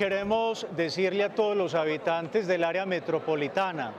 Queremos 0.00 0.66
decirle 0.74 1.24
a 1.24 1.34
todos 1.34 1.54
los 1.54 1.74
habitantes 1.74 2.46
del 2.46 2.64
área 2.64 2.86
metropolitana, 2.86 3.92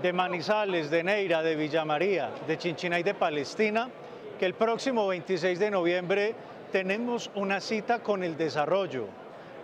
de 0.00 0.10
Manizales, 0.10 0.88
de 0.88 1.04
Neira, 1.04 1.42
de 1.42 1.54
Villa 1.54 1.84
María, 1.84 2.30
de 2.46 2.56
Chinchina 2.56 2.98
y 2.98 3.02
de 3.02 3.12
Palestina, 3.12 3.90
que 4.38 4.46
el 4.46 4.54
próximo 4.54 5.06
26 5.06 5.58
de 5.58 5.70
noviembre 5.70 6.34
tenemos 6.72 7.30
una 7.34 7.60
cita 7.60 7.98
con 7.98 8.24
el 8.24 8.38
desarrollo, 8.38 9.04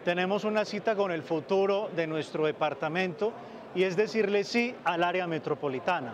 tenemos 0.04 0.44
una 0.44 0.66
cita 0.66 0.94
con 0.94 1.12
el 1.12 1.22
futuro 1.22 1.88
de 1.96 2.06
nuestro 2.06 2.44
departamento 2.44 3.32
y 3.74 3.84
es 3.84 3.96
decirle 3.96 4.44
sí 4.44 4.74
al 4.84 5.02
área 5.02 5.26
metropolitana. 5.26 6.12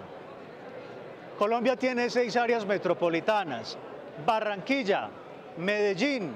Colombia 1.41 1.75
tiene 1.75 2.09
seis 2.09 2.37
áreas 2.37 2.65
metropolitanas, 2.65 3.77
Barranquilla, 4.25 5.09
Medellín, 5.57 6.31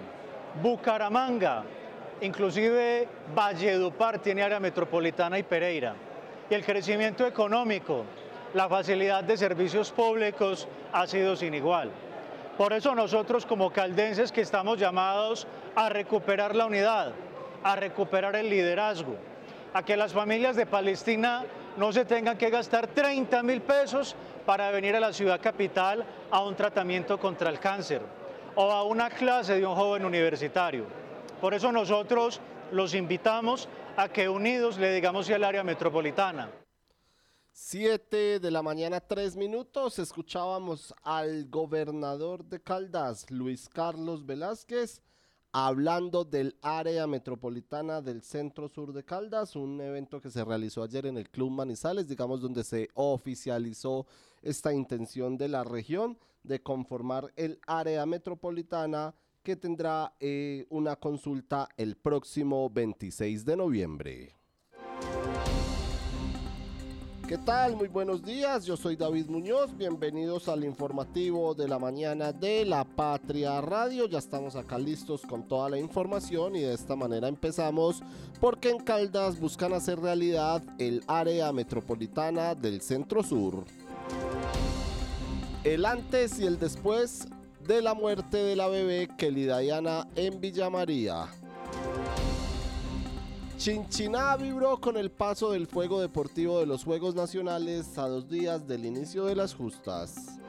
Bucaramanga, 0.61 1.63
inclusive 2.21 3.09
Valledupar 3.35 4.19
tiene 4.19 4.43
área 4.43 4.61
metropolitana 4.61 5.39
y 5.39 5.43
Pereira. 5.43 5.95
Y 6.49 6.55
el 6.55 6.65
crecimiento 6.65 7.27
económico, 7.27 8.05
la 8.55 8.69
facilidad 8.69 9.23
de 9.25 9.37
servicios 9.37 9.93
públicos 9.93 10.67
ha 10.93 11.07
sido 11.07 11.37
sin 11.37 11.55
igual. 11.55 11.91
Por 12.59 12.73
eso 12.73 12.95
nosotros 12.95 13.47
como 13.47 13.73
caldenses 13.73 14.33
que 14.33 14.43
estamos 14.43 14.79
llamados 14.79 15.47
a 15.75 15.89
recuperar 15.89 16.55
la 16.55 16.67
unidad, 16.67 17.13
a 17.63 17.77
recuperar 17.77 18.37
el 18.37 18.51
liderazgo, 18.51 19.17
a 19.73 19.83
que 19.83 19.97
las 19.97 20.13
familias 20.13 20.57
de 20.57 20.67
Palestina 20.67 21.45
no 21.77 21.93
se 21.93 22.05
tengan 22.05 22.37
que 22.37 22.51
gastar 22.51 22.89
30 22.89 23.43
mil 23.45 23.63
pesos 23.63 24.17
para 24.45 24.71
venir 24.71 24.97
a 24.97 25.01
la 25.01 25.13
ciudad 25.13 25.41
capital 25.41 26.05
a 26.31 26.43
un 26.43 26.57
tratamiento 26.57 27.19
contra 27.19 27.49
el 27.49 27.61
cáncer 27.61 28.03
o 28.57 28.71
a 28.71 28.83
una 28.83 29.09
clase 29.09 29.61
de 29.61 29.67
un 29.67 29.75
joven 29.75 30.05
universitario. 30.05 31.00
Por 31.41 31.55
eso 31.55 31.73
nosotros 31.73 32.39
los 32.71 32.95
invitamos 32.95 33.67
a 33.97 34.11
que 34.11 34.29
unidos 34.29 34.77
le 34.77 34.95
digamos 34.95 35.25
sí 35.25 35.33
al 35.33 35.45
área 35.45 35.65
metropolitana. 35.65 36.51
Siete 37.51 38.39
de 38.39 38.51
la 38.51 38.63
mañana, 38.63 39.01
tres 39.01 39.37
minutos, 39.37 39.99
escuchábamos 39.99 40.95
al 41.03 41.49
gobernador 41.49 42.45
de 42.45 42.61
Caldas, 42.61 43.31
Luis 43.31 43.71
Carlos 43.71 44.27
Velázquez, 44.27 45.01
hablando 45.51 46.25
del 46.25 46.57
área 46.61 47.07
metropolitana 47.07 48.03
del 48.03 48.23
centro 48.23 48.69
sur 48.69 48.93
de 48.93 49.03
Caldas, 49.03 49.57
un 49.57 49.81
evento 49.81 50.21
que 50.21 50.31
se 50.31 50.45
realizó 50.45 50.83
ayer 50.83 51.07
en 51.07 51.17
el 51.17 51.31
Club 51.31 51.51
Manizales, 51.51 52.07
digamos 52.07 52.43
donde 52.43 52.65
se 52.65 52.91
oficializó 52.93 54.07
esta 54.43 54.75
intención 54.75 55.39
de 55.39 55.49
la 55.49 55.65
región 55.65 56.19
de 56.43 56.63
conformar 56.63 57.33
el 57.37 57.61
área 57.67 58.05
metropolitana 58.05 59.15
que 59.43 59.57
tendrá 59.57 60.15
eh, 60.21 60.67
una 60.71 60.97
consulta 60.97 61.69
el 61.77 61.97
próximo 61.97 62.69
26 62.71 63.45
de 63.45 63.57
noviembre. 63.57 64.37
¿Qué 67.27 67.39
tal? 67.39 67.77
Muy 67.77 67.87
buenos 67.87 68.25
días, 68.25 68.67
yo 68.67 68.77
soy 68.77 68.97
David 68.97 69.27
Muñoz, 69.27 69.77
bienvenidos 69.77 70.49
al 70.49 70.65
informativo 70.65 71.55
de 71.55 71.69
la 71.69 71.79
mañana 71.79 72.33
de 72.33 72.65
la 72.65 72.83
Patria 72.85 73.61
Radio, 73.61 74.09
ya 74.09 74.19
estamos 74.19 74.57
acá 74.57 74.77
listos 74.77 75.23
con 75.23 75.47
toda 75.47 75.71
la 75.71 75.79
información 75.79 76.57
y 76.57 76.63
de 76.63 76.75
esta 76.75 76.97
manera 76.97 77.29
empezamos 77.29 78.03
porque 78.41 78.71
en 78.71 78.81
Caldas 78.81 79.39
buscan 79.39 79.73
hacer 79.75 80.01
realidad 80.01 80.61
el 80.79 81.05
área 81.07 81.53
metropolitana 81.53 82.57
del 82.57 82.81
Centro 82.81 83.23
Sur. 83.23 83.65
El 85.63 85.85
antes 85.85 86.41
y 86.41 86.47
el 86.47 86.59
después 86.59 87.29
de 87.71 87.83
la 87.83 87.95
muerte 87.95 88.37
de 88.37 88.57
la 88.57 88.67
bebé 88.67 89.09
Kelly 89.17 89.45
Diana 89.45 90.05
en 90.17 90.41
Villa 90.41 90.69
María. 90.69 91.29
Chinchiná 93.59 94.37
vibró 94.37 94.81
con 94.81 94.97
el 94.97 95.13
paso 95.13 95.53
del 95.53 95.69
fuego 95.69 96.01
deportivo 96.01 96.59
de 96.59 96.67
los 96.67 96.83
Juegos 96.83 97.15
Nacionales 97.15 97.97
a 97.97 98.09
dos 98.09 98.29
días 98.29 98.67
del 98.67 98.87
inicio 98.87 99.25
de 99.27 99.37
las 99.37 99.55
justas. 99.55 100.41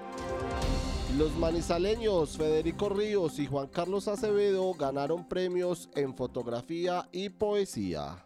Los 1.15 1.35
manizaleños 1.35 2.37
Federico 2.37 2.89
Ríos 2.89 3.37
y 3.37 3.45
Juan 3.45 3.67
Carlos 3.67 4.07
Acevedo 4.07 4.73
ganaron 4.73 5.29
premios 5.29 5.91
en 5.93 6.15
fotografía 6.15 7.07
y 7.11 7.29
poesía. 7.29 8.25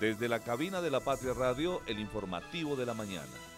Desde 0.00 0.30
la 0.30 0.40
cabina 0.40 0.80
de 0.80 0.90
la 0.90 1.00
Patria 1.00 1.34
Radio, 1.34 1.82
el 1.86 2.00
informativo 2.00 2.74
de 2.74 2.86
la 2.86 2.94
mañana. 2.94 3.51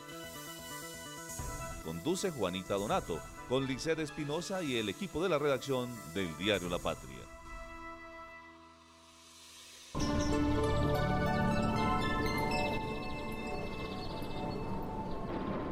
Conduce 1.84 2.30
Juanita 2.30 2.74
Donato, 2.74 3.20
con 3.48 3.66
Liced 3.66 3.98
Espinosa 4.00 4.62
y 4.62 4.76
el 4.76 4.88
equipo 4.88 5.22
de 5.22 5.28
la 5.28 5.38
redacción 5.38 5.90
del 6.14 6.34
diario 6.38 6.70
La 6.70 6.78
Patria. 6.78 7.18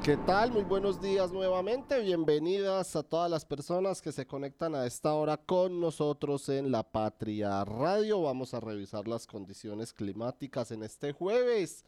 ¿Qué 0.05 0.17
tal? 0.27 0.53
Muy 0.53 0.65
buenos 0.65 1.01
días 1.01 1.33
nuevamente. 1.33 2.01
Bienvenidas 2.01 2.95
a 2.97 3.05
todas 3.05 3.31
las 3.31 3.47
personas 3.47 4.03
que 4.03 4.13
se 4.13 4.27
conectan 4.27 4.75
a 4.75 4.85
esta 4.85 5.15
hora 5.15 5.39
con 5.39 5.81
nosotros 5.81 6.49
en 6.51 6.73
La 6.73 6.83
Patria 6.83 7.65
Radio. 7.65 8.21
Vamos 8.21 8.53
a 8.53 8.61
revisar 8.61 9.09
las 9.09 9.27
condiciones 9.27 9.95
climáticas 9.95 10.73
en 10.73 10.83
este 10.83 11.13
jueves. 11.13 11.85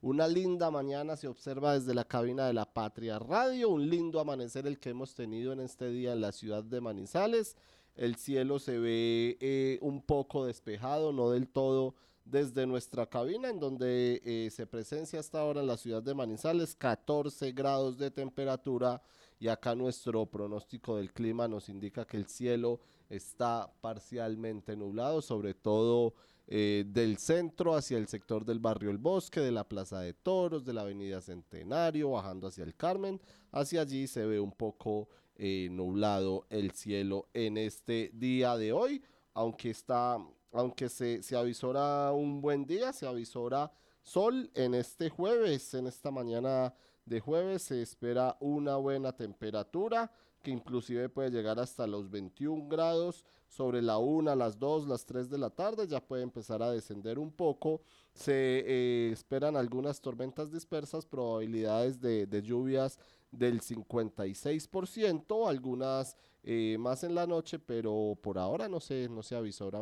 Una 0.00 0.28
linda 0.28 0.70
mañana 0.70 1.16
se 1.16 1.26
observa 1.26 1.74
desde 1.74 1.92
la 1.92 2.04
cabina 2.04 2.46
de 2.46 2.52
La 2.52 2.72
Patria 2.72 3.18
Radio. 3.18 3.70
Un 3.70 3.90
lindo 3.90 4.20
amanecer 4.20 4.64
el 4.68 4.78
que 4.78 4.90
hemos 4.90 5.12
tenido 5.14 5.52
en 5.52 5.58
este 5.58 5.90
día 5.90 6.12
en 6.12 6.20
la 6.20 6.30
ciudad 6.30 6.62
de 6.62 6.80
Manizales. 6.80 7.56
El 7.96 8.14
cielo 8.14 8.60
se 8.60 8.78
ve 8.78 9.36
eh, 9.40 9.78
un 9.82 10.00
poco 10.02 10.46
despejado, 10.46 11.12
no 11.12 11.30
del 11.30 11.48
todo 11.48 11.96
desde 12.24 12.64
nuestra 12.66 13.06
cabina 13.06 13.48
en 13.48 13.58
donde 13.58 14.20
eh, 14.24 14.50
se 14.52 14.66
presencia 14.66 15.18
hasta 15.18 15.40
ahora 15.40 15.62
en 15.62 15.66
la 15.66 15.76
ciudad 15.76 16.02
de 16.02 16.14
Manizales 16.14 16.76
14 16.76 17.50
grados 17.52 17.98
de 17.98 18.12
temperatura 18.12 19.02
y 19.40 19.48
acá 19.48 19.74
nuestro 19.74 20.26
pronóstico 20.26 20.96
del 20.96 21.12
clima 21.12 21.48
nos 21.48 21.68
indica 21.68 22.06
que 22.06 22.18
el 22.18 22.26
cielo 22.26 22.80
está 23.08 23.72
parcialmente 23.80 24.76
nublado, 24.76 25.22
sobre 25.22 25.54
todo 25.54 26.14
eh, 26.50 26.84
del 26.86 27.18
centro 27.18 27.74
hacia 27.74 27.98
el 27.98 28.08
sector 28.08 28.42
del 28.42 28.58
barrio 28.58 28.90
El 28.90 28.96
Bosque, 28.96 29.40
de 29.40 29.52
la 29.52 29.68
Plaza 29.68 30.00
de 30.00 30.14
Toros, 30.14 30.64
de 30.64 30.72
la 30.72 30.80
Avenida 30.80 31.20
Centenario, 31.20 32.12
bajando 32.12 32.46
hacia 32.46 32.64
el 32.64 32.74
Carmen, 32.74 33.20
hacia 33.52 33.82
allí 33.82 34.06
se 34.06 34.24
ve 34.24 34.40
un 34.40 34.52
poco 34.52 35.10
eh, 35.36 35.68
nublado 35.70 36.46
el 36.48 36.70
cielo 36.70 37.28
en 37.34 37.58
este 37.58 38.10
día 38.14 38.56
de 38.56 38.72
hoy, 38.72 39.02
aunque 39.34 39.68
está 39.68 40.18
aunque 40.50 40.88
se, 40.88 41.22
se 41.22 41.36
avisora 41.36 42.12
un 42.12 42.40
buen 42.40 42.64
día, 42.64 42.94
se 42.94 43.06
avisora 43.06 43.70
sol 44.02 44.50
en 44.54 44.74
este 44.74 45.10
jueves, 45.10 45.74
en 45.74 45.86
esta 45.86 46.10
mañana 46.10 46.74
de 47.04 47.20
jueves 47.20 47.62
se 47.62 47.82
espera 47.82 48.38
una 48.40 48.76
buena 48.76 49.12
temperatura 49.12 50.10
que 50.42 50.50
inclusive 50.50 51.08
puede 51.08 51.30
llegar 51.30 51.58
hasta 51.58 51.86
los 51.86 52.10
21 52.10 52.68
grados 52.68 53.24
sobre 53.48 53.82
la 53.82 53.98
1, 53.98 54.34
las 54.34 54.58
2, 54.58 54.86
las 54.86 55.06
3 55.06 55.30
de 55.30 55.38
la 55.38 55.50
tarde, 55.50 55.86
ya 55.86 56.00
puede 56.00 56.22
empezar 56.22 56.62
a 56.62 56.70
descender 56.70 57.18
un 57.18 57.32
poco. 57.32 57.80
Se 58.14 58.32
eh, 58.32 59.10
esperan 59.12 59.56
algunas 59.56 60.00
tormentas 60.00 60.52
dispersas, 60.52 61.06
probabilidades 61.06 62.00
de, 62.00 62.26
de 62.26 62.42
lluvias 62.42 62.98
del 63.30 63.60
56%, 63.60 65.48
algunas 65.48 66.16
eh, 66.42 66.76
más 66.78 67.04
en 67.04 67.14
la 67.14 67.26
noche, 67.26 67.58
pero 67.58 68.16
por 68.22 68.38
ahora 68.38 68.68
no 68.68 68.80
se, 68.80 69.08
no 69.08 69.22
se 69.22 69.36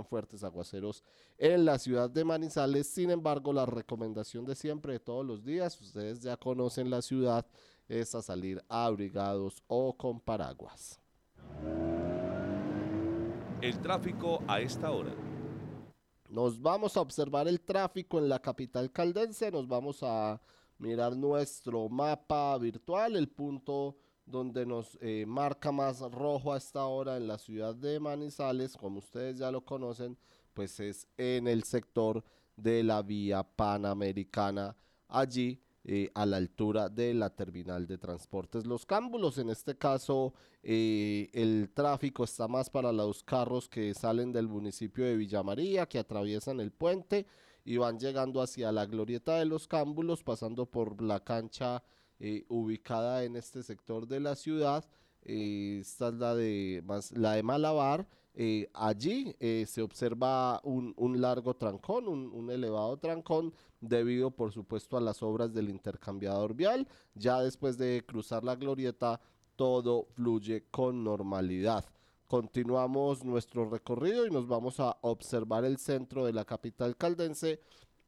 fuertes 0.09 0.43
aguaceros 0.43 1.05
en 1.38 1.64
la 1.64 1.79
ciudad 1.79 2.11
de 2.11 2.25
Manizales. 2.25 2.88
Sin 2.88 3.11
embargo, 3.11 3.52
la 3.52 3.67
recomendación 3.67 4.44
de 4.44 4.55
siempre, 4.55 4.94
de 4.94 5.00
todos 5.00 5.25
los 5.25 5.44
días, 5.44 5.81
ustedes 5.81 6.20
ya 6.20 6.37
conocen 6.37 6.91
la 6.91 7.02
ciudad, 7.02 7.47
es 7.88 8.15
a 8.15 8.23
salir 8.23 8.62
abrigados 8.69 9.62
o 9.67 9.97
con 9.97 10.21
paraguas. 10.21 11.00
El 13.61 13.81
tráfico 13.81 14.43
a 14.47 14.61
esta 14.61 14.91
hora. 14.91 15.15
Nos 16.29 16.61
vamos 16.61 16.97
a 16.97 17.00
observar 17.00 17.49
el 17.49 17.61
tráfico 17.61 18.19
en 18.19 18.29
la 18.29 18.41
capital 18.41 18.91
caldense, 18.91 19.50
nos 19.50 19.67
vamos 19.69 20.03
a 20.03 20.41
mirar 20.79 21.17
nuestro 21.17 21.88
mapa 21.88 22.59
virtual, 22.59 23.17
el 23.17 23.29
punto 23.29 23.97
donde 24.27 24.67
nos 24.67 24.99
eh, 25.00 25.25
marca 25.27 25.71
más 25.71 26.00
rojo 26.00 26.53
a 26.53 26.56
esta 26.56 26.85
hora 26.87 27.17
en 27.17 27.29
la 27.29 27.38
ciudad 27.38 27.75
de 27.75 28.00
Manizales, 28.00 28.77
como 28.77 28.99
ustedes 28.99 29.38
ya 29.38 29.53
lo 29.53 29.65
conocen, 29.65 30.19
pues 30.53 30.81
es 30.81 31.06
en 31.17 31.47
el 31.47 31.62
sector 31.62 32.25
de 32.56 32.83
la 32.83 33.03
vía 33.03 33.44
panamericana 33.44 34.77
allí 35.09 35.62
eh, 35.88 36.11
a 36.15 36.27
la 36.27 36.38
altura 36.38 36.88
de 36.88 37.15
la 37.15 37.31
terminal 37.31 37.87
de 37.87 37.97
transportes 37.97 38.67
Los 38.67 38.85
Cámbulos. 38.85 39.38
En 39.38 39.50
este 39.50 39.79
caso, 39.79 40.35
eh, 40.65 41.31
el 41.33 41.71
tráfico 41.73 42.25
está 42.25 42.49
más 42.49 42.69
para 42.69 42.91
los 42.91 43.23
carros 43.23 43.69
que 43.69 43.94
salen 43.94 44.33
del 44.33 44.49
municipio 44.49 45.05
de 45.05 45.17
Villa 45.17 45.44
María, 45.44 45.87
que 45.87 46.00
atraviesan 46.00 46.59
el 46.59 46.73
puente 46.73 47.25
y 47.65 47.77
van 47.77 48.00
llegando 48.00 48.43
hacia 48.43 48.73
la 48.73 48.85
glorieta 48.87 49.38
de 49.38 49.44
Los 49.44 49.69
Cámbulos, 49.69 50.25
pasando 50.25 50.67
por 50.67 51.00
la 51.00 51.21
cancha 51.21 51.85
eh, 52.19 52.44
ubicada 52.49 53.23
en 53.23 53.37
este 53.37 53.62
sector 53.62 54.09
de 54.09 54.19
la 54.19 54.35
ciudad. 54.35 54.85
esta 55.23 56.09
es 56.09 56.15
la 56.15 56.35
de, 56.35 56.83
más, 56.85 57.12
la 57.12 57.35
de 57.35 57.44
Malabar 57.44 58.09
eh, 58.38 58.69
allí 58.75 59.35
eh, 59.41 59.65
se 59.67 59.81
observa 59.81 60.61
un, 60.62 60.94
largo 61.19 61.55
trancón, 61.55 62.06
un, 62.06 62.50
elevado 62.50 62.99
trancón, 62.99 63.55
debido 63.81 64.31
por 64.31 64.53
supuesto 64.53 64.99
a 64.99 65.00
las 65.00 65.23
obras 65.23 65.55
del 65.55 65.71
intercambiador 65.71 66.53
vial. 66.53 66.87
Ya 67.15 67.41
después 67.41 67.79
de 67.79 68.05
cruzar 68.06 68.44
la 68.44 68.55
glorieta, 68.55 69.23
todo 69.56 70.05
fluye 70.12 70.67
con 70.71 71.03
normalidad. 71.03 71.87
Continuamos 72.27 73.25
nuestro 73.25 73.71
recorrido 73.71 74.27
y 74.27 74.31
nos 74.31 74.47
vamos 74.47 74.81
a 74.81 74.99
observar 75.00 75.65
el 75.65 75.79
centro 75.79 76.27
de 76.27 76.35
la 76.35 76.44
capital 76.44 76.94
caldense 76.97 77.61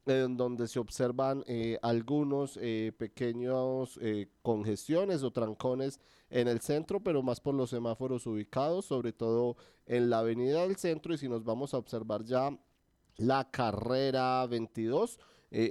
en 0.05 0.37
donde 0.37 0.67
se 0.67 0.79
observan 0.79 1.43
eh, 1.47 1.79
algunos 1.81 2.59
pequeños 2.97 3.99
congestiones 4.43 5.23
o 5.23 5.31
trancones 5.31 5.99
en 6.29 6.47
el 6.47 6.61
centro, 6.61 6.99
pero 7.01 7.23
más 7.23 7.39
por 7.39 7.55
los 7.55 7.69
semáforos 7.69 8.25
ubicados, 8.27 8.85
sobre 8.85 9.13
todo 9.13 9.57
en 9.85 10.09
la 10.09 10.19
avenida 10.19 10.61
del 10.61 10.75
centro. 10.77 11.13
Y 11.13 11.17
si 11.17 11.27
nos 11.27 11.43
vamos 11.43 11.73
a 11.73 11.77
observar 11.77 12.23
ya 12.23 12.57
la 13.17 13.49
carrera 13.51 14.45
22, 14.47 15.19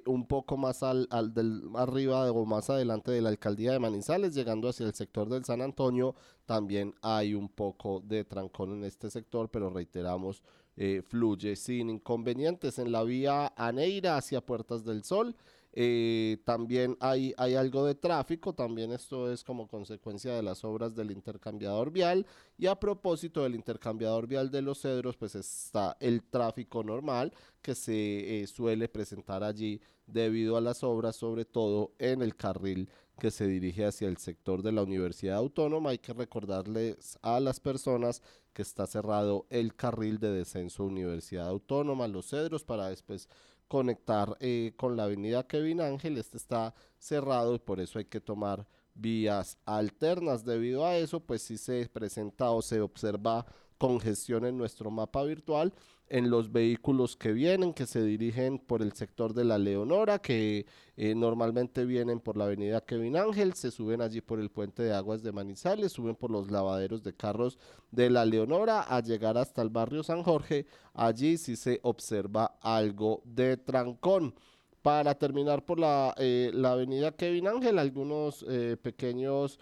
un 0.06 0.26
poco 0.26 0.56
más 0.56 0.82
al, 0.82 1.06
al 1.10 1.32
del, 1.32 1.62
arriba 1.74 2.30
o 2.32 2.44
más 2.44 2.68
adelante 2.68 3.12
de 3.12 3.22
la 3.22 3.28
alcaldía 3.28 3.72
de 3.72 3.78
Manizales, 3.78 4.34
llegando 4.34 4.68
hacia 4.68 4.86
el 4.86 4.94
sector 4.94 5.28
del 5.28 5.44
San 5.44 5.62
Antonio, 5.62 6.14
también 6.46 6.94
hay 7.00 7.34
un 7.34 7.48
poco 7.48 8.00
de 8.00 8.24
trancón 8.24 8.72
en 8.72 8.84
este 8.84 9.10
sector, 9.10 9.50
pero 9.50 9.70
reiteramos, 9.70 10.42
eh, 10.76 11.02
fluye 11.06 11.56
sin 11.56 11.90
inconvenientes 11.90 12.78
en 12.78 12.90
la 12.90 13.04
vía 13.04 13.52
Aneira 13.56 14.16
hacia 14.16 14.44
Puertas 14.44 14.84
del 14.84 15.04
Sol. 15.04 15.36
Eh, 15.72 16.38
también 16.44 16.96
hay, 17.00 17.34
hay 17.36 17.54
algo 17.54 17.84
de 17.84 17.94
tráfico, 17.94 18.54
también 18.54 18.92
esto 18.92 19.30
es 19.30 19.44
como 19.44 19.68
consecuencia 19.68 20.34
de 20.34 20.42
las 20.42 20.64
obras 20.64 20.94
del 20.94 21.10
intercambiador 21.10 21.90
vial. 21.90 22.26
Y 22.56 22.66
a 22.66 22.78
propósito 22.78 23.42
del 23.42 23.54
intercambiador 23.54 24.26
vial 24.26 24.50
de 24.50 24.62
los 24.62 24.80
cedros, 24.80 25.16
pues 25.16 25.34
está 25.34 25.96
el 26.00 26.22
tráfico 26.22 26.82
normal 26.82 27.32
que 27.62 27.74
se 27.74 28.42
eh, 28.42 28.46
suele 28.46 28.88
presentar 28.88 29.44
allí 29.44 29.80
debido 30.06 30.56
a 30.56 30.60
las 30.60 30.82
obras, 30.82 31.16
sobre 31.16 31.44
todo 31.44 31.92
en 31.98 32.22
el 32.22 32.34
carril 32.34 32.88
que 33.18 33.30
se 33.30 33.46
dirige 33.46 33.84
hacia 33.84 34.08
el 34.08 34.16
sector 34.16 34.62
de 34.62 34.72
la 34.72 34.82
Universidad 34.82 35.36
Autónoma. 35.36 35.90
Hay 35.90 35.98
que 35.98 36.12
recordarles 36.12 37.18
a 37.22 37.40
las 37.40 37.60
personas 37.60 38.22
que 38.52 38.62
está 38.62 38.86
cerrado 38.86 39.46
el 39.50 39.74
carril 39.74 40.18
de 40.18 40.30
descenso 40.30 40.84
Universidad 40.84 41.48
Autónoma, 41.48 42.08
Los 42.08 42.30
Cedros, 42.30 42.64
para 42.64 42.88
después 42.88 43.28
conectar 43.68 44.36
eh, 44.40 44.72
con 44.76 44.96
la 44.96 45.04
avenida 45.04 45.46
Kevin 45.46 45.80
Ángel. 45.80 46.16
Este 46.16 46.36
está 46.36 46.74
cerrado 46.98 47.54
y 47.54 47.58
por 47.58 47.80
eso 47.80 47.98
hay 47.98 48.06
que 48.06 48.20
tomar 48.20 48.66
vías 48.94 49.58
alternas. 49.64 50.44
Debido 50.44 50.86
a 50.86 50.96
eso, 50.96 51.20
pues 51.20 51.42
sí 51.42 51.58
se 51.58 51.88
presenta 51.88 52.50
o 52.50 52.62
se 52.62 52.80
observa 52.80 53.46
congestión 53.78 54.44
en 54.44 54.58
nuestro 54.58 54.90
mapa 54.90 55.22
virtual 55.22 55.72
en 56.10 56.30
los 56.30 56.52
vehículos 56.52 57.16
que 57.16 57.32
vienen, 57.32 57.74
que 57.74 57.86
se 57.86 58.02
dirigen 58.02 58.58
por 58.58 58.82
el 58.82 58.92
sector 58.92 59.34
de 59.34 59.44
la 59.44 59.58
Leonora, 59.58 60.18
que 60.18 60.66
eh, 60.96 61.14
normalmente 61.14 61.84
vienen 61.84 62.20
por 62.20 62.36
la 62.36 62.44
avenida 62.44 62.80
Kevin 62.80 63.16
Ángel, 63.16 63.54
se 63.54 63.70
suben 63.70 64.00
allí 64.00 64.20
por 64.20 64.40
el 64.40 64.50
puente 64.50 64.82
de 64.82 64.94
aguas 64.94 65.22
de 65.22 65.32
Manizales, 65.32 65.92
suben 65.92 66.16
por 66.16 66.30
los 66.30 66.50
lavaderos 66.50 67.02
de 67.02 67.14
carros 67.14 67.58
de 67.90 68.10
la 68.10 68.24
Leonora 68.24 68.82
a 68.82 69.00
llegar 69.00 69.36
hasta 69.36 69.62
el 69.62 69.68
barrio 69.68 70.02
San 70.02 70.22
Jorge. 70.22 70.66
Allí 70.94 71.36
sí 71.36 71.56
se 71.56 71.80
observa 71.82 72.58
algo 72.60 73.22
de 73.24 73.56
trancón. 73.56 74.34
Para 74.82 75.16
terminar 75.16 75.64
por 75.64 75.80
la, 75.80 76.14
eh, 76.18 76.50
la 76.54 76.72
avenida 76.72 77.12
Kevin 77.12 77.48
Ángel, 77.48 77.78
algunos 77.78 78.44
eh, 78.48 78.76
pequeños 78.80 79.58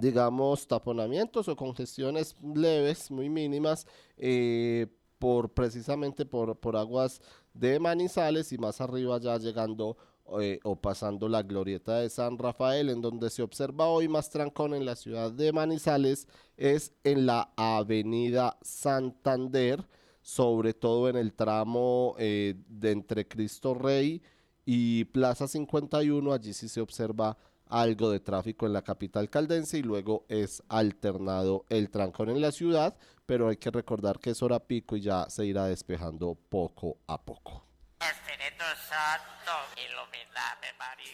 digamos, 0.00 0.66
taponamientos 0.66 1.48
o 1.48 1.56
congestiones 1.56 2.36
leves, 2.54 3.10
muy 3.10 3.28
mínimas, 3.28 3.86
eh, 4.16 4.86
por 5.18 5.50
precisamente 5.50 6.24
por, 6.24 6.56
por, 6.56 6.76
aguas 6.76 7.20
de 7.52 7.80
Manizales 7.80 8.52
y 8.52 8.58
más 8.58 8.80
arriba 8.80 9.18
ya 9.18 9.36
llegando 9.36 9.96
eh, 10.40 10.60
o 10.62 10.76
pasando 10.76 11.26
la 11.26 11.42
glorieta 11.42 12.00
de 12.00 12.10
San 12.10 12.36
Rafael, 12.36 12.90
en 12.90 13.00
donde 13.00 13.30
se 13.30 13.42
observa 13.42 13.86
hoy 13.86 14.08
más 14.08 14.28
trancón 14.28 14.74
en 14.74 14.84
la 14.84 14.94
ciudad 14.94 15.32
de 15.32 15.52
Manizales, 15.52 16.28
es 16.56 16.92
en 17.02 17.24
la 17.24 17.50
avenida 17.56 18.58
Santander, 18.60 19.88
sobre 20.20 20.74
todo 20.74 21.08
en 21.08 21.16
el 21.16 21.32
tramo 21.32 22.14
eh, 22.18 22.56
de 22.68 22.90
entre 22.90 23.26
Cristo 23.26 23.72
Rey 23.72 24.20
y 24.66 25.04
Plaza 25.06 25.48
51, 25.48 26.30
allí 26.30 26.52
sí 26.52 26.68
se 26.68 26.82
observa 26.82 27.38
algo 27.70 28.10
de 28.10 28.20
tráfico 28.20 28.66
en 28.66 28.72
la 28.72 28.82
capital 28.82 29.30
caldense 29.30 29.78
y 29.78 29.82
luego 29.82 30.24
es 30.28 30.62
alternado 30.68 31.64
el 31.68 31.90
trancón 31.90 32.30
en 32.30 32.40
la 32.40 32.52
ciudad, 32.52 32.96
pero 33.26 33.48
hay 33.48 33.56
que 33.56 33.70
recordar 33.70 34.18
que 34.18 34.30
es 34.30 34.42
hora 34.42 34.60
pico 34.60 34.96
y 34.96 35.02
ya 35.02 35.28
se 35.28 35.46
irá 35.46 35.66
despejando 35.66 36.36
poco 36.48 36.96
a 37.06 37.20
poco. 37.22 37.67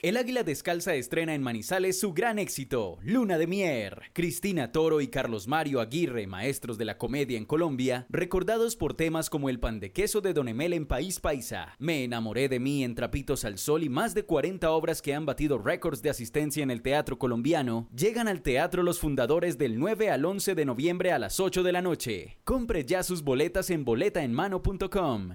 El 0.03 0.17
Águila 0.19 0.43
Descalza 0.43 0.95
estrena 0.95 1.35
en 1.35 1.43
Manizales 1.43 1.99
su 1.99 2.13
gran 2.13 2.39
éxito, 2.39 2.99
Luna 3.03 3.39
de 3.39 3.47
Mier. 3.47 4.03
Cristina 4.13 4.71
Toro 4.71 5.01
y 5.01 5.09
Carlos 5.09 5.49
Mario 5.49 5.81
Aguirre, 5.81 6.27
maestros 6.27 6.77
de 6.77 6.85
la 6.85 6.99
comedia 6.99 7.39
en 7.39 7.47
Colombia, 7.47 8.07
recordados 8.11 8.77
por 8.77 8.95
temas 8.95 9.31
como 9.31 9.49
el 9.49 9.61
pan 9.61 9.81
de 9.81 9.93
queso 9.93 10.21
de 10.21 10.35
Don 10.35 10.49
Emel 10.49 10.75
en 10.75 10.87
País 10.87 11.21
Paisa, 11.21 11.75
Me 11.79 12.05
enamoré 12.05 12.49
de 12.49 12.61
mí 12.61 12.85
en 12.85 12.95
Trapitos 12.95 13.45
al 13.45 13.59
Sol 13.59 13.83
y 13.83 13.89
más 13.89 14.15
de 14.15 14.25
40 14.25 14.71
obras 14.71 15.01
que 15.01 15.15
han 15.15 15.25
batido 15.25 15.59
récords 15.59 16.03
de 16.03 16.11
asistencia 16.11 16.63
en 16.63 16.71
el 16.71 16.83
teatro 16.83 17.19
colombiano, 17.19 17.89
llegan 17.97 18.29
al 18.29 18.43
teatro 18.43 18.83
los 18.83 18.99
fundadores 19.01 19.57
del 19.57 19.79
9 19.79 20.11
al 20.11 20.25
11 20.25 20.55
de 20.55 20.65
noviembre 20.65 21.13
a 21.13 21.19
las 21.19 21.41
8 21.41 21.63
de 21.63 21.73
la 21.73 21.83
noche. 21.83 22.39
Compre 22.45 22.85
ya 22.85 23.03
sus 23.03 23.23
boletas 23.23 23.71
en 23.71 23.85
boletaenmano.com. 23.85 25.35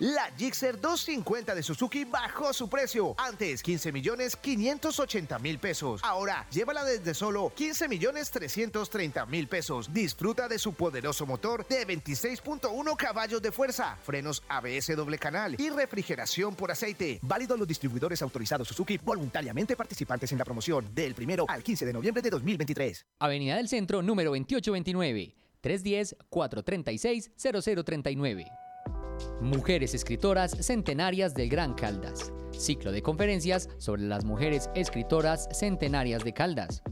La 0.00 0.24
Gixxer 0.36 0.80
250 0.80 1.54
de 1.54 1.62
Suzuki 1.62 2.04
bajó 2.04 2.52
su 2.52 2.68
precio. 2.68 3.14
Antes 3.16 3.62
15 3.62 3.92
millones 3.92 4.34
580 4.34 5.38
mil 5.38 5.60
pesos. 5.60 6.00
Ahora 6.02 6.44
llévala 6.50 6.82
desde 6.82 7.14
solo 7.14 7.52
15 7.54 7.86
millones 7.86 8.32
330 8.32 9.24
mil 9.26 9.46
pesos. 9.46 9.94
Disfruta 9.94 10.48
de 10.48 10.58
su 10.58 10.72
poderoso 10.72 11.26
motor 11.26 11.64
de 11.68 11.86
26.1 11.86 12.96
caballos 12.96 13.40
de 13.40 13.52
fuerza, 13.52 13.96
frenos 14.02 14.42
ABS 14.48 14.96
doble 14.96 15.16
canal 15.16 15.54
y 15.60 15.70
refrigeración 15.70 16.56
por 16.56 16.72
aceite. 16.72 17.20
Válido 17.22 17.56
los 17.56 17.68
distribuidores 17.68 18.20
autorizados 18.20 18.66
Suzuki 18.66 18.98
voluntariamente 18.98 19.76
participantes 19.76 20.32
en 20.32 20.38
la 20.38 20.44
promoción 20.44 20.92
del 20.92 21.14
primero 21.14 21.46
al 21.48 21.62
15 21.62 21.86
de 21.86 21.92
noviembre 21.92 22.20
de 22.20 22.30
2023. 22.30 23.06
Avenida 23.20 23.54
del 23.58 23.68
Centro 23.68 24.02
número 24.02 24.30
2829 24.30 25.36
310 25.60 26.16
436 26.30 27.30
0039. 27.36 28.63
Mujeres 29.40 29.94
escritoras 29.94 30.56
centenarias 30.60 31.34
del 31.34 31.48
Gran 31.48 31.74
Caldas. 31.74 32.32
Ciclo 32.52 32.92
de 32.92 33.02
conferencias 33.02 33.68
sobre 33.78 34.02
las 34.02 34.24
mujeres 34.24 34.70
escritoras 34.74 35.48
centenarias 35.52 36.24
de 36.24 36.32
Caldas. 36.32 36.82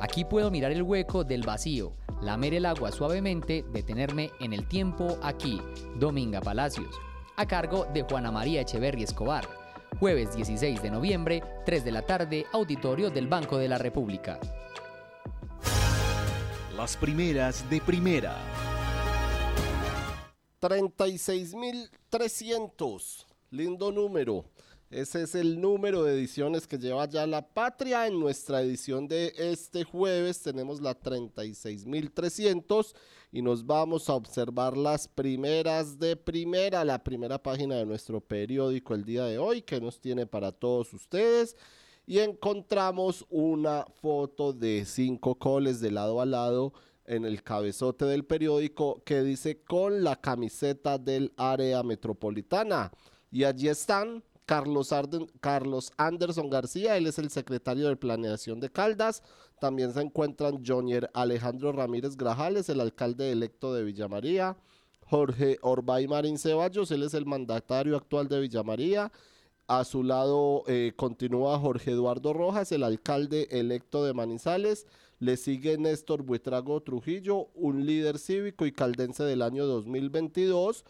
Aquí 0.00 0.24
puedo 0.24 0.50
mirar 0.50 0.72
el 0.72 0.82
hueco 0.82 1.24
del 1.24 1.42
vacío, 1.42 1.92
lamer 2.22 2.54
el 2.54 2.66
agua 2.66 2.90
suavemente, 2.92 3.64
detenerme 3.72 4.30
en 4.40 4.52
el 4.52 4.66
tiempo 4.66 5.18
aquí. 5.22 5.60
Dominga 5.98 6.40
Palacios. 6.40 6.94
A 7.36 7.46
cargo 7.46 7.86
de 7.92 8.02
Juana 8.02 8.30
María 8.30 8.62
Echeverri 8.62 9.02
Escobar. 9.02 9.46
Jueves 9.98 10.34
16 10.34 10.82
de 10.82 10.90
noviembre, 10.90 11.42
3 11.66 11.84
de 11.84 11.92
la 11.92 12.02
tarde, 12.02 12.46
auditorio 12.52 13.10
del 13.10 13.26
Banco 13.26 13.58
de 13.58 13.68
la 13.68 13.78
República. 13.78 14.38
Las 16.76 16.96
primeras 16.96 17.68
de 17.68 17.80
primera. 17.80 18.36
36.300. 20.60 23.26
Lindo 23.50 23.90
número. 23.90 24.44
Ese 24.90 25.22
es 25.22 25.34
el 25.36 25.60
número 25.60 26.02
de 26.02 26.14
ediciones 26.14 26.66
que 26.66 26.76
lleva 26.76 27.08
ya 27.08 27.24
la 27.26 27.46
patria. 27.46 28.08
En 28.08 28.18
nuestra 28.18 28.60
edición 28.60 29.06
de 29.06 29.32
este 29.36 29.84
jueves 29.84 30.42
tenemos 30.42 30.80
la 30.80 31.00
36.300 31.00 32.92
y 33.30 33.40
nos 33.40 33.64
vamos 33.64 34.10
a 34.10 34.14
observar 34.14 34.76
las 34.76 35.06
primeras 35.06 35.96
de 35.98 36.16
primera, 36.16 36.84
la 36.84 37.04
primera 37.04 37.40
página 37.40 37.76
de 37.76 37.86
nuestro 37.86 38.20
periódico 38.20 38.94
el 38.94 39.04
día 39.04 39.26
de 39.26 39.38
hoy 39.38 39.62
que 39.62 39.80
nos 39.80 40.00
tiene 40.00 40.26
para 40.26 40.50
todos 40.50 40.92
ustedes. 40.92 41.56
Y 42.04 42.18
encontramos 42.18 43.24
una 43.30 43.86
foto 44.02 44.52
de 44.52 44.84
cinco 44.84 45.36
coles 45.36 45.80
de 45.80 45.92
lado 45.92 46.20
a 46.20 46.26
lado 46.26 46.72
en 47.10 47.24
el 47.24 47.42
cabezote 47.42 48.04
del 48.04 48.24
periódico 48.24 49.02
que 49.04 49.22
dice 49.22 49.62
con 49.64 50.04
la 50.04 50.14
camiseta 50.14 50.96
del 50.96 51.32
área 51.36 51.82
metropolitana. 51.82 52.92
Y 53.32 53.42
allí 53.42 53.68
están 53.68 54.22
Carlos, 54.46 54.94
Carlos 55.40 55.92
Anderson 55.96 56.48
García, 56.48 56.96
él 56.96 57.08
es 57.08 57.18
el 57.18 57.30
secretario 57.30 57.88
de 57.88 57.96
Planeación 57.96 58.60
de 58.60 58.70
Caldas. 58.70 59.22
También 59.60 59.92
se 59.92 60.00
encuentran 60.00 60.64
Jonier 60.64 61.10
Alejandro 61.12 61.72
Ramírez 61.72 62.16
Grajales, 62.16 62.68
el 62.68 62.80
alcalde 62.80 63.32
electo 63.32 63.74
de 63.74 63.82
Villamaría. 63.82 64.56
Jorge 65.04 65.58
Orbay 65.62 66.06
Marín 66.06 66.38
Ceballos, 66.38 66.92
él 66.92 67.02
es 67.02 67.14
el 67.14 67.26
mandatario 67.26 67.96
actual 67.96 68.28
de 68.28 68.40
Villamaría. 68.40 69.10
A 69.66 69.84
su 69.84 70.04
lado 70.04 70.62
eh, 70.68 70.92
continúa 70.96 71.58
Jorge 71.58 71.90
Eduardo 71.90 72.32
Rojas, 72.32 72.70
el 72.70 72.84
alcalde 72.84 73.48
electo 73.50 74.04
de 74.04 74.14
Manizales. 74.14 74.86
Le 75.20 75.36
sigue 75.36 75.76
Néstor 75.76 76.22
Buitrago 76.22 76.80
Trujillo, 76.80 77.50
un 77.54 77.84
líder 77.84 78.18
cívico 78.18 78.64
y 78.64 78.72
caldense 78.72 79.22
del 79.22 79.42
año 79.42 79.66
2022. 79.66 80.82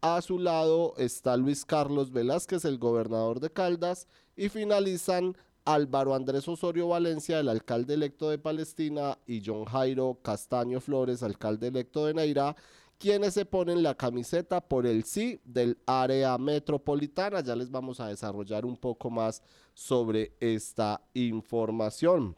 A 0.00 0.20
su 0.22 0.40
lado 0.40 0.94
está 0.96 1.36
Luis 1.36 1.64
Carlos 1.64 2.10
Velázquez, 2.10 2.64
el 2.64 2.78
gobernador 2.78 3.38
de 3.38 3.52
Caldas. 3.52 4.08
Y 4.34 4.48
finalizan 4.48 5.36
Álvaro 5.64 6.16
Andrés 6.16 6.48
Osorio 6.48 6.88
Valencia, 6.88 7.38
el 7.38 7.48
alcalde 7.48 7.94
electo 7.94 8.28
de 8.28 8.38
Palestina, 8.38 9.20
y 9.24 9.40
John 9.46 9.64
Jairo 9.66 10.18
Castaño 10.20 10.80
Flores, 10.80 11.22
alcalde 11.22 11.68
electo 11.68 12.06
de 12.06 12.14
Neira, 12.14 12.56
quienes 12.98 13.34
se 13.34 13.44
ponen 13.44 13.84
la 13.84 13.94
camiseta 13.94 14.60
por 14.60 14.84
el 14.84 15.04
sí 15.04 15.40
del 15.44 15.78
área 15.86 16.36
metropolitana. 16.38 17.40
Ya 17.40 17.54
les 17.54 17.70
vamos 17.70 18.00
a 18.00 18.08
desarrollar 18.08 18.66
un 18.66 18.76
poco 18.76 19.10
más 19.10 19.44
sobre 19.74 20.32
esta 20.40 21.00
información. 21.14 22.34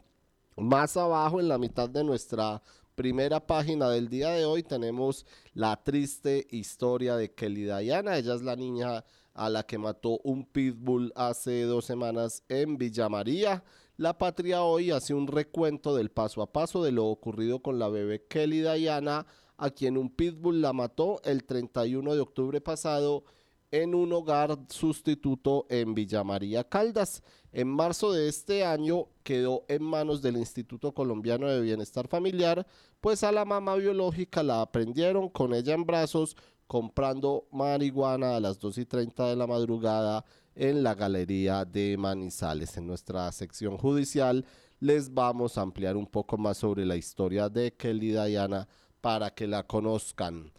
Más 0.59 0.97
abajo, 0.97 1.39
en 1.39 1.47
la 1.47 1.57
mitad 1.57 1.89
de 1.89 2.03
nuestra 2.03 2.61
primera 2.95 3.39
página 3.45 3.89
del 3.89 4.09
día 4.09 4.31
de 4.31 4.43
hoy, 4.43 4.61
tenemos 4.61 5.25
la 5.53 5.81
triste 5.81 6.47
historia 6.51 7.15
de 7.15 7.33
Kelly 7.33 7.63
Diana. 7.63 8.17
Ella 8.17 8.35
es 8.35 8.41
la 8.41 8.57
niña 8.57 9.05
a 9.33 9.49
la 9.49 9.63
que 9.63 9.77
mató 9.77 10.19
un 10.23 10.45
pitbull 10.45 11.13
hace 11.15 11.61
dos 11.63 11.85
semanas 11.85 12.43
en 12.49 12.77
Villa 12.77 13.07
María. 13.07 13.63
La 13.95 14.17
Patria 14.17 14.63
hoy 14.63 14.91
hace 14.91 15.13
un 15.13 15.27
recuento 15.27 15.95
del 15.95 16.11
paso 16.11 16.41
a 16.41 16.51
paso 16.51 16.83
de 16.83 16.91
lo 16.91 17.05
ocurrido 17.05 17.61
con 17.61 17.79
la 17.79 17.87
bebé 17.87 18.25
Kelly 18.27 18.61
Diana, 18.61 19.25
a 19.57 19.69
quien 19.69 19.97
un 19.97 20.09
pitbull 20.09 20.61
la 20.61 20.73
mató 20.73 21.21
el 21.23 21.45
31 21.45 22.15
de 22.15 22.19
octubre 22.19 22.59
pasado 22.59 23.23
en 23.71 23.95
un 23.95 24.11
hogar 24.11 24.57
sustituto 24.69 25.67
en 25.69 25.93
Villa 25.93 26.23
María 26.23 26.63
Caldas. 26.63 27.23
En 27.51 27.67
marzo 27.67 28.11
de 28.11 28.29
este 28.29 28.63
año 28.63 29.07
quedó 29.23 29.65
en 29.67 29.83
manos 29.83 30.21
del 30.21 30.37
Instituto 30.37 30.93
Colombiano 30.93 31.47
de 31.47 31.61
Bienestar 31.61 32.07
Familiar, 32.07 32.67
pues 33.01 33.23
a 33.23 33.31
la 33.31 33.43
mamá 33.43 33.75
biológica 33.75 34.43
la 34.43 34.61
aprendieron 34.61 35.29
con 35.29 35.53
ella 35.53 35.73
en 35.73 35.85
brazos 35.85 36.35
comprando 36.67 37.47
marihuana 37.51 38.35
a 38.35 38.39
las 38.39 38.59
2 38.59 38.77
y 38.77 38.85
30 38.85 39.29
de 39.29 39.35
la 39.35 39.47
madrugada 39.47 40.23
en 40.53 40.83
la 40.83 40.93
Galería 40.93 41.65
de 41.65 41.97
Manizales. 41.97 42.77
En 42.77 42.85
nuestra 42.85 43.31
sección 43.31 43.77
judicial 43.77 44.45
les 44.79 45.11
vamos 45.11 45.57
a 45.57 45.61
ampliar 45.61 45.97
un 45.97 46.05
poco 46.05 46.37
más 46.37 46.57
sobre 46.57 46.85
la 46.85 46.95
historia 46.95 47.49
de 47.49 47.73
Kelly 47.73 48.11
Diana 48.11 48.67
para 49.01 49.31
que 49.31 49.47
la 49.47 49.63
conozcan. 49.63 50.51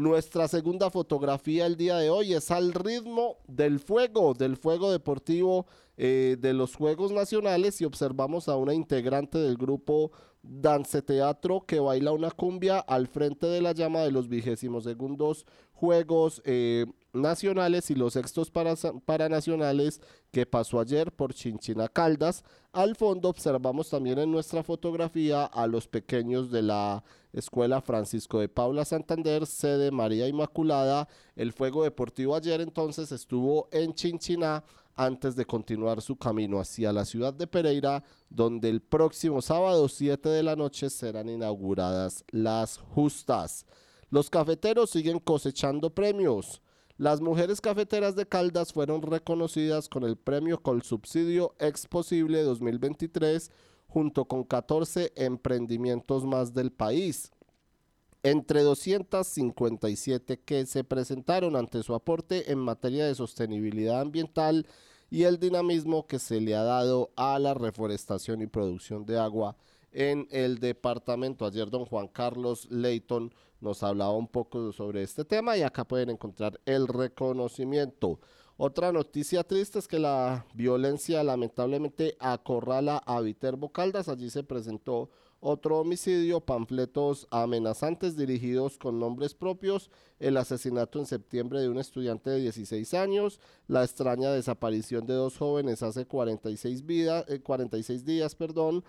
Nuestra 0.00 0.48
segunda 0.48 0.90
fotografía 0.90 1.66
el 1.66 1.76
día 1.76 1.98
de 1.98 2.08
hoy 2.08 2.32
es 2.32 2.50
al 2.50 2.72
ritmo 2.72 3.36
del 3.46 3.80
fuego, 3.80 4.32
del 4.32 4.56
fuego 4.56 4.90
deportivo 4.90 5.66
eh, 5.98 6.38
de 6.40 6.54
los 6.54 6.74
Juegos 6.74 7.12
Nacionales 7.12 7.82
y 7.82 7.84
observamos 7.84 8.48
a 8.48 8.56
una 8.56 8.72
integrante 8.72 9.36
del 9.36 9.58
grupo 9.58 10.10
Dance 10.42 11.02
Teatro 11.02 11.66
que 11.66 11.80
baila 11.80 12.12
una 12.12 12.30
cumbia 12.30 12.78
al 12.78 13.08
frente 13.08 13.46
de 13.46 13.60
la 13.60 13.72
llama 13.72 14.00
de 14.00 14.10
los 14.10 14.30
vigésimos 14.30 14.84
segundos 14.84 15.44
Juegos 15.74 16.40
eh, 16.46 16.86
Nacionales 17.12 17.90
y 17.90 17.94
los 17.94 18.14
sextos 18.14 18.50
para, 18.50 18.76
paranacionales 19.04 20.00
que 20.30 20.46
pasó 20.46 20.80
ayer 20.80 21.12
por 21.12 21.34
Chinchina 21.34 21.88
Caldas. 21.88 22.42
Al 22.72 22.96
fondo 22.96 23.28
observamos 23.28 23.90
también 23.90 24.18
en 24.18 24.32
nuestra 24.32 24.62
fotografía 24.62 25.44
a 25.44 25.66
los 25.66 25.88
pequeños 25.88 26.50
de 26.50 26.62
la 26.62 27.04
Escuela 27.32 27.80
Francisco 27.80 28.40
de 28.40 28.48
Paula 28.48 28.84
Santander, 28.84 29.46
sede 29.46 29.90
María 29.90 30.26
Inmaculada. 30.26 31.08
El 31.36 31.52
fuego 31.52 31.84
deportivo 31.84 32.34
ayer 32.34 32.60
entonces 32.60 33.12
estuvo 33.12 33.68
en 33.72 33.94
Chinchina 33.94 34.64
antes 34.96 35.36
de 35.36 35.46
continuar 35.46 36.02
su 36.02 36.16
camino 36.16 36.60
hacia 36.60 36.92
la 36.92 37.04
ciudad 37.04 37.32
de 37.32 37.46
Pereira, 37.46 38.04
donde 38.28 38.68
el 38.68 38.82
próximo 38.82 39.40
sábado 39.40 39.88
7 39.88 40.28
de 40.28 40.42
la 40.42 40.56
noche 40.56 40.90
serán 40.90 41.28
inauguradas 41.28 42.24
las 42.30 42.78
justas. 42.78 43.64
Los 44.10 44.28
cafeteros 44.28 44.90
siguen 44.90 45.20
cosechando 45.20 45.90
premios. 45.90 46.60
Las 46.98 47.22
mujeres 47.22 47.62
cafeteras 47.62 48.14
de 48.14 48.26
Caldas 48.26 48.74
fueron 48.74 49.00
reconocidas 49.00 49.88
con 49.88 50.02
el 50.02 50.18
premio 50.18 50.60
Colsubsidio 50.60 51.54
Exposible 51.58 52.42
2023 52.42 53.50
junto 53.90 54.24
con 54.26 54.44
14 54.44 55.12
emprendimientos 55.16 56.24
más 56.24 56.54
del 56.54 56.70
país. 56.72 57.32
entre 58.22 58.60
257 58.60 60.40
que 60.40 60.66
se 60.66 60.84
presentaron 60.84 61.56
ante 61.56 61.82
su 61.82 61.94
aporte 61.94 62.52
en 62.52 62.58
materia 62.58 63.06
de 63.06 63.14
sostenibilidad 63.14 64.02
ambiental 64.02 64.66
y 65.08 65.22
el 65.22 65.40
dinamismo 65.40 66.06
que 66.06 66.18
se 66.18 66.38
le 66.38 66.54
ha 66.54 66.62
dado 66.62 67.12
a 67.16 67.38
la 67.38 67.54
reforestación 67.54 68.42
y 68.42 68.46
producción 68.46 69.06
de 69.06 69.18
agua 69.18 69.56
en 69.90 70.28
el 70.30 70.58
departamento. 70.58 71.46
Ayer 71.46 71.70
don 71.70 71.86
Juan 71.86 72.08
Carlos 72.08 72.70
Leighton 72.70 73.32
nos 73.60 73.82
hablaba 73.82 74.12
un 74.12 74.28
poco 74.28 74.70
sobre 74.72 75.02
este 75.02 75.24
tema 75.24 75.56
y 75.56 75.62
acá 75.62 75.84
pueden 75.84 76.10
encontrar 76.10 76.60
el 76.66 76.88
reconocimiento. 76.88 78.20
Otra 78.62 78.92
noticia 78.92 79.42
triste 79.42 79.78
es 79.78 79.88
que 79.88 79.98
la 79.98 80.44
violencia 80.52 81.24
lamentablemente 81.24 82.18
acorrala 82.20 82.98
a 82.98 83.18
Viterbo 83.22 83.72
Caldas. 83.72 84.10
Allí 84.10 84.28
se 84.28 84.42
presentó 84.42 85.08
otro 85.40 85.78
homicidio, 85.78 86.42
panfletos 86.42 87.26
amenazantes 87.30 88.18
dirigidos 88.18 88.76
con 88.76 89.00
nombres 89.00 89.32
propios, 89.32 89.90
el 90.18 90.36
asesinato 90.36 90.98
en 90.98 91.06
septiembre 91.06 91.62
de 91.62 91.70
un 91.70 91.78
estudiante 91.78 92.28
de 92.28 92.40
16 92.40 92.92
años, 92.92 93.40
la 93.66 93.82
extraña 93.82 94.30
desaparición 94.30 95.06
de 95.06 95.14
dos 95.14 95.38
jóvenes 95.38 95.82
hace 95.82 96.04
46, 96.04 96.84
vida, 96.84 97.24
46 97.42 98.02
eh, 98.02 98.04
días, 98.04 98.34
perdón, 98.34 98.84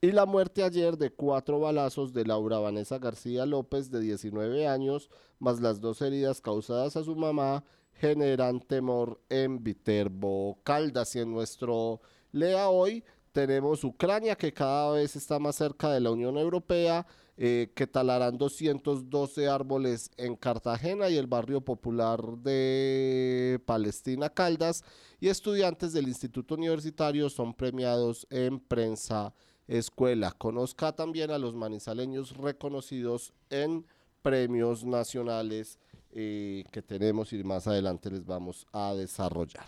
y 0.00 0.12
la 0.12 0.24
muerte 0.24 0.62
ayer 0.62 0.96
de 0.96 1.10
cuatro 1.10 1.58
balazos 1.58 2.12
de 2.12 2.24
Laura 2.24 2.60
Vanessa 2.60 3.00
García 3.00 3.44
López 3.44 3.90
de 3.90 3.98
19 3.98 4.68
años, 4.68 5.10
más 5.40 5.60
las 5.60 5.80
dos 5.80 6.00
heridas 6.00 6.40
causadas 6.40 6.96
a 6.96 7.02
su 7.02 7.16
mamá, 7.16 7.64
generan 8.00 8.60
temor 8.60 9.20
en 9.28 9.62
Viterbo 9.62 10.58
Caldas 10.62 11.16
y 11.16 11.20
en 11.20 11.32
nuestro 11.32 12.00
Lea 12.32 12.68
hoy 12.68 13.02
tenemos 13.32 13.84
Ucrania 13.84 14.34
que 14.34 14.52
cada 14.52 14.92
vez 14.92 15.14
está 15.14 15.38
más 15.38 15.56
cerca 15.56 15.90
de 15.90 16.00
la 16.00 16.10
Unión 16.10 16.38
Europea, 16.38 17.06
eh, 17.36 17.70
que 17.74 17.86
talarán 17.86 18.38
212 18.38 19.46
árboles 19.46 20.10
en 20.16 20.36
Cartagena 20.36 21.10
y 21.10 21.18
el 21.18 21.26
barrio 21.26 21.60
popular 21.60 22.22
de 22.38 23.60
Palestina 23.66 24.30
Caldas 24.30 24.84
y 25.20 25.28
estudiantes 25.28 25.92
del 25.92 26.08
Instituto 26.08 26.54
Universitario 26.54 27.28
son 27.28 27.52
premiados 27.52 28.26
en 28.30 28.58
prensa 28.58 29.34
escuela. 29.66 30.32
Conozca 30.32 30.92
también 30.92 31.30
a 31.30 31.36
los 31.36 31.54
manizaleños 31.54 32.36
reconocidos 32.38 33.34
en 33.50 33.84
premios 34.22 34.84
nacionales 34.84 35.78
eh, 36.18 36.64
que 36.72 36.80
tenemos 36.80 37.34
y 37.34 37.44
más 37.44 37.66
adelante 37.66 38.10
les 38.10 38.24
vamos 38.24 38.66
a 38.72 38.94
desarrollar. 38.94 39.66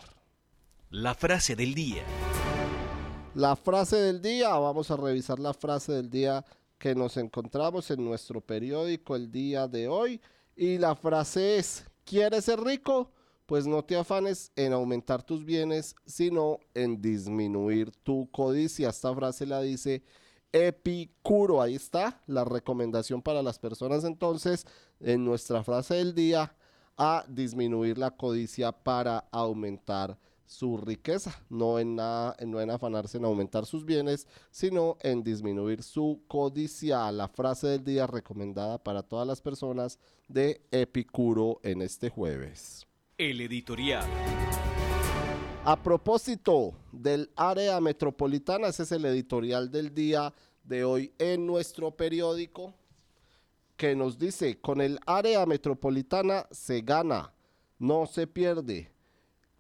La 0.89 1.15
frase 1.15 1.55
del 1.55 1.75
día. 1.75 2.03
La 3.35 3.55
frase 3.55 3.97
del 3.97 4.23
día, 4.23 4.49
vamos 4.57 4.91
a 4.91 4.97
revisar 4.97 5.39
la 5.39 5.53
frase 5.53 5.93
del 5.93 6.09
día 6.09 6.43
que 6.79 6.95
nos 6.95 7.19
encontramos 7.19 7.91
en 7.91 8.03
nuestro 8.03 8.41
periódico 8.41 9.15
el 9.15 9.31
día 9.31 9.69
de 9.69 9.89
hoy. 9.89 10.23
Y 10.57 10.79
la 10.79 10.95
frase 10.95 11.59
es, 11.59 11.85
¿quieres 12.07 12.47
ser 12.47 12.61
rico? 12.61 13.13
Pues 13.45 13.67
no 13.67 13.85
te 13.85 13.97
afanes 13.97 14.51
en 14.57 14.73
aumentar 14.73 15.23
tus 15.23 15.45
bienes, 15.45 15.95
sino 16.07 16.61
en 16.73 17.03
disminuir 17.03 17.91
tu 18.03 18.31
codicia. 18.31 18.89
Esta 18.89 19.15
frase 19.15 19.45
la 19.45 19.61
dice 19.61 20.03
Epicuro. 20.53 21.61
Ahí 21.61 21.75
está 21.75 22.23
la 22.27 22.45
recomendación 22.45 23.23
para 23.23 23.43
las 23.43 23.59
personas 23.59 24.05
entonces 24.05 24.67
en 25.01 25.25
nuestra 25.25 25.63
frase 25.63 25.95
del 25.95 26.15
día 26.15 26.55
a 26.97 27.25
disminuir 27.29 27.97
la 27.97 28.11
codicia 28.11 28.73
para 28.73 29.29
aumentar 29.31 30.19
su 30.49 30.79
riqueza, 30.79 31.43
no 31.51 31.79
en, 31.79 31.95
nada, 31.95 32.35
no 32.47 32.61
en 32.61 32.71
afanarse 32.71 33.19
en 33.19 33.27
aumentar 33.27 33.67
sus 33.67 33.85
bienes, 33.85 34.27
sino 34.51 34.97
en 35.03 35.23
disminuir 35.23 35.83
su 35.83 36.23
codicia. 36.27 37.13
La 37.13 37.29
frase 37.29 37.69
del 37.69 37.85
día 37.85 38.07
recomendada 38.07 38.83
para 38.83 39.03
todas 39.03 39.27
las 39.27 39.43
personas 39.43 39.99
de 40.27 40.63
Epicuro 40.71 41.61
en 41.63 41.83
este 41.83 42.09
jueves. 42.09 42.87
El 43.19 43.41
editorial. 43.43 44.09
A 45.71 45.77
propósito 45.77 46.73
del 46.93 47.31
área 47.37 47.79
metropolitana, 47.79 48.69
ese 48.69 48.85
es 48.85 48.93
el 48.93 49.05
editorial 49.05 49.71
del 49.71 49.95
día 49.95 50.33
de 50.65 50.83
hoy 50.83 51.13
en 51.19 51.47
nuestro 51.47 51.91
periódico 51.91 52.73
que 53.77 53.95
nos 53.95 54.19
dice, 54.19 54.59
con 54.63 54.81
el 54.81 54.99
área 55.05 55.45
metropolitana 55.45 56.47
se 56.51 56.81
gana, 56.81 57.35
no 57.79 58.07
se 58.07 58.27
pierde. 58.27 58.91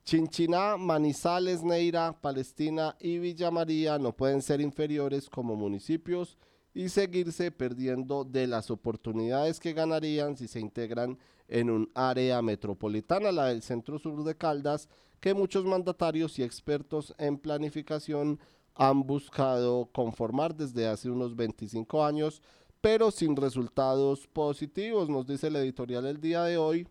Chinchiná, 0.02 0.78
Manizales, 0.78 1.62
Neira, 1.62 2.18
Palestina 2.18 2.96
y 2.98 3.18
Villa 3.18 3.50
María 3.50 3.98
no 3.98 4.16
pueden 4.16 4.40
ser 4.40 4.62
inferiores 4.62 5.28
como 5.28 5.56
municipios 5.56 6.38
y 6.72 6.88
seguirse 6.88 7.50
perdiendo 7.50 8.24
de 8.24 8.46
las 8.46 8.70
oportunidades 8.70 9.60
que 9.60 9.74
ganarían 9.74 10.38
si 10.38 10.48
se 10.48 10.58
integran 10.58 11.18
en 11.48 11.70
un 11.70 11.90
área 11.94 12.40
metropolitana, 12.42 13.32
la 13.32 13.46
del 13.46 13.62
centro 13.62 13.98
sur 13.98 14.22
de 14.24 14.36
Caldas, 14.36 14.88
que 15.20 15.34
muchos 15.34 15.64
mandatarios 15.64 16.38
y 16.38 16.42
expertos 16.42 17.14
en 17.18 17.38
planificación 17.38 18.38
han 18.74 19.02
buscado 19.02 19.86
conformar 19.92 20.54
desde 20.54 20.86
hace 20.86 21.10
unos 21.10 21.34
25 21.34 22.04
años, 22.04 22.42
pero 22.80 23.10
sin 23.10 23.34
resultados 23.34 24.28
positivos, 24.28 25.08
nos 25.08 25.26
dice 25.26 25.48
el 25.48 25.56
editorial 25.56 26.06
el 26.06 26.20
día 26.20 26.44
de 26.44 26.58
hoy, 26.58 26.86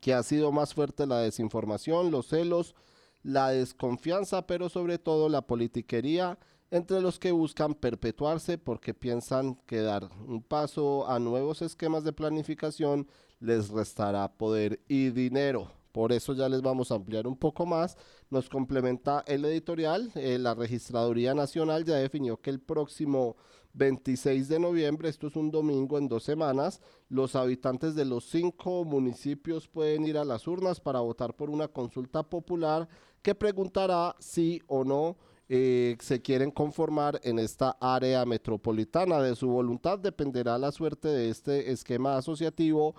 que 0.00 0.14
ha 0.14 0.22
sido 0.22 0.50
más 0.50 0.72
fuerte 0.72 1.06
la 1.06 1.18
desinformación, 1.18 2.10
los 2.10 2.28
celos, 2.28 2.74
la 3.22 3.50
desconfianza, 3.50 4.46
pero 4.46 4.68
sobre 4.68 4.98
todo 4.98 5.28
la 5.28 5.42
politiquería 5.42 6.38
entre 6.70 7.00
los 7.00 7.18
que 7.18 7.30
buscan 7.30 7.74
perpetuarse 7.74 8.58
porque 8.58 8.94
piensan 8.94 9.54
que 9.66 9.80
dar 9.80 10.08
un 10.26 10.42
paso 10.42 11.08
a 11.08 11.18
nuevos 11.18 11.62
esquemas 11.62 12.02
de 12.04 12.12
planificación 12.12 13.06
les 13.44 13.68
restará 13.68 14.32
poder 14.32 14.80
y 14.88 15.10
dinero. 15.10 15.70
Por 15.92 16.10
eso 16.12 16.32
ya 16.32 16.48
les 16.48 16.60
vamos 16.60 16.90
a 16.90 16.96
ampliar 16.96 17.26
un 17.26 17.36
poco 17.36 17.66
más. 17.66 17.96
Nos 18.30 18.48
complementa 18.48 19.22
el 19.28 19.44
editorial. 19.44 20.10
Eh, 20.16 20.38
la 20.40 20.54
Registraduría 20.54 21.34
Nacional 21.34 21.84
ya 21.84 21.94
definió 21.94 22.36
que 22.38 22.50
el 22.50 22.60
próximo 22.60 23.36
26 23.74 24.48
de 24.48 24.58
noviembre, 24.58 25.08
esto 25.08 25.26
es 25.26 25.36
un 25.36 25.50
domingo 25.50 25.98
en 25.98 26.08
dos 26.08 26.24
semanas, 26.24 26.80
los 27.08 27.36
habitantes 27.36 27.94
de 27.94 28.04
los 28.04 28.24
cinco 28.24 28.84
municipios 28.84 29.68
pueden 29.68 30.04
ir 30.06 30.16
a 30.16 30.24
las 30.24 30.46
urnas 30.46 30.80
para 30.80 31.00
votar 31.00 31.34
por 31.34 31.50
una 31.50 31.68
consulta 31.68 32.22
popular 32.22 32.88
que 33.22 33.34
preguntará 33.34 34.14
si 34.18 34.62
o 34.66 34.84
no 34.84 35.16
eh, 35.48 35.96
se 36.00 36.22
quieren 36.22 36.50
conformar 36.50 37.20
en 37.22 37.38
esta 37.38 37.76
área 37.80 38.24
metropolitana. 38.24 39.20
De 39.20 39.36
su 39.36 39.48
voluntad 39.48 39.98
dependerá 39.98 40.56
la 40.56 40.72
suerte 40.72 41.08
de 41.08 41.28
este 41.28 41.70
esquema 41.70 42.16
asociativo 42.16 42.94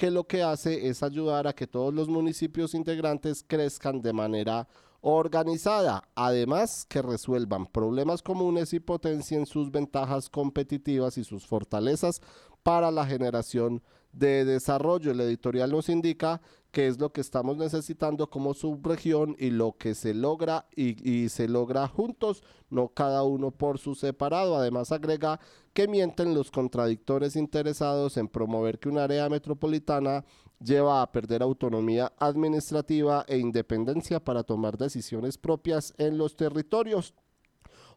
que 0.00 0.10
lo 0.10 0.26
que 0.26 0.42
hace 0.42 0.88
es 0.88 1.02
ayudar 1.02 1.46
a 1.46 1.52
que 1.52 1.66
todos 1.66 1.92
los 1.92 2.08
municipios 2.08 2.72
integrantes 2.72 3.44
crezcan 3.46 4.00
de 4.00 4.14
manera 4.14 4.66
organizada, 5.02 6.08
además 6.14 6.86
que 6.88 7.02
resuelvan 7.02 7.66
problemas 7.66 8.22
comunes 8.22 8.72
y 8.72 8.80
potencien 8.80 9.44
sus 9.44 9.70
ventajas 9.70 10.30
competitivas 10.30 11.18
y 11.18 11.24
sus 11.24 11.46
fortalezas 11.46 12.22
para 12.62 12.90
la 12.90 13.04
generación 13.04 13.82
de 14.10 14.46
desarrollo. 14.46 15.10
El 15.10 15.20
editorial 15.20 15.70
nos 15.70 15.90
indica 15.90 16.40
que 16.70 16.86
es 16.86 16.98
lo 16.98 17.12
que 17.12 17.20
estamos 17.20 17.56
necesitando 17.56 18.30
como 18.30 18.54
subregión 18.54 19.36
y 19.38 19.50
lo 19.50 19.76
que 19.76 19.94
se 19.94 20.14
logra 20.14 20.66
y, 20.74 21.28
se 21.28 21.48
logra 21.48 21.88
juntos, 21.88 22.42
no 22.70 22.88
cada 22.88 23.24
uno 23.24 23.50
por 23.50 23.78
su 23.78 23.94
separado. 23.94 24.56
Además 24.56 24.92
agrega 24.92 25.40
que 25.72 25.88
mienten 25.88 26.34
los 26.34 26.50
contradictores 26.50 27.36
interesados 27.36 28.16
en 28.16 28.28
promover 28.28 28.78
que 28.78 28.88
un 28.88 28.98
área 28.98 29.28
metropolitana 29.28 30.24
lleva 30.62 31.02
a 31.02 31.10
perder 31.10 31.42
autonomía 31.42 32.12
administrativa 32.18 33.24
e 33.26 33.38
independencia 33.38 34.22
para 34.22 34.42
tomar 34.42 34.76
decisiones 34.76 35.38
propias 35.38 35.94
en 35.98 36.18
los 36.18 36.36
territorios 36.36 37.14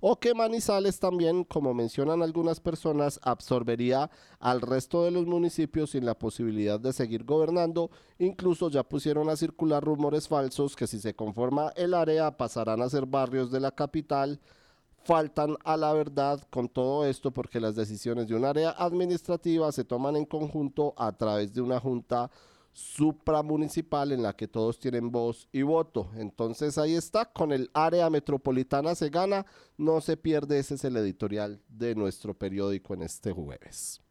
o 0.06 0.20
que 0.20 0.34
Manizales 0.34 1.00
también, 1.00 1.46
como 1.46 1.74
mencionan 1.74 2.22
algunas 2.24 2.60
personas, 2.60 3.22
absorbería 3.24 4.12
al 4.38 4.60
resto 4.60 5.06
de 5.06 5.12
los 5.12 5.26
municipios 5.26 5.92
sin 5.92 6.06
la 6.06 6.20
posibilidad 6.20 6.78
de 6.78 6.92
seguir 6.92 7.24
gobernando. 7.24 7.90
Incluso 8.20 8.70
ya 8.70 8.84
pusieron 8.84 9.30
a 9.30 9.38
circular 9.38 9.82
rumores 9.82 10.28
falsos 10.28 10.76
que 10.76 10.88
si 10.88 11.00
se 11.00 11.16
conforma 11.16 11.72
el 11.78 11.94
área 11.94 12.36
pasarán 12.36 12.82
a 12.82 12.90
ser 12.90 13.06
barrios 13.06 13.50
de 13.50 13.62
la 13.62 13.72
capital 13.72 14.42
faltan 15.06 15.56
a 15.64 15.78
la 15.78 15.94
verdad 15.94 16.42
con 16.50 16.68
todo 16.68 17.06
esto 17.06 17.32
porque 17.32 17.62
las 17.62 17.76
decisiones 17.76 18.28
de 18.28 18.36
un 18.36 18.44
área 18.44 18.72
administrativa 18.72 19.72
se 19.72 19.86
toman 19.86 20.18
en 20.18 20.26
conjunto 20.26 20.94
a 20.98 21.14
través 21.14 21.54
de 21.54 21.62
una 21.62 21.80
junta 21.80 22.30
supramunicipal 22.74 24.12
en 24.12 24.24
la 24.24 24.36
que 24.36 24.48
todos 24.48 24.80
tienen 24.80 25.12
voz 25.12 25.48
y 25.52 25.62
voto. 25.62 26.10
Entonces 26.18 26.78
ahí 26.78 26.96
está, 26.96 27.26
con 27.26 27.52
el 27.52 27.70
área 27.74 28.10
metropolitana 28.10 28.96
se 28.96 29.10
gana, 29.10 29.46
no 29.78 30.02
se 30.02 30.18
pierde, 30.18 30.60
ese 30.60 30.76
es 30.76 30.84
el 30.84 30.98
editorial 30.98 31.62
de 31.70 31.96
nuestro 31.96 32.34
periódico 32.34 32.94
en 32.94 33.04
este 33.04 33.32
jueves. 33.32 34.03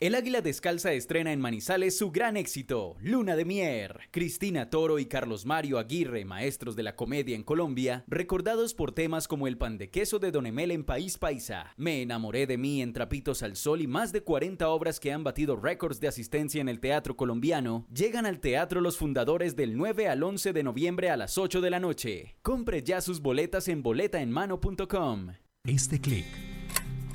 El 0.00 0.14
Águila 0.14 0.40
Descalza 0.40 0.92
estrena 0.92 1.32
en 1.32 1.40
Manizales 1.40 1.98
su 1.98 2.10
gran 2.10 2.38
éxito, 2.38 2.96
Luna 3.00 3.36
de 3.36 3.44
Mier. 3.44 4.00
Cristina 4.10 4.70
Toro 4.70 4.98
y 4.98 5.06
Carlos 5.06 5.44
Mario 5.44 5.78
Aguirre, 5.78 6.24
maestros 6.24 6.76
de 6.76 6.82
la 6.82 6.96
comedia 6.96 7.36
en 7.36 7.42
Colombia, 7.42 8.04
recordados 8.06 8.72
por 8.72 8.92
temas 8.92 9.28
como 9.28 9.46
el 9.46 9.58
pan 9.58 9.76
de 9.76 9.90
queso 9.90 10.18
de 10.18 10.30
Don 10.30 10.46
Emel 10.46 10.70
en 10.70 10.84
País 10.84 11.18
Paisa, 11.18 11.74
Me 11.76 12.00
enamoré 12.00 12.46
de 12.46 12.56
mí 12.56 12.80
en 12.80 12.94
Trapitos 12.94 13.42
al 13.42 13.56
Sol 13.56 13.82
y 13.82 13.86
más 13.86 14.12
de 14.12 14.22
40 14.22 14.68
obras 14.70 15.00
que 15.00 15.12
han 15.12 15.22
batido 15.22 15.56
récords 15.56 16.00
de 16.00 16.08
asistencia 16.08 16.60
en 16.60 16.68
el 16.70 16.80
teatro 16.80 17.16
colombiano, 17.16 17.86
llegan 17.92 18.24
al 18.24 18.40
teatro 18.40 18.80
los 18.80 18.96
fundadores 18.96 19.54
del 19.54 19.76
9 19.76 20.08
al 20.08 20.22
11 20.22 20.54
de 20.54 20.62
noviembre 20.62 21.10
a 21.10 21.18
las 21.18 21.36
8 21.36 21.60
de 21.60 21.70
la 21.70 21.80
noche. 21.80 22.36
Compre 22.42 22.82
ya 22.82 23.02
sus 23.02 23.20
boletas 23.20 23.68
en 23.68 23.82
boletaenmano.com. 23.82 25.32
Este 25.66 26.00
clic 26.00 26.24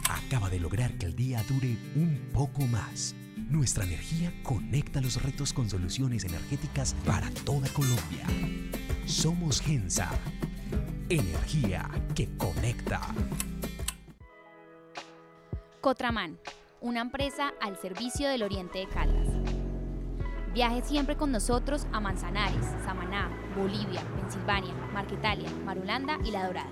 acaba 0.07 0.51
de 0.51 0.59
lograr 0.59 0.97
que 0.99 1.07
el 1.07 1.15
día 1.15 1.43
dure 1.49 1.75
un 1.95 2.29
poco 2.31 2.61
más. 2.67 3.15
Nuestra 3.49 3.83
energía 3.85 4.31
conecta 4.43 5.01
los 5.01 5.21
retos 5.23 5.51
con 5.51 5.67
soluciones 5.67 6.25
energéticas 6.25 6.93
para 7.05 7.31
toda 7.43 7.67
Colombia. 7.69 8.23
Somos 9.07 9.59
Gensa. 9.59 10.11
Energía 11.09 11.89
que 12.13 12.29
conecta. 12.37 13.01
Cotraman, 15.81 16.37
una 16.81 17.01
empresa 17.01 17.51
al 17.59 17.77
servicio 17.81 18.29
del 18.29 18.43
Oriente 18.43 18.77
de 18.77 18.87
Caldas. 18.87 19.27
Viaje 20.53 20.83
siempre 20.83 21.17
con 21.17 21.31
nosotros 21.31 21.87
a 21.91 21.99
Manzanares, 21.99 22.65
Samaná, 22.85 23.27
Bolivia, 23.57 24.01
Pensilvania, 24.21 24.73
Marquetalia, 24.93 25.49
Marulanda 25.65 26.19
y 26.23 26.29
La 26.29 26.45
Dorada. 26.45 26.71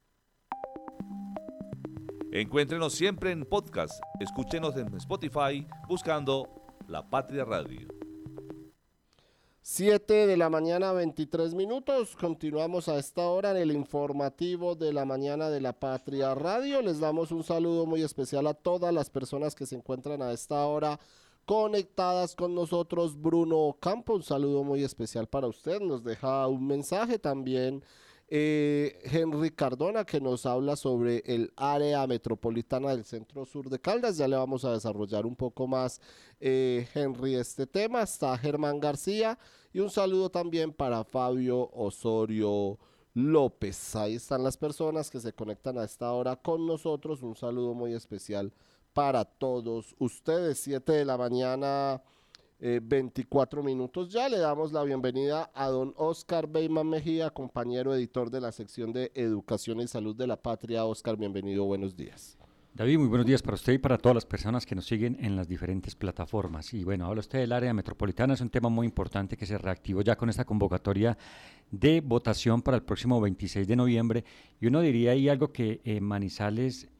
Encuéntrenos 2.38 2.92
siempre 2.92 3.30
en 3.30 3.46
podcast. 3.46 3.98
Escúchenos 4.20 4.76
en 4.76 4.94
Spotify 4.96 5.66
buscando 5.88 6.46
La 6.86 7.08
Patria 7.08 7.46
Radio. 7.46 7.88
7 9.62 10.26
de 10.26 10.36
la 10.36 10.50
mañana, 10.50 10.92
23 10.92 11.54
minutos. 11.54 12.14
Continuamos 12.14 12.90
a 12.90 12.98
esta 12.98 13.22
hora 13.22 13.52
en 13.52 13.56
el 13.56 13.72
informativo 13.72 14.74
de 14.74 14.92
la 14.92 15.06
mañana 15.06 15.48
de 15.48 15.62
la 15.62 15.72
Patria 15.72 16.34
Radio. 16.34 16.82
Les 16.82 17.00
damos 17.00 17.32
un 17.32 17.42
saludo 17.42 17.86
muy 17.86 18.02
especial 18.02 18.46
a 18.48 18.52
todas 18.52 18.92
las 18.92 19.08
personas 19.08 19.54
que 19.54 19.64
se 19.64 19.76
encuentran 19.76 20.20
a 20.20 20.32
esta 20.32 20.62
hora 20.66 21.00
conectadas 21.46 22.36
con 22.36 22.54
nosotros. 22.54 23.18
Bruno 23.18 23.78
Campo, 23.80 24.12
un 24.12 24.22
saludo 24.22 24.62
muy 24.62 24.84
especial 24.84 25.26
para 25.26 25.46
usted. 25.46 25.80
Nos 25.80 26.04
deja 26.04 26.46
un 26.48 26.66
mensaje 26.66 27.18
también. 27.18 27.82
Eh, 28.28 28.98
Henry 29.04 29.52
Cardona 29.52 30.04
que 30.04 30.20
nos 30.20 30.46
habla 30.46 30.74
sobre 30.74 31.22
el 31.26 31.52
área 31.54 32.04
metropolitana 32.08 32.90
del 32.90 33.04
centro 33.04 33.46
sur 33.46 33.70
de 33.70 33.78
Caldas. 33.78 34.16
Ya 34.16 34.26
le 34.26 34.36
vamos 34.36 34.64
a 34.64 34.72
desarrollar 34.72 35.26
un 35.26 35.36
poco 35.36 35.68
más, 35.68 36.00
eh, 36.40 36.88
Henry, 36.92 37.36
este 37.36 37.66
tema. 37.66 38.02
Está 38.02 38.36
Germán 38.36 38.80
García 38.80 39.38
y 39.72 39.78
un 39.78 39.90
saludo 39.90 40.30
también 40.30 40.72
para 40.72 41.04
Fabio 41.04 41.70
Osorio 41.72 42.78
López. 43.14 43.94
Ahí 43.94 44.16
están 44.16 44.42
las 44.42 44.56
personas 44.56 45.08
que 45.08 45.20
se 45.20 45.32
conectan 45.32 45.78
a 45.78 45.84
esta 45.84 46.10
hora 46.12 46.34
con 46.34 46.66
nosotros. 46.66 47.22
Un 47.22 47.36
saludo 47.36 47.74
muy 47.74 47.94
especial 47.94 48.52
para 48.92 49.24
todos 49.24 49.94
ustedes. 49.98 50.58
7 50.58 50.92
de 50.92 51.04
la 51.04 51.16
mañana. 51.16 52.02
24 52.58 53.62
minutos 53.62 54.10
ya. 54.10 54.28
Le 54.28 54.38
damos 54.38 54.72
la 54.72 54.82
bienvenida 54.82 55.50
a 55.54 55.68
don 55.68 55.92
Oscar 55.96 56.48
Beyman 56.48 56.88
Mejía, 56.88 57.30
compañero 57.30 57.94
editor 57.94 58.30
de 58.30 58.40
la 58.40 58.52
sección 58.52 58.92
de 58.92 59.12
Educación 59.14 59.80
y 59.80 59.88
Salud 59.88 60.16
de 60.16 60.26
la 60.26 60.40
Patria. 60.40 60.84
Oscar, 60.84 61.16
bienvenido, 61.16 61.64
buenos 61.64 61.96
días. 61.96 62.38
David, 62.76 62.98
muy 62.98 63.08
buenos 63.08 63.26
días 63.26 63.40
para 63.40 63.54
usted 63.54 63.72
y 63.72 63.78
para 63.78 63.96
todas 63.96 64.14
las 64.14 64.26
personas 64.26 64.66
que 64.66 64.74
nos 64.74 64.84
siguen 64.84 65.16
en 65.20 65.34
las 65.34 65.48
diferentes 65.48 65.94
plataformas. 65.94 66.74
Y 66.74 66.84
bueno, 66.84 67.06
habla 67.06 67.20
usted 67.20 67.38
del 67.38 67.52
área 67.52 67.72
metropolitana, 67.72 68.34
es 68.34 68.42
un 68.42 68.50
tema 68.50 68.68
muy 68.68 68.86
importante 68.86 69.38
que 69.38 69.46
se 69.46 69.56
reactivó 69.56 70.02
ya 70.02 70.16
con 70.16 70.28
esta 70.28 70.44
convocatoria 70.44 71.16
de 71.70 72.02
votación 72.02 72.60
para 72.60 72.76
el 72.76 72.82
próximo 72.82 73.18
26 73.18 73.66
de 73.66 73.76
noviembre. 73.76 74.24
Y 74.60 74.66
uno 74.66 74.82
diría 74.82 75.12
ahí 75.12 75.30
algo 75.30 75.52
que 75.52 75.80
eh, 75.84 76.02
Manizales 76.02 76.84
eh, 76.84 76.95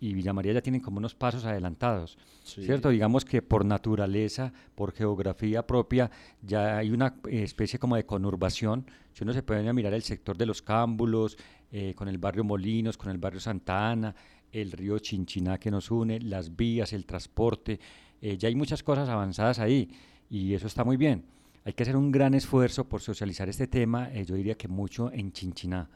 y 0.00 0.14
Villa 0.14 0.32
María 0.32 0.54
ya 0.54 0.62
tienen 0.62 0.80
como 0.80 0.98
unos 0.98 1.14
pasos 1.14 1.44
adelantados, 1.44 2.16
¿cierto? 2.42 2.88
Digamos 2.88 3.26
que 3.26 3.42
por 3.42 3.66
naturaleza, 3.66 4.50
por 4.74 4.92
geografía 4.92 5.66
propia, 5.66 6.10
ya 6.40 6.78
hay 6.78 6.90
una 6.90 7.16
especie 7.28 7.78
como 7.78 7.96
de 7.96 8.06
conurbación. 8.06 8.86
Si 9.12 9.24
uno 9.24 9.34
se 9.34 9.42
puede 9.42 9.70
mirar 9.74 9.92
el 9.92 10.02
sector 10.02 10.38
de 10.38 10.46
los 10.46 10.62
cámbulos, 10.62 11.36
eh, 11.70 11.94
con 11.94 12.08
el 12.08 12.16
barrio 12.16 12.44
Molinos, 12.44 12.96
con 12.96 13.10
el 13.10 13.18
barrio 13.18 13.40
Santa 13.40 13.90
Ana, 13.90 14.14
el 14.50 14.72
río 14.72 14.98
Chinchiná 14.98 15.58
que 15.58 15.70
nos 15.70 15.90
une, 15.90 16.18
las 16.18 16.56
vías, 16.56 16.94
el 16.94 17.04
transporte, 17.04 17.78
eh, 18.22 18.38
ya 18.38 18.48
hay 18.48 18.54
muchas 18.54 18.82
cosas 18.82 19.08
avanzadas 19.08 19.58
ahí 19.58 19.90
y 20.30 20.54
eso 20.54 20.66
está 20.66 20.82
muy 20.82 20.96
bien. 20.96 21.24
Hay 21.66 21.74
que 21.74 21.82
hacer 21.82 21.96
un 21.96 22.10
gran 22.10 22.32
esfuerzo 22.32 22.88
por 22.88 23.02
socializar 23.02 23.50
este 23.50 23.66
tema, 23.66 24.10
yo 24.14 24.34
diría 24.34 24.54
que 24.54 24.66
mucho 24.66 25.12
en 25.12 25.30
Chinchiná 25.30 25.90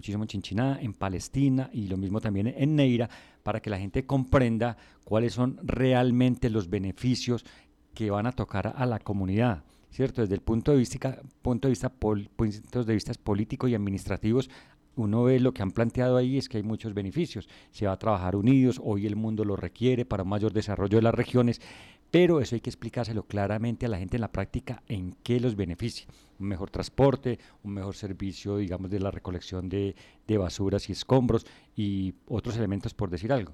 muchísimo 0.00 0.24
en 0.24 0.28
Chinchiná, 0.28 0.78
en 0.80 0.94
Palestina 0.94 1.68
y 1.74 1.86
lo 1.86 1.98
mismo 1.98 2.20
también 2.20 2.54
en 2.56 2.74
Neira, 2.74 3.10
para 3.42 3.60
que 3.60 3.68
la 3.68 3.78
gente 3.78 4.06
comprenda 4.06 4.78
cuáles 5.04 5.34
son 5.34 5.58
realmente 5.62 6.48
los 6.48 6.70
beneficios 6.70 7.44
que 7.92 8.10
van 8.10 8.26
a 8.26 8.32
tocar 8.32 8.72
a 8.74 8.86
la 8.86 8.98
comunidad. 8.98 9.62
¿Cierto? 9.90 10.22
Desde 10.22 10.36
el 10.36 10.40
punto 10.40 10.70
de 10.70 10.78
vista, 10.78 11.20
punto 11.42 11.66
de 11.66 11.72
vista, 11.72 11.88
puntos 11.90 12.86
de 12.86 12.94
vista 12.94 13.12
políticos 13.22 13.68
y 13.68 13.74
administrativos, 13.74 14.48
uno 14.96 15.24
ve 15.24 15.40
lo 15.40 15.52
que 15.52 15.62
han 15.62 15.72
planteado 15.72 16.16
ahí 16.16 16.38
es 16.38 16.48
que 16.48 16.58
hay 16.58 16.62
muchos 16.62 16.94
beneficios. 16.94 17.48
Se 17.72 17.86
va 17.86 17.92
a 17.92 17.98
trabajar 17.98 18.36
unidos, 18.36 18.80
hoy 18.82 19.06
el 19.06 19.16
mundo 19.16 19.44
lo 19.44 19.56
requiere 19.56 20.04
para 20.04 20.22
un 20.22 20.28
mayor 20.28 20.52
desarrollo 20.52 20.96
de 20.96 21.02
las 21.02 21.14
regiones, 21.14 21.60
pero 22.10 22.40
eso 22.40 22.54
hay 22.54 22.60
que 22.60 22.70
explicárselo 22.70 23.22
claramente 23.24 23.86
a 23.86 23.88
la 23.88 23.98
gente 23.98 24.16
en 24.16 24.22
la 24.22 24.32
práctica 24.32 24.82
en 24.88 25.16
qué 25.22 25.38
los 25.40 25.56
beneficia. 25.56 26.06
Un 26.38 26.48
mejor 26.48 26.70
transporte, 26.70 27.38
un 27.62 27.74
mejor 27.74 27.94
servicio, 27.94 28.56
digamos, 28.56 28.90
de 28.90 28.98
la 28.98 29.10
recolección 29.10 29.68
de, 29.68 29.94
de 30.26 30.38
basuras 30.38 30.88
y 30.88 30.92
escombros 30.92 31.46
y 31.76 32.14
otros 32.26 32.56
elementos, 32.56 32.94
por 32.94 33.10
decir 33.10 33.32
algo. 33.32 33.52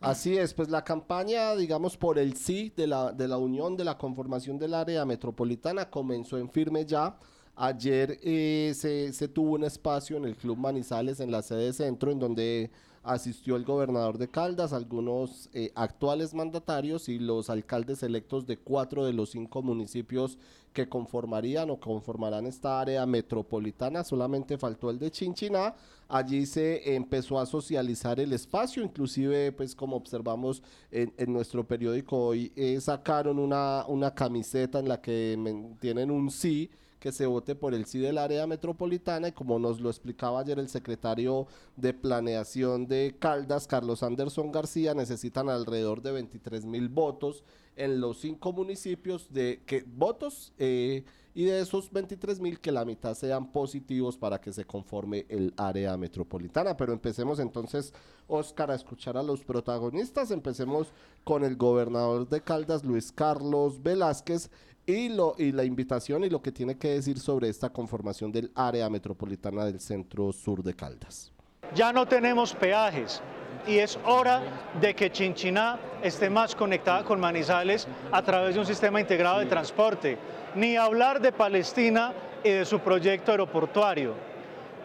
Así 0.00 0.38
es, 0.38 0.54
pues 0.54 0.70
la 0.70 0.82
campaña, 0.82 1.54
digamos, 1.54 1.96
por 1.98 2.18
el 2.18 2.34
sí 2.34 2.72
de 2.74 2.86
la, 2.86 3.12
de 3.12 3.28
la 3.28 3.36
unión 3.36 3.76
de 3.76 3.84
la 3.84 3.98
conformación 3.98 4.58
del 4.58 4.72
área 4.72 5.04
metropolitana 5.04 5.90
comenzó 5.90 6.38
en 6.38 6.48
firme 6.48 6.86
ya. 6.86 7.18
Ayer 7.54 8.18
eh, 8.22 8.72
se, 8.74 9.12
se, 9.12 9.28
tuvo 9.28 9.52
un 9.52 9.64
espacio 9.64 10.16
en 10.16 10.24
el 10.24 10.36
Club 10.36 10.56
Manizales, 10.56 11.20
en 11.20 11.30
la 11.30 11.42
sede 11.42 11.74
centro, 11.74 12.10
en 12.10 12.18
donde 12.18 12.70
asistió 13.02 13.56
el 13.56 13.64
gobernador 13.64 14.18
de 14.18 14.28
Caldas, 14.28 14.72
algunos 14.72 15.48
eh, 15.54 15.72
actuales 15.74 16.34
mandatarios 16.34 17.08
y 17.08 17.18
los 17.18 17.48
alcaldes 17.48 18.02
electos 18.02 18.46
de 18.46 18.58
cuatro 18.58 19.04
de 19.04 19.12
los 19.12 19.30
cinco 19.30 19.62
municipios 19.62 20.38
que 20.72 20.88
conformarían 20.88 21.70
o 21.70 21.80
conformarán 21.80 22.46
esta 22.46 22.80
área 22.80 23.04
metropolitana. 23.06 24.04
Solamente 24.04 24.58
faltó 24.58 24.90
el 24.90 24.98
de 24.98 25.10
Chinchiná. 25.10 25.74
Allí 26.08 26.44
se 26.46 26.94
empezó 26.94 27.40
a 27.40 27.46
socializar 27.46 28.20
el 28.20 28.32
espacio, 28.32 28.82
inclusive 28.82 29.52
pues 29.52 29.74
como 29.74 29.96
observamos 29.96 30.62
en, 30.90 31.12
nuestro 31.32 31.66
periódico 31.66 32.26
hoy, 32.26 32.52
eh, 32.56 32.80
sacaron 32.80 33.38
una, 33.38 33.84
una 33.86 34.12
camiseta 34.14 34.80
en 34.80 34.88
la 34.88 35.00
que 35.00 35.38
tienen 35.80 36.10
un 36.10 36.30
sí 36.30 36.70
que 37.00 37.10
se 37.12 37.26
vote 37.26 37.54
por 37.56 37.74
el 37.74 37.86
sí 37.86 37.98
del 37.98 38.18
área 38.18 38.46
metropolitana 38.46 39.28
y 39.28 39.32
como 39.32 39.58
nos 39.58 39.80
lo 39.80 39.88
explicaba 39.88 40.40
ayer 40.40 40.58
el 40.58 40.68
secretario 40.68 41.46
de 41.76 41.94
planeación 41.94 42.86
de 42.86 43.16
Caldas, 43.18 43.66
Carlos 43.66 44.02
Anderson 44.02 44.52
García, 44.52 44.94
necesitan 44.94 45.48
alrededor 45.48 46.02
de 46.02 46.12
23 46.12 46.66
mil 46.66 46.88
votos 46.88 47.42
en 47.74 48.00
los 48.00 48.20
cinco 48.20 48.52
municipios 48.52 49.32
de 49.32 49.62
que 49.64 49.82
votos 49.86 50.52
eh, 50.58 51.04
y 51.34 51.44
de 51.44 51.60
esos 51.60 51.90
23 51.92 52.40
mil 52.40 52.60
que 52.60 52.72
la 52.72 52.84
mitad 52.84 53.14
sean 53.14 53.52
positivos 53.52 54.18
para 54.18 54.40
que 54.40 54.52
se 54.52 54.64
conforme 54.64 55.26
el 55.28 55.54
área 55.56 55.96
metropolitana. 55.96 56.76
Pero 56.76 56.92
empecemos 56.92 57.38
entonces, 57.38 57.94
Oscar, 58.26 58.70
a 58.70 58.74
escuchar 58.74 59.16
a 59.16 59.22
los 59.22 59.44
protagonistas. 59.44 60.30
Empecemos 60.32 60.88
con 61.24 61.44
el 61.44 61.56
gobernador 61.56 62.28
de 62.28 62.42
Caldas, 62.42 62.84
Luis 62.84 63.12
Carlos 63.12 63.82
Velázquez, 63.82 64.50
y, 64.90 65.52
la 65.52 65.64
invitación 65.64 66.24
y 66.24 66.30
lo 66.30 66.42
que 66.42 66.52
tiene 66.52 66.76
que 66.76 66.88
decir 66.88 67.18
sobre 67.18 67.48
esta 67.48 67.70
conformación 67.70 68.32
del 68.32 68.50
área 68.54 68.88
metropolitana 68.88 69.64
del 69.64 69.80
centro 69.80 70.32
sur 70.32 70.62
de 70.62 70.74
Caldas. 70.74 71.32
Ya 71.74 71.92
no 71.92 72.06
tenemos 72.06 72.54
peajes 72.54 73.22
y 73.66 73.78
es 73.78 73.98
hora 74.04 74.42
de 74.80 74.94
que 74.94 75.10
Chinchiná 75.10 75.78
esté 76.02 76.30
más 76.30 76.54
conectada 76.54 77.04
con 77.04 77.20
Manizales 77.20 77.86
a 78.10 78.22
través 78.22 78.54
de 78.54 78.60
un 78.60 78.66
sistema 78.66 79.00
integrado 79.00 79.40
de 79.40 79.46
transporte. 79.46 80.18
Ni 80.54 80.76
hablar 80.76 81.20
de 81.20 81.32
Palestina 81.32 82.12
y 82.42 82.50
de 82.50 82.64
su 82.64 82.80
proyecto 82.80 83.30
aeroportuario. 83.30 84.14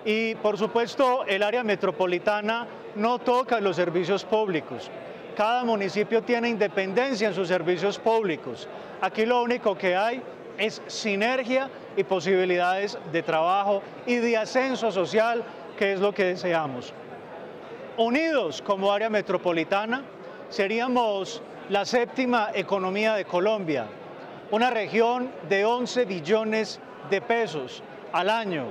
Y 0.03 0.35
por 0.35 0.57
supuesto 0.57 1.25
el 1.25 1.41
área 1.41 1.63
metropolitana 1.63 2.67
no 2.95 3.19
toca 3.19 3.59
los 3.59 3.75
servicios 3.75 4.23
públicos. 4.23 4.91
Cada 5.35 5.65
municipio 5.65 6.23
tiene 6.23 6.47
independencia 6.47 7.27
en 7.27 7.33
sus 7.33 7.49
servicios 7.49 7.99
públicos. 7.99 8.69
Aquí 9.01 9.25
lo 9.25 9.41
único 9.41 9.77
que 9.77 9.95
hay 9.95 10.21
es 10.57 10.81
sinergia 10.87 11.69
y 11.97 12.03
posibilidades 12.05 12.97
de 13.11 13.21
trabajo 13.21 13.81
y 14.05 14.15
de 14.15 14.37
ascenso 14.37 14.91
social, 14.91 15.43
que 15.77 15.91
es 15.91 15.99
lo 15.99 16.13
que 16.13 16.23
deseamos. 16.23 16.93
Unidos 17.97 18.61
como 18.61 18.91
área 18.91 19.09
metropolitana, 19.09 20.03
seríamos 20.49 21.41
la 21.69 21.83
séptima 21.83 22.51
economía 22.53 23.15
de 23.15 23.25
Colombia, 23.25 23.87
una 24.51 24.69
región 24.69 25.31
de 25.49 25.65
11 25.65 26.05
billones 26.05 26.79
de 27.09 27.19
pesos 27.19 27.83
al 28.13 28.29
año, 28.29 28.65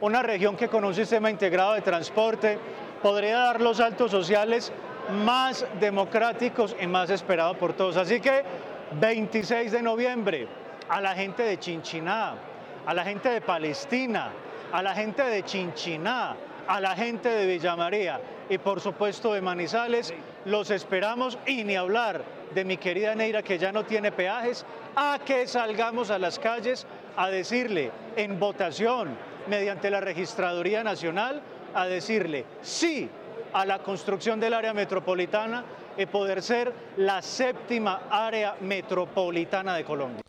una 0.00 0.22
región 0.22 0.56
que 0.56 0.68
con 0.68 0.84
un 0.84 0.94
sistema 0.94 1.30
integrado 1.30 1.72
de 1.74 1.80
transporte 1.80 2.58
podría 3.02 3.38
dar 3.38 3.60
los 3.60 3.78
saltos 3.78 4.10
sociales 4.10 4.72
más 5.10 5.66
democráticos 5.80 6.76
y 6.80 6.86
más 6.86 7.10
esperados 7.10 7.56
por 7.56 7.72
todos. 7.74 7.96
Así 7.96 8.20
que 8.20 8.42
26 9.00 9.72
de 9.72 9.82
noviembre, 9.82 10.48
a 10.88 11.00
la 11.00 11.14
gente 11.14 11.42
de 11.42 11.58
Chinchiná, 11.58 12.34
a 12.86 12.94
la 12.94 13.04
gente 13.04 13.28
de 13.30 13.40
Palestina, 13.40 14.30
a 14.72 14.82
la 14.82 14.94
gente 14.94 15.22
de 15.22 15.42
Chinchiná, 15.42 16.36
a 16.66 16.80
la 16.80 16.94
gente 16.94 17.28
de 17.28 17.46
Villa 17.46 17.76
María 17.76 18.20
y 18.48 18.58
por 18.58 18.80
supuesto 18.80 19.32
de 19.32 19.40
Manizales, 19.40 20.12
los 20.44 20.70
esperamos 20.70 21.38
y 21.46 21.64
ni 21.64 21.76
hablar 21.76 22.22
de 22.54 22.64
mi 22.64 22.76
querida 22.76 23.14
Neira 23.14 23.42
que 23.42 23.58
ya 23.58 23.72
no 23.72 23.84
tiene 23.84 24.12
peajes, 24.12 24.64
a 24.96 25.18
que 25.24 25.46
salgamos 25.46 26.10
a 26.10 26.18
las 26.18 26.38
calles 26.38 26.86
a 27.16 27.28
decirle 27.30 27.90
en 28.16 28.38
votación 28.38 29.16
mediante 29.48 29.90
la 29.90 30.00
Registraduría 30.00 30.84
Nacional, 30.84 31.42
a 31.74 31.86
decirle 31.86 32.44
sí 32.62 33.08
a 33.54 33.64
la 33.64 33.82
construcción 33.82 34.40
del 34.40 34.52
área 34.52 34.74
metropolitana 34.74 35.64
y 35.96 36.06
poder 36.06 36.42
ser 36.42 36.74
la 36.96 37.22
séptima 37.22 38.08
área 38.10 38.56
metropolitana 38.60 39.76
de 39.76 39.84
Colombia. 39.84 40.22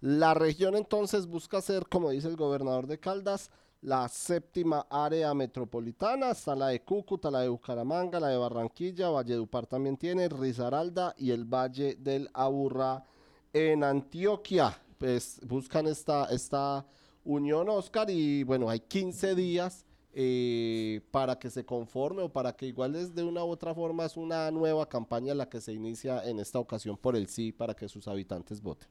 La 0.00 0.32
región 0.32 0.74
entonces 0.74 1.26
busca 1.26 1.60
ser, 1.60 1.86
como 1.88 2.08
dice 2.08 2.28
el 2.28 2.36
gobernador 2.36 2.86
de 2.86 2.98
Caldas, 2.98 3.50
la 3.82 4.08
séptima 4.08 4.86
área 4.88 5.34
metropolitana, 5.34 6.30
está 6.30 6.56
la 6.56 6.68
de 6.68 6.80
Cúcuta, 6.80 7.30
la 7.30 7.40
de 7.40 7.48
Bucaramanga, 7.48 8.18
la 8.18 8.28
de 8.28 8.38
Barranquilla, 8.38 9.10
Valledupar 9.10 9.66
también 9.66 9.98
tiene, 9.98 10.30
Risaralda 10.30 11.14
y 11.18 11.32
el 11.32 11.44
Valle 11.44 11.96
del 11.96 12.30
Aburrá 12.32 13.04
en 13.52 13.84
Antioquia. 13.84 14.74
Pues 14.96 15.38
buscan 15.46 15.86
esta, 15.86 16.24
esta 16.30 16.86
unión, 17.24 17.68
Oscar, 17.68 18.08
y 18.08 18.42
bueno, 18.42 18.70
hay 18.70 18.80
15 18.80 19.34
días 19.34 19.84
eh, 20.12 21.00
para 21.10 21.38
que 21.38 21.50
se 21.50 21.64
conforme 21.64 22.22
o 22.22 22.28
para 22.28 22.56
que 22.56 22.66
igual 22.66 22.96
es 22.96 23.14
de 23.14 23.22
una 23.22 23.44
u 23.44 23.48
otra 23.48 23.74
forma 23.74 24.04
es 24.04 24.16
una 24.16 24.50
nueva 24.50 24.88
campaña 24.88 25.34
la 25.34 25.48
que 25.48 25.60
se 25.60 25.72
inicia 25.72 26.24
en 26.28 26.40
esta 26.40 26.58
ocasión 26.58 26.96
por 26.96 27.14
el 27.16 27.28
sí 27.28 27.52
para 27.52 27.74
que 27.74 27.88
sus 27.88 28.08
habitantes 28.08 28.60
voten. 28.60 28.88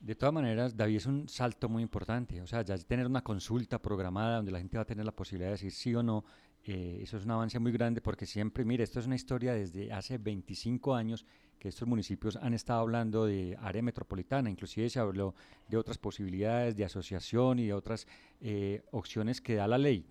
De 0.00 0.14
todas 0.14 0.32
maneras, 0.32 0.76
David, 0.76 0.96
es 0.96 1.06
un 1.06 1.28
salto 1.28 1.68
muy 1.68 1.82
importante. 1.82 2.40
O 2.40 2.46
sea, 2.46 2.62
ya 2.62 2.78
tener 2.78 3.06
una 3.06 3.24
consulta 3.24 3.80
programada 3.80 4.36
donde 4.36 4.52
la 4.52 4.58
gente 4.58 4.76
va 4.76 4.82
a 4.82 4.86
tener 4.86 5.04
la 5.04 5.12
posibilidad 5.12 5.48
de 5.48 5.52
decir 5.52 5.72
sí 5.72 5.94
o 5.94 6.02
no, 6.02 6.24
eh, 6.64 7.00
eso 7.02 7.16
es 7.16 7.24
un 7.24 7.30
avance 7.30 7.58
muy 7.58 7.72
grande 7.72 8.00
porque 8.00 8.26
siempre, 8.26 8.64
mire, 8.64 8.84
esto 8.84 9.00
es 9.00 9.06
una 9.06 9.16
historia 9.16 9.54
desde 9.54 9.92
hace 9.92 10.18
25 10.18 10.94
años 10.94 11.24
que 11.58 11.68
estos 11.68 11.88
municipios 11.88 12.36
han 12.36 12.54
estado 12.54 12.80
hablando 12.80 13.26
de 13.26 13.56
área 13.60 13.82
metropolitana, 13.82 14.50
inclusive 14.50 14.88
se 14.90 15.00
habló 15.00 15.34
de 15.66 15.76
otras 15.76 15.98
posibilidades 15.98 16.76
de 16.76 16.84
asociación 16.84 17.58
y 17.58 17.66
de 17.66 17.72
otras 17.72 18.06
eh, 18.40 18.82
opciones 18.92 19.40
que 19.40 19.56
da 19.56 19.66
la 19.66 19.78
ley 19.78 20.04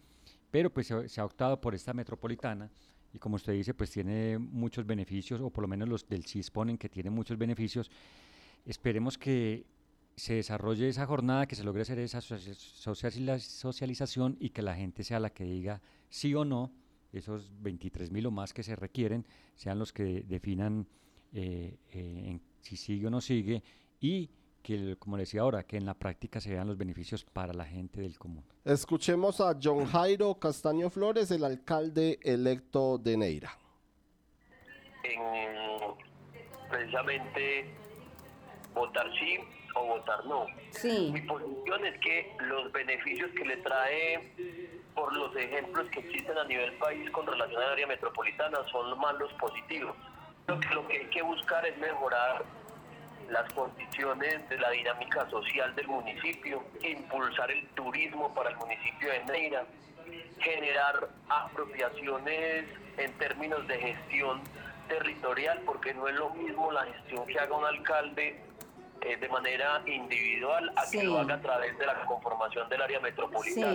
pero 0.57 0.71
pues 0.71 0.87
se, 0.87 1.21
ha 1.21 1.23
optado 1.23 1.61
por 1.61 1.75
esta 1.75 1.93
metropolitana 1.93 2.71
y 3.13 3.19
como 3.19 3.35
usted 3.35 3.53
dice, 3.53 3.75
pues 3.75 3.91
tiene 3.91 4.39
muchos 4.39 4.87
beneficios, 4.87 5.39
o 5.39 5.51
por 5.51 5.61
lo 5.61 5.67
menos 5.67 5.87
los 5.87 6.09
del 6.09 6.25
CIS 6.25 6.49
ponen 6.49 6.79
que 6.79 6.89
tiene 6.89 7.11
muchos 7.11 7.37
beneficios. 7.37 7.91
Esperemos 8.65 9.19
que 9.19 9.67
se 10.15 10.33
desarrolle 10.33 10.89
esa 10.89 11.05
jornada, 11.05 11.45
que 11.45 11.55
se 11.55 11.63
logre 11.63 11.83
hacer 11.83 11.99
esa 11.99 12.21
socialización 12.21 14.35
y 14.39 14.49
que 14.49 14.63
la 14.63 14.73
gente 14.73 15.03
sea 15.03 15.19
la 15.19 15.29
que 15.29 15.43
diga 15.43 15.79
sí 16.09 16.33
o 16.33 16.43
no, 16.43 16.71
esos 17.13 17.51
23 17.61 18.09
mil 18.09 18.25
o 18.25 18.31
más 18.31 18.51
que 18.51 18.63
se 18.63 18.75
requieren, 18.75 19.27
sean 19.53 19.77
los 19.77 19.93
que 19.93 20.25
definan 20.27 20.87
eh, 21.33 21.77
eh, 21.93 22.39
si 22.61 22.77
sigue 22.77 23.05
o 23.05 23.11
no 23.11 23.21
sigue 23.21 23.61
y 24.01 24.31
que, 24.61 24.95
como 24.97 25.17
decía 25.17 25.41
ahora, 25.41 25.63
que 25.63 25.77
en 25.77 25.85
la 25.85 25.93
práctica 25.93 26.39
se 26.39 26.51
vean 26.51 26.67
los 26.67 26.77
beneficios 26.77 27.23
para 27.23 27.53
la 27.53 27.65
gente 27.65 28.01
del 28.01 28.17
común. 28.17 28.43
Escuchemos 28.65 29.39
a 29.41 29.57
John 29.61 29.85
Jairo 29.85 30.35
Castaño 30.35 30.89
Flores, 30.89 31.31
el 31.31 31.43
alcalde 31.43 32.19
electo 32.23 32.97
de 32.97 33.17
Neira. 33.17 33.51
precisamente 36.69 37.73
votar 38.73 39.07
sí 39.17 39.39
o 39.75 39.85
votar 39.85 40.25
no. 40.25 40.45
Sí. 40.71 41.11
Mi 41.13 41.21
posición 41.21 41.85
es 41.85 41.99
que 41.99 42.35
los 42.41 42.71
beneficios 42.71 43.31
que 43.31 43.45
le 43.45 43.57
trae 43.57 44.33
por 44.93 45.15
los 45.15 45.35
ejemplos 45.35 45.87
que 45.91 45.99
existen 45.99 46.37
a 46.37 46.43
nivel 46.45 46.73
país 46.73 47.09
con 47.11 47.25
relación 47.25 47.61
al 47.61 47.71
área 47.73 47.87
metropolitana 47.87 48.57
son 48.71 48.97
más 48.99 49.15
los 49.15 49.31
positivos. 49.33 49.95
Que 50.47 50.75
lo 50.75 50.87
que 50.87 50.97
hay 50.97 51.05
que 51.07 51.21
buscar 51.21 51.65
es 51.65 51.77
mejorar 51.77 52.43
las 53.29 53.51
condiciones 53.53 54.47
de 54.49 54.57
la 54.57 54.69
dinámica 54.71 55.29
social 55.29 55.75
del 55.75 55.87
municipio, 55.87 56.63
impulsar 56.81 57.51
el 57.51 57.67
turismo 57.69 58.33
para 58.33 58.51
el 58.51 58.57
municipio 58.57 59.09
de 59.11 59.23
Neira, 59.25 59.65
generar 60.39 61.09
apropiaciones 61.29 62.65
en 62.97 63.13
términos 63.17 63.67
de 63.67 63.77
gestión 63.79 64.41
territorial, 64.87 65.61
porque 65.65 65.93
no 65.93 66.07
es 66.07 66.15
lo 66.15 66.29
mismo 66.31 66.71
la 66.71 66.85
gestión 66.85 67.25
que 67.27 67.39
haga 67.39 67.55
un 67.55 67.65
alcalde 67.65 68.41
eh, 69.01 69.17
de 69.17 69.29
manera 69.29 69.81
individual 69.85 70.71
a 70.75 70.89
que 70.89 71.03
lo 71.03 71.19
haga 71.19 71.35
a 71.35 71.41
través 71.41 71.77
de 71.77 71.85
la 71.85 72.05
conformación 72.05 72.69
del 72.69 72.81
área 72.81 72.99
metropolitana. 72.99 73.73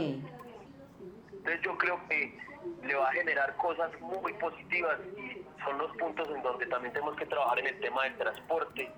Entonces 1.32 1.60
yo 1.62 1.76
creo 1.76 2.00
que 2.08 2.38
le 2.84 2.94
va 2.94 3.08
a 3.08 3.12
generar 3.12 3.56
cosas 3.56 3.90
muy 4.00 4.32
positivas 4.34 4.98
y 5.16 5.42
son 5.64 5.78
los 5.78 5.96
puntos 5.96 6.28
en 6.34 6.42
donde 6.42 6.66
también 6.66 6.92
tenemos 6.92 7.16
que 7.16 7.26
trabajar 7.26 7.58
en 7.58 7.66
el 7.66 7.80
tema 7.80 8.04
del 8.04 8.16
transporte, 8.16 8.90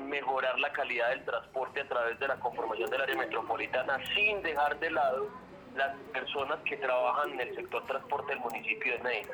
mejorar 0.00 0.58
la 0.58 0.72
calidad 0.72 1.10
del 1.10 1.24
transporte 1.24 1.80
a 1.80 1.88
través 1.88 2.18
de 2.18 2.28
la 2.28 2.38
conformación 2.38 2.90
del 2.90 3.00
área 3.00 3.16
metropolitana 3.16 3.98
sin 4.14 4.42
dejar 4.42 4.78
de 4.78 4.90
lado 4.90 5.28
las 5.74 5.96
personas 6.12 6.58
que 6.64 6.76
trabajan 6.76 7.32
en 7.32 7.40
el 7.40 7.54
sector 7.54 7.86
transporte 7.86 8.32
del 8.32 8.40
municipio 8.40 8.92
de 8.92 8.98
Medellín. 9.02 9.28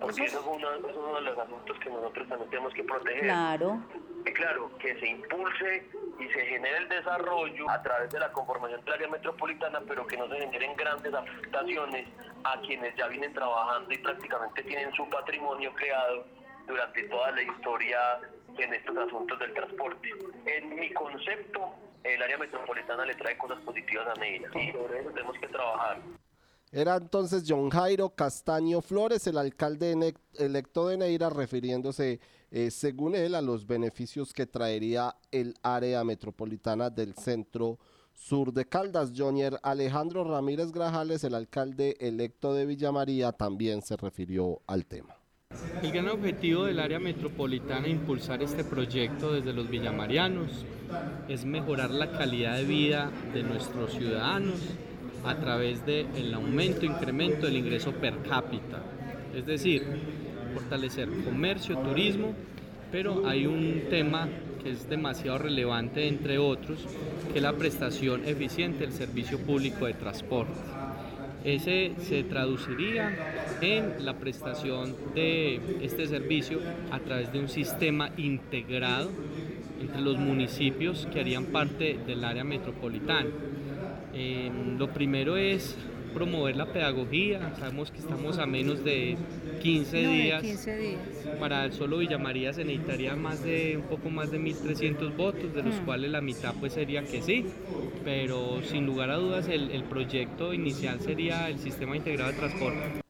Porque 0.00 0.24
eso 0.24 0.40
es, 0.40 0.46
uno, 0.46 0.70
de 1.14 1.20
los 1.20 1.38
asuntos 1.38 1.78
que 1.78 1.88
nosotros 1.88 2.28
también 2.28 2.50
tenemos 2.50 2.74
que 2.74 2.82
proteger. 2.82 3.22
Claro. 3.22 3.78
Y 4.26 4.32
claro, 4.32 4.70
que 4.78 4.98
se 4.98 5.06
impulse 5.06 5.88
y 6.18 6.28
se 6.28 6.46
genere 6.46 6.78
el 6.78 6.88
desarrollo 6.88 7.70
a 7.70 7.82
través 7.82 8.10
de 8.10 8.18
la 8.18 8.32
conformación 8.32 8.84
del 8.84 8.94
área 8.94 9.08
metropolitana, 9.08 9.80
pero 9.86 10.06
que 10.06 10.16
no 10.16 10.28
se 10.28 10.38
generen 10.38 10.76
grandes 10.76 11.14
afectaciones 11.14 12.08
a 12.44 12.60
quienes 12.60 12.96
ya 12.96 13.06
vienen 13.08 13.32
trabajando 13.32 13.92
y 13.92 13.98
prácticamente 13.98 14.62
tienen 14.64 14.92
su 14.94 15.08
patrimonio 15.08 15.72
creado 15.74 16.24
durante 16.66 17.02
toda 17.04 17.30
la 17.32 17.42
historia 17.42 17.98
en 18.58 18.74
estos 18.74 18.96
asuntos 18.96 19.38
del 19.38 19.52
transporte. 19.54 20.08
En 20.46 20.74
mi 20.74 20.92
concepto, 20.92 21.74
el 22.04 22.22
área 22.22 22.38
metropolitana 22.38 23.04
le 23.06 23.14
trae 23.14 23.36
cosas 23.38 23.60
positivas 23.60 24.06
a 24.08 24.20
Neira 24.20 24.48
y 24.54 24.72
sobre 24.72 25.00
eso 25.00 25.10
tenemos 25.10 25.38
que 25.38 25.48
trabajar. 25.48 26.00
Era 26.70 26.96
entonces 26.96 27.44
John 27.46 27.68
Jairo 27.68 28.10
Castaño 28.10 28.80
Flores, 28.80 29.26
el 29.26 29.36
alcalde 29.36 30.14
electo 30.38 30.88
de 30.88 30.96
Neira, 30.96 31.28
refiriéndose, 31.28 32.18
eh, 32.50 32.70
según 32.70 33.14
él, 33.14 33.34
a 33.34 33.42
los 33.42 33.66
beneficios 33.66 34.32
que 34.32 34.46
traería 34.46 35.14
el 35.30 35.54
área 35.62 36.02
metropolitana 36.02 36.88
del 36.88 37.14
centro 37.14 37.78
sur 38.14 38.54
de 38.54 38.64
Caldas. 38.64 39.12
Jonier 39.14 39.58
Alejandro 39.62 40.24
Ramírez 40.24 40.72
Grajales, 40.72 41.24
el 41.24 41.34
alcalde 41.34 41.96
electo 42.00 42.54
de 42.54 42.64
Villa 42.64 42.90
María, 42.90 43.32
también 43.32 43.82
se 43.82 43.96
refirió 43.98 44.62
al 44.66 44.86
tema. 44.86 45.21
El 45.82 45.92
gran 45.92 46.08
objetivo 46.08 46.64
del 46.64 46.78
área 46.78 46.98
metropolitana 46.98 47.88
impulsar 47.88 48.42
este 48.42 48.64
proyecto 48.64 49.32
desde 49.32 49.52
los 49.52 49.68
villamarianos 49.68 50.64
es 51.28 51.44
mejorar 51.44 51.90
la 51.90 52.12
calidad 52.12 52.56
de 52.56 52.64
vida 52.64 53.10
de 53.32 53.42
nuestros 53.42 53.92
ciudadanos 53.92 54.60
a 55.24 55.36
través 55.36 55.84
del 55.86 56.34
aumento, 56.34 56.84
incremento 56.84 57.46
del 57.46 57.56
ingreso 57.56 57.92
per 57.92 58.18
cápita. 58.22 58.82
Es 59.34 59.46
decir, 59.46 59.84
fortalecer 60.54 61.08
comercio, 61.24 61.78
turismo, 61.78 62.34
pero 62.90 63.26
hay 63.26 63.46
un 63.46 63.84
tema 63.88 64.28
que 64.62 64.70
es 64.70 64.88
demasiado 64.88 65.38
relevante 65.38 66.06
entre 66.06 66.38
otros, 66.38 66.86
que 67.32 67.38
es 67.38 67.42
la 67.42 67.54
prestación 67.54 68.24
eficiente 68.24 68.80
del 68.80 68.92
servicio 68.92 69.38
público 69.38 69.86
de 69.86 69.94
transporte. 69.94 70.52
Ese 71.44 71.92
se 71.98 72.22
traduciría 72.22 73.10
en 73.60 74.04
la 74.04 74.14
prestación 74.14 74.94
de 75.14 75.60
este 75.82 76.06
servicio 76.06 76.60
a 76.90 77.00
través 77.00 77.32
de 77.32 77.40
un 77.40 77.48
sistema 77.48 78.10
integrado 78.16 79.10
entre 79.80 80.00
los 80.00 80.18
municipios 80.18 81.08
que 81.12 81.20
harían 81.20 81.46
parte 81.46 81.98
del 82.06 82.24
área 82.24 82.44
metropolitana. 82.44 83.28
Em, 84.14 84.78
lo 84.78 84.88
primero 84.88 85.36
es 85.36 85.76
promover 86.12 86.56
la 86.56 86.72
pedagogía. 86.72 87.54
Sabemos 87.58 87.90
que 87.90 87.98
estamos 87.98 88.38
a 88.38 88.46
menos 88.46 88.84
de 88.84 89.16
15 89.62 89.96
días. 89.96 90.44
Para 91.38 91.64
el 91.64 91.72
solo 91.72 91.98
Villa 91.98 92.18
María 92.18 92.52
se 92.52 92.64
necesitaría 92.64 93.16
más 93.16 93.42
de 93.42 93.76
un 93.76 93.84
poco 93.84 94.10
más 94.10 94.30
de 94.30 94.38
1.300 94.38 95.16
votos, 95.16 95.54
de 95.54 95.62
los 95.62 95.80
hmm. 95.80 95.84
cuales 95.84 96.10
la 96.10 96.20
mitad 96.20 96.54
pues 96.60 96.72
sería 96.74 97.04
que 97.04 97.22
sí. 97.22 97.46
Pero 98.04 98.62
sin 98.62 98.86
lugar 98.86 99.10
a 99.10 99.16
dudas 99.16 99.48
el, 99.48 99.70
el 99.70 99.84
proyecto 99.84 100.52
inicial 100.52 101.00
sería 101.00 101.48
el 101.48 101.58
sistema 101.58 101.96
integrado 101.96 102.32
de 102.32 102.38
transporte. 102.38 103.02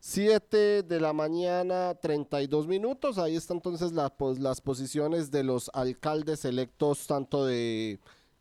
7 0.00 0.84
de 0.84 1.00
la 1.00 1.12
mañana, 1.12 1.94
32 1.94 2.66
minutos. 2.66 3.18
Ahí 3.18 3.36
están 3.36 3.58
entonces 3.58 3.92
pues, 4.16 4.38
las 4.38 4.60
posiciones 4.62 5.30
de 5.30 5.44
los 5.44 5.70
alcaldes 5.74 6.46
electos, 6.46 7.06
tanto 7.06 7.44
de 7.44 7.98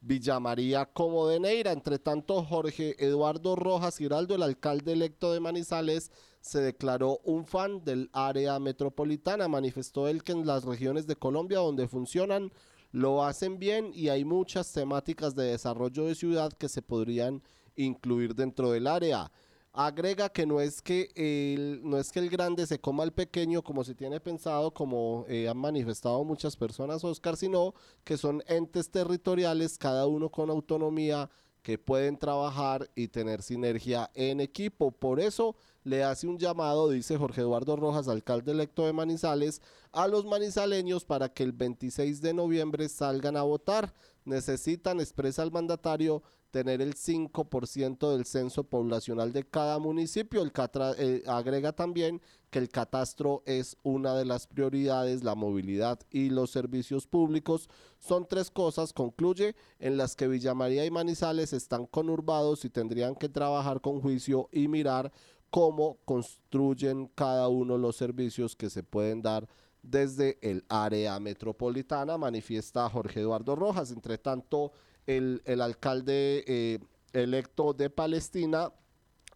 Villa 0.08 0.40
María 0.40 0.86
como 0.86 1.28
de 1.28 1.40
Neira. 1.40 1.74
Entre 1.74 2.00
tanto, 2.00 2.42
Jorge 2.44 2.96
Eduardo 2.98 3.56
Rojas 3.58 3.98
Giraldo, 3.98 4.36
el 4.36 4.44
alcalde 4.44 4.94
electo 4.94 5.34
de 5.34 5.42
Manizales, 5.42 6.12
se 6.40 6.62
declaró 6.62 7.20
un 7.26 7.46
fan 7.46 7.84
del 7.84 8.10
área 8.14 8.58
metropolitana. 8.60 9.50
Manifestó 9.50 10.08
él 10.08 10.24
que 10.24 10.32
en 10.32 10.48
las 10.48 10.64
regiones 10.64 11.08
de 11.08 11.18
Colombia 11.18 11.60
donde 11.60 11.90
funcionan 11.90 12.52
lo 12.92 13.26
hacen 13.26 13.60
bien 13.60 13.92
y 13.94 14.08
hay 14.08 14.24
muchas 14.24 14.72
temáticas 14.72 15.36
de 15.36 15.52
desarrollo 15.52 16.06
de 16.06 16.16
ciudad 16.16 16.54
que 16.54 16.70
se 16.70 16.82
podrían 16.82 17.44
incluir 17.76 18.34
dentro 18.34 18.72
del 18.72 18.88
área 18.88 19.30
agrega 19.78 20.30
que 20.30 20.48
no 20.48 20.60
es 20.60 20.82
que 20.82 21.12
el, 21.16 21.82
no 21.84 22.00
es 22.00 22.12
que 22.12 22.20
el 22.20 22.30
grande 22.30 22.66
se 22.66 22.80
coma 22.80 23.04
al 23.04 23.14
pequeño 23.14 23.62
como 23.62 23.84
se 23.84 23.94
tiene 23.94 24.20
pensado, 24.20 24.74
como 24.74 25.24
eh, 25.30 25.48
han 25.48 25.58
manifestado 25.58 26.24
muchas 26.24 26.58
personas, 26.58 27.04
Oscar, 27.04 27.38
sino 27.38 27.76
que 28.04 28.18
son 28.18 28.44
entes 28.48 28.90
territoriales, 28.90 29.78
cada 29.78 30.08
uno 30.08 30.30
con 30.30 30.50
autonomía, 30.50 31.30
que 31.62 31.78
pueden 31.78 32.18
trabajar 32.18 32.90
y 32.96 33.10
tener 33.10 33.44
sinergia 33.44 34.10
en 34.16 34.40
equipo. 34.40 34.90
Por 34.90 35.20
eso 35.20 35.56
le 35.88 36.04
hace 36.04 36.28
un 36.28 36.38
llamado, 36.38 36.90
dice 36.90 37.18
Jorge 37.18 37.42
Eduardo 37.42 37.78
Rojas, 37.78 38.10
alcalde 38.10 38.52
electo 38.52 38.86
de 38.86 38.92
Manizales, 38.92 39.62
a 39.94 40.08
los 40.08 40.26
manizaleños 40.26 41.06
para 41.06 41.30
que 41.30 41.44
el 41.44 41.54
26 41.54 42.22
de 42.22 42.34
noviembre 42.34 42.90
salgan 42.90 43.38
a 43.38 43.44
votar. 43.44 43.94
Necesitan, 44.26 45.00
expresa 45.00 45.44
el 45.44 45.52
mandatario, 45.52 46.22
tener 46.52 46.82
el 46.82 46.96
5% 46.96 48.12
del 48.12 48.26
censo 48.26 48.66
poblacional 48.66 49.32
de 49.32 49.44
cada 49.44 49.80
municipio. 49.80 50.42
El 50.42 50.52
eh, 50.98 51.24
agrega 51.26 51.72
también 51.72 52.22
que 52.50 52.60
el 52.60 52.70
catastro 52.70 53.44
es 53.46 53.78
una 53.84 54.16
de 54.16 54.26
las 54.26 54.48
prioridades, 54.48 55.24
la 55.24 55.36
movilidad 55.36 56.00
y 56.10 56.30
los 56.30 56.52
servicios 56.52 57.08
públicos. 57.08 57.70
Son 58.00 58.28
tres 58.28 58.52
cosas, 58.52 58.92
concluye, 58.92 59.56
en 59.80 59.96
las 59.98 60.16
que 60.16 60.28
Villa 60.28 60.54
María 60.54 60.86
y 60.86 60.92
Manizales 60.92 61.54
están 61.54 61.86
conurbados 61.86 62.66
y 62.66 62.70
tendrían 62.70 63.16
que 63.16 63.30
trabajar 63.30 63.80
con 63.80 64.02
juicio 64.02 64.50
y 64.52 64.68
mirar 64.68 65.12
cómo 65.50 65.98
construyen 66.06 67.08
cada 67.16 67.48
uno 67.48 67.78
los 67.78 67.96
servicios 67.96 68.56
que 68.56 68.70
se 68.70 68.84
pueden 68.84 69.22
dar 69.22 69.48
desde 69.82 70.38
el 70.42 70.66
área 70.70 71.20
metropolitana, 71.20 72.18
manifiesta 72.18 72.90
Jorge 72.90 73.22
Eduardo 73.22 73.56
Rojas. 73.56 73.92
Entre 73.92 74.18
tanto, 74.18 74.72
el, 75.06 75.42
alcalde 75.62 76.44
eh, 76.48 76.80
electo 77.14 77.74
de 77.74 77.90
Palestina, 77.90 78.72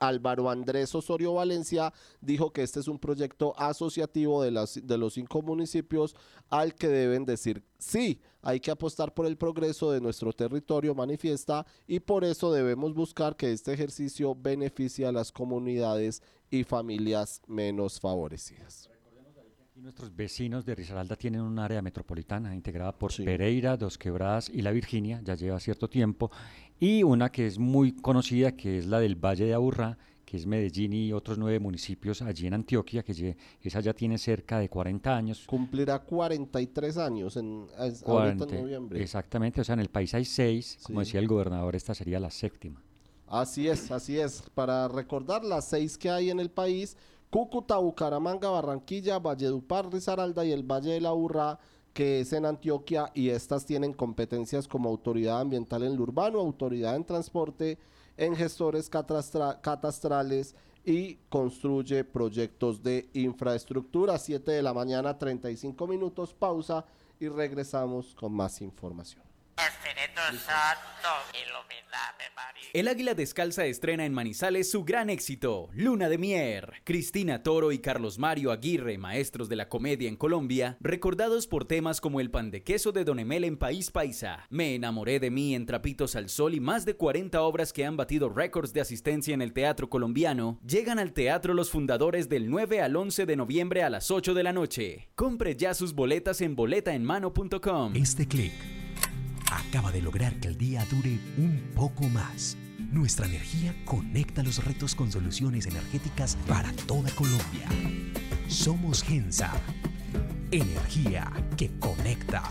Álvaro 0.02 0.50
Andrés 0.50 0.94
Osorio 0.94 1.34
Valencia 1.34 1.94
dijo 2.20 2.52
que 2.52 2.64
este 2.64 2.82
es 2.82 2.88
un 2.88 3.00
proyecto 3.00 3.54
asociativo 3.58 4.44
de, 4.44 4.52
las, 4.52 4.80
de 4.84 4.98
los 4.98 5.14
cinco 5.14 5.42
municipios 5.42 6.16
al 6.50 6.76
que 6.76 6.88
deben 6.88 7.24
decir 7.24 7.64
sí, 7.78 8.20
hay 8.42 8.60
que 8.60 8.72
apostar 8.72 9.14
por 9.14 9.26
el 9.26 9.38
progreso 9.38 9.92
de 9.92 10.02
nuestro 10.02 10.32
territorio, 10.34 10.96
manifiesta, 10.96 11.66
y 11.88 12.00
por 12.00 12.24
eso 12.24 12.52
debemos 12.52 12.94
buscar 12.94 13.36
que 13.36 13.52
este 13.52 13.74
ejercicio 13.74 14.36
beneficie 14.36 15.06
a 15.06 15.12
las 15.12 15.32
comunidades 15.32 16.22
y 16.50 16.64
familias 16.64 17.42
menos 17.48 18.00
favorecidas. 18.00 18.90
Nuestros 19.76 20.16
vecinos 20.16 20.64
de 20.64 20.76
Risaralda 20.76 21.16
tienen 21.16 21.42
un 21.42 21.58
área 21.58 21.82
metropolitana 21.82 22.54
integrada 22.54 22.92
por 22.92 23.12
Pereira, 23.16 23.78
Dos 23.78 23.98
Quebradas 23.98 24.48
y 24.48 24.62
La 24.62 24.72
Virginia, 24.72 25.22
ya 25.24 25.34
lleva 25.34 25.60
cierto 25.60 25.90
tiempo, 25.90 26.30
y 26.82 27.04
una 27.04 27.32
que 27.32 27.46
es 27.46 27.60
muy 27.60 27.94
conocida, 27.94 28.54
que 28.58 28.80
es 28.80 28.88
la 28.88 29.00
del 29.00 29.16
Valle 29.16 29.46
de 29.46 29.54
Aburrá, 29.54 30.00
que 30.26 30.36
es 30.36 30.48
Medellín 30.48 30.94
y 30.94 31.14
otros 31.14 31.38
nueve 31.38 31.60
municipios 31.60 32.24
allí 32.24 32.48
en 32.48 32.56
Antioquia, 32.56 33.04
que 33.04 33.38
esa 33.62 33.82
ya 33.82 33.94
tiene 33.94 34.18
cerca 34.18 34.58
de 34.58 34.68
40 34.68 35.16
años. 35.16 35.44
Cumplirá 35.46 36.00
43 36.00 36.98
años 36.98 37.38
en, 37.38 37.68
en 37.78 38.38
noviembre. 38.38 39.00
Exactamente, 39.00 39.62
o 39.62 39.64
sea, 39.64 39.74
en 39.74 39.82
el 39.82 39.90
país 39.90 40.16
hay 40.16 40.26
seis, 40.26 40.80
como 40.82 41.02
decía 41.02 41.20
el 41.20 41.28
gobernador, 41.28 41.76
esta 41.76 41.94
sería 41.94 42.20
la 42.20 42.32
séptima. 42.32 42.82
Así 43.28 43.68
es, 43.68 43.92
así 43.92 44.18
es. 44.18 44.44
Para 44.56 44.88
recordar 44.88 45.46
las 45.46 45.66
seis 45.66 46.00
que 46.00 46.10
hay 46.10 46.32
en 46.32 46.40
el 46.40 46.50
país, 46.50 46.98
Cúcuta, 47.30 47.78
Bucaramanga, 47.78 48.50
Barranquilla, 48.50 49.20
Valledupar, 49.20 49.94
Risaralda 49.94 50.44
y 50.44 50.52
el 50.52 50.64
Valle 50.64 50.94
de 50.94 51.02
la 51.02 51.14
Urra, 51.14 51.60
que 51.94 52.22
es 52.22 52.34
en 52.34 52.46
Antioquia, 52.46 53.12
y 53.14 53.30
estas 53.30 53.66
tienen 53.66 53.94
competencias 53.94 54.68
como 54.68 54.90
autoridad 54.90 55.42
ambiental 55.42 55.84
en 55.84 55.98
lo 55.98 56.04
urbano, 56.04 56.40
autoridad 56.40 56.96
en 56.96 57.06
transporte, 57.06 57.78
en 58.18 58.36
gestores 58.36 58.90
catastrales 58.90 60.56
y 60.86 61.16
construye 61.30 62.04
proyectos 62.04 62.82
de 62.82 63.10
infraestructura. 63.14 64.18
7 64.18 64.52
de 64.52 64.62
la 64.62 64.74
mañana, 64.74 65.18
35 65.18 65.88
minutos, 65.88 66.34
pausa 66.34 66.86
y 67.20 67.28
regresamos 67.28 68.16
con 68.16 68.34
más 68.34 68.62
información. 68.62 69.31
El 72.74 72.88
Águila 72.88 73.14
Descalza 73.14 73.66
estrena 73.66 74.06
en 74.06 74.14
Manizales 74.14 74.72
su 74.72 74.84
gran 74.84 75.10
éxito, 75.10 75.70
Luna 75.74 76.10
de 76.10 76.18
Mier. 76.18 76.74
Cristina 76.84 77.44
Toro 77.44 77.72
y 77.72 77.80
Carlos 77.80 78.18
Mario 78.18 78.52
Aguirre, 78.52 78.98
maestros 78.98 79.50
de 79.50 79.56
la 79.58 79.68
comedia 79.68 80.08
en 80.08 80.16
Colombia, 80.16 80.78
recordados 80.80 81.48
por 81.48 81.66
temas 81.66 82.02
como 82.02 82.22
el 82.22 82.32
pan 82.32 82.50
de 82.50 82.64
queso 82.64 82.92
de 82.92 83.04
Don 83.04 83.20
Emel 83.20 83.44
en 83.44 83.58
País 83.58 83.92
Paisa, 83.92 84.46
Me 84.50 84.76
enamoré 84.76 85.20
de 85.20 85.32
mí 85.32 85.54
en 85.54 85.66
Trapitos 85.66 86.16
al 86.16 86.30
Sol 86.30 86.54
y 86.54 86.60
más 86.60 86.86
de 86.86 86.96
40 86.96 87.42
obras 87.42 87.74
que 87.74 87.86
han 87.86 87.98
batido 87.98 88.30
récords 88.30 88.74
de 88.74 88.82
asistencia 88.82 89.34
en 89.34 89.42
el 89.42 89.54
teatro 89.54 89.90
colombiano, 89.90 90.60
llegan 90.66 90.98
al 90.98 91.14
teatro 91.14 91.54
los 91.54 91.70
fundadores 91.70 92.30
del 92.30 92.50
9 92.50 92.82
al 92.82 92.96
11 92.96 93.26
de 93.26 93.36
noviembre 93.36 93.84
a 93.84 93.90
las 93.90 94.12
8 94.12 94.34
de 94.34 94.44
la 94.44 94.54
noche. 94.54 95.10
Compre 95.16 95.56
ya 95.56 95.74
sus 95.74 95.94
boletas 95.94 96.42
en 96.42 96.56
boletaenmano.com. 96.56 97.96
Este 97.96 98.28
clic 98.28 98.81
acaba 99.52 99.92
de 99.92 100.02
lograr 100.02 100.34
que 100.40 100.48
el 100.48 100.58
día 100.58 100.86
dure 100.90 101.20
un 101.38 101.72
poco 101.76 102.04
más. 102.10 102.58
Nuestra 102.80 103.26
energía 103.26 103.76
conecta 103.86 104.44
los 104.44 104.64
retos 104.64 104.96
con 104.96 105.12
soluciones 105.12 105.66
energéticas 105.66 106.38
para 106.48 106.72
toda 106.88 107.12
Colombia. 107.12 107.68
Somos 108.48 109.04
Gensa 109.04 109.54
Energía 110.52 111.32
que 111.56 111.72
conecta. 111.80 112.44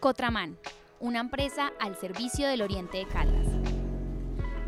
Cotraman, 0.00 0.58
una 0.98 1.20
empresa 1.20 1.70
al 1.78 1.96
servicio 1.96 2.48
del 2.48 2.62
Oriente 2.62 2.98
de 2.98 3.06
Caldas. 3.06 3.46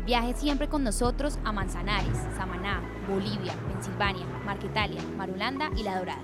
Viaje 0.05 0.33
siempre 0.33 0.69
con 0.69 0.85
nosotros 0.85 1.39
a 1.43 1.51
Manzanares, 1.51 2.17
Samaná, 2.37 2.81
Bolivia, 3.09 3.53
Pensilvania, 3.67 4.25
Marquetalia, 4.45 5.01
Marulanda 5.17 5.69
y 5.75 5.83
La 5.83 5.99
Dorada. 5.99 6.23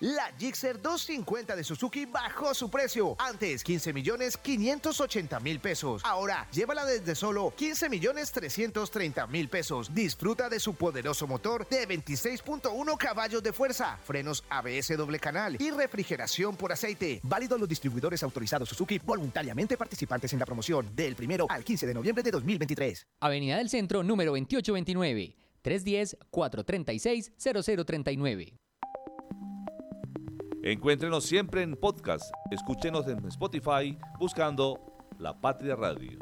La 0.00 0.32
Gixxer 0.38 0.80
250 0.80 1.54
de 1.54 1.62
Suzuki 1.62 2.06
bajó 2.06 2.54
su 2.54 2.70
precio. 2.70 3.16
Antes 3.18 3.62
15 3.62 3.92
millones 3.92 4.38
580 4.38 5.38
mil 5.40 5.60
pesos. 5.60 6.00
Ahora 6.06 6.48
llévala 6.52 6.86
desde 6.86 7.14
solo 7.14 7.52
15 7.54 7.90
millones 7.90 8.32
330 8.32 9.26
mil 9.26 9.50
pesos. 9.50 9.94
Disfruta 9.94 10.48
de 10.48 10.58
su 10.58 10.72
poderoso 10.72 11.26
motor 11.26 11.68
de 11.68 11.86
26.1 11.86 12.96
caballos 12.96 13.42
de 13.42 13.52
fuerza, 13.52 13.98
frenos 14.02 14.42
ABS 14.48 14.96
doble 14.96 15.18
canal 15.18 15.58
y 15.60 15.70
refrigeración 15.70 16.56
por 16.56 16.72
aceite. 16.72 17.20
Válido 17.22 17.56
a 17.56 17.58
los 17.58 17.68
distribuidores 17.68 18.22
autorizados 18.22 18.70
Suzuki 18.70 18.98
voluntariamente 18.98 19.76
participantes 19.76 20.32
en 20.32 20.38
la 20.38 20.46
promoción 20.46 20.96
del 20.96 21.14
primero 21.14 21.44
al 21.50 21.62
15 21.62 21.86
de 21.86 21.92
noviembre 21.92 22.22
de 22.22 22.30
2023. 22.30 23.06
Avenida 23.20 23.58
del 23.58 23.68
Centro 23.68 24.02
número 24.02 24.30
2829. 24.30 25.36
310-436-0039. 25.62 28.60
Encuéntrenos 30.62 31.24
siempre 31.24 31.62
en 31.62 31.74
podcast. 31.74 32.30
Escúchenos 32.50 33.08
en 33.08 33.24
Spotify 33.28 33.96
buscando 34.18 34.78
La 35.18 35.40
Patria 35.40 35.74
Radio. 35.74 36.18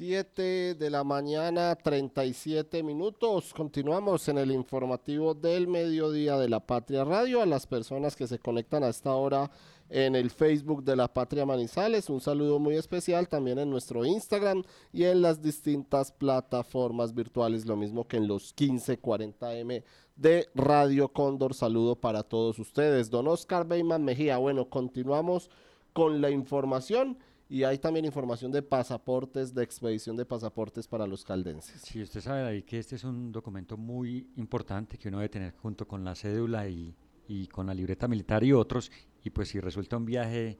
7 0.00 0.76
de 0.76 0.88
la 0.88 1.04
mañana, 1.04 1.76
37 1.76 2.82
minutos. 2.82 3.52
Continuamos 3.52 4.26
en 4.30 4.38
el 4.38 4.50
informativo 4.50 5.34
del 5.34 5.68
mediodía 5.68 6.38
de 6.38 6.48
la 6.48 6.58
Patria 6.58 7.04
Radio. 7.04 7.42
A 7.42 7.44
las 7.44 7.66
personas 7.66 8.16
que 8.16 8.26
se 8.26 8.38
conectan 8.38 8.82
a 8.82 8.88
esta 8.88 9.12
hora 9.12 9.50
en 9.90 10.16
el 10.16 10.30
Facebook 10.30 10.82
de 10.84 10.96
la 10.96 11.12
Patria 11.12 11.44
Manizales, 11.44 12.08
un 12.08 12.22
saludo 12.22 12.58
muy 12.58 12.76
especial 12.76 13.28
también 13.28 13.58
en 13.58 13.68
nuestro 13.68 14.06
Instagram 14.06 14.62
y 14.90 15.04
en 15.04 15.20
las 15.20 15.42
distintas 15.42 16.12
plataformas 16.12 17.14
virtuales, 17.14 17.66
lo 17.66 17.76
mismo 17.76 18.08
que 18.08 18.16
en 18.16 18.26
los 18.26 18.56
1540M 18.56 19.84
de 20.16 20.48
Radio 20.54 21.08
Cóndor. 21.12 21.52
Saludo 21.52 21.94
para 21.94 22.22
todos 22.22 22.58
ustedes. 22.58 23.10
Don 23.10 23.28
Oscar 23.28 23.68
Beyman 23.68 24.02
Mejía. 24.02 24.38
Bueno, 24.38 24.70
continuamos 24.70 25.50
con 25.92 26.22
la 26.22 26.30
información. 26.30 27.18
Y 27.50 27.64
hay 27.64 27.78
también 27.78 28.04
información 28.04 28.52
de 28.52 28.62
pasaportes, 28.62 29.52
de 29.52 29.64
expedición 29.64 30.16
de 30.16 30.24
pasaportes 30.24 30.86
para 30.86 31.04
los 31.04 31.24
caldenses. 31.24 31.82
Sí, 31.82 32.00
usted 32.00 32.20
sabe 32.20 32.46
ahí 32.46 32.62
que 32.62 32.78
este 32.78 32.94
es 32.94 33.02
un 33.02 33.32
documento 33.32 33.76
muy 33.76 34.28
importante 34.36 34.96
que 34.96 35.08
uno 35.08 35.18
debe 35.18 35.30
tener 35.30 35.54
junto 35.56 35.86
con 35.88 36.04
la 36.04 36.14
cédula 36.14 36.68
y, 36.68 36.94
y 37.26 37.48
con 37.48 37.66
la 37.66 37.74
libreta 37.74 38.06
militar 38.06 38.44
y 38.44 38.52
otros. 38.52 38.92
Y 39.24 39.30
pues 39.30 39.48
si 39.48 39.58
resulta 39.58 39.96
un 39.96 40.04
viaje 40.04 40.58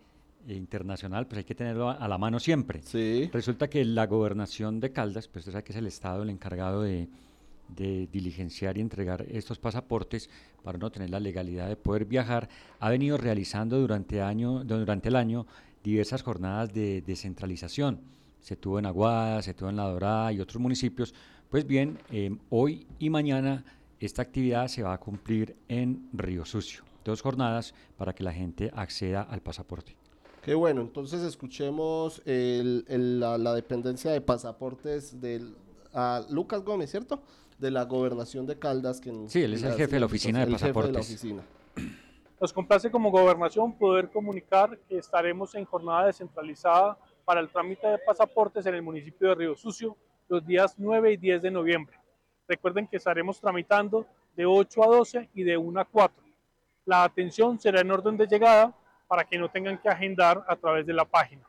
eh, 0.49 0.55
internacional, 0.55 1.29
pues 1.29 1.39
hay 1.39 1.45
que 1.45 1.55
tenerlo 1.55 1.89
a, 1.89 1.93
a, 1.93 2.09
la 2.09 2.19
mano 2.19 2.41
siempre. 2.41 2.83
Sí. 2.83 3.31
Resulta 3.33 3.71
que 3.71 3.85
la 3.85 4.09
gobernación 4.09 4.81
de 4.81 4.91
Caldas, 4.91 5.29
pues 5.29 5.43
usted 5.43 5.53
sabe 5.53 5.63
que 5.63 5.73
es 5.73 5.79
el 5.79 5.87
Estado 5.87 6.25
el 6.25 6.31
encargado 6.31 6.83
de, 6.83 7.09
de 7.77 8.09
diligenciar 8.13 8.79
y 8.79 8.81
entregar 8.81 9.25
estos 9.31 9.59
pasaportes 9.59 10.29
para 10.63 10.79
no 10.79 10.91
tener 10.91 11.11
la 11.11 11.21
legalidad 11.21 11.69
de 11.69 11.77
poder 11.77 12.05
viajar, 12.05 12.49
ha 12.79 12.91
venido 12.91 13.17
realizando 13.17 13.79
durante, 13.79 14.21
año, 14.21 14.65
durante 14.65 15.09
el 15.09 15.17
año 15.17 15.47
diversas 15.83 16.23
jornadas 16.23 16.73
de 16.73 17.03
descentralización. 17.03 18.01
Se 18.41 18.57
tuvo 18.57 18.79
en 18.79 18.87
Aguada, 18.87 19.43
se 19.43 19.55
tuvo 19.55 19.71
en 19.71 19.77
La 19.77 19.85
Dorada 19.85 20.33
y 20.33 20.41
otros 20.41 20.61
municipios. 20.61 21.15
Pues 21.49 21.67
bien, 21.67 21.99
eh, 22.11 22.37
hoy 22.49 22.87
y 22.99 23.11
mañana 23.11 23.65
esta 23.99 24.23
actividad 24.23 24.69
se 24.69 24.83
va 24.83 24.95
a 24.95 24.99
cumplir 24.99 25.57
en 25.69 26.09
Río 26.13 26.45
Sucio. 26.45 26.83
Dos 27.05 27.23
jornadas 27.23 27.75
para 27.97 28.15
que 28.15 28.25
la 28.25 28.33
gente 28.33 28.71
acceda 28.75 29.23
al 29.23 29.43
pasaporte. 29.43 29.97
Qué 30.43 30.55
bueno, 30.55 30.81
entonces 30.81 31.21
escuchemos 31.23 32.23
el, 32.25 32.87
el, 32.89 33.21
la, 33.21 33.37
la, 33.37 33.55
dependencia 33.55 34.11
de 34.11 34.23
pasaportes 34.23 35.21
de 35.21 35.45
Lucas 36.31 36.63
Gómez, 36.63 36.91
¿cierto? 36.91 37.23
De 37.59 37.71
la 37.71 37.85
gobernación 37.85 38.47
de 38.47 38.59
Caldas. 38.59 39.03
Que 39.03 39.13
sí, 39.29 39.43
él 39.43 39.53
es 39.53 39.63
el 39.63 39.75
jefe 39.75 39.97
de 39.97 40.01
la 40.01 40.07
oficina 40.07 40.47
de 40.47 40.53
pasaportes. 40.53 41.23
Nos 42.41 42.55
complace 42.55 42.91
como 42.91 43.11
gobernación 43.11 43.77
poder 43.77 44.09
comunicar 44.09 44.79
que 44.89 44.97
estaremos 44.97 45.55
en 45.55 45.67
jornada 45.67 46.07
descentralizada 46.07 46.97
para 47.23 47.39
el 47.39 47.51
trámite 47.51 47.87
de 47.87 47.99
pasaportes 47.99 48.65
en 48.65 48.77
el 48.77 48.81
municipio 48.81 49.29
de 49.29 49.35
Río 49.35 49.55
Sucio 49.55 49.95
los 50.27 50.47
días 50.47 50.75
9 50.79 51.13
y 51.13 51.17
10 51.19 51.43
de 51.43 51.51
noviembre. 51.51 51.99
Recuerden 52.49 52.87
que 52.87 52.97
estaremos 52.97 53.39
tramitando 53.39 54.07
de 54.35 54.47
8 54.47 54.83
a 54.83 54.87
12 54.87 55.29
y 55.35 55.43
de 55.43 55.59
1 55.59 55.81
a 55.81 55.85
4. 55.85 56.25
La 56.87 57.05
atención 57.05 57.61
será 57.61 57.83
en 57.83 57.91
orden 57.91 58.17
de 58.17 58.27
llegada 58.27 58.75
para 59.07 59.25
que 59.25 59.37
no 59.37 59.51
tengan 59.51 59.77
que 59.77 59.91
agendar 59.91 60.43
a 60.49 60.57
través 60.57 60.87
de 60.87 60.95
la 60.95 61.05
página. 61.05 61.47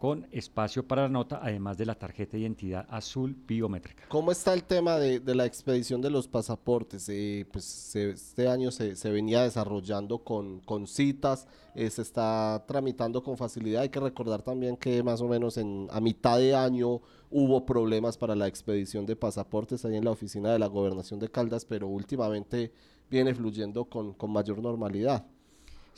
con 0.00 0.26
espacio 0.32 0.88
para 0.88 1.02
la 1.02 1.08
nota, 1.10 1.40
además 1.42 1.76
de 1.76 1.84
la 1.84 1.94
tarjeta 1.94 2.32
de 2.32 2.44
identidad 2.44 2.86
azul 2.88 3.36
biométrica. 3.46 4.04
¿Cómo 4.08 4.32
está 4.32 4.54
el 4.54 4.64
tema 4.64 4.96
de, 4.96 5.20
la 5.34 5.44
expedición 5.44 6.00
de 6.00 6.08
los 6.08 6.26
pasaportes? 6.26 7.06
Eh, 7.10 7.44
pues 7.52 7.66
se, 7.66 8.12
este 8.12 8.48
año 8.48 8.70
se, 8.70 8.94
venía 9.10 9.42
desarrollando 9.42 10.20
con, 10.20 10.60
con 10.60 10.86
citas, 10.86 11.46
eh, 11.74 11.90
se 11.90 12.00
está 12.00 12.64
tramitando 12.66 13.22
con 13.22 13.36
facilidad. 13.36 13.82
Hay 13.82 13.90
que 13.90 14.00
recordar 14.00 14.40
también 14.40 14.78
que 14.78 15.02
más 15.02 15.20
o 15.20 15.28
menos 15.28 15.58
en, 15.58 15.86
a 15.90 16.00
mitad 16.00 16.38
de 16.38 16.54
año 16.54 17.02
hubo 17.30 17.66
problemas 17.66 18.16
para 18.16 18.34
la 18.34 18.46
expedición 18.46 19.04
de 19.04 19.16
pasaportes 19.16 19.84
ahí 19.84 19.96
en 19.96 20.06
la 20.06 20.12
oficina 20.12 20.50
de 20.50 20.58
la 20.58 20.68
gobernación 20.68 21.20
de 21.20 21.28
Caldas, 21.28 21.66
pero 21.66 21.88
últimamente 21.88 22.72
viene 23.10 23.34
fluyendo 23.34 23.84
con 23.84 24.16
mayor 24.30 24.62
normalidad. 24.62 25.26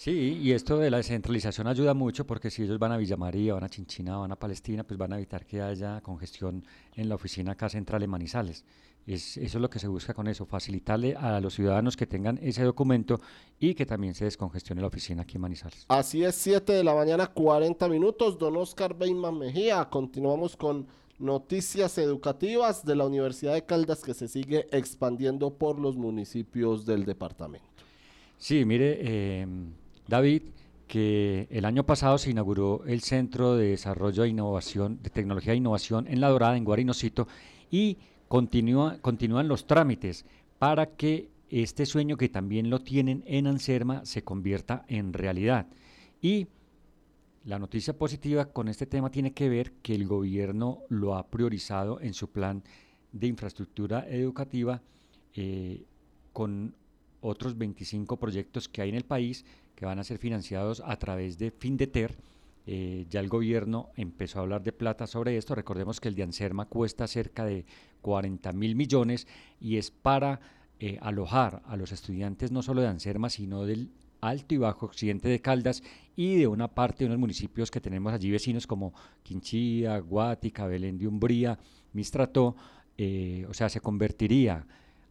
Sí, 0.03 0.41
y 0.43 0.51
esto 0.51 0.79
de 0.79 0.91
la 0.91 0.97
descentralización 0.97 1.69
ayuda 1.69 1.95
mucho 1.95 2.27
porque 2.27 2.51
si 2.51 2.65
ellos 2.65 2.77
van 2.81 2.91
a 2.91 2.97
Villa 2.97 3.17
María, 3.17 3.55
van 3.55 3.63
a 3.63 3.69
Chinchina, 3.69 4.17
van 4.17 4.33
a 4.33 4.37
Palestina, 4.37 4.83
pues 4.83 4.99
van 4.99 5.13
a 5.13 5.17
evitar 5.17 5.47
que 5.47 5.63
haya 5.63 6.01
congestión 6.01 6.65
en 6.97 7.09
la 7.09 7.15
oficina 7.15 7.53
acá 7.53 7.69
central 7.69 8.03
en 8.03 8.11
Manizales. 8.11 8.65
Es, 9.07 9.37
eso 9.37 9.59
es 9.59 9.63
lo 9.63 9.71
que 9.71 9.79
se 9.79 9.87
busca 9.87 10.13
con 10.13 10.27
eso, 10.27 10.45
facilitarle 10.45 11.15
a 11.15 11.39
los 11.39 11.55
ciudadanos 11.55 11.97
que 11.97 12.09
tengan 12.09 12.37
ese 12.43 12.65
documento 12.65 13.21
y 13.61 13.75
que 13.75 13.87
también 13.87 14.15
se 14.15 14.25
descongestione 14.25 14.81
la 14.81 14.89
oficina 14.89 15.23
aquí 15.23 15.37
en 15.37 15.43
Manizales. 15.43 15.85
Así 15.87 16.25
es, 16.25 16.35
7 16.35 16.73
de 16.73 16.83
la 16.83 16.97
mañana, 16.97 17.29
40 17.29 17.89
minutos. 17.89 18.37
Don 18.37 18.57
Oscar 18.57 18.99
Beyman 18.99 19.39
Mejía, 19.39 19.89
continuamos 19.89 20.57
con 20.57 20.89
noticias 21.21 21.97
educativas 21.99 22.85
de 22.85 22.97
la 22.97 23.07
Universidad 23.07 23.55
de 23.55 23.65
Caldas 23.65 24.03
que 24.03 24.15
se 24.15 24.27
sigue 24.27 24.67
expandiendo 24.73 25.55
por 25.55 25.79
los 25.79 25.97
municipios 25.97 26.87
del 26.87 27.05
departamento. 27.05 27.69
Sí, 28.37 28.65
mire, 28.65 28.99
eh, 29.01 29.47
David, 30.09 30.43
que 30.87 31.49
el 31.51 31.65
año 31.65 31.85
pasado 31.85 32.19
se 32.19 32.31
inauguró 32.31 32.85
el 32.87 33.01
Centro 33.01 33.57
de 33.57 33.69
Desarrollo 33.69 34.25
de 34.25 34.29
Innovación, 34.29 35.03
de 35.03 35.11
Tecnología 35.11 35.53
e 35.53 35.57
Innovación 35.57 36.07
en 36.07 36.21
La 36.21 36.29
Dorada, 36.29 36.57
en 36.57 36.65
Guarinocito, 36.65 37.29
y 37.71 37.99
continúa, 38.29 38.99
continúan 39.01 39.49
los 39.49 39.67
trámites 39.67 40.27
para 40.59 40.87
que 40.87 41.31
este 41.49 41.87
sueño 41.87 42.17
que 42.17 42.29
también 42.29 42.71
lo 42.71 42.81
tienen 42.81 43.23
en 43.27 43.47
Anserma 43.47 44.05
se 44.05 44.23
convierta 44.23 44.85
en 44.89 45.13
realidad. 45.13 45.67
Y 46.21 46.47
la 47.45 47.59
noticia 47.59 47.97
positiva 47.97 48.47
con 48.47 48.69
este 48.69 48.87
tema 48.87 49.11
tiene 49.11 49.33
que 49.33 49.49
ver 49.49 49.73
que 49.83 49.95
el 49.95 50.07
gobierno 50.07 50.81
lo 50.89 51.17
ha 51.17 51.27
priorizado 51.27 52.01
en 52.01 52.15
su 52.15 52.31
plan 52.31 52.63
de 53.13 53.27
infraestructura 53.27 54.07
educativa 54.09 54.81
eh, 55.35 55.85
con 56.33 56.75
otros 57.21 57.57
25 57.59 58.17
proyectos 58.19 58.69
que 58.69 58.83
hay 58.83 58.89
en 58.91 58.95
el 58.95 59.05
país 59.05 59.45
que 59.83 59.87
van 59.87 59.99
a 59.99 60.05
ser 60.05 60.19
financiados 60.19 60.81
a 60.87 60.97
través 60.97 61.39
de 61.39 61.51
FINDETER. 61.51 62.17
Eh, 62.69 63.05
ya 63.11 63.19
el 63.19 63.29
gobierno 63.29 63.89
empezó 63.97 64.39
a 64.39 64.43
hablar 64.43 64.63
de 64.63 64.71
plata 64.71 65.09
sobre 65.09 65.37
esto. 65.37 65.57
Recordemos 65.57 65.99
que 65.99 66.07
el 66.07 66.15
de 66.15 66.23
Anserma 66.23 66.67
cuesta 66.67 67.09
cerca 67.09 67.45
de 67.45 67.67
40 68.01 68.53
mil 68.53 68.77
millones 68.77 69.27
y 69.61 69.79
es 69.79 69.91
para 69.91 70.39
eh, 70.79 70.99
alojar 71.03 71.63
a 71.67 71.77
los 71.77 71.91
estudiantes 71.91 72.53
no 72.53 72.63
solo 72.63 72.81
de 72.81 72.87
Anserma, 72.87 73.29
sino 73.29 73.67
del 73.67 73.91
alto 74.21 74.55
y 74.55 74.59
bajo 74.59 74.87
occidente 74.87 75.29
de 75.29 75.41
Caldas 75.41 75.83
y 76.15 76.37
de 76.37 76.47
una 76.47 76.69
parte 76.69 76.99
de 77.03 77.07
unos 77.07 77.19
municipios 77.19 77.73
que 77.73 77.81
tenemos 77.81 78.13
allí 78.13 78.31
vecinos 78.31 78.69
como 78.69 78.95
Quinchía, 79.25 79.99
Guática, 79.99 80.69
Belén 80.69 80.97
de 80.97 81.09
Umbría, 81.09 81.59
Mistrató. 81.93 82.55
Eh, 82.97 83.47
o 83.49 83.53
sea, 83.53 83.69
se 83.69 83.81
convertiría 83.81 84.65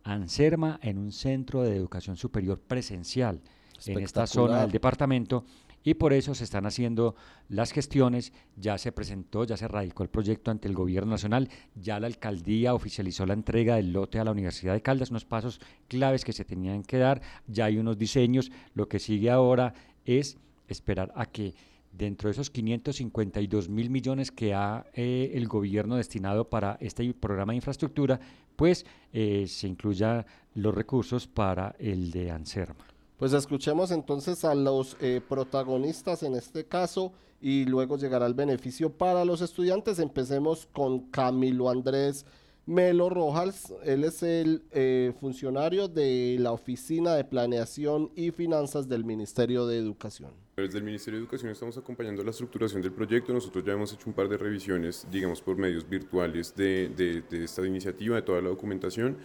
Anserma 0.05 0.79
en 0.81 0.97
un 0.97 1.11
centro 1.11 1.61
de 1.61 1.75
educación 1.75 2.15
superior 2.15 2.57
presencial 2.57 3.41
en 3.85 3.99
esta 3.99 4.27
zona 4.27 4.61
del 4.61 4.71
departamento 4.71 5.45
y 5.83 5.95
por 5.95 6.13
eso 6.13 6.35
se 6.35 6.43
están 6.43 6.65
haciendo 6.65 7.15
las 7.49 7.71
gestiones, 7.71 8.33
ya 8.55 8.77
se 8.77 8.91
presentó, 8.91 9.43
ya 9.43 9.57
se 9.57 9.67
radicó 9.67 10.03
el 10.03 10.09
proyecto 10.09 10.51
ante 10.51 10.67
el 10.67 10.75
gobierno 10.75 11.11
nacional, 11.11 11.49
ya 11.75 11.99
la 11.99 12.07
alcaldía 12.07 12.73
oficializó 12.73 13.25
la 13.25 13.33
entrega 13.33 13.75
del 13.75 13.91
lote 13.91 14.19
a 14.19 14.23
la 14.23 14.31
Universidad 14.31 14.73
de 14.73 14.81
Caldas, 14.81 15.09
unos 15.09 15.25
pasos 15.25 15.59
claves 15.87 16.23
que 16.23 16.33
se 16.33 16.45
tenían 16.45 16.83
que 16.83 16.97
dar, 16.97 17.21
ya 17.47 17.65
hay 17.65 17.77
unos 17.77 17.97
diseños, 17.97 18.51
lo 18.73 18.87
que 18.87 18.99
sigue 18.99 19.31
ahora 19.31 19.73
es 20.05 20.37
esperar 20.67 21.11
a 21.15 21.25
que 21.25 21.53
dentro 21.91 22.29
de 22.29 22.33
esos 22.33 22.49
552 22.49 23.67
mil 23.67 23.89
millones 23.89 24.31
que 24.31 24.53
ha 24.53 24.85
eh, 24.93 25.31
el 25.33 25.47
gobierno 25.47 25.97
destinado 25.97 26.49
para 26.49 26.77
este 26.79 27.13
programa 27.13 27.51
de 27.53 27.57
infraestructura, 27.57 28.19
pues 28.55 28.85
eh, 29.11 29.45
se 29.47 29.67
incluya 29.67 30.25
los 30.53 30.73
recursos 30.73 31.27
para 31.27 31.75
el 31.79 32.11
de 32.11 32.31
ANSERMA. 32.31 32.90
Pues 33.21 33.33
escuchemos 33.33 33.91
entonces 33.91 34.43
a 34.45 34.55
los 34.55 34.97
eh, 34.99 35.21
protagonistas 35.29 36.23
en 36.23 36.33
este 36.33 36.65
caso 36.65 37.13
y 37.39 37.65
luego 37.65 37.95
llegará 37.95 38.25
el 38.25 38.33
beneficio 38.33 38.89
para 38.91 39.23
los 39.25 39.41
estudiantes. 39.41 39.99
Empecemos 39.99 40.67
con 40.73 41.01
Camilo 41.11 41.69
Andrés 41.69 42.25
Melo 42.65 43.11
Rojas. 43.11 43.71
Él 43.83 44.05
es 44.05 44.23
el 44.23 44.63
eh, 44.71 45.13
funcionario 45.19 45.87
de 45.87 46.37
la 46.39 46.51
Oficina 46.51 47.13
de 47.13 47.23
Planeación 47.23 48.09
y 48.15 48.31
Finanzas 48.31 48.89
del 48.89 49.05
Ministerio 49.05 49.67
de 49.67 49.77
Educación. 49.77 50.31
Desde 50.53 50.79
el 50.79 50.83
Ministerio 50.83 51.17
de 51.17 51.23
Educación 51.23 51.49
estamos 51.49 51.77
acompañando 51.77 52.21
la 52.25 52.31
estructuración 52.31 52.81
del 52.81 52.91
proyecto. 52.91 53.31
Nosotros 53.31 53.63
ya 53.63 53.71
hemos 53.71 53.93
hecho 53.93 54.03
un 54.07 54.13
par 54.13 54.27
de 54.27 54.35
revisiones, 54.35 55.07
digamos, 55.09 55.41
por 55.41 55.57
medios 55.57 55.87
virtuales 55.87 56.53
de, 56.53 56.89
de 56.89 57.43
esta 57.45 57.65
iniciativa, 57.65 58.17
de 58.17 58.21
toda 58.21 58.41
la 58.41 58.49
documentación. 58.49 59.15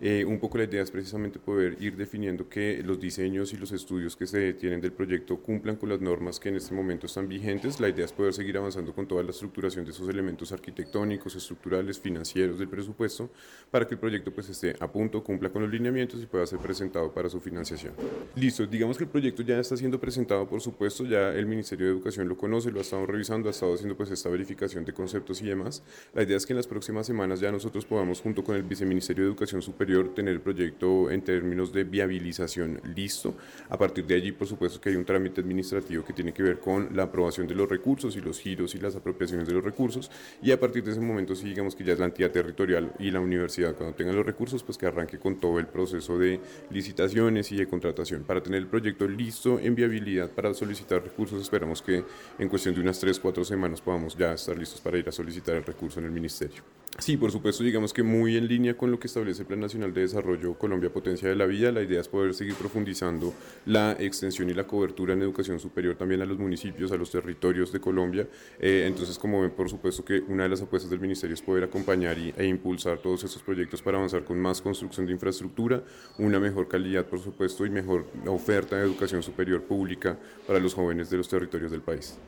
Eh, 0.00 0.24
un 0.24 0.38
poco 0.38 0.58
la 0.58 0.64
idea 0.64 0.82
es 0.82 0.90
precisamente 0.92 1.40
poder 1.40 1.76
ir 1.82 1.96
definiendo 1.96 2.48
que 2.48 2.82
los 2.84 3.00
diseños 3.00 3.52
y 3.52 3.56
los 3.56 3.72
estudios 3.72 4.14
que 4.14 4.28
se 4.28 4.52
tienen 4.54 4.80
del 4.80 4.92
proyecto 4.92 5.38
cumplan 5.38 5.74
con 5.74 5.88
las 5.88 6.00
normas 6.00 6.38
que 6.38 6.50
en 6.50 6.56
este 6.56 6.72
momento 6.72 7.06
están 7.06 7.26
vigentes. 7.28 7.80
La 7.80 7.88
idea 7.88 8.04
es 8.04 8.12
poder 8.12 8.32
seguir 8.32 8.56
avanzando 8.56 8.94
con 8.94 9.08
toda 9.08 9.24
la 9.24 9.30
estructuración 9.30 9.84
de 9.84 9.90
esos 9.90 10.08
elementos 10.08 10.52
arquitectónicos, 10.52 11.34
estructurales, 11.34 11.98
financieros 11.98 12.60
del 12.60 12.68
presupuesto, 12.68 13.30
para 13.72 13.88
que 13.88 13.94
el 13.94 14.00
proyecto 14.00 14.30
pues 14.32 14.50
esté 14.50 14.76
a 14.78 14.92
punto, 14.92 15.24
cumpla 15.24 15.50
con 15.50 15.62
los 15.62 15.70
lineamientos 15.70 16.22
y 16.22 16.26
pueda 16.26 16.46
ser 16.46 16.60
presentado 16.60 17.12
para 17.12 17.28
su 17.28 17.40
financiación. 17.40 17.94
Listo, 18.36 18.64
digamos 18.66 18.96
que 18.96 19.04
el 19.04 19.10
proyecto 19.10 19.42
ya 19.42 19.58
está 19.58 19.76
siendo 19.76 19.98
presentado, 19.98 20.46
por 20.46 20.60
supuesto, 20.76 21.06
ya 21.06 21.32
el 21.32 21.46
Ministerio 21.46 21.86
de 21.86 21.92
Educación 21.92 22.28
lo 22.28 22.36
conoce, 22.36 22.70
lo 22.70 22.80
ha 22.80 22.82
estado 22.82 23.06
revisando, 23.06 23.48
ha 23.48 23.50
estado 23.50 23.72
haciendo 23.72 23.96
pues 23.96 24.10
esta 24.10 24.28
verificación 24.28 24.84
de 24.84 24.92
conceptos 24.92 25.40
y 25.40 25.46
demás. 25.46 25.82
La 26.12 26.22
idea 26.22 26.36
es 26.36 26.44
que 26.44 26.52
en 26.52 26.58
las 26.58 26.66
próximas 26.66 27.06
semanas 27.06 27.40
ya 27.40 27.50
nosotros 27.50 27.86
podamos, 27.86 28.20
junto 28.20 28.44
con 28.44 28.56
el 28.56 28.62
Viceministerio 28.62 29.24
de 29.24 29.30
Educación 29.30 29.62
Superior, 29.62 30.14
tener 30.14 30.34
el 30.34 30.42
proyecto 30.42 31.10
en 31.10 31.22
términos 31.22 31.72
de 31.72 31.84
viabilización 31.84 32.78
listo. 32.94 33.34
A 33.70 33.78
partir 33.78 34.04
de 34.06 34.16
allí, 34.16 34.32
por 34.32 34.46
supuesto 34.46 34.78
que 34.78 34.90
hay 34.90 34.96
un 34.96 35.06
trámite 35.06 35.40
administrativo 35.40 36.04
que 36.04 36.12
tiene 36.12 36.34
que 36.34 36.42
ver 36.42 36.60
con 36.60 36.94
la 36.94 37.04
aprobación 37.04 37.46
de 37.46 37.54
los 37.54 37.66
recursos 37.66 38.14
y 38.14 38.20
los 38.20 38.38
giros 38.38 38.74
y 38.74 38.78
las 38.78 38.94
apropiaciones 38.96 39.48
de 39.48 39.54
los 39.54 39.64
recursos. 39.64 40.10
Y 40.42 40.50
a 40.50 40.60
partir 40.60 40.84
de 40.84 40.90
ese 40.90 41.00
momento, 41.00 41.34
sí, 41.34 41.48
digamos 41.48 41.74
que 41.74 41.84
ya 41.84 41.94
es 41.94 41.98
la 41.98 42.04
entidad 42.04 42.30
territorial 42.32 42.92
y 42.98 43.10
la 43.10 43.20
universidad, 43.20 43.74
cuando 43.76 43.96
tengan 43.96 44.14
los 44.14 44.26
recursos, 44.26 44.62
pues 44.62 44.76
que 44.76 44.84
arranque 44.84 45.18
con 45.18 45.40
todo 45.40 45.58
el 45.58 45.68
proceso 45.68 46.18
de 46.18 46.38
licitaciones 46.70 47.50
y 47.50 47.56
de 47.56 47.66
contratación. 47.66 48.24
Para 48.24 48.42
tener 48.42 48.60
el 48.60 48.66
proyecto 48.66 49.08
listo 49.08 49.58
en 49.58 49.74
viabilidad 49.74 50.30
para 50.30 50.52
solicitar 50.66 51.02
recursos, 51.02 51.40
esperamos 51.40 51.80
que 51.80 52.04
en 52.38 52.48
cuestión 52.48 52.74
de 52.74 52.80
unas 52.80 52.98
3, 52.98 53.18
4 53.20 53.44
semanas 53.44 53.80
podamos 53.80 54.16
ya 54.16 54.32
estar 54.32 54.56
listos 54.58 54.80
para 54.80 54.98
ir 54.98 55.08
a 55.08 55.12
solicitar 55.12 55.54
el 55.54 55.64
recurso 55.64 56.00
en 56.00 56.06
el 56.06 56.12
ministerio. 56.12 56.62
Sí, 56.98 57.18
por 57.18 57.30
supuesto, 57.30 57.62
digamos 57.62 57.92
que 57.92 58.02
muy 58.02 58.38
en 58.38 58.48
línea 58.48 58.74
con 58.74 58.90
lo 58.90 58.98
que 58.98 59.06
establece 59.06 59.42
el 59.42 59.46
Plan 59.46 59.60
Nacional 59.60 59.92
de 59.92 60.00
Desarrollo 60.00 60.54
Colombia 60.54 60.90
Potencia 60.90 61.28
de 61.28 61.36
la 61.36 61.44
Vida, 61.44 61.70
la 61.70 61.82
idea 61.82 62.00
es 62.00 62.08
poder 62.08 62.32
seguir 62.32 62.54
profundizando 62.54 63.34
la 63.66 63.92
extensión 63.92 64.48
y 64.48 64.54
la 64.54 64.66
cobertura 64.66 65.12
en 65.12 65.20
educación 65.20 65.60
superior 65.60 65.96
también 65.96 66.22
a 66.22 66.24
los 66.24 66.38
municipios, 66.38 66.90
a 66.92 66.96
los 66.96 67.10
territorios 67.10 67.70
de 67.70 67.80
Colombia. 67.80 68.26
Eh, 68.58 68.84
entonces, 68.86 69.18
como 69.18 69.42
ven, 69.42 69.50
por 69.50 69.68
supuesto 69.68 70.06
que 70.06 70.20
una 70.20 70.44
de 70.44 70.48
las 70.48 70.62
apuestas 70.62 70.90
del 70.90 71.00
Ministerio 71.00 71.34
es 71.34 71.42
poder 71.42 71.64
acompañar 71.64 72.16
y, 72.16 72.32
e 72.34 72.46
impulsar 72.46 72.98
todos 72.98 73.24
estos 73.24 73.42
proyectos 73.42 73.82
para 73.82 73.98
avanzar 73.98 74.24
con 74.24 74.40
más 74.40 74.62
construcción 74.62 75.04
de 75.04 75.12
infraestructura, 75.12 75.84
una 76.16 76.40
mejor 76.40 76.66
calidad, 76.66 77.04
por 77.04 77.18
supuesto, 77.18 77.66
y 77.66 77.70
mejor 77.70 78.06
oferta 78.26 78.76
de 78.76 78.84
educación 78.84 79.22
superior 79.22 79.62
pública 79.64 80.18
para 80.46 80.55
los 80.60 80.74
jóvenes 80.74 81.10
de 81.10 81.16
los 81.16 81.28
territorios 81.28 81.70
del 81.70 81.82
país. 81.82 82.18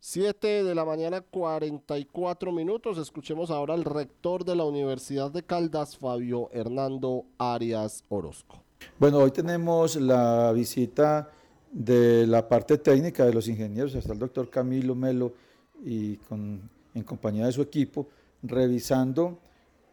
7 0.00 0.64
de 0.64 0.74
la 0.74 0.84
mañana 0.84 1.20
44 1.20 2.52
minutos. 2.52 2.96
Escuchemos 2.96 3.50
ahora 3.50 3.74
al 3.74 3.84
rector 3.84 4.44
de 4.44 4.56
la 4.56 4.64
Universidad 4.64 5.30
de 5.30 5.42
Caldas, 5.42 5.98
Fabio 5.98 6.48
Hernando 6.52 7.26
Arias 7.38 8.04
Orozco. 8.08 8.62
Bueno, 8.98 9.18
hoy 9.18 9.30
tenemos 9.30 9.96
la 9.96 10.52
visita 10.52 11.30
de 11.70 12.26
la 12.26 12.48
parte 12.48 12.78
técnica 12.78 13.26
de 13.26 13.34
los 13.34 13.46
ingenieros, 13.46 13.94
hasta 13.94 14.12
el 14.12 14.18
doctor 14.18 14.48
Camilo 14.48 14.94
Melo 14.94 15.34
y 15.84 16.18
en 16.94 17.02
compañía 17.04 17.46
de 17.46 17.52
su 17.52 17.62
equipo, 17.62 18.08
revisando 18.42 19.38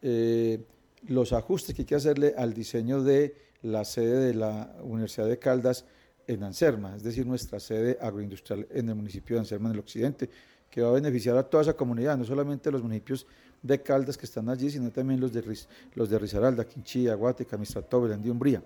eh, 0.01 0.63
los 1.07 1.33
ajustes 1.33 1.75
que 1.75 1.81
hay 1.81 1.85
que 1.85 1.95
hacerle 1.95 2.33
al 2.37 2.53
diseño 2.53 3.03
de 3.03 3.35
la 3.61 3.83
sede 3.85 4.27
de 4.27 4.33
la 4.33 4.73
Universidad 4.83 5.27
de 5.27 5.37
Caldas 5.37 5.85
en 6.27 6.43
Anserma, 6.43 6.95
es 6.95 7.03
decir, 7.03 7.25
nuestra 7.25 7.59
sede 7.59 7.97
agroindustrial 8.01 8.67
en 8.69 8.89
el 8.89 8.95
municipio 8.95 9.35
de 9.35 9.39
Anserma, 9.39 9.69
en 9.69 9.75
el 9.75 9.79
occidente, 9.79 10.29
que 10.69 10.81
va 10.81 10.89
a 10.89 10.93
beneficiar 10.93 11.37
a 11.37 11.43
toda 11.43 11.63
esa 11.63 11.73
comunidad, 11.73 12.17
no 12.17 12.25
solamente 12.25 12.69
los 12.69 12.83
municipios 12.83 13.25
de 13.61 13.81
Caldas 13.81 14.17
que 14.17 14.25
están 14.25 14.49
allí, 14.49 14.69
sino 14.69 14.91
también 14.91 15.19
los 15.19 15.31
de, 15.33 15.43
los 15.95 16.09
de 16.09 16.19
Risaralda, 16.19 16.65
Quinchía, 16.65 17.15
Guática, 17.15 17.57
Mistrató, 17.57 18.01
Belén 18.01 18.21
de 18.21 18.29
Umbría. 18.29 18.61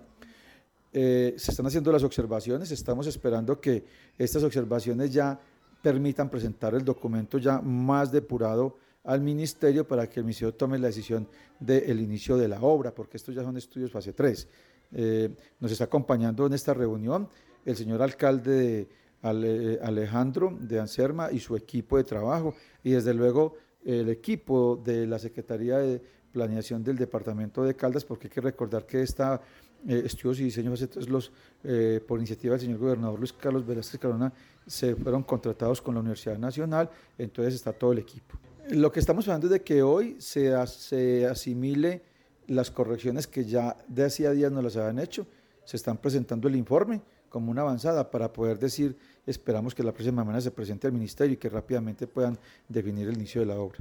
Eh, 0.92 1.34
se 1.38 1.52
están 1.52 1.66
haciendo 1.66 1.90
las 1.90 2.02
observaciones, 2.02 2.70
estamos 2.70 3.06
esperando 3.06 3.58
que 3.60 3.84
estas 4.18 4.42
observaciones 4.42 5.12
ya 5.12 5.40
permitan 5.80 6.28
presentar 6.28 6.74
el 6.74 6.84
documento 6.84 7.38
ya 7.38 7.60
más 7.60 8.12
depurado 8.12 8.76
al 9.04 9.20
ministerio 9.20 9.86
para 9.86 10.08
que 10.08 10.20
el 10.20 10.24
ministerio 10.24 10.54
tome 10.54 10.78
la 10.78 10.88
decisión 10.88 11.26
del 11.58 12.00
inicio 12.00 12.36
de 12.36 12.48
la 12.48 12.60
obra, 12.60 12.94
porque 12.94 13.16
estos 13.16 13.34
ya 13.34 13.42
son 13.42 13.56
estudios 13.56 13.90
fase 13.90 14.12
3. 14.12 14.48
Eh, 14.94 15.30
nos 15.58 15.72
está 15.72 15.84
acompañando 15.84 16.46
en 16.46 16.52
esta 16.52 16.74
reunión 16.74 17.28
el 17.64 17.76
señor 17.76 18.02
alcalde 18.02 18.88
Alejandro 19.22 20.56
de 20.60 20.80
Anserma 20.80 21.30
y 21.30 21.38
su 21.38 21.56
equipo 21.56 21.96
de 21.96 22.04
trabajo. 22.04 22.54
Y 22.82 22.92
desde 22.92 23.14
luego 23.14 23.54
el 23.84 24.08
equipo 24.08 24.80
de 24.84 25.06
la 25.06 25.18
Secretaría 25.18 25.78
de 25.78 26.00
Planeación 26.32 26.82
del 26.82 26.96
Departamento 26.96 27.62
de 27.62 27.74
Caldas, 27.74 28.04
porque 28.04 28.26
hay 28.26 28.32
que 28.32 28.40
recordar 28.40 28.86
que 28.86 29.02
esta 29.02 29.40
eh, 29.86 30.02
estudios 30.04 30.38
y 30.38 30.44
diseños 30.44 30.80
los, 31.08 31.32
eh, 31.64 32.00
por 32.06 32.20
iniciativa 32.20 32.52
del 32.52 32.60
señor 32.60 32.78
gobernador 32.78 33.18
Luis 33.18 33.32
Carlos 33.32 33.66
Velázquez 33.66 34.00
Carona 34.00 34.32
se 34.64 34.94
fueron 34.94 35.24
contratados 35.24 35.82
con 35.82 35.94
la 35.94 36.00
Universidad 36.00 36.38
Nacional, 36.38 36.88
entonces 37.18 37.54
está 37.54 37.72
todo 37.72 37.92
el 37.92 37.98
equipo. 37.98 38.38
Lo 38.70 38.92
que 38.92 39.00
estamos 39.00 39.26
hablando 39.26 39.48
es 39.48 39.52
de 39.52 39.62
que 39.62 39.82
hoy 39.82 40.14
se, 40.20 40.54
se 40.68 41.26
asimile 41.26 42.00
las 42.46 42.70
correcciones 42.70 43.26
que 43.26 43.44
ya 43.44 43.76
de 43.88 44.04
hacía 44.04 44.30
días 44.30 44.52
no 44.52 44.62
las 44.62 44.76
habían 44.76 45.00
hecho, 45.00 45.26
se 45.64 45.76
están 45.76 45.96
presentando 45.96 46.46
el 46.46 46.54
informe, 46.54 47.02
como 47.32 47.50
una 47.50 47.62
avanzada 47.62 48.10
para 48.10 48.32
poder 48.32 48.58
decir, 48.58 48.96
esperamos 49.26 49.74
que 49.74 49.82
la 49.82 49.92
próxima 49.92 50.22
semana 50.22 50.40
se 50.40 50.50
presente 50.50 50.86
al 50.86 50.92
ministerio 50.92 51.34
y 51.34 51.36
que 51.38 51.48
rápidamente 51.48 52.06
puedan 52.06 52.38
definir 52.68 53.08
el 53.08 53.14
inicio 53.14 53.40
de 53.40 53.46
la 53.46 53.58
obra. 53.58 53.78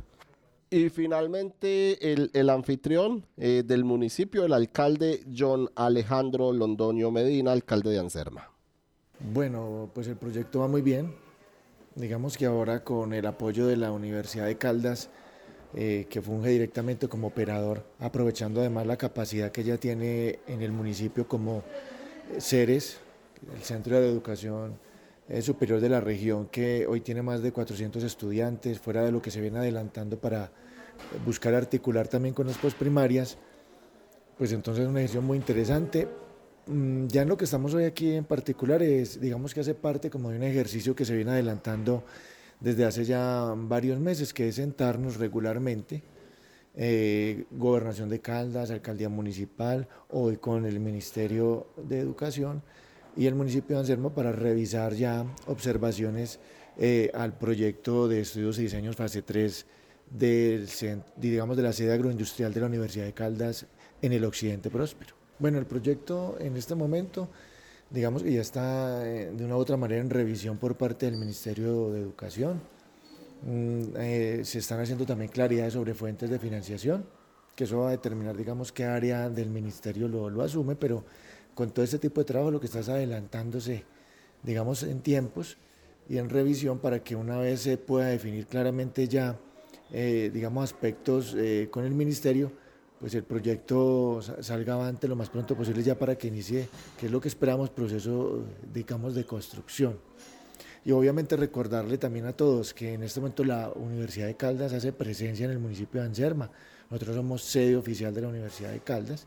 Y 0.69 0.87
finalmente 0.89 2.13
el, 2.13 2.49
anfitrión 2.49 3.25
eh, 3.35 3.61
del 3.65 3.83
municipio, 3.83 4.45
el 4.45 4.53
alcalde 4.53 5.21
John 5.37 5.69
Alejandro 5.75 6.53
Londonio 6.53 7.11
Medina, 7.11 7.51
alcalde 7.51 7.91
de 7.91 7.99
Anserma. 7.99 8.49
Bueno, 9.33 9.91
pues 9.93 10.07
el 10.07 10.15
proyecto 10.15 10.61
va 10.61 10.69
muy 10.69 10.81
bien. 10.81 11.13
Digamos 11.95 12.37
que 12.37 12.45
ahora 12.45 12.85
con 12.85 13.13
el 13.13 13.25
apoyo 13.25 13.67
de 13.67 13.75
la 13.75 13.91
Universidad 13.91 14.45
de 14.45 14.57
Caldas, 14.57 15.09
eh, 15.73 16.07
que 16.09 16.21
funge 16.21 16.49
directamente 16.49 17.09
como 17.09 17.27
operador, 17.27 17.83
aprovechando 17.99 18.61
además 18.61 18.87
la 18.87 18.95
capacidad 18.95 19.51
que 19.51 19.61
ella 19.61 19.77
tiene 19.77 20.39
en 20.47 20.61
el 20.61 20.71
municipio 20.71 21.27
como 21.27 21.63
CERES, 22.39 22.97
el 23.53 23.61
Centro 23.63 23.99
de 23.99 24.07
Educación 24.07 24.79
eh, 25.27 25.41
Superior 25.41 25.79
de 25.79 25.89
la 25.89 26.01
región, 26.01 26.47
que 26.47 26.85
hoy 26.87 27.01
tiene 27.01 27.21
más 27.21 27.41
de 27.41 27.51
400 27.51 28.03
estudiantes, 28.03 28.79
fuera 28.79 29.03
de 29.03 29.11
lo 29.11 29.21
que 29.21 29.31
se 29.31 29.41
viene 29.41 29.59
adelantando 29.59 30.19
para 30.19 30.51
buscar 31.25 31.53
articular 31.53 32.07
también 32.07 32.33
con 32.33 32.47
las 32.47 32.57
posprimarias, 32.57 33.37
pues 34.37 34.51
entonces 34.51 34.83
es 34.83 34.89
una 34.89 34.99
decisión 34.99 35.25
muy 35.25 35.37
interesante. 35.37 36.07
Mm, 36.67 37.07
ya 37.07 37.23
en 37.23 37.29
lo 37.29 37.37
que 37.37 37.45
estamos 37.45 37.73
hoy 37.73 37.85
aquí 37.85 38.11
en 38.13 38.25
particular 38.25 38.81
es, 38.83 39.19
digamos 39.19 39.53
que 39.53 39.61
hace 39.61 39.73
parte 39.73 40.09
como 40.09 40.29
de 40.29 40.37
un 40.37 40.43
ejercicio 40.43 40.95
que 40.95 41.05
se 41.05 41.15
viene 41.15 41.31
adelantando 41.31 42.03
desde 42.59 42.85
hace 42.85 43.05
ya 43.05 43.53
varios 43.55 43.99
meses, 43.99 44.33
que 44.33 44.47
es 44.47 44.55
sentarnos 44.55 45.17
regularmente, 45.17 46.03
eh, 46.75 47.45
Gobernación 47.51 48.09
de 48.09 48.21
Caldas, 48.21 48.69
Alcaldía 48.69 49.09
Municipal, 49.09 49.87
hoy 50.09 50.37
con 50.37 50.65
el 50.65 50.79
Ministerio 50.79 51.67
de 51.77 51.99
Educación 51.99 52.61
y 53.15 53.27
el 53.27 53.35
municipio 53.35 53.75
de 53.75 53.81
Anselmo 53.81 54.13
para 54.13 54.31
revisar 54.31 54.93
ya 54.93 55.25
observaciones 55.47 56.39
eh, 56.77 57.11
al 57.13 57.37
proyecto 57.37 58.07
de 58.07 58.21
estudios 58.21 58.57
y 58.59 58.63
diseños 58.63 58.95
fase 58.95 59.21
3 59.21 59.65
del, 60.09 60.67
digamos, 61.17 61.57
de 61.57 61.63
la 61.63 61.73
sede 61.73 61.93
agroindustrial 61.93 62.53
de 62.53 62.59
la 62.59 62.67
Universidad 62.67 63.05
de 63.05 63.13
Caldas 63.13 63.65
en 64.01 64.13
el 64.13 64.25
occidente 64.25 64.69
próspero. 64.69 65.15
Bueno, 65.39 65.57
el 65.57 65.65
proyecto 65.65 66.37
en 66.39 66.57
este 66.57 66.75
momento 66.75 67.29
digamos 67.91 68.23
que 68.23 68.31
ya 68.31 68.41
está 68.41 69.05
eh, 69.05 69.31
de 69.31 69.45
una 69.45 69.55
u 69.57 69.59
otra 69.59 69.77
manera 69.77 70.01
en 70.01 70.09
revisión 70.09 70.57
por 70.57 70.75
parte 70.75 71.05
del 71.05 71.17
Ministerio 71.17 71.91
de 71.91 71.99
Educación. 71.99 72.61
Mm, 73.43 73.81
eh, 73.97 74.41
se 74.43 74.59
están 74.59 74.79
haciendo 74.79 75.05
también 75.05 75.29
claridades 75.29 75.73
sobre 75.73 75.93
fuentes 75.93 76.29
de 76.29 76.39
financiación, 76.39 77.05
que 77.55 77.65
eso 77.65 77.79
va 77.79 77.89
a 77.89 77.91
determinar, 77.91 78.37
digamos, 78.37 78.71
qué 78.71 78.85
área 78.85 79.29
del 79.29 79.49
ministerio 79.49 80.07
lo, 80.07 80.29
lo 80.29 80.41
asume, 80.41 80.75
pero 80.75 81.03
con 81.55 81.71
todo 81.71 81.83
este 81.83 81.99
tipo 81.99 82.21
de 82.21 82.25
trabajo 82.25 82.51
lo 82.51 82.59
que 82.59 82.65
estás 82.65 82.89
adelantándose, 82.89 83.83
digamos, 84.43 84.83
en 84.83 85.01
tiempos 85.01 85.57
y 86.09 86.17
en 86.17 86.29
revisión 86.29 86.79
para 86.79 87.03
que 87.03 87.15
una 87.15 87.37
vez 87.37 87.61
se 87.61 87.77
pueda 87.77 88.07
definir 88.07 88.47
claramente 88.47 89.07
ya, 89.07 89.37
eh, 89.91 90.31
digamos, 90.33 90.63
aspectos 90.63 91.35
con 91.69 91.85
el 91.85 91.93
ministerio, 91.93 92.51
pues 93.01 93.15
el 93.15 93.23
proyecto 93.23 94.21
salga 94.41 94.75
avante 94.75 95.07
lo 95.07 95.15
más 95.15 95.29
pronto 95.29 95.55
posible 95.55 95.81
ya 95.81 95.97
para 95.97 96.15
que 96.15 96.27
inicie, 96.27 96.69
que 96.99 97.07
es 97.07 97.11
lo 97.11 97.19
que 97.19 97.29
esperamos, 97.29 97.71
proceso, 97.71 98.43
digamos, 98.71 99.15
de 99.15 99.25
construcción. 99.25 99.97
Y 100.85 100.91
obviamente 100.91 101.35
recordarle 101.35 101.97
también 101.97 102.25
a 102.25 102.33
todos 102.33 102.75
que 102.75 102.93
en 102.93 103.01
este 103.01 103.19
momento 103.19 103.43
la 103.43 103.71
Universidad 103.75 104.27
de 104.27 104.35
Caldas 104.35 104.73
hace 104.73 104.93
presencia 104.93 105.45
en 105.45 105.51
el 105.51 105.57
municipio 105.59 106.01
de 106.01 106.07
Anserma. 106.07 106.51
Nosotros 106.91 107.15
somos 107.15 107.43
sede 107.43 107.75
oficial 107.75 108.13
de 108.13 108.21
la 108.21 108.27
Universidad 108.27 108.71
de 108.71 108.79
Caldas 108.79 109.25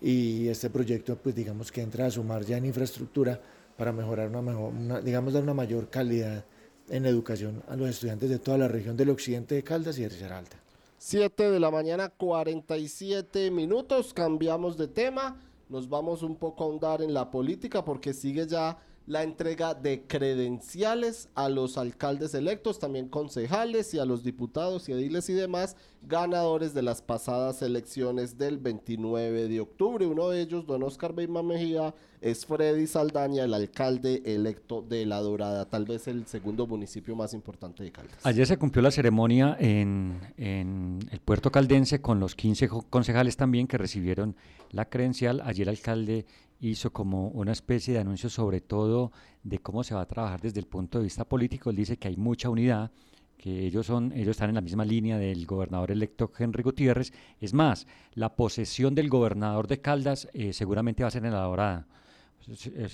y 0.00 0.48
este 0.48 0.70
proyecto, 0.70 1.16
pues 1.16 1.34
digamos 1.34 1.72
que 1.72 1.80
entra 1.80 2.06
a 2.06 2.10
sumar 2.10 2.44
ya 2.44 2.56
en 2.56 2.66
infraestructura 2.66 3.40
para 3.76 3.92
mejorar 3.92 4.28
una 4.28 4.42
mejor, 4.42 5.02
digamos, 5.02 5.32
dar 5.32 5.42
una 5.42 5.54
mayor 5.54 5.88
calidad 5.88 6.44
en 6.88 7.06
educación 7.06 7.62
a 7.68 7.76
los 7.76 7.88
estudiantes 7.88 8.30
de 8.30 8.38
toda 8.38 8.58
la 8.58 8.68
región 8.68 8.96
del 8.96 9.10
occidente 9.10 9.54
de 9.54 9.62
Caldas 9.62 9.98
y 9.98 10.02
de 10.02 10.08
Risaralda. 10.08 10.56
7 10.98 11.50
de 11.50 11.60
la 11.60 11.70
mañana, 11.70 12.08
47 12.08 13.50
minutos. 13.50 14.14
Cambiamos 14.14 14.76
de 14.76 14.88
tema. 14.88 15.40
Nos 15.68 15.88
vamos 15.88 16.22
un 16.22 16.36
poco 16.36 16.64
a 16.64 16.66
ahondar 16.66 17.02
en 17.02 17.12
la 17.12 17.30
política 17.30 17.84
porque 17.84 18.14
sigue 18.14 18.46
ya 18.46 18.78
la 19.06 19.22
entrega 19.22 19.74
de 19.74 20.02
credenciales 20.06 21.28
a 21.34 21.48
los 21.48 21.78
alcaldes 21.78 22.34
electos, 22.34 22.78
también 22.78 23.08
concejales 23.08 23.94
y 23.94 23.98
a 23.98 24.04
los 24.04 24.24
diputados 24.24 24.88
y 24.88 24.92
ediles 24.92 25.28
y 25.28 25.34
demás 25.34 25.76
ganadores 26.06 26.72
de 26.72 26.82
las 26.82 27.02
pasadas 27.02 27.62
elecciones 27.62 28.38
del 28.38 28.58
29 28.58 29.48
de 29.48 29.60
octubre. 29.60 30.06
Uno 30.06 30.28
de 30.28 30.40
ellos, 30.40 30.66
don 30.66 30.82
Oscar 30.82 31.14
Beima 31.14 31.42
Mejía, 31.42 31.94
es 32.20 32.46
Freddy 32.46 32.86
Saldaña, 32.86 33.44
el 33.44 33.54
alcalde 33.54 34.22
electo 34.24 34.82
de 34.82 35.04
La 35.04 35.20
Dorada, 35.20 35.64
tal 35.66 35.84
vez 35.84 36.06
el 36.06 36.26
segundo 36.26 36.66
municipio 36.66 37.16
más 37.16 37.34
importante 37.34 37.82
de 37.82 37.92
Caldas. 37.92 38.24
Ayer 38.24 38.46
se 38.46 38.56
cumplió 38.56 38.82
la 38.82 38.90
ceremonia 38.90 39.56
en, 39.58 40.20
en 40.36 41.00
el 41.10 41.20
puerto 41.20 41.50
caldense 41.50 42.00
con 42.00 42.20
los 42.20 42.34
15 42.34 42.68
concejales 42.88 43.36
también 43.36 43.66
que 43.66 43.76
recibieron 43.76 44.36
la 44.70 44.88
credencial. 44.88 45.42
Ayer 45.44 45.68
el 45.68 45.70
alcalde 45.70 46.24
hizo 46.60 46.92
como 46.92 47.28
una 47.28 47.52
especie 47.52 47.94
de 47.94 48.00
anuncio 48.00 48.30
sobre 48.30 48.60
todo 48.60 49.12
de 49.42 49.58
cómo 49.58 49.84
se 49.84 49.94
va 49.94 50.02
a 50.02 50.06
trabajar 50.06 50.40
desde 50.40 50.60
el 50.60 50.66
punto 50.66 50.98
de 50.98 51.04
vista 51.04 51.24
político. 51.24 51.70
Él 51.70 51.76
dice 51.76 51.96
que 51.96 52.08
hay 52.08 52.16
mucha 52.16 52.48
unidad, 52.48 52.90
que 53.36 53.66
ellos, 53.66 53.86
son, 53.86 54.12
ellos 54.12 54.30
están 54.30 54.48
en 54.48 54.56
la 54.56 54.60
misma 54.60 54.84
línea 54.84 55.18
del 55.18 55.46
gobernador 55.46 55.90
electo 55.90 56.30
Henry 56.36 56.62
Gutiérrez. 56.62 57.12
Es 57.40 57.52
más, 57.52 57.86
la 58.14 58.34
posesión 58.34 58.94
del 58.94 59.08
gobernador 59.08 59.66
de 59.66 59.80
Caldas 59.80 60.28
eh, 60.32 60.52
seguramente 60.52 61.02
va 61.02 61.08
a 61.08 61.12
ser 61.12 61.24
en 61.24 61.32
la 61.32 61.40
dorada. 61.42 61.86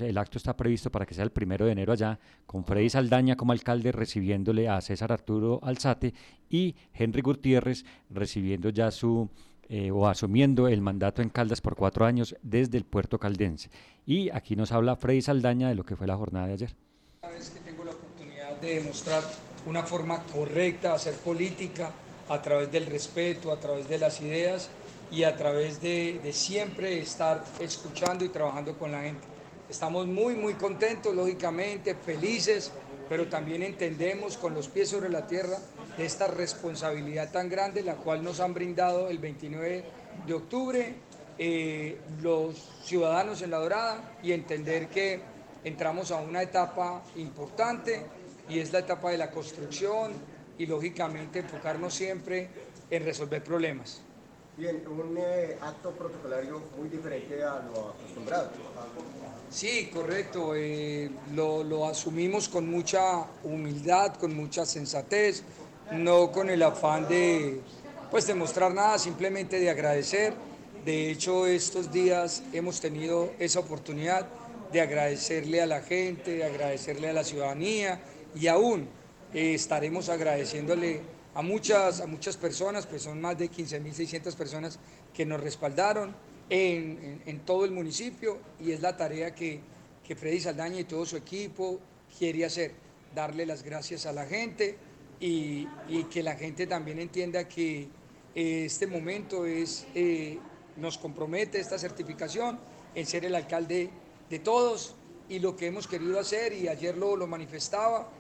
El 0.00 0.16
acto 0.16 0.38
está 0.38 0.56
previsto 0.56 0.90
para 0.90 1.04
que 1.04 1.14
sea 1.14 1.24
el 1.24 1.30
primero 1.30 1.66
de 1.66 1.72
enero 1.72 1.92
allá, 1.92 2.18
con 2.46 2.64
Freddy 2.64 2.88
Saldaña 2.88 3.36
como 3.36 3.52
alcalde 3.52 3.92
recibiéndole 3.92 4.66
a 4.68 4.80
César 4.80 5.12
Arturo 5.12 5.60
Alzate 5.62 6.14
y 6.48 6.74
Henry 6.94 7.20
Gutiérrez 7.20 7.84
recibiendo 8.08 8.70
ya 8.70 8.90
su 8.90 9.28
eh, 9.68 9.90
o 9.90 10.08
asumiendo 10.08 10.68
el 10.68 10.80
mandato 10.80 11.22
en 11.22 11.28
Caldas 11.28 11.60
por 11.60 11.76
cuatro 11.76 12.06
años 12.06 12.34
desde 12.42 12.78
el 12.78 12.84
puerto 12.84 13.18
caldense. 13.18 13.70
Y 14.06 14.30
aquí 14.30 14.56
nos 14.56 14.72
habla 14.72 14.96
Freddy 14.96 15.22
Saldaña 15.22 15.68
de 15.68 15.74
lo 15.74 15.84
que 15.84 15.96
fue 15.96 16.06
la 16.06 16.16
jornada 16.16 16.46
de 16.46 16.52
ayer. 16.54 16.76
Una 17.22 17.32
vez 17.32 17.50
que 17.50 17.60
tengo 17.60 17.84
la 17.84 17.92
oportunidad 17.92 18.60
de 18.60 18.74
demostrar 18.76 19.22
una 19.66 19.82
forma 19.82 20.22
correcta 20.24 20.88
de 20.88 20.94
hacer 20.94 21.14
política 21.14 21.90
a 22.28 22.40
través 22.40 22.70
del 22.70 22.86
respeto, 22.86 23.52
a 23.52 23.58
través 23.58 23.88
de 23.88 23.98
las 23.98 24.20
ideas 24.20 24.68
y 25.10 25.24
a 25.24 25.36
través 25.36 25.80
de, 25.80 26.20
de 26.22 26.32
siempre 26.32 27.00
estar 27.00 27.44
escuchando 27.60 28.24
y 28.24 28.28
trabajando 28.28 28.78
con 28.78 28.92
la 28.92 29.02
gente. 29.02 29.26
Estamos 29.68 30.06
muy, 30.06 30.34
muy 30.34 30.54
contentos, 30.54 31.14
lógicamente, 31.14 31.94
felices, 31.94 32.70
pero 33.08 33.28
también 33.28 33.62
entendemos 33.62 34.36
con 34.36 34.54
los 34.54 34.68
pies 34.68 34.88
sobre 34.88 35.08
la 35.08 35.26
tierra 35.26 35.58
esta 35.98 36.26
responsabilidad 36.26 37.30
tan 37.30 37.48
grande, 37.48 37.82
la 37.82 37.96
cual 37.96 38.22
nos 38.22 38.40
han 38.40 38.54
brindado 38.54 39.08
el 39.08 39.18
29 39.18 39.84
de 40.26 40.34
octubre 40.34 40.94
eh, 41.38 41.98
los 42.20 42.56
ciudadanos 42.84 43.42
en 43.42 43.50
La 43.50 43.58
Dorada 43.58 44.16
y 44.22 44.32
entender 44.32 44.88
que 44.88 45.20
entramos 45.64 46.10
a 46.10 46.20
una 46.20 46.42
etapa 46.42 47.02
importante 47.16 48.04
y 48.48 48.58
es 48.58 48.72
la 48.72 48.80
etapa 48.80 49.10
de 49.10 49.18
la 49.18 49.30
construcción 49.30 50.12
y 50.58 50.66
lógicamente 50.66 51.40
enfocarnos 51.40 51.94
siempre 51.94 52.48
en 52.90 53.04
resolver 53.04 53.42
problemas. 53.42 54.00
Bien, 54.56 54.82
un 54.86 55.16
eh, 55.18 55.56
acto 55.60 55.92
protocolario 55.92 56.60
muy 56.78 56.88
diferente 56.88 57.42
a 57.42 57.62
lo 57.72 57.90
acostumbrado. 57.90 58.50
Sí, 59.50 59.90
correcto. 59.92 60.52
Eh, 60.54 61.10
lo, 61.34 61.64
lo, 61.64 61.86
asumimos 61.86 62.48
con 62.48 62.68
mucha 62.68 63.26
humildad, 63.44 64.14
con 64.16 64.34
mucha 64.36 64.66
sensatez, 64.66 65.42
no 65.90 66.30
con 66.30 66.50
el 66.50 66.62
afán 66.62 67.08
de 67.08 67.60
pues 68.10 68.26
demostrar 68.26 68.74
nada, 68.74 68.98
simplemente 68.98 69.58
de 69.58 69.70
agradecer. 69.70 70.34
De 70.84 71.10
hecho, 71.10 71.46
estos 71.46 71.90
días 71.90 72.42
hemos 72.52 72.80
tenido 72.80 73.32
esa 73.38 73.60
oportunidad 73.60 74.26
de 74.70 74.82
agradecerle 74.82 75.62
a 75.62 75.66
la 75.66 75.80
gente, 75.80 76.32
de 76.32 76.44
agradecerle 76.44 77.08
a 77.08 77.12
la 77.14 77.24
ciudadanía 77.24 78.00
y 78.34 78.46
aún 78.46 78.88
eh, 79.34 79.54
estaremos 79.54 80.08
agradeciéndole 80.08 81.00
a 81.34 81.42
muchas, 81.42 82.00
a 82.00 82.06
muchas 82.06 82.36
personas, 82.36 82.86
pues 82.86 83.02
son 83.02 83.20
más 83.20 83.38
de 83.38 83.50
15.600 83.50 84.34
personas 84.34 84.78
que 85.14 85.24
nos 85.24 85.40
respaldaron 85.40 86.14
en, 86.50 87.40
todo 87.46 87.64
el 87.64 87.70
municipio 87.70 88.38
y 88.60 88.72
es 88.72 88.82
la 88.82 88.96
tarea 88.96 89.34
que, 89.34 89.60
que 90.06 90.14
Freddy 90.14 90.40
Saldaña 90.40 90.80
y 90.80 90.84
todo 90.84 91.06
su 91.06 91.16
equipo 91.16 91.80
quiere 92.18 92.44
hacer, 92.44 92.72
darle 93.14 93.46
las 93.46 93.62
gracias 93.62 94.04
a 94.04 94.12
la 94.12 94.26
gente, 94.26 94.76
y, 95.22 95.66
que 96.10 96.22
la 96.22 96.34
gente 96.34 96.66
también 96.66 96.98
entienda 96.98 97.46
que 97.48 97.88
eh, 98.34 98.64
este 98.64 98.86
momento 98.86 99.46
es, 99.46 99.86
eh, 99.94 100.38
nos 100.76 100.98
compromete 100.98 101.60
esta 101.60 101.78
certificación 101.78 102.58
en 102.94 103.06
ser 103.06 103.24
el 103.24 103.34
alcalde 103.34 103.90
de 104.28 104.38
todos 104.40 104.96
y 105.28 105.38
lo 105.38 105.54
que 105.54 105.66
hemos 105.66 105.86
querido 105.86 106.18
hacer, 106.18 106.52
y 106.52 106.68
ayer 106.68 106.96
lo, 106.96 107.16
lo 107.16 107.26
manifestaba, 107.26 108.10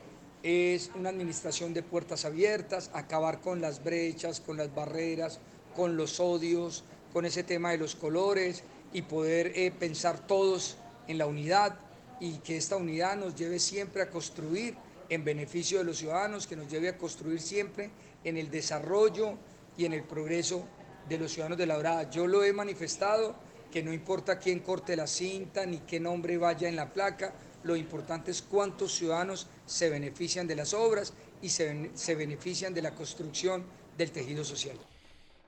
es 0.42 0.90
una 0.96 1.10
administración 1.10 1.72
de 1.72 1.82
puertas 1.82 2.24
abiertas, 2.24 2.90
acabar 2.94 3.40
con 3.40 3.60
las 3.60 3.82
brechas, 3.82 4.40
con 4.40 4.56
las 4.56 4.74
barreras, 4.74 5.40
con 5.76 5.96
los 5.96 6.18
odios, 6.20 6.84
con 7.12 7.24
ese 7.24 7.44
tema 7.44 7.70
de 7.70 7.78
los 7.78 7.94
colores 7.94 8.64
y 8.92 9.02
poder 9.02 9.52
eh, 9.54 9.70
pensar 9.70 10.26
todos 10.26 10.76
en 11.06 11.18
la 11.18 11.26
unidad 11.26 11.78
y 12.20 12.38
que 12.38 12.56
esta 12.56 12.76
unidad 12.76 13.16
nos 13.16 13.34
lleve 13.34 13.58
siempre 13.58 14.02
a 14.02 14.10
construir 14.10 14.76
en 15.08 15.24
beneficio 15.24 15.78
de 15.78 15.84
los 15.84 15.98
ciudadanos, 15.98 16.46
que 16.46 16.56
nos 16.56 16.68
lleve 16.68 16.88
a 16.88 16.96
construir 16.96 17.40
siempre 17.40 17.90
en 18.24 18.36
el 18.36 18.50
desarrollo 18.50 19.34
y 19.76 19.84
en 19.84 19.92
el 19.92 20.04
progreso 20.04 20.64
de 21.08 21.18
los 21.18 21.32
ciudadanos 21.32 21.58
de 21.58 21.66
la 21.66 21.76
Dorada. 21.76 22.10
Yo 22.10 22.26
lo 22.26 22.44
he 22.44 22.52
manifestado, 22.52 23.34
que 23.70 23.82
no 23.82 23.92
importa 23.92 24.38
quién 24.38 24.60
corte 24.60 24.96
la 24.96 25.06
cinta 25.06 25.66
ni 25.66 25.78
qué 25.78 25.98
nombre 25.98 26.38
vaya 26.38 26.68
en 26.68 26.76
la 26.76 26.92
placa, 26.92 27.34
lo 27.64 27.76
importante 27.76 28.30
es 28.30 28.42
cuántos 28.42 28.94
ciudadanos 28.94 29.46
se 29.66 29.88
benefician 29.90 30.46
de 30.46 30.56
las 30.56 30.74
obras 30.74 31.14
y 31.40 31.48
se, 31.48 31.90
se 31.94 32.14
benefician 32.14 32.74
de 32.74 32.82
la 32.82 32.94
construcción 32.94 33.64
del 33.96 34.10
tejido 34.10 34.44
social. 34.44 34.76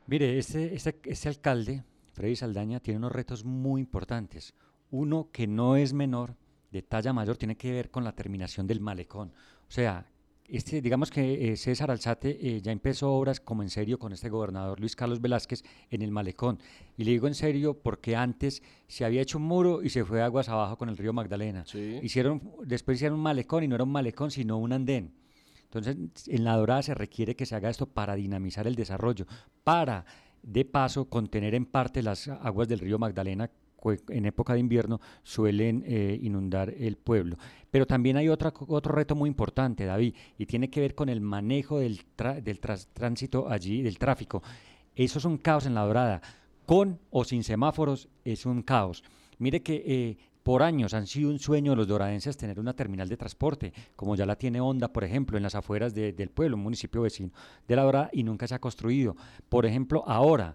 Mire, 0.07 0.39
este, 0.39 0.75
este, 0.75 1.01
este 1.05 1.29
alcalde, 1.29 1.83
Freddy 2.13 2.37
Saldaña, 2.37 2.81
tiene 2.81 2.99
unos 2.99 3.13
retos 3.13 3.45
muy 3.45 3.81
importantes. 3.81 4.55
Uno 4.91 5.31
que 5.33 5.47
no 5.47 5.77
es 5.77 5.93
menor, 5.93 6.37
de 6.71 6.83
talla 6.83 7.13
mayor, 7.13 7.37
tiene 7.37 7.57
que 7.57 7.73
ver 7.73 7.91
con 7.91 8.05
la 8.05 8.13
terminación 8.13 8.67
del 8.67 8.81
malecón. 8.81 9.33
O 9.69 9.71
sea, 9.71 10.07
este, 10.49 10.83
digamos 10.83 11.11
que 11.11 11.53
eh, 11.53 11.57
César 11.57 11.91
Alzate 11.91 12.39
eh, 12.41 12.61
ya 12.61 12.71
empezó 12.71 13.13
obras 13.13 13.41
como 13.41 13.63
en 13.63 13.71
serio 13.71 13.99
con 13.99 14.13
este 14.13 14.29
gobernador 14.29 14.79
Luis 14.79 14.95
Carlos 14.95 15.21
Velázquez 15.21 15.65
en 15.91 16.03
el 16.03 16.11
malecón. 16.11 16.59
Y 16.97 17.05
le 17.05 17.13
digo 17.13 17.27
en 17.27 17.35
serio 17.35 17.81
porque 17.83 18.15
antes 18.15 18.63
se 18.87 19.05
había 19.05 19.23
hecho 19.23 19.39
un 19.39 19.45
muro 19.45 19.83
y 19.83 19.89
se 19.89 20.05
fue 20.05 20.23
aguas 20.23 20.49
abajo 20.49 20.77
con 20.77 20.89
el 20.89 20.99
río 20.99 21.13
Magdalena. 21.13 21.65
Hicieron, 22.03 22.43
después 22.65 22.97
hicieron 22.97 23.19
un 23.19 23.23
malecón 23.23 23.65
y 23.65 23.69
no 23.69 23.75
era 23.75 23.85
un 23.85 23.93
malecón 23.93 24.31
sino 24.31 24.59
un 24.59 24.73
andén. 24.73 25.15
Entonces, 25.65 25.97
en 26.29 26.45
la 26.45 26.57
Dorada 26.57 26.83
se 26.83 26.95
requiere 26.95 27.35
que 27.35 27.47
se 27.47 27.57
haga 27.57 27.71
esto 27.71 27.87
para 27.87 28.15
dinamizar 28.15 28.67
el 28.67 28.77
desarrollo, 28.77 29.27
para, 29.65 30.05
de 30.43 30.65
paso, 30.65 31.09
contener 31.09 31.55
en 31.55 31.67
parte 31.67 32.03
las 32.03 32.29
aguas 32.29 32.69
del 32.69 32.79
río 32.79 32.99
Magdalena 32.99 33.51
en 34.09 34.27
época 34.27 34.55
de 34.55 34.61
invierno 34.61 35.01
suelen 35.23 35.85
eh, 35.87 36.19
inundar 36.23 36.71
el 36.71 36.97
pueblo. 36.97 37.37
Pero 37.71 37.87
también 37.87 38.17
hay 38.17 38.29
otra, 38.29 38.53
otro 38.69 38.93
reto 38.93 39.15
muy 39.15 39.29
importante, 39.29 39.85
David, 39.85 40.15
y 40.39 40.47
tiene 40.47 40.71
que 40.71 40.81
ver 40.81 40.95
con 40.95 41.09
el 41.09 41.21
manejo 41.21 41.81
del, 41.81 42.01
del 42.43 42.61
tránsito 42.61 43.49
allí, 43.49 43.83
del 43.83 43.99
tráfico. 43.99 44.43
Eso 44.95 45.19
es 45.19 45.25
un 45.25 45.39
caos 45.39 45.67
en 45.67 45.75
la 45.75 45.85
dorada. 45.85 46.23
Con 46.67 47.01
o 47.11 47.25
sin 47.25 47.45
semáforos 47.45 48.09
es 48.25 48.47
un 48.47 48.63
caos. 48.63 49.03
Mire 49.39 49.63
que 49.63 49.83
eh, 49.87 50.17
por 50.45 50.63
años 50.63 50.93
han 50.95 51.07
sido 51.07 51.31
un 51.31 51.39
sueño 51.39 51.73
de 51.73 51.77
los 51.77 51.89
doradenses 51.89 52.37
tener 52.37 52.61
una 52.61 52.75
terminal 52.75 53.09
de 53.09 53.17
transporte, 53.17 53.73
como 53.97 54.15
ya 54.15 54.27
la 54.27 54.37
tiene 54.37 54.61
Honda, 54.61 54.93
por 54.93 55.03
ejemplo, 55.03 55.37
en 55.37 55.43
las 55.43 55.55
afueras 55.55 55.95
del 55.95 56.29
pueblo, 56.31 56.57
un 56.57 56.63
municipio 56.63 57.03
vecino 57.03 57.33
de 57.67 57.77
La 57.77 57.83
Dorada, 57.83 58.11
y 58.13 58.23
nunca 58.23 58.47
se 58.47 58.55
ha 58.55 58.61
construido. 58.61 59.17
Por 59.49 59.65
ejemplo, 59.65 60.05
ahora 60.07 60.55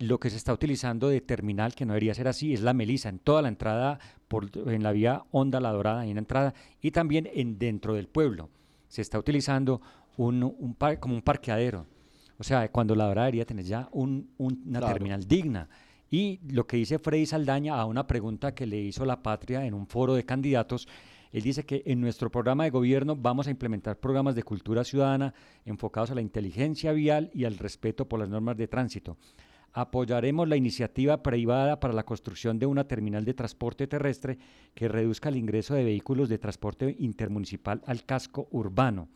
lo 0.00 0.18
que 0.18 0.30
se 0.30 0.36
está 0.38 0.52
utilizando 0.52 1.08
de 1.08 1.20
terminal, 1.20 1.74
que 1.74 1.84
no 1.84 1.92
debería 1.92 2.14
ser 2.14 2.26
así, 2.26 2.54
es 2.54 2.62
la 2.62 2.72
Melisa, 2.72 3.10
en 3.10 3.18
toda 3.18 3.42
la 3.42 3.48
entrada, 3.48 4.00
por, 4.28 4.48
en 4.66 4.82
la 4.82 4.92
vía 4.92 5.24
Honda 5.30 5.60
La 5.60 5.72
Dorada, 5.72 6.06
en 6.06 6.14
la 6.14 6.20
entrada, 6.20 6.54
y 6.80 6.90
también 6.90 7.28
en 7.32 7.58
dentro 7.58 7.94
del 7.94 8.08
pueblo. 8.08 8.48
Se 8.88 9.02
está 9.02 9.18
utilizando 9.18 9.82
un, 10.16 10.42
un 10.42 10.76
como 10.98 11.14
un 11.14 11.22
parqueadero. 11.22 11.86
O 12.38 12.44
sea, 12.44 12.70
cuando 12.72 12.94
La 12.94 13.04
Dorada 13.04 13.26
debería 13.26 13.44
tener 13.44 13.66
ya 13.66 13.88
un, 13.92 14.30
una 14.38 14.80
terminal 14.80 15.28
digna. 15.28 15.68
Y 16.10 16.40
lo 16.48 16.66
que 16.66 16.78
dice 16.78 16.98
Freddy 16.98 17.26
Saldaña 17.26 17.74
a 17.74 17.84
una 17.84 18.06
pregunta 18.06 18.54
que 18.54 18.66
le 18.66 18.80
hizo 18.80 19.04
la 19.04 19.22
patria 19.22 19.66
en 19.66 19.74
un 19.74 19.86
foro 19.86 20.14
de 20.14 20.24
candidatos, 20.24 20.88
él 21.30 21.42
dice 21.42 21.64
que 21.64 21.82
en 21.84 22.00
nuestro 22.00 22.30
programa 22.30 22.64
de 22.64 22.70
gobierno 22.70 23.16
vamos 23.16 23.46
a 23.46 23.50
implementar 23.50 24.00
programas 24.00 24.34
de 24.34 24.42
cultura 24.42 24.82
ciudadana 24.82 25.34
enfocados 25.66 26.10
a 26.10 26.14
la 26.14 26.22
inteligencia 26.22 26.90
vial 26.92 27.30
y 27.34 27.44
al 27.44 27.58
respeto 27.58 28.08
por 28.08 28.18
las 28.18 28.30
normas 28.30 28.56
de 28.56 28.66
tránsito 28.66 29.18
apoyaremos 29.72 30.48
la 30.48 30.56
iniciativa 30.56 31.22
privada 31.22 31.78
para 31.80 31.94
la 31.94 32.04
construcción 32.04 32.58
de 32.58 32.66
una 32.66 32.84
terminal 32.84 33.24
de 33.24 33.34
transporte 33.34 33.86
terrestre 33.86 34.38
que 34.74 34.88
reduzca 34.88 35.28
el 35.28 35.36
ingreso 35.36 35.74
de 35.74 35.84
vehículos 35.84 36.28
de 36.28 36.38
transporte 36.38 36.96
intermunicipal 36.98 37.82
al 37.86 38.04
casco 38.04 38.48
urbano. 38.50 39.08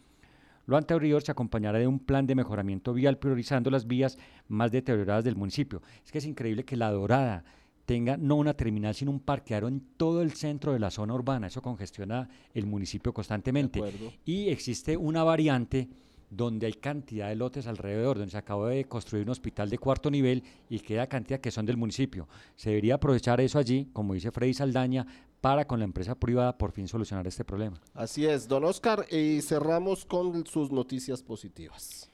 Lo 0.66 0.76
anterior 0.76 1.22
se 1.22 1.32
acompañará 1.32 1.78
de 1.78 1.86
un 1.86 1.98
plan 1.98 2.26
de 2.26 2.34
mejoramiento 2.34 2.94
vial 2.94 3.18
priorizando 3.18 3.70
las 3.70 3.86
vías 3.86 4.18
más 4.48 4.72
deterioradas 4.72 5.24
del 5.24 5.36
municipio. 5.36 5.82
Es 6.04 6.10
que 6.10 6.18
es 6.18 6.26
increíble 6.26 6.64
que 6.64 6.76
La 6.76 6.90
Dorada 6.90 7.44
tenga 7.84 8.16
no 8.16 8.36
una 8.36 8.54
terminal, 8.54 8.94
sino 8.94 9.10
un 9.10 9.20
parqueadero 9.20 9.68
en 9.68 9.80
todo 9.96 10.22
el 10.22 10.32
centro 10.32 10.72
de 10.72 10.78
la 10.78 10.90
zona 10.90 11.14
urbana. 11.14 11.48
Eso 11.48 11.60
congestiona 11.60 12.28
el 12.54 12.66
municipio 12.66 13.12
constantemente. 13.12 13.82
Y 14.24 14.48
existe 14.48 14.96
una 14.96 15.22
variante 15.22 15.88
donde 16.30 16.66
hay 16.66 16.74
cantidad 16.74 17.28
de 17.28 17.36
lotes 17.36 17.66
alrededor, 17.66 18.18
donde 18.18 18.32
se 18.32 18.38
acaba 18.38 18.70
de 18.70 18.84
construir 18.84 19.24
un 19.24 19.30
hospital 19.30 19.70
de 19.70 19.78
cuarto 19.78 20.10
nivel 20.10 20.42
y 20.68 20.80
queda 20.80 21.06
cantidad 21.06 21.40
que 21.40 21.50
son 21.50 21.66
del 21.66 21.76
municipio. 21.76 22.28
Se 22.56 22.70
debería 22.70 22.96
aprovechar 22.96 23.40
eso 23.40 23.58
allí, 23.58 23.88
como 23.92 24.14
dice 24.14 24.30
Freddy 24.30 24.54
Saldaña, 24.54 25.06
para 25.40 25.66
con 25.66 25.78
la 25.78 25.84
empresa 25.84 26.14
privada 26.14 26.56
por 26.56 26.72
fin 26.72 26.88
solucionar 26.88 27.26
este 27.26 27.44
problema. 27.44 27.80
Así 27.92 28.24
es, 28.26 28.48
don 28.48 28.64
Oscar, 28.64 29.06
y 29.10 29.42
cerramos 29.42 30.06
con 30.06 30.46
sus 30.46 30.72
noticias 30.72 31.22
positivas. 31.22 32.10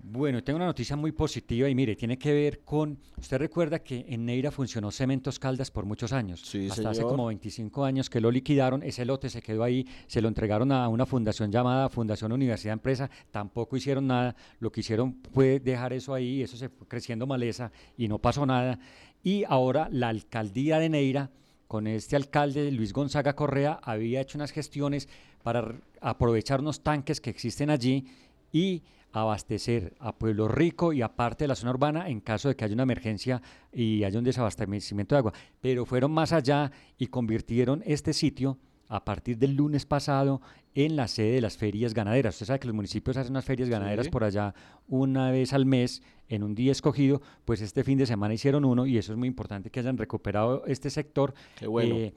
Bueno, 0.00 0.42
tengo 0.44 0.56
una 0.56 0.66
noticia 0.66 0.94
muy 0.94 1.10
positiva 1.10 1.68
y 1.68 1.74
mire, 1.74 1.96
tiene 1.96 2.16
que 2.16 2.32
ver 2.32 2.60
con, 2.60 2.98
usted 3.18 3.36
recuerda 3.36 3.80
que 3.80 4.06
en 4.08 4.24
Neira 4.24 4.52
funcionó 4.52 4.92
Cementos 4.92 5.40
Caldas 5.40 5.72
por 5.72 5.86
muchos 5.86 6.12
años, 6.12 6.40
sí, 6.40 6.68
hasta 6.70 6.90
hace 6.90 7.02
como 7.02 7.26
25 7.26 7.84
años 7.84 8.08
que 8.08 8.20
lo 8.20 8.30
liquidaron, 8.30 8.82
ese 8.84 9.04
lote 9.04 9.28
se 9.28 9.42
quedó 9.42 9.64
ahí, 9.64 9.86
se 10.06 10.22
lo 10.22 10.28
entregaron 10.28 10.70
a 10.70 10.88
una 10.88 11.04
fundación 11.04 11.50
llamada 11.50 11.88
Fundación 11.88 12.30
Universidad 12.30 12.74
Empresa, 12.74 13.10
tampoco 13.32 13.76
hicieron 13.76 14.06
nada, 14.06 14.36
lo 14.60 14.70
que 14.70 14.80
hicieron 14.80 15.18
fue 15.34 15.58
dejar 15.58 15.92
eso 15.92 16.14
ahí, 16.14 16.42
eso 16.42 16.56
se 16.56 16.68
fue 16.68 16.86
creciendo 16.86 17.26
maleza 17.26 17.72
y 17.96 18.06
no 18.06 18.18
pasó 18.20 18.46
nada, 18.46 18.78
y 19.24 19.42
ahora 19.48 19.88
la 19.90 20.08
alcaldía 20.08 20.78
de 20.78 20.90
Neira, 20.90 21.30
con 21.66 21.88
este 21.88 22.14
alcalde 22.14 22.70
Luis 22.70 22.92
Gonzaga 22.92 23.34
Correa, 23.34 23.80
había 23.82 24.20
hecho 24.20 24.38
unas 24.38 24.52
gestiones 24.52 25.08
para 25.42 25.74
aprovechar 26.00 26.60
unos 26.60 26.82
tanques 26.82 27.20
que 27.20 27.30
existen 27.30 27.68
allí 27.68 28.06
y 28.52 28.82
abastecer 29.12 29.94
a 29.98 30.12
Pueblo 30.16 30.48
Rico 30.48 30.92
y 30.92 31.02
aparte 31.02 31.44
de 31.44 31.48
la 31.48 31.54
zona 31.54 31.72
urbana 31.72 32.08
en 32.08 32.20
caso 32.20 32.48
de 32.48 32.56
que 32.56 32.64
haya 32.64 32.74
una 32.74 32.82
emergencia 32.82 33.42
y 33.72 34.04
haya 34.04 34.18
un 34.18 34.24
desabastecimiento 34.24 35.14
de 35.14 35.18
agua. 35.18 35.32
Pero 35.60 35.84
fueron 35.84 36.12
más 36.12 36.32
allá 36.32 36.70
y 36.98 37.06
convirtieron 37.08 37.82
este 37.86 38.12
sitio 38.12 38.58
a 38.88 39.04
partir 39.04 39.38
del 39.38 39.54
lunes 39.54 39.84
pasado 39.84 40.40
en 40.74 40.96
la 40.96 41.08
sede 41.08 41.32
de 41.32 41.40
las 41.40 41.56
ferias 41.56 41.94
ganaderas. 41.94 42.34
Usted 42.34 42.46
sabe 42.46 42.60
que 42.60 42.68
los 42.68 42.74
municipios 42.74 43.16
hacen 43.16 43.32
unas 43.32 43.44
ferias 43.44 43.68
ganaderas 43.68 44.08
por 44.08 44.24
allá 44.24 44.54
una 44.86 45.30
vez 45.30 45.52
al 45.52 45.66
mes 45.66 46.02
en 46.28 46.42
un 46.42 46.54
día 46.54 46.72
escogido, 46.72 47.20
pues 47.44 47.60
este 47.60 47.84
fin 47.84 47.98
de 47.98 48.06
semana 48.06 48.34
hicieron 48.34 48.64
uno 48.64 48.86
y 48.86 48.98
eso 48.98 49.12
es 49.12 49.18
muy 49.18 49.28
importante 49.28 49.70
que 49.70 49.80
hayan 49.80 49.96
recuperado 49.96 50.64
este 50.66 50.90
sector. 50.90 51.34
Qué 51.58 51.66
bueno. 51.66 51.94
Eh, 51.96 52.14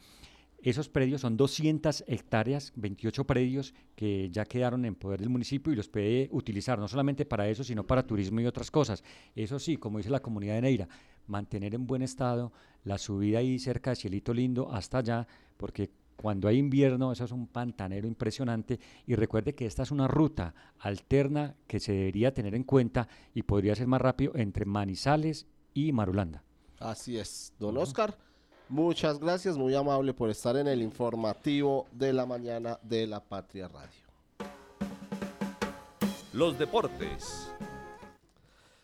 esos 0.62 0.90
predios 0.90 1.22
son 1.22 1.38
200 1.38 2.04
hectáreas, 2.08 2.72
28 2.76 3.26
predios 3.26 3.74
que 3.96 4.30
ya 4.30 4.46
quedaron 4.46 4.86
en 4.86 4.96
poder 4.96 5.20
del 5.20 5.30
municipio 5.30 5.74
y 5.74 5.76
los 5.76 5.88
puede 5.88 6.30
utilizar 6.32 6.78
no 6.78 6.88
solamente 6.88 7.26
para 7.26 7.48
eso, 7.50 7.64
sino 7.64 7.86
para 7.86 8.06
turismo 8.06 8.40
y 8.42 8.46
otras 8.46 8.70
cosas. 8.70 9.04
Eso 9.36 9.60
sí, 9.60 9.78
como 9.78 9.98
dice 9.98 10.10
la 10.10 10.22
comunidad 10.22 10.56
de 10.56 10.62
Neira, 10.62 10.88
mantener 11.28 11.74
en 11.74 11.88
buen 11.88 12.02
estado 12.02 12.52
la 12.84 12.98
subida 12.98 13.40
ahí 13.40 13.58
cerca 13.60 13.92
de 13.92 13.96
Cielito 13.96 14.34
Lindo 14.34 14.72
hasta 14.72 15.00
allá, 15.00 15.28
porque 15.58 15.90
cuando 16.16 16.48
hay 16.48 16.58
invierno 16.58 17.12
eso 17.12 17.26
es 17.26 17.32
un 17.32 17.48
pantanero 17.48 18.08
impresionante 18.08 18.80
y 19.08 19.16
recuerde 19.16 19.56
que 19.56 19.66
esta 19.66 19.82
es 19.82 19.90
una 19.90 20.08
ruta 20.08 20.54
alterna 20.78 21.56
que 21.66 21.80
se 21.80 21.94
debería 21.94 22.34
tener 22.34 22.54
en 22.54 22.64
cuenta 22.64 23.08
y 23.34 23.42
podría 23.42 23.74
ser 23.74 23.88
más 23.88 24.02
rápido 24.02 24.34
entre 24.36 24.66
Manizales 24.66 25.48
y 25.74 25.92
Marulanda. 25.92 26.44
Así 26.80 27.18
es, 27.18 27.54
don 27.60 27.78
Oscar. 27.78 28.18
Muchas 28.72 29.20
gracias, 29.20 29.58
muy 29.58 29.76
amable 29.76 30.14
por 30.14 30.30
estar 30.30 30.56
en 30.56 30.66
el 30.66 30.82
informativo 30.82 31.88
de 31.92 32.14
la 32.14 32.26
mañana 32.26 32.80
de 32.82 33.06
la 33.06 33.20
Patria 33.20 33.68
Radio. 33.68 34.48
Los 36.32 36.58
deportes. 36.58 37.52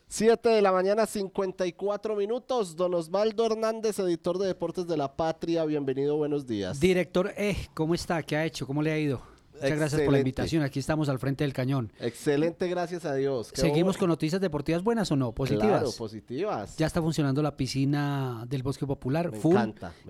7 0.08 0.46
de 0.46 0.60
la 0.60 0.72
mañana, 0.72 1.06
54 1.06 2.16
minutos. 2.16 2.76
Don 2.76 2.92
Osvaldo 2.92 3.46
Hernández, 3.46 3.98
editor 3.98 4.36
de 4.36 4.48
Deportes 4.48 4.86
de 4.86 4.98
la 4.98 5.16
Patria. 5.16 5.64
Bienvenido, 5.64 6.18
buenos 6.18 6.46
días. 6.46 6.78
Director, 6.78 7.32
eh, 7.34 7.56
¿cómo 7.72 7.94
está? 7.94 8.22
¿Qué 8.22 8.36
ha 8.36 8.44
hecho? 8.44 8.66
¿Cómo 8.66 8.82
le 8.82 8.92
ha 8.92 8.98
ido? 8.98 9.22
Muchas 9.62 9.78
gracias 9.78 10.02
por 10.02 10.12
la 10.12 10.18
invitación. 10.18 10.62
Aquí 10.62 10.78
estamos 10.78 11.08
al 11.08 11.18
frente 11.18 11.44
del 11.44 11.52
cañón. 11.52 11.92
Excelente, 12.00 12.68
gracias 12.68 13.04
a 13.04 13.14
Dios. 13.14 13.50
¿Seguimos 13.52 13.96
con 13.96 14.08
noticias 14.08 14.40
deportivas 14.40 14.82
buenas 14.82 15.10
o 15.10 15.16
no? 15.16 15.32
¿Positivas? 15.32 15.68
Claro, 15.68 15.92
positivas. 15.92 16.76
Ya 16.76 16.86
está 16.86 17.02
funcionando 17.02 17.42
la 17.42 17.56
piscina 17.56 18.44
del 18.48 18.62
Bosque 18.62 18.86
Popular, 18.86 19.32
full, 19.32 19.56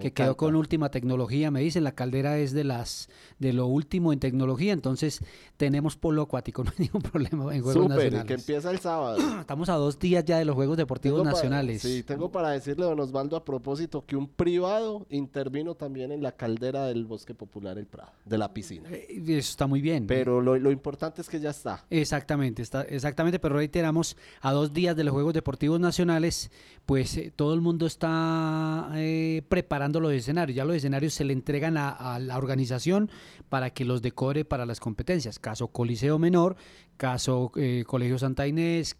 que 0.01 0.13
quedó 0.13 0.37
con 0.37 0.55
última 0.57 0.91
tecnología. 0.91 1.51
Me 1.51 1.61
dicen, 1.61 1.85
la 1.85 1.93
caldera 1.93 2.39
es 2.39 2.53
de 2.53 2.65
las 2.65 3.09
de 3.39 3.53
lo 3.53 3.67
último 3.67 4.13
en 4.13 4.19
tecnología, 4.19 4.73
entonces 4.73 5.21
tenemos 5.57 5.97
polo 5.97 6.23
acuático, 6.23 6.65
no 6.65 6.71
hay 6.71 6.87
ningún 6.87 7.03
problema 7.03 7.55
en 7.55 7.63
Juegos 7.63 7.89
Nacionales. 7.89 8.25
que 8.25 8.35
empieza 8.35 8.71
el 8.71 8.79
sábado. 8.81 9.19
Estamos 9.41 9.69
a 9.69 9.75
dos 9.75 9.99
días 9.99 10.25
ya 10.25 10.39
de 10.39 10.45
los 10.45 10.55
Juegos 10.55 10.77
Deportivos 10.77 11.25
Nacionales. 11.25 11.83
sí, 11.83 12.03
tengo 12.03 12.31
para 12.31 12.51
decirle, 12.51 12.85
don 12.85 13.01
Osvaldo, 13.01 13.37
a 13.37 13.45
propósito, 13.45 14.05
que 14.05 14.17
un 14.17 14.29
privado 14.29 15.07
intervino 15.11 15.75
también 15.75 16.13
en 16.13 16.23
la 16.23 16.33
caldera 16.33 16.87
del 16.87 17.05
Bosque 17.05 17.35
Popular 17.35 17.79
El 17.79 17.87
Prado, 17.87 18.13
de 18.25 18.39
la 18.39 18.53
piscina. 18.53 18.89
Eh, 18.91 19.38
eso 19.39 19.51
está 19.51 19.67
muy 19.67 19.81
bien. 19.81 20.07
Pero 20.07 20.41
lo, 20.41 20.57
lo, 20.59 20.71
importante 20.71 21.21
es 21.23 21.29
que 21.29 21.41
ya 21.41 21.51
está. 21.51 21.85
Exactamente, 21.91 22.63
está, 22.63 22.83
exactamente, 22.83 23.39
pero 23.39 23.57
reiteramos, 23.57 24.17
a 24.41 24.53
dos 24.53 24.73
días 24.73 24.97
de 24.97 25.05
los 25.05 25.13
Juegos 25.13 25.35
Deportivos 25.35 25.81
Nacionales, 25.81 26.51
pues 26.87 27.17
eh, 27.17 27.33
todo 27.35 27.55
el 27.55 27.61
mundo 27.61 27.87
está 27.87 28.91
eh, 28.95 29.43
preparando 29.49 30.01
los 30.01 30.13
escenarios. 30.13 30.57
Ya 30.57 30.65
los 30.65 30.77
escenarios 30.77 31.15
se 31.15 31.25
le 31.25 31.33
entregan 31.33 31.77
a, 31.77 31.91
a, 31.91 32.19
la 32.19 32.37
organización 32.39 33.11
para 33.49 33.71
que 33.71 33.85
los 33.85 34.03
decore 34.03 34.45
para 34.45 34.67
las 34.67 34.81
competencias. 34.81 35.39
Caso 35.39 35.69
Coliseo 35.69 36.19
Menor, 36.19 36.57
caso 36.97 37.53
eh, 37.57 37.85
Colegio 37.87 38.19
Santa 38.19 38.47
Inés, 38.47 38.97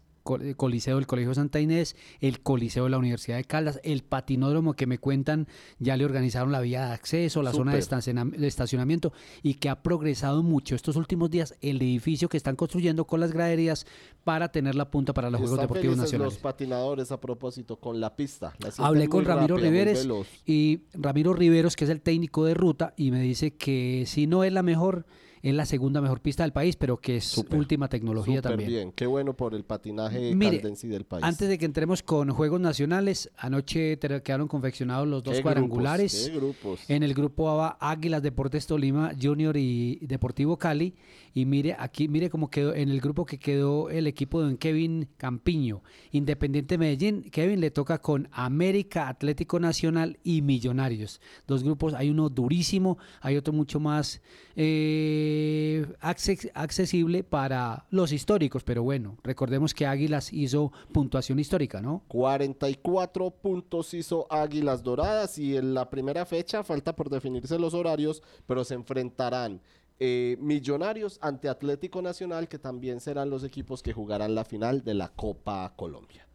Coliseo 0.55 0.95
del 0.97 1.07
Colegio 1.07 1.33
Santa 1.33 1.59
Inés, 1.59 1.95
el 2.21 2.41
Coliseo 2.41 2.85
de 2.85 2.89
la 2.91 2.97
Universidad 2.97 3.37
de 3.37 3.43
Caldas, 3.43 3.79
el 3.83 4.03
patinódromo 4.03 4.73
que 4.73 4.87
me 4.87 4.97
cuentan 4.97 5.47
ya 5.79 5.97
le 5.97 6.05
organizaron 6.05 6.51
la 6.51 6.61
vía 6.61 6.87
de 6.87 6.93
acceso, 6.93 7.41
la 7.41 7.51
zona 7.51 7.73
de 7.73 8.47
estacionamiento 8.47 9.13
y 9.43 9.55
que 9.55 9.69
ha 9.69 9.81
progresado 9.81 10.43
mucho 10.43 10.75
estos 10.75 10.95
últimos 10.95 11.29
días 11.29 11.55
el 11.61 11.81
edificio 11.81 12.29
que 12.29 12.37
están 12.37 12.55
construyendo 12.55 13.05
con 13.05 13.19
las 13.19 13.31
graderías 13.31 13.85
para 14.23 14.51
tener 14.51 14.75
la 14.75 14.91
punta 14.91 15.13
para 15.13 15.29
los 15.29 15.39
Juegos 15.39 15.59
Deportivos 15.59 15.97
Nacionales. 15.97 16.33
los 16.33 16.41
patinadores 16.41 17.11
a 17.11 17.19
propósito 17.19 17.77
con 17.77 17.99
la 17.99 18.15
pista. 18.15 18.53
Hablé 18.77 19.07
con 19.07 19.25
Ramiro 19.25 19.57
Riveres 19.57 20.07
y 20.45 20.81
Ramiro 20.93 21.33
Riveros, 21.33 21.75
que 21.75 21.85
es 21.85 21.89
el 21.89 22.01
técnico 22.01 22.45
de 22.45 22.53
ruta, 22.53 22.93
y 22.97 23.11
me 23.11 23.21
dice 23.21 23.55
que 23.55 24.03
si 24.07 24.27
no 24.27 24.43
es 24.43 24.53
la 24.53 24.63
mejor, 24.63 25.05
es 25.41 25.53
la 25.53 25.65
segunda 25.65 26.01
mejor 26.01 26.21
pista 26.21 26.43
del 26.43 26.51
país, 26.51 26.75
pero 26.75 26.97
que 26.97 27.17
es 27.17 27.37
última 27.51 27.87
tecnología 27.87 28.37
Super 28.37 28.51
también. 28.51 28.69
bien, 28.69 28.91
qué 28.91 29.05
bueno 29.05 29.35
por 29.35 29.53
el 29.53 29.63
patinaje 29.63 30.37
caldense 30.37 30.87
del 30.87 31.05
país. 31.05 31.23
Antes 31.23 31.47
de 31.47 31.57
que 31.57 31.65
entremos 31.65 32.03
con 32.03 32.29
Juegos 32.31 32.59
Nacionales, 32.59 33.29
anoche 33.37 33.97
quedaron 33.97 34.47
confeccionados 34.47 35.07
los 35.07 35.23
dos 35.23 35.41
cuadrangulares. 35.41 36.31
Grupos, 36.33 36.81
En 36.89 37.03
el 37.03 37.13
grupo 37.13 37.49
ABA, 37.49 37.77
Águilas 37.79 38.21
Deportes 38.21 38.67
Tolima 38.67 39.11
Junior 39.19 39.55
y 39.57 39.97
Deportivo 40.01 40.57
Cali. 40.57 40.95
Y 41.33 41.45
mire, 41.45 41.75
aquí, 41.77 42.07
mire 42.07 42.29
cómo 42.29 42.49
quedó 42.49 42.73
en 42.73 42.89
el 42.89 43.01
grupo 43.01 43.25
que 43.25 43.39
quedó 43.39 43.89
el 43.89 44.07
equipo 44.07 44.41
de 44.41 44.57
Kevin 44.57 45.07
Campiño. 45.17 45.83
Independiente 46.11 46.77
Medellín, 46.77 47.23
Kevin 47.31 47.61
le 47.61 47.71
toca 47.71 47.99
con 47.99 48.27
América 48.31 49.07
Atlético 49.07 49.59
Nacional 49.59 50.19
y 50.23 50.41
Millonarios. 50.41 51.21
Dos 51.47 51.63
grupos, 51.63 51.93
hay 51.93 52.09
uno 52.09 52.29
durísimo, 52.29 52.97
hay 53.21 53.37
otro 53.37 53.53
mucho 53.53 53.79
más 53.79 54.21
eh, 54.55 55.85
accesible 56.01 57.23
para 57.23 57.85
los 57.89 58.11
históricos, 58.11 58.63
pero 58.63 58.83
bueno, 58.83 59.17
recordemos 59.23 59.73
que 59.73 59.85
Águilas 59.85 60.33
hizo 60.33 60.71
puntuación 60.91 61.39
histórica, 61.39 61.81
¿no? 61.81 62.03
44 62.07 63.31
puntos 63.31 63.93
hizo 63.93 64.27
Águilas 64.29 64.83
Doradas 64.83 65.37
y 65.37 65.55
en 65.55 65.73
la 65.73 65.89
primera 65.89 66.25
fecha 66.25 66.63
falta 66.63 66.95
por 66.95 67.09
definirse 67.09 67.57
los 67.59 67.73
horarios, 67.73 68.21
pero 68.45 68.63
se 68.63 68.75
enfrentarán 68.75 69.61
eh, 69.99 70.37
Millonarios 70.39 71.19
ante 71.21 71.49
Atlético 71.49 72.01
Nacional, 72.01 72.47
que 72.47 72.59
también 72.59 72.99
serán 72.99 73.29
los 73.29 73.43
equipos 73.43 73.83
que 73.83 73.93
jugarán 73.93 74.35
la 74.35 74.45
final 74.45 74.83
de 74.83 74.93
la 74.93 75.09
Copa 75.09 75.73
Colombia. 75.75 76.25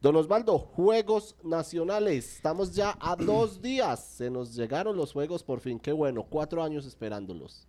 Don 0.00 0.16
Osvaldo, 0.16 0.58
Juegos 0.58 1.34
Nacionales. 1.42 2.36
Estamos 2.36 2.74
ya 2.74 2.96
a 3.00 3.16
dos 3.18 3.62
días. 3.62 4.04
Se 4.04 4.28
nos 4.30 4.54
llegaron 4.54 4.96
los 4.96 5.12
Juegos 5.12 5.42
por 5.42 5.60
fin. 5.60 5.80
Qué 5.80 5.92
bueno, 5.92 6.26
cuatro 6.28 6.62
años 6.62 6.84
esperándolos. 6.84 7.66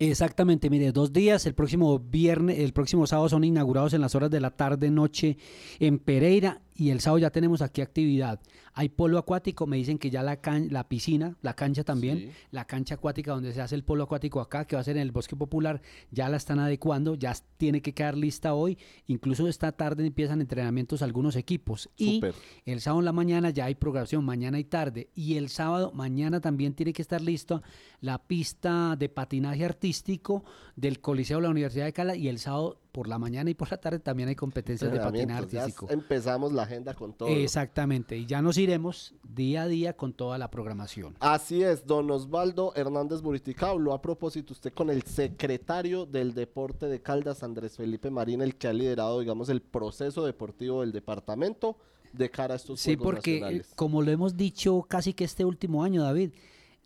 Exactamente, 0.00 0.70
mire, 0.70 0.92
dos 0.92 1.12
días, 1.12 1.44
el 1.46 1.54
próximo 1.54 1.98
viernes, 1.98 2.60
el 2.60 2.72
próximo 2.72 3.08
sábado 3.08 3.28
son 3.28 3.42
inaugurados 3.42 3.94
en 3.94 4.00
las 4.00 4.14
horas 4.14 4.30
de 4.30 4.38
la 4.38 4.50
tarde, 4.50 4.90
noche 4.90 5.38
en 5.80 5.98
Pereira 5.98 6.60
y 6.76 6.90
el 6.90 7.00
sábado 7.00 7.18
ya 7.18 7.30
tenemos 7.30 7.62
aquí 7.62 7.80
actividad. 7.80 8.38
Hay 8.78 8.90
polo 8.90 9.18
acuático, 9.18 9.66
me 9.66 9.76
dicen 9.76 9.98
que 9.98 10.08
ya 10.08 10.22
la, 10.22 10.38
la 10.70 10.88
piscina, 10.88 11.36
la 11.42 11.54
cancha 11.54 11.82
también, 11.82 12.30
la 12.52 12.64
cancha 12.64 12.94
acuática 12.94 13.32
donde 13.32 13.52
se 13.52 13.60
hace 13.60 13.74
el 13.74 13.82
polo 13.82 14.04
acuático 14.04 14.40
acá, 14.40 14.66
que 14.66 14.76
va 14.76 14.82
a 14.82 14.84
ser 14.84 14.96
en 14.96 15.02
el 15.02 15.10
Bosque 15.10 15.34
Popular, 15.34 15.82
ya 16.12 16.28
la 16.28 16.36
están 16.36 16.60
adecuando, 16.60 17.16
ya 17.16 17.34
tiene 17.56 17.82
que 17.82 17.92
quedar 17.92 18.16
lista 18.16 18.54
hoy. 18.54 18.78
Incluso 19.08 19.48
esta 19.48 19.72
tarde 19.72 20.06
empiezan 20.06 20.40
entrenamientos 20.40 21.02
algunos 21.02 21.34
equipos. 21.34 21.90
Y 21.96 22.20
el 22.66 22.80
sábado 22.80 23.00
en 23.00 23.06
la 23.06 23.12
mañana 23.12 23.50
ya 23.50 23.64
hay 23.64 23.74
programación, 23.74 24.24
mañana 24.24 24.60
y 24.60 24.64
tarde. 24.64 25.10
Y 25.12 25.38
el 25.38 25.48
sábado, 25.48 25.90
mañana 25.92 26.40
también 26.40 26.72
tiene 26.74 26.92
que 26.92 27.02
estar 27.02 27.20
listo 27.20 27.64
la 28.00 28.18
pista 28.28 28.94
de 28.96 29.08
patinaje 29.08 29.64
artístico 29.64 30.44
del 30.76 31.00
Coliseo 31.00 31.38
de 31.38 31.42
la 31.42 31.50
Universidad 31.50 31.86
de 31.86 31.92
Cala 31.92 32.14
y 32.14 32.28
el 32.28 32.38
sábado 32.38 32.78
por 32.92 33.08
la 33.08 33.18
mañana 33.18 33.50
y 33.50 33.54
por 33.54 33.70
la 33.70 33.76
tarde 33.76 33.98
también 33.98 34.28
hay 34.28 34.34
competencias 34.34 34.90
de 34.90 34.98
patinaje 34.98 35.58
artístico. 35.58 35.86
empezamos 35.90 36.52
la 36.52 36.62
agenda 36.62 36.94
con 36.94 37.12
todo. 37.12 37.28
Exactamente, 37.28 38.16
y 38.16 38.26
ya 38.26 38.42
nos 38.42 38.58
iremos 38.58 39.14
día 39.22 39.62
a 39.62 39.68
día 39.68 39.96
con 39.96 40.12
toda 40.12 40.38
la 40.38 40.50
programación. 40.50 41.16
Así 41.20 41.62
es, 41.62 41.86
don 41.86 42.10
Osvaldo 42.10 42.72
Hernández 42.74 43.20
Buritica 43.20 43.70
habló 43.70 43.92
a 43.92 44.02
propósito 44.02 44.52
usted 44.52 44.72
con 44.72 44.90
el 44.90 45.02
secretario 45.02 46.06
del 46.06 46.34
deporte 46.34 46.86
de 46.86 47.00
Caldas, 47.00 47.42
Andrés 47.42 47.76
Felipe 47.76 48.10
Marín, 48.10 48.42
el 48.42 48.56
que 48.56 48.68
ha 48.68 48.72
liderado, 48.72 49.20
digamos, 49.20 49.48
el 49.48 49.62
proceso 49.62 50.24
deportivo 50.24 50.80
del 50.80 50.92
departamento 50.92 51.76
de 52.12 52.30
cara 52.30 52.54
a 52.54 52.56
estos 52.56 52.80
sí, 52.80 52.96
Juegos 52.96 53.14
porque, 53.14 53.32
nacionales. 53.32 53.66
Sí, 53.66 53.70
porque 53.70 53.76
como 53.76 54.02
lo 54.02 54.10
hemos 54.10 54.36
dicho 54.36 54.84
casi 54.88 55.12
que 55.12 55.24
este 55.24 55.44
último 55.44 55.84
año, 55.84 56.02
David, 56.02 56.30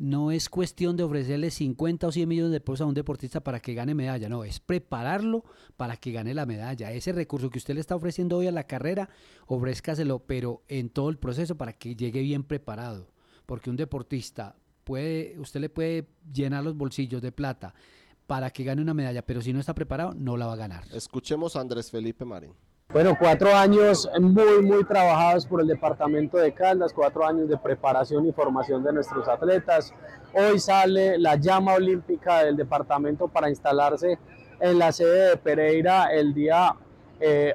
no 0.02 0.32
es 0.32 0.48
cuestión 0.48 0.96
de 0.96 1.04
ofrecerle 1.04 1.52
50 1.52 2.08
o 2.08 2.10
100 2.10 2.28
millones 2.28 2.50
de 2.50 2.60
pesos 2.60 2.80
a 2.80 2.86
un 2.86 2.94
deportista 2.94 3.44
para 3.44 3.60
que 3.60 3.72
gane 3.72 3.94
medalla, 3.94 4.28
no, 4.28 4.42
es 4.42 4.58
prepararlo 4.58 5.44
para 5.76 5.96
que 5.96 6.10
gane 6.10 6.34
la 6.34 6.44
medalla. 6.44 6.90
Ese 6.90 7.12
recurso 7.12 7.50
que 7.50 7.58
usted 7.58 7.74
le 7.74 7.80
está 7.80 7.94
ofreciendo 7.94 8.36
hoy 8.36 8.48
a 8.48 8.52
la 8.52 8.64
carrera, 8.64 9.08
ofrézcaselo, 9.46 10.18
pero 10.26 10.64
en 10.66 10.90
todo 10.90 11.08
el 11.08 11.18
proceso 11.18 11.56
para 11.56 11.74
que 11.74 11.94
llegue 11.94 12.20
bien 12.20 12.42
preparado. 12.42 13.12
Porque 13.46 13.70
un 13.70 13.76
deportista 13.76 14.56
puede, 14.82 15.38
usted 15.38 15.60
le 15.60 15.68
puede 15.68 16.08
llenar 16.32 16.64
los 16.64 16.76
bolsillos 16.76 17.22
de 17.22 17.30
plata 17.30 17.72
para 18.26 18.50
que 18.50 18.64
gane 18.64 18.82
una 18.82 18.94
medalla, 18.94 19.24
pero 19.24 19.40
si 19.40 19.52
no 19.52 19.60
está 19.60 19.72
preparado, 19.72 20.14
no 20.14 20.36
la 20.36 20.46
va 20.46 20.54
a 20.54 20.56
ganar. 20.56 20.84
Escuchemos 20.92 21.54
a 21.54 21.60
Andrés 21.60 21.92
Felipe 21.92 22.24
Marín. 22.24 22.54
Bueno, 22.92 23.16
cuatro 23.18 23.54
años 23.56 24.06
muy, 24.20 24.60
muy 24.60 24.84
trabajados 24.84 25.46
por 25.46 25.62
el 25.62 25.66
departamento 25.66 26.36
de 26.36 26.52
Caldas, 26.52 26.92
cuatro 26.92 27.26
años 27.26 27.48
de 27.48 27.56
preparación 27.56 28.26
y 28.26 28.32
formación 28.32 28.84
de 28.84 28.92
nuestros 28.92 29.26
atletas. 29.28 29.94
Hoy 30.34 30.58
sale 30.58 31.16
la 31.16 31.36
llama 31.36 31.72
olímpica 31.72 32.44
del 32.44 32.54
departamento 32.54 33.28
para 33.28 33.48
instalarse 33.48 34.18
en 34.60 34.78
la 34.78 34.92
sede 34.92 35.30
de 35.30 35.36
Pereira 35.38 36.12
el 36.12 36.34
día 36.34 36.76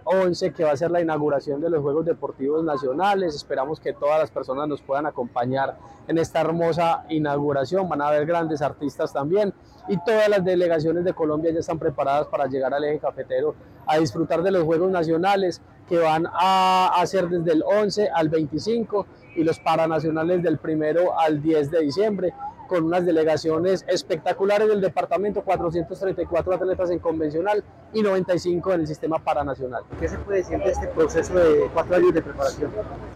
11, 0.03 0.53
que 0.53 0.63
va 0.63 0.71
a 0.71 0.77
ser 0.77 0.91
la 0.91 1.01
inauguración 1.01 1.59
de 1.59 1.69
los 1.69 1.81
Juegos 1.81 2.05
Deportivos 2.05 2.63
Nacionales. 2.63 3.35
Esperamos 3.35 3.79
que 3.79 3.93
todas 3.93 4.19
las 4.19 4.31
personas 4.31 4.67
nos 4.67 4.81
puedan 4.81 5.05
acompañar 5.05 5.77
en 6.07 6.17
esta 6.17 6.41
hermosa 6.41 7.05
inauguración. 7.09 7.89
Van 7.89 8.01
a 8.01 8.07
haber 8.07 8.25
grandes 8.25 8.61
artistas 8.61 9.11
también 9.11 9.53
y 9.87 9.97
todas 10.03 10.29
las 10.29 10.43
delegaciones 10.43 11.03
de 11.03 11.13
Colombia 11.13 11.51
ya 11.51 11.59
están 11.59 11.79
preparadas 11.79 12.27
para 12.27 12.47
llegar 12.47 12.73
al 12.73 12.83
eje 12.83 12.99
cafetero 12.99 13.55
a 13.85 13.97
disfrutar 13.97 14.41
de 14.43 14.51
los 14.51 14.63
Juegos 14.63 14.91
Nacionales 14.91 15.61
que 15.87 15.97
van 15.97 16.27
a 16.31 16.91
hacer 16.95 17.29
desde 17.29 17.53
el 17.53 17.63
11 17.63 18.09
al 18.09 18.29
25 18.29 19.05
y 19.35 19.43
los 19.43 19.59
paranacionales 19.59 20.43
del 20.43 20.59
1 20.61 21.17
al 21.17 21.41
10 21.41 21.71
de 21.71 21.81
diciembre 21.81 22.33
con 22.67 22.83
unas 22.83 23.05
delegaciones 23.05 23.85
espectaculares 23.87 24.67
del 24.67 24.81
departamento, 24.81 25.41
434 25.41 26.53
atletas 26.53 26.91
en 26.91 26.99
convencional 26.99 27.63
y 27.93 28.01
95 28.01 28.73
en 28.73 28.81
el 28.81 28.87
sistema 28.87 29.19
paranacional. 29.19 29.83
¿Qué 29.99 30.07
se 30.07 30.17
puede 30.19 30.39
decir 30.39 30.59
de 30.59 30.71
este 30.71 30.87
proceso 30.87 31.33
de 31.33 31.69
cuatro 31.73 31.95
años 31.95 32.13
de 32.13 32.21
preparación? 32.21 32.71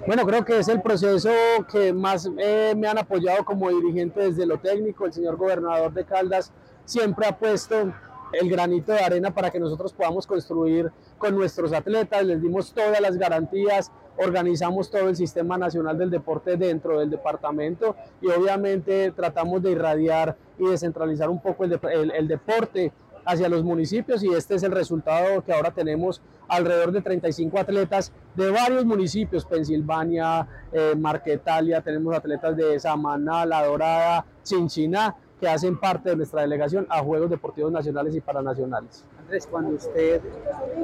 Bueno, 0.08 0.26
creo 0.26 0.44
que 0.46 0.60
es 0.60 0.68
el 0.68 0.82
proceso 0.82 1.30
que 1.72 1.94
más 1.94 2.30
eh, 2.38 2.74
me 2.76 2.88
han 2.88 2.98
apoyado 2.98 3.46
como 3.46 3.70
dirigente 3.70 4.22
desde 4.22 4.46
lo 4.46 4.58
técnico. 4.60 5.06
El 5.06 5.14
señor 5.14 5.36
gobernador 5.38 5.94
de 5.94 6.06
Caldas 6.06 6.52
siempre 6.86 7.28
ha 7.28 7.38
puesto 7.38 7.94
el 8.34 8.50
granito 8.50 8.92
de 8.94 9.00
arena 9.00 9.34
para 9.34 9.52
que 9.52 9.60
nosotros 9.60 9.94
podamos 9.94 10.26
construir 10.26 10.92
con 11.18 11.36
nuestros 11.36 11.74
atletas, 11.74 12.26
les 12.26 12.42
dimos 12.42 12.74
todas 12.74 13.00
las 13.02 13.18
garantías, 13.18 13.92
organizamos 14.18 14.90
todo 14.90 15.10
el 15.10 15.16
sistema 15.16 15.58
nacional 15.58 15.98
del 15.98 16.10
deporte 16.10 16.58
dentro 16.58 17.00
del 17.00 17.10
departamento 17.10 17.96
y 18.22 18.28
obviamente 18.28 19.12
tratamos 19.12 19.62
de 19.62 19.72
irradiar 19.72 20.36
y 20.58 20.66
descentralizar 20.66 21.30
un 21.30 21.42
poco 21.42 21.64
el, 21.64 21.80
el, 22.12 22.28
deporte 22.28 22.92
hacia 23.26 23.50
los 23.50 23.64
municipios 23.64 24.24
y 24.24 24.30
este 24.30 24.56
es 24.56 24.64
el 24.64 24.72
resultado 24.72 25.44
que 25.44 25.54
ahora 25.54 25.72
tenemos 25.72 26.22
alrededor 26.48 26.92
de 26.92 27.02
35 27.02 27.60
atletas 27.60 28.12
de 28.36 28.50
varios 28.52 28.86
municipios, 28.86 29.46
Pensilvania, 29.46 30.48
eh, 30.72 30.96
Marquetalia, 30.98 31.82
tenemos 31.82 32.16
atletas 32.16 32.56
de 32.58 32.80
Samaná, 32.80 33.46
La 33.46 33.66
Dorada, 33.66 34.26
Chinchiná, 34.44 35.16
que 35.40 35.48
hacen 35.48 35.80
parte 35.80 36.10
de 36.10 36.16
nuestra 36.16 36.42
delegación 36.42 36.86
a 36.90 37.02
Juegos 37.02 37.30
Deportivos 37.30 37.72
Nacionales 37.72 38.16
y 38.16 38.22
Paranacionales. 38.22 39.06
Andrés, 39.32 39.48
cuando 39.50 39.76
usted, 39.78 40.20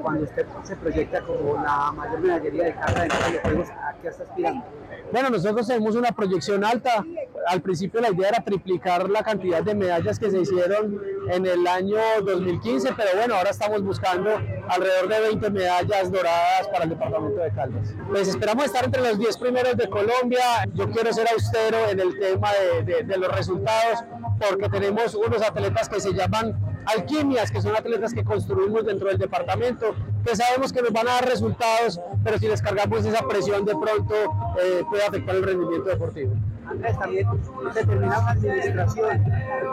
cuando 0.01 0.23
usted 0.23 0.45
se 0.63 0.77
proyecta 0.77 1.19
como 1.21 1.61
la 1.61 1.91
mayor 1.91 2.21
medallería 2.21 2.63
de 2.63 2.75
carga 2.75 3.01
de 3.01 3.07
los 3.09 3.41
Juegos, 3.41 3.67
¿a 3.71 3.93
qué 4.01 4.07
está 4.07 4.23
aspirando? 4.23 4.63
Bueno, 5.11 5.29
nosotros 5.31 5.67
tenemos 5.67 5.95
una 5.97 6.13
proyección 6.13 6.63
alta. 6.63 7.03
Al 7.47 7.61
principio 7.61 7.99
la 7.99 8.09
idea 8.09 8.29
era 8.29 8.43
triplicar 8.45 9.09
la 9.09 9.21
cantidad 9.21 9.61
de 9.63 9.75
medallas 9.75 10.17
que 10.17 10.31
se 10.31 10.39
hicieron 10.39 11.01
en 11.29 11.45
el 11.45 11.67
año 11.67 11.97
2015, 12.23 12.93
pero 12.95 13.09
bueno, 13.17 13.35
ahora 13.35 13.49
estamos 13.49 13.83
buscando 13.83 14.29
alrededor 14.69 15.09
de 15.09 15.19
20 15.19 15.49
medallas 15.49 16.09
doradas 16.09 16.69
para 16.69 16.85
el 16.85 16.91
departamento 16.91 17.41
de 17.41 17.51
Caldas. 17.51 17.95
Pues 18.09 18.29
esperamos 18.29 18.63
estar 18.63 18.85
entre 18.85 19.01
los 19.01 19.19
10 19.19 19.37
primeros 19.39 19.75
de 19.75 19.89
Colombia. 19.89 20.39
Yo 20.73 20.89
quiero 20.89 21.11
ser 21.11 21.27
austero 21.33 21.89
en 21.89 21.99
el 21.99 22.17
tema 22.17 22.49
de, 22.53 22.83
de, 22.83 23.03
de 23.03 23.17
los 23.17 23.29
resultados 23.35 24.05
porque 24.39 24.69
tenemos 24.69 25.15
unos 25.15 25.41
atletas 25.41 25.89
que 25.89 25.99
se 25.99 26.13
llaman 26.13 26.76
alquimias, 26.95 27.51
que 27.51 27.61
son 27.61 27.75
atletas 27.75 28.13
que 28.13 28.23
construimos 28.23 28.85
dentro 28.85 29.07
del 29.07 29.17
departamento, 29.17 29.95
que 30.25 30.35
sabemos 30.35 30.71
que 30.71 30.81
nos 30.81 30.91
van 30.91 31.07
a 31.07 31.13
dar 31.13 31.29
resultados, 31.29 31.99
pero 32.23 32.38
si 32.38 32.47
descargamos 32.47 33.05
esa 33.05 33.27
presión 33.27 33.65
de 33.65 33.75
pronto 33.75 34.15
eh, 34.61 34.83
puede 34.89 35.03
afectar 35.03 35.35
el 35.35 35.43
rendimiento 35.43 35.89
deportivo. 35.89 36.33
Andrés, 36.65 36.99
también 36.99 37.27
se 37.73 37.85
termina 37.85 38.19
una 38.19 38.31
administración. 38.31 39.23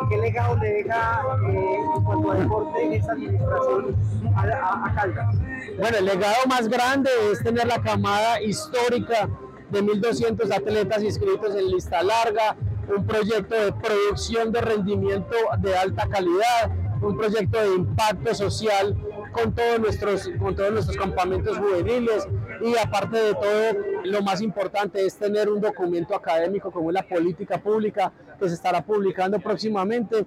¿Qué 0.08 0.16
legado 0.16 0.56
le 0.56 0.72
deja 0.74 1.22
eh, 1.48 1.76
en 1.96 2.04
cuanto 2.04 2.30
a 2.30 2.34
deporte 2.36 2.96
esta 2.96 3.12
administración 3.12 3.96
a, 4.36 4.40
a, 4.42 4.86
a 4.86 4.94
Caldas? 4.94 5.36
Bueno, 5.78 5.98
el 5.98 6.04
legado 6.04 6.46
más 6.48 6.68
grande 6.68 7.10
es 7.32 7.42
tener 7.42 7.66
la 7.66 7.82
camada 7.82 8.40
histórica 8.40 9.28
de 9.70 9.82
1.200 9.82 10.52
atletas 10.54 11.02
inscritos 11.02 11.54
en 11.56 11.68
lista 11.68 12.02
larga, 12.02 12.56
un 12.96 13.04
proyecto 13.06 13.54
de 13.54 13.72
producción 13.72 14.52
de 14.52 14.60
rendimiento 14.60 15.34
de 15.58 15.76
alta 15.76 16.06
calidad, 16.06 16.70
un 17.04 17.16
proyecto 17.16 17.60
de 17.60 17.74
impacto 17.74 18.34
social 18.34 18.96
con 19.32 19.54
todos 19.54 19.80
nuestros, 19.80 20.30
con 20.38 20.54
todos 20.54 20.72
nuestros 20.72 20.96
campamentos 20.96 21.58
juveniles 21.58 22.26
y 22.62 22.76
aparte 22.76 23.18
de 23.18 23.34
todo, 23.34 23.84
lo 24.04 24.22
más 24.22 24.40
importante 24.40 25.04
es 25.04 25.16
tener 25.16 25.48
un 25.48 25.60
documento 25.60 26.14
académico 26.14 26.70
como 26.70 26.90
es 26.90 26.94
la 26.94 27.06
política 27.06 27.62
pública 27.62 28.12
que 28.38 28.48
se 28.48 28.54
estará 28.54 28.84
publicando 28.84 29.38
próximamente 29.38 30.26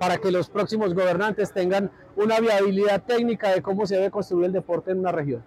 para 0.00 0.18
que 0.18 0.32
los 0.32 0.48
próximos 0.48 0.94
gobernantes 0.94 1.52
tengan 1.52 1.90
una 2.16 2.40
viabilidad 2.40 3.04
técnica 3.04 3.50
de 3.50 3.62
cómo 3.62 3.86
se 3.86 3.96
debe 3.96 4.10
construir 4.10 4.46
el 4.46 4.52
deporte 4.52 4.90
en 4.90 4.98
una 4.98 5.12
región. 5.12 5.44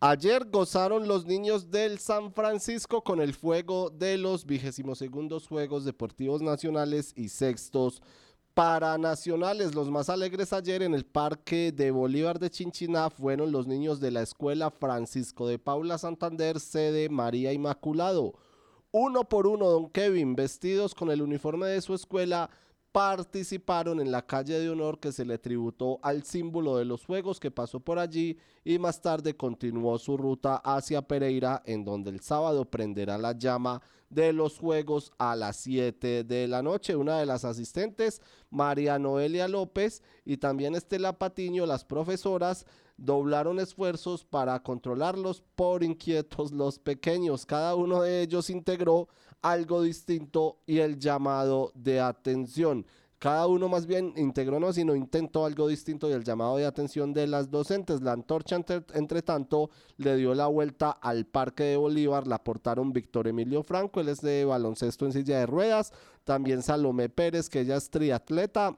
Ayer 0.00 0.46
gozaron 0.50 1.06
los 1.06 1.26
niños 1.26 1.70
del 1.70 1.98
San 1.98 2.32
Francisco 2.32 3.04
con 3.04 3.20
el 3.20 3.34
fuego 3.34 3.90
de 3.90 4.18
los 4.18 4.46
22 4.46 4.98
segundos 4.98 5.46
Juegos 5.46 5.84
Deportivos 5.84 6.42
Nacionales 6.42 7.12
y 7.14 7.28
sextos 7.28 8.02
para 8.54 8.98
nacionales. 8.98 9.74
Los 9.74 9.90
más 9.90 10.08
alegres 10.08 10.52
ayer 10.52 10.82
en 10.82 10.94
el 10.94 11.04
Parque 11.04 11.72
de 11.72 11.90
Bolívar 11.90 12.38
de 12.38 12.50
Chinchiná 12.50 13.10
fueron 13.10 13.52
los 13.52 13.66
niños 13.66 14.00
de 14.00 14.10
la 14.10 14.22
Escuela 14.22 14.70
Francisco 14.70 15.46
de 15.46 15.58
Paula 15.58 15.98
Santander, 15.98 16.60
sede 16.60 17.08
María 17.08 17.52
Inmaculado. 17.52 18.34
Uno 18.90 19.24
por 19.24 19.46
uno, 19.46 19.70
don 19.70 19.88
Kevin, 19.88 20.34
vestidos 20.34 20.94
con 20.94 21.10
el 21.10 21.22
uniforme 21.22 21.66
de 21.66 21.80
su 21.80 21.94
escuela, 21.94 22.50
participaron 22.92 24.00
en 24.00 24.12
la 24.12 24.26
calle 24.26 24.60
de 24.60 24.68
honor 24.68 25.00
que 25.00 25.12
se 25.12 25.24
le 25.24 25.38
tributó 25.38 25.98
al 26.02 26.24
símbolo 26.24 26.76
de 26.76 26.84
los 26.84 27.06
Juegos 27.06 27.40
que 27.40 27.50
pasó 27.50 27.80
por 27.80 27.98
allí 27.98 28.38
y 28.64 28.78
más 28.78 29.00
tarde 29.00 29.34
continuó 29.34 29.98
su 29.98 30.18
ruta 30.18 30.56
hacia 30.56 31.00
Pereira 31.00 31.62
en 31.64 31.84
donde 31.86 32.10
el 32.10 32.20
sábado 32.20 32.66
prenderá 32.66 33.16
la 33.16 33.32
llama 33.32 33.80
de 34.10 34.34
los 34.34 34.58
Juegos 34.58 35.10
a 35.16 35.34
las 35.34 35.56
7 35.56 36.24
de 36.24 36.46
la 36.46 36.62
noche. 36.62 36.94
Una 36.94 37.18
de 37.18 37.24
las 37.24 37.46
asistentes, 37.46 38.20
María 38.50 38.98
Noelia 38.98 39.48
López 39.48 40.02
y 40.26 40.36
también 40.36 40.74
Estela 40.74 41.18
Patiño, 41.18 41.64
las 41.64 41.86
profesoras, 41.86 42.66
doblaron 42.98 43.58
esfuerzos 43.58 44.24
para 44.24 44.62
controlarlos 44.62 45.42
por 45.56 45.82
inquietos 45.82 46.52
los 46.52 46.78
pequeños. 46.78 47.46
Cada 47.46 47.74
uno 47.74 48.02
de 48.02 48.20
ellos 48.20 48.50
integró 48.50 49.08
algo 49.42 49.82
distinto 49.82 50.58
y 50.66 50.78
el 50.78 50.98
llamado 50.98 51.72
de 51.74 52.00
atención. 52.00 52.86
Cada 53.22 53.46
uno 53.46 53.68
más 53.68 53.86
bien 53.86 54.14
integró 54.16 54.58
no, 54.58 54.72
sino 54.72 54.96
intentó 54.96 55.46
algo 55.46 55.68
distinto 55.68 56.08
y 56.08 56.12
el 56.12 56.24
llamado 56.24 56.56
de 56.56 56.66
atención 56.66 57.12
de 57.12 57.28
las 57.28 57.52
docentes. 57.52 58.00
La 58.00 58.10
antorcha, 58.10 58.56
entre, 58.56 59.22
tanto, 59.22 59.70
le 59.96 60.16
dio 60.16 60.34
la 60.34 60.48
vuelta 60.48 60.90
al 60.90 61.24
Parque 61.26 61.62
de 61.62 61.76
Bolívar. 61.76 62.26
La 62.26 62.42
portaron 62.42 62.92
Víctor 62.92 63.28
Emilio 63.28 63.62
Franco, 63.62 64.00
él 64.00 64.08
es 64.08 64.22
de 64.22 64.44
baloncesto 64.44 65.06
en 65.06 65.12
silla 65.12 65.38
de 65.38 65.46
ruedas. 65.46 65.92
También 66.24 66.64
Salomé 66.64 67.08
Pérez, 67.08 67.48
que 67.48 67.60
ella 67.60 67.76
es 67.76 67.90
triatleta. 67.90 68.76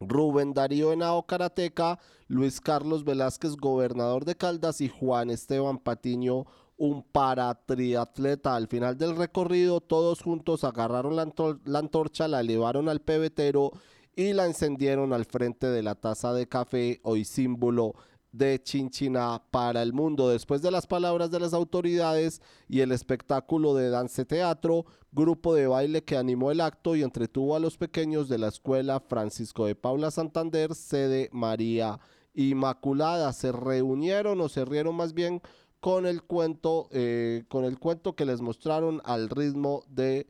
Rubén 0.00 0.54
Darío 0.54 0.92
Henao 0.92 1.26
Karateca, 1.26 1.98
Luis 2.28 2.62
Carlos 2.62 3.04
Velázquez, 3.04 3.56
gobernador 3.56 4.24
de 4.24 4.36
Caldas, 4.36 4.80
y 4.80 4.88
Juan 4.88 5.28
Esteban 5.28 5.78
Patiño, 5.78 6.46
un 6.76 7.02
paratriatleta. 7.02 8.54
Al 8.54 8.68
final 8.68 8.96
del 8.96 9.16
recorrido, 9.16 9.80
todos 9.80 10.22
juntos 10.22 10.64
agarraron 10.64 11.16
la, 11.16 11.22
antor 11.22 11.60
la, 11.64 11.78
antorcha, 11.78 12.28
la 12.28 12.40
elevaron 12.40 12.88
al 12.88 13.00
pebetero 13.00 13.72
y 14.14 14.32
la 14.32 14.46
encendieron 14.46 15.12
al 15.12 15.24
frente 15.24 15.66
de 15.66 15.82
la 15.82 15.94
taza 15.94 16.32
de 16.32 16.48
café, 16.48 17.00
hoy 17.02 17.24
símbolo 17.24 17.94
de 18.32 18.62
Chinchina 18.62 19.42
para 19.50 19.82
el 19.82 19.92
mundo. 19.92 20.28
Después 20.28 20.60
de 20.60 20.70
las 20.70 20.86
palabras 20.86 21.30
de 21.30 21.40
las 21.40 21.54
autoridades 21.54 22.42
y 22.68 22.80
el 22.80 22.92
espectáculo 22.92 23.74
de 23.74 23.88
dance 23.88 24.24
teatro, 24.24 24.84
grupo 25.12 25.54
de 25.54 25.66
baile 25.66 26.04
que 26.04 26.16
animó 26.16 26.50
el 26.50 26.60
acto 26.60 26.96
y 26.96 27.02
entretuvo 27.02 27.56
a 27.56 27.60
los 27.60 27.78
pequeños 27.78 28.28
de 28.28 28.38
la 28.38 28.48
escuela 28.48 29.00
Francisco 29.00 29.66
de 29.66 29.74
Paula 29.74 30.10
Santander, 30.10 30.74
sede 30.74 31.30
María 31.32 31.98
Inmaculada. 32.34 33.32
Se 33.32 33.52
reunieron 33.52 34.40
o 34.40 34.48
se 34.50 34.64
rieron 34.66 34.94
más 34.94 35.14
bien 35.14 35.40
con 35.86 36.04
el 36.04 36.24
cuento, 36.24 36.88
eh, 36.90 37.44
con 37.46 37.64
el 37.64 37.78
cuento 37.78 38.16
que 38.16 38.24
les 38.24 38.40
mostraron 38.40 39.00
al 39.04 39.28
ritmo 39.28 39.84
de 39.86 40.26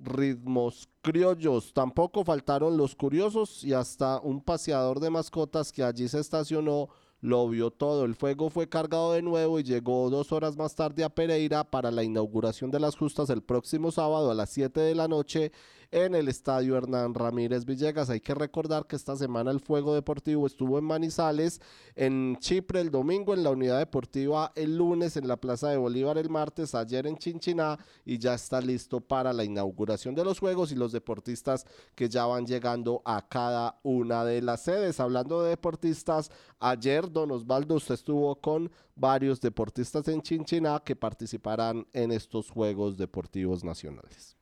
ritmos 0.00 0.88
criollos. 1.02 1.72
Tampoco 1.74 2.22
faltaron 2.22 2.76
los 2.76 2.94
curiosos 2.94 3.64
y 3.64 3.72
hasta 3.72 4.20
un 4.20 4.40
paseador 4.40 5.00
de 5.00 5.10
mascotas 5.10 5.72
que 5.72 5.82
allí 5.82 6.06
se 6.06 6.20
estacionó 6.20 6.90
lo 7.20 7.48
vio 7.48 7.72
todo. 7.72 8.04
El 8.04 8.14
fuego 8.14 8.50
fue 8.50 8.68
cargado 8.68 9.14
de 9.14 9.22
nuevo 9.22 9.58
y 9.58 9.64
llegó 9.64 10.10
dos 10.10 10.30
horas 10.30 10.56
más 10.56 10.76
tarde 10.76 11.02
a 11.02 11.08
Pereira 11.08 11.64
para 11.64 11.90
la 11.90 12.04
inauguración 12.04 12.70
de 12.70 12.78
las 12.78 12.94
justas 12.94 13.30
el 13.30 13.42
próximo 13.42 13.90
sábado 13.90 14.30
a 14.30 14.34
las 14.34 14.50
7 14.50 14.78
de 14.78 14.94
la 14.94 15.08
noche 15.08 15.50
en 15.90 16.14
el 16.14 16.28
estadio 16.28 16.76
Hernán 16.76 17.14
Ramírez 17.14 17.64
Villegas. 17.64 18.10
Hay 18.10 18.20
que 18.20 18.34
recordar 18.34 18.86
que 18.86 18.96
esta 18.96 19.16
semana 19.16 19.50
el 19.50 19.60
Fuego 19.60 19.94
Deportivo 19.94 20.46
estuvo 20.46 20.78
en 20.78 20.84
Manizales, 20.84 21.60
en 21.94 22.36
Chipre 22.40 22.80
el 22.80 22.90
domingo, 22.90 23.34
en 23.34 23.42
la 23.42 23.50
Unidad 23.50 23.78
Deportiva 23.78 24.52
el 24.54 24.76
lunes, 24.76 25.16
en 25.16 25.26
la 25.28 25.36
Plaza 25.36 25.70
de 25.70 25.76
Bolívar 25.76 26.18
el 26.18 26.30
martes, 26.30 26.74
ayer 26.74 27.06
en 27.06 27.16
Chinchiná 27.16 27.78
y 28.04 28.18
ya 28.18 28.34
está 28.34 28.60
listo 28.60 29.00
para 29.00 29.32
la 29.32 29.44
inauguración 29.44 30.14
de 30.14 30.24
los 30.24 30.38
Juegos 30.38 30.72
y 30.72 30.74
los 30.74 30.92
deportistas 30.92 31.64
que 31.94 32.08
ya 32.08 32.26
van 32.26 32.46
llegando 32.46 33.02
a 33.04 33.26
cada 33.28 33.78
una 33.82 34.24
de 34.24 34.42
las 34.42 34.62
sedes. 34.62 35.00
Hablando 35.00 35.42
de 35.42 35.50
deportistas, 35.50 36.30
ayer 36.60 37.10
Don 37.10 37.30
Osvaldo 37.30 37.76
usted 37.76 37.94
estuvo 37.94 38.34
con 38.36 38.70
varios 38.94 39.40
deportistas 39.40 40.06
en 40.08 40.22
Chinchiná 40.22 40.80
que 40.84 40.96
participarán 40.96 41.86
en 41.92 42.12
estos 42.12 42.50
Juegos 42.50 42.96
Deportivos 42.96 43.64
Nacionales. 43.64 44.37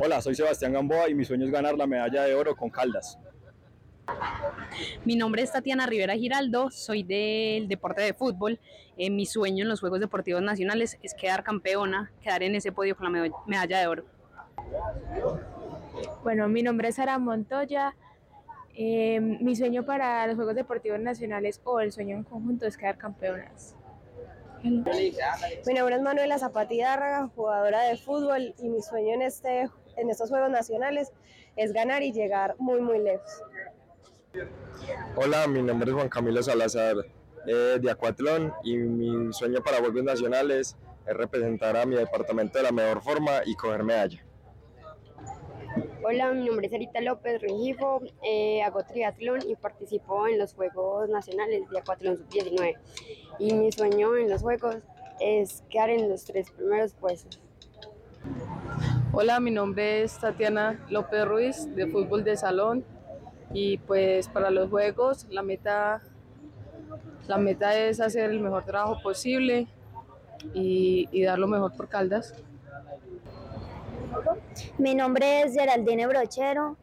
Hola, 0.00 0.22
soy 0.22 0.36
Sebastián 0.36 0.72
Gamboa 0.72 1.10
y 1.10 1.14
mi 1.14 1.24
sueño 1.24 1.44
es 1.44 1.50
ganar 1.50 1.76
la 1.76 1.88
medalla 1.88 2.22
de 2.22 2.32
oro 2.32 2.54
con 2.54 2.70
Caldas. 2.70 3.18
Mi 5.04 5.16
nombre 5.16 5.42
es 5.42 5.50
Tatiana 5.50 5.86
Rivera 5.86 6.14
Giraldo, 6.14 6.70
soy 6.70 7.02
del 7.02 7.66
deporte 7.66 8.02
de 8.02 8.14
fútbol. 8.14 8.60
Eh, 8.96 9.10
mi 9.10 9.26
sueño 9.26 9.64
en 9.64 9.68
los 9.68 9.80
Juegos 9.80 9.98
Deportivos 9.98 10.40
Nacionales 10.40 10.98
es 11.02 11.14
quedar 11.14 11.42
campeona, 11.42 12.12
quedar 12.22 12.44
en 12.44 12.54
ese 12.54 12.70
podio 12.70 12.96
con 12.96 13.12
la 13.12 13.30
medalla 13.46 13.80
de 13.80 13.86
oro. 13.88 14.04
Bueno, 16.22 16.48
mi 16.48 16.62
nombre 16.62 16.88
es 16.88 16.94
Sara 16.94 17.18
Montoya. 17.18 17.96
Eh, 18.76 19.18
mi 19.18 19.56
sueño 19.56 19.84
para 19.84 20.28
los 20.28 20.36
Juegos 20.36 20.54
Deportivos 20.54 21.00
Nacionales 21.00 21.60
o 21.64 21.80
el 21.80 21.90
sueño 21.90 22.16
en 22.16 22.22
conjunto 22.22 22.66
es 22.66 22.76
quedar 22.76 22.98
campeonas. 22.98 23.74
Mi 24.62 24.70
nombre 25.74 25.96
es 25.96 26.02
Manuela 26.02 26.38
Zapatidárraga, 26.38 27.28
jugadora 27.34 27.82
de 27.82 27.96
fútbol 27.96 28.54
y 28.58 28.68
mi 28.68 28.82
sueño 28.82 29.14
en, 29.14 29.22
este, 29.22 29.68
en 29.96 30.10
estos 30.10 30.30
Juegos 30.30 30.50
Nacionales 30.50 31.12
es 31.56 31.72
ganar 31.72 32.02
y 32.02 32.12
llegar 32.12 32.56
muy, 32.58 32.80
muy 32.80 32.98
lejos. 32.98 33.42
Hola, 35.16 35.46
mi 35.46 35.62
nombre 35.62 35.90
es 35.90 35.94
Juan 35.94 36.08
Camilo 36.08 36.42
Salazar 36.42 36.96
eh, 37.46 37.78
de 37.80 37.90
Acuatlón 37.90 38.52
y 38.64 38.76
mi 38.76 39.32
sueño 39.32 39.62
para 39.62 39.78
Juegos 39.78 40.02
Nacionales 40.02 40.76
es 41.06 41.16
representar 41.16 41.76
a 41.76 41.86
mi 41.86 41.96
departamento 41.96 42.58
de 42.58 42.64
la 42.64 42.72
mejor 42.72 43.00
forma 43.02 43.42
y 43.44 43.54
coger 43.54 43.84
medalla. 43.84 44.24
Hola, 46.10 46.32
mi 46.32 46.46
nombre 46.46 46.68
es 46.68 46.72
Erita 46.72 47.02
López 47.02 47.38
Rengifo, 47.38 48.00
eh, 48.22 48.62
hago 48.62 48.82
triatlón 48.82 49.40
y 49.46 49.56
participo 49.56 50.26
en 50.26 50.38
los 50.38 50.54
Juegos 50.54 51.06
Nacionales 51.10 51.68
de 51.68 51.78
Acuatlón 51.78 52.16
Sub-19. 52.16 52.76
Y 53.38 53.52
mi 53.52 53.70
sueño 53.70 54.16
en 54.16 54.30
los 54.30 54.40
Juegos 54.40 54.76
es 55.20 55.62
quedar 55.68 55.90
en 55.90 56.08
los 56.08 56.24
tres 56.24 56.50
primeros 56.50 56.94
puestos. 56.94 57.38
Hola, 59.12 59.38
mi 59.38 59.50
nombre 59.50 60.02
es 60.02 60.18
Tatiana 60.18 60.82
López 60.88 61.26
Ruiz 61.26 61.74
de 61.74 61.86
fútbol 61.88 62.24
de 62.24 62.38
salón 62.38 62.86
y 63.52 63.76
pues 63.76 64.28
para 64.28 64.50
los 64.50 64.70
Juegos 64.70 65.26
la 65.28 65.42
meta, 65.42 66.00
la 67.26 67.36
meta 67.36 67.78
es 67.78 68.00
hacer 68.00 68.30
el 68.30 68.40
mejor 68.40 68.64
trabajo 68.64 68.98
posible 69.02 69.66
y, 70.54 71.06
y 71.12 71.24
dar 71.24 71.38
lo 71.38 71.48
mejor 71.48 71.76
por 71.76 71.90
Caldas. 71.90 72.32
Mi 74.78 74.94
nombre 74.94 75.42
es 75.42 75.54
Geraldine 75.54 76.06
Brochero, 76.06 76.76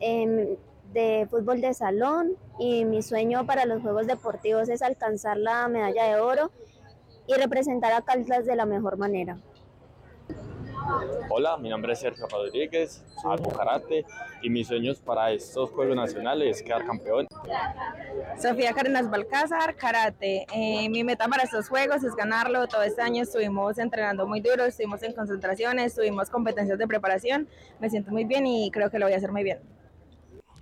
eh, 0.00 0.58
de 0.92 1.26
fútbol 1.30 1.60
de 1.60 1.74
salón, 1.74 2.36
y 2.58 2.84
mi 2.84 3.02
sueño 3.02 3.44
para 3.46 3.66
los 3.66 3.82
Juegos 3.82 4.06
Deportivos 4.06 4.68
es 4.68 4.82
alcanzar 4.82 5.36
la 5.36 5.68
medalla 5.68 6.04
de 6.04 6.20
oro 6.20 6.50
y 7.26 7.34
representar 7.34 7.92
a 7.92 8.02
Caldas 8.02 8.46
de 8.46 8.56
la 8.56 8.66
mejor 8.66 8.96
manera. 8.96 9.36
Hola, 11.28 11.56
mi 11.56 11.68
nombre 11.68 11.92
es 11.92 12.00
Sergio 12.00 12.26
Rodríguez, 12.28 13.02
hago 13.24 13.50
karate 13.50 14.04
y 14.42 14.50
mis 14.50 14.68
sueños 14.68 15.00
para 15.00 15.32
estos 15.32 15.70
Juegos 15.70 15.96
Nacionales 15.96 16.56
es 16.56 16.62
quedar 16.62 16.84
campeón. 16.86 17.26
Sofía 18.40 18.72
Cárdenas 18.72 19.10
Balcázar, 19.10 19.74
karate. 19.76 20.46
Eh, 20.54 20.88
mi 20.88 21.04
meta 21.04 21.28
para 21.28 21.42
estos 21.42 21.68
Juegos 21.68 22.04
es 22.04 22.14
ganarlo. 22.14 22.66
Todo 22.68 22.82
este 22.82 23.02
año 23.02 23.22
estuvimos 23.22 23.78
entrenando 23.78 24.26
muy 24.26 24.40
duro, 24.40 24.64
estuvimos 24.64 25.02
en 25.02 25.12
concentraciones, 25.14 25.94
tuvimos 25.94 26.30
competencias 26.30 26.78
de 26.78 26.86
preparación. 26.86 27.48
Me 27.80 27.90
siento 27.90 28.10
muy 28.10 28.24
bien 28.24 28.46
y 28.46 28.70
creo 28.70 28.90
que 28.90 28.98
lo 28.98 29.06
voy 29.06 29.14
a 29.14 29.16
hacer 29.16 29.32
muy 29.32 29.42
bien. 29.42 29.58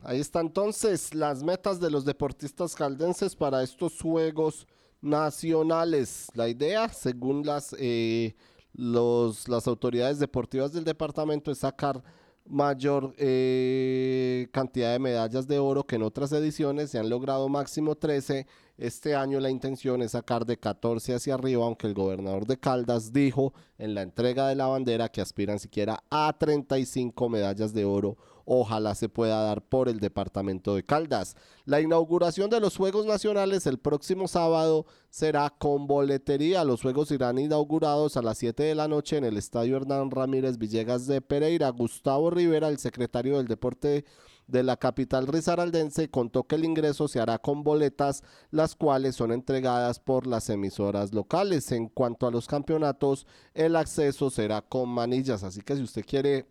Ahí 0.03 0.20
está 0.20 0.41
entonces 0.41 1.14
las 1.14 1.43
metas 1.43 1.81
de 1.81 1.91
los 1.91 2.05
deportistas 2.05 2.75
caldenses 2.75 3.35
para 3.35 3.62
estos 3.62 4.01
Juegos 4.01 4.66
Nacionales. 5.01 6.29
La 6.35 6.49
idea, 6.49 6.89
según 6.89 7.45
las, 7.45 7.75
eh, 7.79 8.35
los, 8.75 9.49
las 9.49 9.66
autoridades 9.66 10.18
deportivas 10.18 10.72
del 10.72 10.85
departamento, 10.85 11.51
es 11.51 11.59
sacar 11.59 12.03
mayor 12.47 13.14
eh, 13.16 14.49
cantidad 14.53 14.93
de 14.93 14.99
medallas 14.99 15.49
de 15.49 15.59
oro 15.59 15.85
que 15.85 15.97
en 15.97 16.03
otras 16.03 16.33
ediciones. 16.33 16.91
Se 16.91 16.99
han 16.99 17.09
logrado 17.09 17.49
máximo 17.49 17.95
13. 17.95 18.47
Este 18.77 19.14
año 19.14 19.41
la 19.41 19.51
intención 19.51 20.03
es 20.03 20.12
sacar 20.12 20.45
de 20.45 20.59
14 20.59 21.14
hacia 21.14 21.35
arriba, 21.35 21.64
aunque 21.64 21.87
el 21.87 21.95
gobernador 21.95 22.47
de 22.47 22.59
Caldas 22.59 23.12
dijo 23.12 23.55
en 23.79 23.95
la 23.95 24.03
entrega 24.03 24.49
de 24.49 24.57
la 24.57 24.66
bandera 24.66 25.09
que 25.09 25.20
aspiran 25.20 25.59
siquiera 25.59 26.03
a 26.11 26.35
35 26.37 27.29
medallas 27.29 27.72
de 27.72 27.85
oro 27.85 28.16
ojalá 28.45 28.95
se 28.95 29.09
pueda 29.09 29.42
dar 29.42 29.62
por 29.62 29.88
el 29.88 30.01
departamento 30.01 30.74
de 30.74 30.84
Caldas. 30.84 31.36
La 31.64 31.80
inauguración 31.80 32.51
de 32.51 32.61
los 32.61 32.76
Juegos 32.76 33.07
Nacionales 33.07 33.66
el 33.66 33.78
próximo 33.78 34.28
sábado 34.28 34.86
será 35.11 35.51
con 35.51 35.86
boletería. 35.86 36.64
Los 36.64 36.82
Juegos 36.82 37.11
irán 37.11 37.38
inaugurados 37.38 38.16
a 38.16 38.22
las 38.22 38.38
7 38.38 38.62
de 38.62 38.74
la 38.74 38.88
noche 38.88 39.16
en 39.16 39.24
el 39.24 39.36
Estadio 39.36 39.76
Hernán 39.76 40.11
Ramírez 40.11 40.59
Villegas 40.59 41.07
de 41.07 41.20
Pereira. 41.20 41.70
Gustavo 41.70 42.30
Rivera, 42.30 42.68
el 42.68 42.78
secretario 42.78 43.38
del 43.38 43.47
Deporte 43.47 44.05
de 44.47 44.62
la 44.62 44.76
capital 44.76 45.26
risaraldense 45.26 46.11
contó 46.11 46.45
que 46.45 46.57
el 46.57 46.64
ingreso 46.64 47.09
se 47.09 47.20
hará 47.20 47.38
con 47.38 47.62
boletas, 47.62 48.22
las 48.51 48.74
cuales 48.74 49.16
son 49.16 49.32
entregadas 49.32 49.99
por 50.01 50.26
las 50.26 50.51
emisoras 50.51 51.12
locales. 51.14 51.72
En 51.72 51.88
cuanto 51.88 52.26
a 52.26 52.30
los 52.30 52.47
campeonatos, 52.47 53.26
el 53.55 53.76
acceso 53.76 54.30
será 54.30 54.62
con 54.62 54.88
manillas, 54.88 55.42
así 55.45 55.62
que 55.62 55.76
si 55.76 55.82
usted 55.82 56.05
quiere 56.05 56.47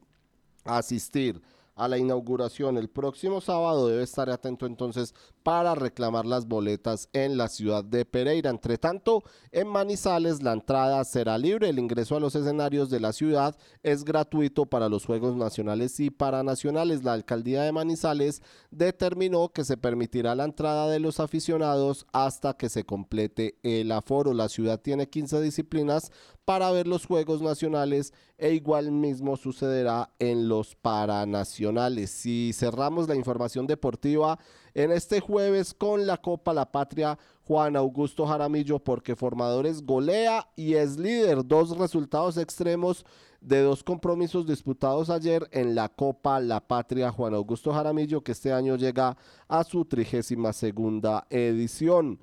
asistir 0.63 1.41
a 1.75 1.87
la 1.87 1.97
inauguración 1.97 2.77
el 2.77 2.89
próximo 2.89 3.41
sábado. 3.41 3.87
Debe 3.87 4.03
estar 4.03 4.29
atento 4.29 4.65
entonces 4.65 5.13
para 5.43 5.75
reclamar 5.75 6.25
las 6.25 6.47
boletas 6.47 7.09
en 7.13 7.37
la 7.37 7.49
ciudad 7.49 7.83
de 7.83 8.05
Pereira. 8.05 8.49
Entre 8.49 8.77
tanto, 8.77 9.23
en 9.51 9.67
Manizales 9.67 10.41
la 10.41 10.53
entrada 10.53 11.03
será 11.03 11.37
libre. 11.37 11.69
El 11.69 11.79
ingreso 11.79 12.15
a 12.15 12.19
los 12.19 12.35
escenarios 12.35 12.89
de 12.89 13.01
la 13.01 13.13
ciudad 13.13 13.55
es 13.83 14.05
gratuito 14.05 14.65
para 14.65 14.89
los 14.89 15.05
Juegos 15.05 15.35
Nacionales 15.35 15.99
y 15.99 16.09
Paranacionales. 16.09 17.03
La 17.03 17.13
alcaldía 17.13 17.63
de 17.63 17.71
Manizales 17.71 18.41
determinó 18.71 19.49
que 19.49 19.65
se 19.65 19.77
permitirá 19.77 20.33
la 20.33 20.45
entrada 20.45 20.89
de 20.89 20.99
los 20.99 21.19
aficionados 21.19 22.07
hasta 22.13 22.55
que 22.55 22.69
se 22.69 22.85
complete 22.85 23.59
el 23.63 23.91
aforo. 23.91 24.33
La 24.33 24.49
ciudad 24.49 24.79
tiene 24.79 25.09
15 25.09 25.41
disciplinas 25.41 26.11
para 26.45 26.71
ver 26.71 26.87
los 26.87 27.05
Juegos 27.05 27.41
Nacionales 27.41 28.13
e 28.37 28.53
igual 28.53 28.91
mismo 28.91 29.37
sucederá 29.37 30.11
en 30.19 30.47
los 30.49 30.75
Paranacionales. 30.75 32.11
Si 32.11 32.51
cerramos 32.53 33.07
la 33.07 33.15
información 33.15 33.67
deportiva 33.67 34.39
en 34.73 34.91
este 34.91 35.19
jueves 35.19 35.73
con 35.73 36.05
la 36.07 36.17
Copa 36.17 36.53
La 36.53 36.71
Patria, 36.71 37.17
Juan 37.45 37.75
Augusto 37.75 38.25
Jaramillo, 38.25 38.79
porque 38.79 39.15
Formadores 39.15 39.85
golea 39.85 40.47
y 40.55 40.73
es 40.75 40.97
líder. 40.97 41.45
Dos 41.45 41.77
resultados 41.77 42.37
extremos 42.37 43.05
de 43.41 43.61
dos 43.61 43.83
compromisos 43.83 44.47
disputados 44.47 45.09
ayer 45.09 45.47
en 45.51 45.75
la 45.75 45.89
Copa 45.89 46.39
La 46.39 46.59
Patria. 46.61 47.11
Juan 47.11 47.33
Augusto 47.33 47.73
Jaramillo, 47.73 48.23
que 48.23 48.31
este 48.31 48.53
año 48.53 48.75
llega 48.75 49.17
a 49.47 49.63
su 49.63 49.85
trigésima 49.85 50.53
segunda 50.53 51.27
edición. 51.29 52.19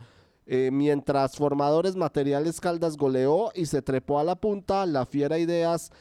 Eh, 0.46 0.70
mientras 0.72 1.36
Formadores 1.36 1.94
Materiales 1.94 2.60
Caldas 2.60 2.96
goleó 2.96 3.52
y 3.54 3.66
se 3.66 3.82
trepó 3.82 4.18
a 4.18 4.24
la 4.24 4.34
punta, 4.34 4.84
la 4.84 5.06
Fiera 5.06 5.38
Ideas 5.38 5.92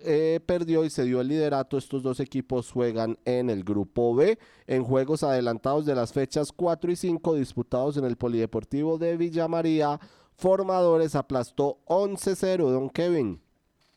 eh, 0.00 0.40
perdió 0.44 0.84
y 0.84 0.90
se 0.90 1.04
dio 1.04 1.20
el 1.20 1.28
liderato. 1.28 1.78
Estos 1.78 2.02
dos 2.02 2.20
equipos 2.20 2.70
juegan 2.70 3.18
en 3.24 3.50
el 3.50 3.64
grupo 3.64 4.14
B 4.14 4.38
en 4.66 4.84
juegos 4.84 5.22
adelantados 5.22 5.86
de 5.86 5.94
las 5.94 6.12
fechas 6.12 6.52
4 6.52 6.90
y 6.90 6.96
5 6.96 7.34
disputados 7.34 7.96
en 7.96 8.04
el 8.04 8.16
Polideportivo 8.16 8.98
de 8.98 9.16
Villa 9.16 9.48
María. 9.48 10.00
Formadores 10.34 11.14
aplastó 11.14 11.78
11-0 11.86 12.70
Don 12.70 12.90
Kevin 12.90 13.40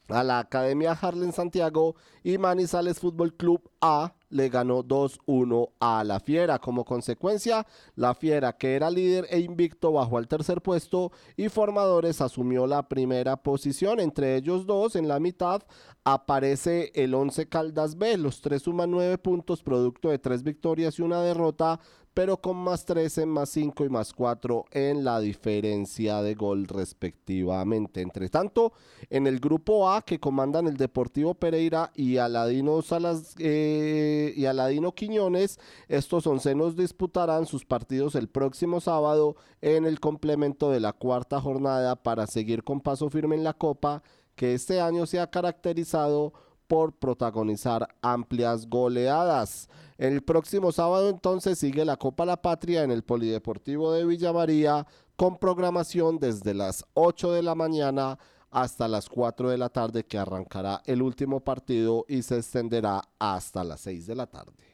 a 0.07 0.23
la 0.23 0.39
Academia 0.39 0.91
Harlem 0.91 1.31
Santiago 1.31 1.95
y 2.23 2.37
Manizales 2.37 2.99
Fútbol 2.99 3.33
Club 3.33 3.71
A 3.81 4.13
le 4.35 4.49
ganó 4.49 4.83
2-1 4.83 5.69
a 5.79 6.03
la 6.03 6.19
Fiera. 6.19 6.59
Como 6.59 6.83
consecuencia, 6.83 7.65
la 7.95 8.13
Fiera, 8.13 8.57
que 8.57 8.75
era 8.75 8.89
líder 8.89 9.27
e 9.29 9.39
invicto, 9.39 9.93
bajó 9.93 10.17
al 10.17 10.27
tercer 10.27 10.61
puesto 10.61 11.13
y 11.37 11.47
Formadores 11.47 12.19
asumió 12.19 12.67
la 12.67 12.89
primera 12.89 13.37
posición. 13.37 14.01
Entre 14.01 14.35
ellos 14.35 14.65
dos, 14.65 14.97
en 14.97 15.07
la 15.07 15.19
mitad, 15.19 15.63
aparece 16.03 16.91
el 16.95 17.13
11 17.13 17.47
Caldas 17.47 17.97
B. 17.97 18.17
Los 18.17 18.41
tres 18.41 18.63
suman 18.63 18.91
nueve 18.91 19.17
puntos, 19.17 19.63
producto 19.63 20.09
de 20.09 20.19
tres 20.19 20.43
victorias 20.43 20.99
y 20.99 21.01
una 21.01 21.21
derrota 21.21 21.79
pero 22.15 22.37
con 22.37 22.55
más 22.55 22.85
13, 22.85 23.25
más 23.25 23.49
5 23.49 23.83
y 23.83 23.89
más 23.89 24.13
4 24.13 24.65
en 24.71 25.03
la 25.03 25.19
diferencia 25.19 26.21
de 26.21 26.33
gol 26.33 26.65
respectivamente. 26.65 28.01
Entre 28.01 28.29
tanto, 28.29 28.71
en 29.09 29.27
el 29.27 29.41
grupo 29.41 29.91
A 29.91 30.01
que 30.01 30.17
comandan 30.17 30.65
el 30.67 30.77
Deportivo 30.77 31.35
Pereira 31.35 31.91
y 31.93 32.15
Aladino, 32.15 32.81
Salas, 32.81 33.35
eh, 33.37 34.33
y 34.33 34.45
Aladino 34.45 34.93
Quiñones, 34.93 35.59
estos 35.89 36.25
oncenos 36.25 36.77
disputarán 36.77 37.45
sus 37.45 37.65
partidos 37.65 38.15
el 38.15 38.29
próximo 38.29 38.79
sábado 38.79 39.35
en 39.61 39.85
el 39.85 39.99
complemento 39.99 40.71
de 40.71 40.79
la 40.79 40.93
cuarta 40.93 41.41
jornada 41.41 41.97
para 41.97 42.27
seguir 42.27 42.63
con 42.63 42.79
paso 42.79 43.09
firme 43.09 43.35
en 43.35 43.43
la 43.43 43.53
Copa 43.53 44.03
que 44.37 44.53
este 44.53 44.79
año 44.79 45.05
se 45.05 45.19
ha 45.19 45.29
caracterizado 45.29 46.31
por 46.67 46.93
protagonizar 46.93 47.87
amplias 48.01 48.69
goleadas. 48.69 49.69
El 49.97 50.23
próximo 50.23 50.73
sábado 50.73 51.09
entonces 51.09 51.57
sigue 51.57 51.85
la 51.85 51.95
Copa 51.95 52.25
La 52.25 52.41
Patria 52.41 52.83
en 52.83 52.91
el 52.91 53.03
Polideportivo 53.03 53.93
de 53.93 54.05
Villa 54.05 54.33
María 54.33 54.85
con 55.15 55.37
programación 55.37 56.19
desde 56.19 56.53
las 56.53 56.83
8 56.95 57.31
de 57.31 57.41
la 57.41 57.55
mañana 57.55 58.19
hasta 58.51 58.89
las 58.89 59.07
4 59.07 59.49
de 59.49 59.57
la 59.57 59.69
tarde 59.69 60.03
que 60.03 60.17
arrancará 60.17 60.81
el 60.85 61.01
último 61.01 61.39
partido 61.39 62.05
y 62.09 62.23
se 62.23 62.37
extenderá 62.37 63.07
hasta 63.19 63.63
las 63.63 63.79
6 63.81 64.07
de 64.07 64.15
la 64.15 64.27
tarde. 64.27 64.64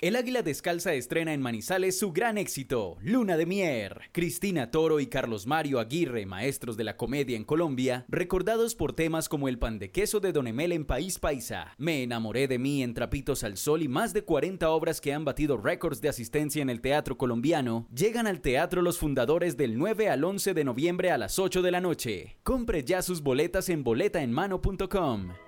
El 0.00 0.16
Águila 0.16 0.42
Descalza 0.42 0.92
estrena 0.94 1.34
en 1.34 1.40
Manizales 1.40 1.98
su 1.98 2.12
gran 2.12 2.38
éxito, 2.38 2.96
Luna 3.00 3.36
de 3.36 3.46
Mier. 3.46 4.02
Cristina 4.12 4.70
Toro 4.70 5.00
y 5.00 5.08
Carlos 5.08 5.46
Mario 5.46 5.80
Aguirre, 5.80 6.26
maestros 6.26 6.76
de 6.76 6.84
la 6.84 6.96
comedia 6.96 7.36
en 7.36 7.44
Colombia, 7.44 8.04
recordados 8.08 8.74
por 8.74 8.92
temas 8.92 9.28
como 9.28 9.48
el 9.48 9.58
pan 9.58 9.78
de 9.78 9.90
queso 9.90 10.20
de 10.20 10.32
Don 10.32 10.46
Emel 10.46 10.72
en 10.72 10.84
País 10.84 11.18
Paisa, 11.18 11.74
Me 11.78 12.02
enamoré 12.02 12.48
de 12.48 12.58
mí 12.58 12.82
en 12.82 12.94
Trapitos 12.94 13.44
al 13.44 13.56
Sol 13.56 13.82
y 13.82 13.88
más 13.88 14.12
de 14.12 14.22
40 14.22 14.70
obras 14.70 15.00
que 15.00 15.12
han 15.12 15.24
batido 15.24 15.56
récords 15.56 16.00
de 16.00 16.08
asistencia 16.08 16.62
en 16.62 16.70
el 16.70 16.80
teatro 16.80 17.18
colombiano, 17.18 17.88
llegan 17.94 18.26
al 18.26 18.40
teatro 18.40 18.82
los 18.82 18.98
fundadores 18.98 19.56
del 19.56 19.78
9 19.78 20.10
al 20.10 20.24
11 20.24 20.54
de 20.54 20.64
noviembre 20.64 21.10
a 21.10 21.18
las 21.18 21.38
8 21.38 21.62
de 21.62 21.70
la 21.70 21.80
noche. 21.80 22.38
Compre 22.42 22.84
ya 22.84 23.02
sus 23.02 23.22
boletas 23.22 23.68
en 23.68 23.82
boletaenmano.com. 23.84 25.47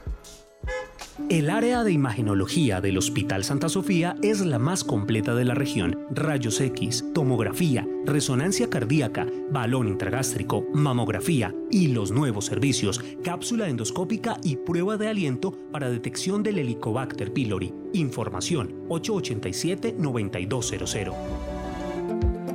El 1.29 1.49
área 1.49 1.83
de 1.83 1.91
imagenología 1.91 2.81
del 2.81 2.97
Hospital 2.97 3.43
Santa 3.43 3.69
Sofía 3.69 4.15
es 4.21 4.41
la 4.41 4.59
más 4.59 4.83
completa 4.83 5.33
de 5.35 5.45
la 5.45 5.53
región. 5.53 5.99
Rayos 6.09 6.59
X, 6.59 7.05
tomografía, 7.13 7.87
resonancia 8.05 8.69
cardíaca, 8.69 9.27
balón 9.49 9.87
intragástrico, 9.87 10.65
mamografía 10.73 11.55
y 11.69 11.87
los 11.87 12.11
nuevos 12.11 12.45
servicios, 12.45 13.01
cápsula 13.23 13.69
endoscópica 13.69 14.37
y 14.43 14.57
prueba 14.57 14.97
de 14.97 15.07
aliento 15.07 15.57
para 15.71 15.89
detección 15.89 16.43
del 16.43 16.59
Helicobacter 16.59 17.31
pylori. 17.31 17.73
Información 17.93 18.85
887-9200. 18.89 21.60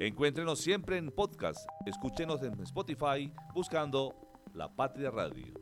Encuéntrenos 0.00 0.60
siempre 0.60 0.96
en 0.96 1.10
podcast. 1.10 1.68
Escúchenos 1.84 2.40
en 2.44 2.52
Spotify 2.60 3.32
buscando 3.52 4.14
La 4.54 4.72
Patria 4.72 5.10
Radio. 5.10 5.52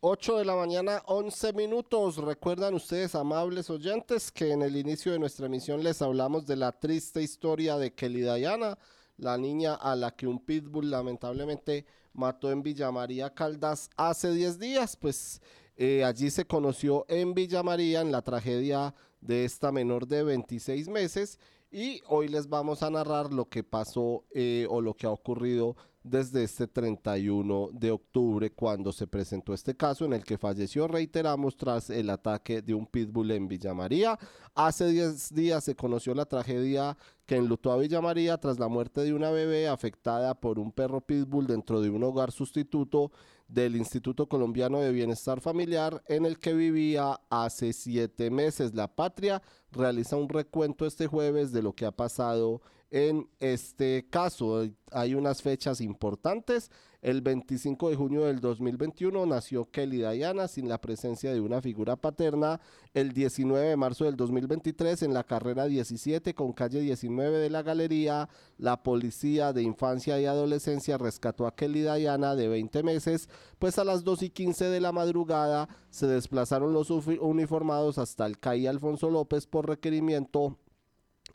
8 0.00 0.36
de 0.36 0.44
la 0.44 0.54
mañana, 0.54 1.00
11 1.06 1.54
minutos. 1.54 2.18
Recuerdan 2.18 2.74
ustedes, 2.74 3.14
amables 3.14 3.70
oyentes, 3.70 4.30
que 4.30 4.52
en 4.52 4.60
el 4.60 4.76
inicio 4.76 5.12
de 5.12 5.18
nuestra 5.18 5.46
emisión 5.46 5.82
les 5.82 6.02
hablamos 6.02 6.46
de 6.46 6.56
la 6.56 6.72
triste 6.72 7.22
historia 7.22 7.78
de 7.78 7.94
Kelly 7.94 8.20
Diana, 8.20 8.76
la 9.16 9.38
niña 9.38 9.76
a 9.76 9.96
la 9.96 10.10
que 10.10 10.26
un 10.26 10.38
pitbull 10.38 10.90
lamentablemente 10.90 11.86
mató 12.12 12.52
en 12.52 12.62
Villa 12.62 12.92
María 12.92 13.32
Caldas 13.32 13.88
hace 13.96 14.30
10 14.30 14.58
días. 14.58 14.94
Pues 14.94 15.40
eh, 15.78 16.04
allí 16.04 16.28
se 16.28 16.46
conoció 16.46 17.06
en 17.08 17.32
Villa 17.32 17.62
María 17.62 18.02
en 18.02 18.12
la 18.12 18.20
tragedia 18.20 18.94
de 19.22 19.46
esta 19.46 19.72
menor 19.72 20.06
de 20.06 20.22
26 20.22 20.88
meses 20.88 21.38
y 21.70 22.00
hoy 22.08 22.28
les 22.28 22.48
vamos 22.48 22.82
a 22.82 22.90
narrar 22.90 23.32
lo 23.32 23.48
que 23.48 23.64
pasó 23.64 24.24
eh, 24.32 24.66
o 24.70 24.80
lo 24.80 24.94
que 24.94 25.06
ha 25.06 25.10
ocurrido 25.10 25.76
desde 26.08 26.44
este 26.44 26.68
31 26.68 27.70
de 27.72 27.90
octubre 27.90 28.50
cuando 28.50 28.92
se 28.92 29.08
presentó 29.08 29.52
este 29.52 29.76
caso 29.76 30.04
en 30.04 30.12
el 30.12 30.24
que 30.24 30.38
falleció, 30.38 30.86
reiteramos, 30.86 31.56
tras 31.56 31.90
el 31.90 32.10
ataque 32.10 32.62
de 32.62 32.74
un 32.74 32.86
pitbull 32.86 33.32
en 33.32 33.48
Villa 33.48 33.74
María. 33.74 34.16
Hace 34.54 34.86
10 34.86 35.34
días 35.34 35.64
se 35.64 35.74
conoció 35.74 36.14
la 36.14 36.24
tragedia 36.24 36.96
que 37.26 37.36
enlutó 37.36 37.72
a 37.72 37.76
Villa 37.76 38.00
María 38.00 38.38
tras 38.38 38.58
la 38.58 38.68
muerte 38.68 39.00
de 39.00 39.12
una 39.12 39.30
bebé 39.30 39.68
afectada 39.68 40.34
por 40.34 40.60
un 40.60 40.70
perro 40.70 41.00
pitbull 41.00 41.46
dentro 41.46 41.80
de 41.80 41.90
un 41.90 42.04
hogar 42.04 42.30
sustituto 42.30 43.10
del 43.48 43.76
Instituto 43.76 44.28
Colombiano 44.28 44.80
de 44.80 44.92
Bienestar 44.92 45.40
Familiar 45.40 46.02
en 46.08 46.26
el 46.26 46.38
que 46.38 46.54
vivía 46.54 47.20
hace 47.30 47.72
siete 47.72 48.30
meses. 48.30 48.74
La 48.74 48.88
Patria 48.88 49.42
realiza 49.70 50.16
un 50.16 50.28
recuento 50.28 50.86
este 50.86 51.06
jueves 51.06 51.52
de 51.52 51.62
lo 51.62 51.72
que 51.72 51.86
ha 51.86 51.92
pasado 51.92 52.60
en 52.90 53.28
este 53.38 54.08
caso. 54.10 54.66
Hay 54.90 55.14
unas 55.14 55.42
fechas 55.42 55.80
importantes. 55.80 56.70
El 57.06 57.22
25 57.22 57.90
de 57.90 57.94
junio 57.94 58.24
del 58.24 58.40
2021 58.40 59.26
nació 59.26 59.70
Kelly 59.70 59.98
Diana 59.98 60.48
sin 60.48 60.68
la 60.68 60.80
presencia 60.80 61.32
de 61.32 61.40
una 61.40 61.62
figura 61.62 61.94
paterna. 61.94 62.60
El 62.94 63.12
19 63.12 63.64
de 63.64 63.76
marzo 63.76 64.06
del 64.06 64.16
2023 64.16 65.02
en 65.02 65.14
la 65.14 65.22
carrera 65.22 65.66
17 65.66 66.34
con 66.34 66.52
calle 66.52 66.80
19 66.80 67.38
de 67.38 67.48
la 67.48 67.62
galería, 67.62 68.28
la 68.58 68.82
policía 68.82 69.52
de 69.52 69.62
infancia 69.62 70.20
y 70.20 70.24
adolescencia 70.24 70.98
rescató 70.98 71.46
a 71.46 71.54
Kelly 71.54 71.82
Diana 71.82 72.34
de 72.34 72.48
20 72.48 72.82
meses, 72.82 73.28
pues 73.60 73.78
a 73.78 73.84
las 73.84 74.02
2 74.02 74.24
y 74.24 74.30
15 74.30 74.64
de 74.64 74.80
la 74.80 74.90
madrugada 74.90 75.68
se 75.90 76.08
desplazaron 76.08 76.72
los 76.72 76.90
uniformados 76.90 77.98
hasta 77.98 78.26
el 78.26 78.40
CAI 78.40 78.66
Alfonso 78.66 79.10
López 79.10 79.46
por 79.46 79.68
requerimiento. 79.68 80.58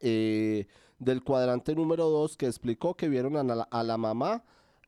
Eh, 0.02 0.68
del 1.02 1.24
cuadrante 1.24 1.74
número 1.74 2.10
2 2.10 2.38
que 2.38 2.46
explicó 2.46 2.94
que 2.94 3.10
vieron 3.10 3.36
a 3.36 3.84
la, 3.84 3.98
mamá, 3.98 4.44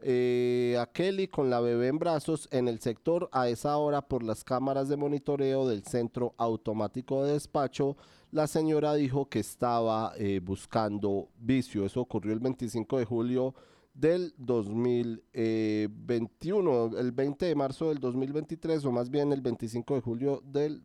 eh, 0.06 0.78
a 0.80 0.86
Kelly 0.88 1.30
con 1.30 1.50
la 1.50 1.62
bebé 1.62 1.88
en 1.88 1.98
brazos 1.98 2.50
en 2.52 2.68
el 2.68 2.80
sector 2.80 3.30
a 3.32 3.48
esa 3.48 3.78
hora 3.78 4.02
por 4.02 4.22
las 4.22 4.44
cámaras 4.44 4.90
de 4.90 4.98
monitoreo 4.98 5.66
del 5.68 5.84
centro 5.84 6.34
automático 6.38 7.24
de 7.24 7.32
despacho. 7.34 7.96
La 8.32 8.48
señora 8.48 8.96
dijo 8.96 9.30
que 9.30 9.40
estaba 9.40 10.14
eh, 10.18 10.42
buscando 10.44 11.30
vicio. 11.40 11.86
Eso 11.86 12.02
ocurrió 12.02 12.34
el 12.34 12.40
25 12.40 13.00
de 13.00 13.06
julio 13.06 13.56
del 13.94 14.34
2021, 14.38 16.98
el 16.98 17.12
20 17.12 17.46
de 17.46 17.56
marzo 17.56 17.90
del 17.90 18.00
2023, 18.00 18.84
o 18.86 18.92
más 18.92 19.10
bien 19.10 19.32
el 19.32 19.42
25 19.42 19.96
de 19.96 20.02
julio 20.02 20.44
del 20.46 20.84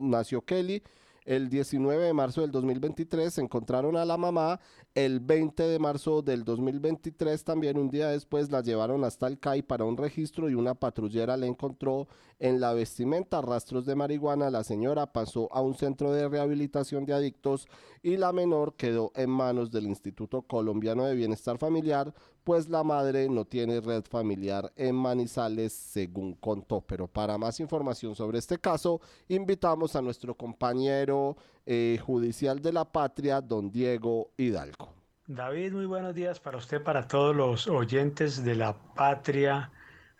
nació 0.00 0.42
Kelly 0.42 0.82
el 1.26 1.48
19 1.48 2.04
de 2.04 2.12
marzo 2.12 2.40
del 2.40 2.52
2023 2.52 3.34
se 3.34 3.40
encontraron 3.42 3.96
a 3.96 4.04
la 4.04 4.16
mamá. 4.16 4.60
El 4.94 5.20
20 5.20 5.64
de 5.64 5.78
marzo 5.78 6.22
del 6.22 6.44
2023, 6.44 7.44
también 7.44 7.76
un 7.76 7.90
día 7.90 8.08
después, 8.08 8.50
la 8.50 8.62
llevaron 8.62 9.04
hasta 9.04 9.26
el 9.26 9.38
CAI 9.38 9.62
para 9.62 9.84
un 9.84 9.96
registro 9.96 10.48
y 10.48 10.54
una 10.54 10.74
patrullera 10.74 11.36
le 11.36 11.48
encontró 11.48 12.06
en 12.38 12.60
la 12.60 12.72
vestimenta 12.72 13.42
rastros 13.42 13.84
de 13.84 13.96
marihuana. 13.96 14.50
La 14.50 14.62
señora 14.62 15.12
pasó 15.12 15.52
a 15.52 15.60
un 15.60 15.74
centro 15.74 16.12
de 16.12 16.28
rehabilitación 16.28 17.04
de 17.04 17.14
adictos 17.14 17.66
y 18.02 18.16
la 18.16 18.32
menor 18.32 18.74
quedó 18.76 19.10
en 19.16 19.28
manos 19.28 19.70
del 19.72 19.86
Instituto 19.86 20.42
Colombiano 20.42 21.04
de 21.04 21.16
Bienestar 21.16 21.58
Familiar 21.58 22.14
pues 22.46 22.68
la 22.68 22.84
madre 22.84 23.28
no 23.28 23.44
tiene 23.44 23.80
red 23.80 24.04
familiar 24.04 24.72
en 24.76 24.94
Manizales, 24.94 25.72
según 25.72 26.34
contó. 26.34 26.80
Pero 26.80 27.08
para 27.08 27.36
más 27.36 27.58
información 27.58 28.14
sobre 28.14 28.38
este 28.38 28.56
caso, 28.56 29.00
invitamos 29.26 29.96
a 29.96 30.00
nuestro 30.00 30.32
compañero 30.36 31.36
eh, 31.66 31.98
judicial 32.00 32.62
de 32.62 32.72
la 32.72 32.84
patria, 32.84 33.40
don 33.40 33.72
Diego 33.72 34.30
Hidalgo. 34.36 34.94
David, 35.26 35.72
muy 35.72 35.86
buenos 35.86 36.14
días 36.14 36.38
para 36.38 36.58
usted, 36.58 36.80
para 36.80 37.08
todos 37.08 37.34
los 37.34 37.66
oyentes 37.66 38.44
de 38.44 38.54
la 38.54 38.76
patria 38.94 39.72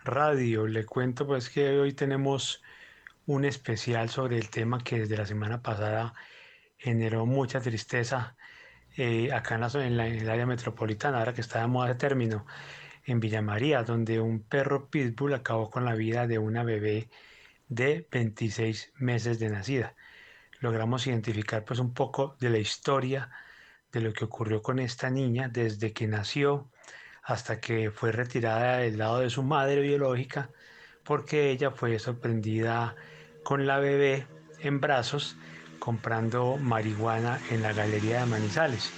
radio. 0.02 0.66
Le 0.66 0.84
cuento 0.84 1.28
pues 1.28 1.48
que 1.48 1.78
hoy 1.78 1.92
tenemos 1.92 2.60
un 3.26 3.44
especial 3.44 4.08
sobre 4.08 4.36
el 4.36 4.50
tema 4.50 4.82
que 4.82 4.98
desde 4.98 5.16
la 5.16 5.26
semana 5.26 5.62
pasada 5.62 6.12
generó 6.76 7.24
mucha 7.24 7.60
tristeza 7.60 8.36
eh, 8.96 9.32
acá 9.32 9.54
en, 9.56 9.96
la, 9.96 10.06
en, 10.06 10.16
el 10.16 10.30
área 10.30 10.46
metropolitana, 10.46 11.18
ahora 11.18 11.34
que 11.34 11.40
está 11.40 11.60
de 11.60 11.66
moda 11.66 11.88
de 11.88 11.94
término, 11.96 12.46
en 13.04 13.20
Villa 13.20 13.42
María, 13.42 13.82
donde 13.82 14.20
un 14.20 14.40
perro 14.40 14.88
pitbull 14.90 15.34
acabó 15.34 15.70
con 15.70 15.84
la 15.84 15.94
vida 15.94 16.26
de 16.26 16.38
una 16.38 16.64
bebé 16.64 17.08
de 17.68 18.06
26 18.10 18.92
meses 18.96 19.38
de 19.38 19.48
nacida. 19.50 19.94
Logramos 20.60 21.06
identificar 21.06 21.64
pues 21.64 21.78
un 21.78 21.94
poco 21.94 22.36
de 22.40 22.50
la 22.50 22.58
historia 22.58 23.30
de 23.92 24.00
lo 24.00 24.12
que 24.12 24.24
ocurrió 24.24 24.62
con 24.62 24.78
esta 24.78 25.10
niña 25.10 25.48
desde 25.48 25.92
que 25.92 26.06
nació 26.06 26.70
hasta 27.22 27.60
que 27.60 27.90
fue 27.90 28.12
retirada 28.12 28.78
del 28.78 28.98
lado 28.98 29.20
de 29.20 29.30
su 29.30 29.42
madre 29.42 29.80
biológica 29.80 30.50
porque 31.04 31.50
ella 31.50 31.70
fue 31.70 31.98
sorprendida 31.98 32.96
con 33.42 33.66
la 33.66 33.78
bebé 33.78 34.26
en 34.60 34.80
brazos 34.80 35.36
comprando 35.78 36.56
marihuana 36.56 37.40
en 37.50 37.62
la 37.62 37.72
galería 37.72 38.20
de 38.20 38.26
Manizales. 38.26 38.92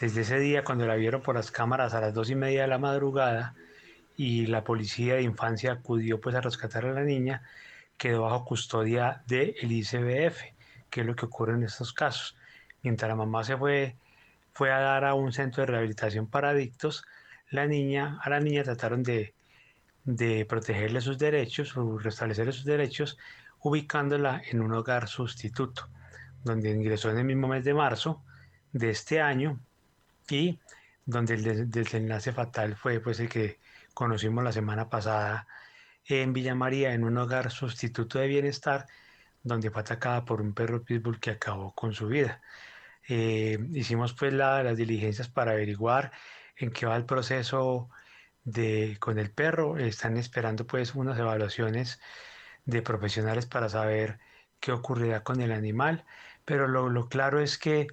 Desde 0.00 0.22
ese 0.22 0.38
día, 0.38 0.64
cuando 0.64 0.86
la 0.86 0.96
vieron 0.96 1.22
por 1.22 1.36
las 1.36 1.50
cámaras 1.50 1.94
a 1.94 2.00
las 2.00 2.12
dos 2.12 2.30
y 2.30 2.34
media 2.34 2.62
de 2.62 2.68
la 2.68 2.78
madrugada 2.78 3.54
y 4.16 4.46
la 4.46 4.64
policía 4.64 5.14
de 5.14 5.22
infancia 5.22 5.72
acudió 5.72 6.20
pues 6.20 6.34
a 6.34 6.40
rescatar 6.40 6.84
a 6.86 6.92
la 6.92 7.04
niña, 7.04 7.42
quedó 7.96 8.22
bajo 8.22 8.44
custodia 8.44 9.22
del 9.26 9.54
ICBF, 9.60 10.40
que 10.90 11.00
es 11.00 11.06
lo 11.06 11.14
que 11.16 11.26
ocurre 11.26 11.54
en 11.54 11.62
estos 11.62 11.92
casos. 11.92 12.36
Mientras 12.82 13.08
la 13.08 13.14
mamá 13.14 13.44
se 13.44 13.56
fue, 13.56 13.96
fue 14.52 14.72
a 14.72 14.78
dar 14.78 15.04
a 15.04 15.14
un 15.14 15.32
centro 15.32 15.62
de 15.62 15.66
rehabilitación 15.66 16.26
para 16.26 16.50
adictos, 16.50 17.04
la 17.50 17.66
niña, 17.66 18.18
a 18.22 18.30
la 18.30 18.40
niña 18.40 18.64
trataron 18.64 19.02
de, 19.02 19.32
de 20.04 20.44
protegerle 20.44 21.00
sus 21.00 21.18
derechos, 21.18 21.74
restablecerle 22.02 22.52
sus 22.52 22.64
derechos, 22.64 23.16
ubicándola 23.60 24.42
en 24.50 24.60
un 24.60 24.72
hogar 24.72 25.08
sustituto 25.08 25.88
donde 26.44 26.70
ingresó 26.70 27.10
en 27.10 27.18
el 27.18 27.24
mismo 27.24 27.48
mes 27.48 27.64
de 27.64 27.74
marzo 27.74 28.22
de 28.72 28.90
este 28.90 29.20
año 29.20 29.58
y 30.28 30.58
donde 31.06 31.34
el 31.34 31.70
desenlace 31.70 32.32
fatal 32.32 32.76
fue 32.76 33.00
pues 33.00 33.20
el 33.20 33.28
que 33.28 33.58
conocimos 33.94 34.44
la 34.44 34.52
semana 34.52 34.88
pasada 34.88 35.46
en 36.06 36.32
Villa 36.32 36.54
María 36.54 36.94
en 36.94 37.04
un 37.04 37.16
hogar 37.18 37.50
sustituto 37.50 38.18
de 38.18 38.28
bienestar 38.28 38.86
donde 39.42 39.70
fue 39.70 39.82
atacada 39.82 40.24
por 40.24 40.40
un 40.40 40.54
perro 40.54 40.82
pitbull 40.82 41.20
que 41.20 41.30
acabó 41.30 41.74
con 41.74 41.92
su 41.92 42.08
vida. 42.08 42.40
Eh, 43.08 43.58
hicimos 43.72 44.14
pues 44.14 44.32
las 44.32 44.76
diligencias 44.76 45.28
para 45.28 45.52
averiguar 45.52 46.12
en 46.56 46.70
qué 46.72 46.86
va 46.86 46.96
el 46.96 47.04
proceso 47.04 47.90
de, 48.44 48.96
con 49.00 49.18
el 49.18 49.30
perro. 49.30 49.78
Están 49.78 50.16
esperando 50.16 50.66
pues 50.66 50.94
unas 50.94 51.18
evaluaciones 51.18 52.00
de 52.64 52.82
profesionales 52.82 53.46
para 53.46 53.68
saber 53.68 54.18
qué 54.60 54.72
ocurrirá 54.72 55.22
con 55.22 55.40
el 55.42 55.52
animal, 55.52 56.04
pero 56.44 56.68
lo, 56.68 56.88
lo 56.88 57.08
claro 57.08 57.40
es 57.40 57.58
que 57.58 57.88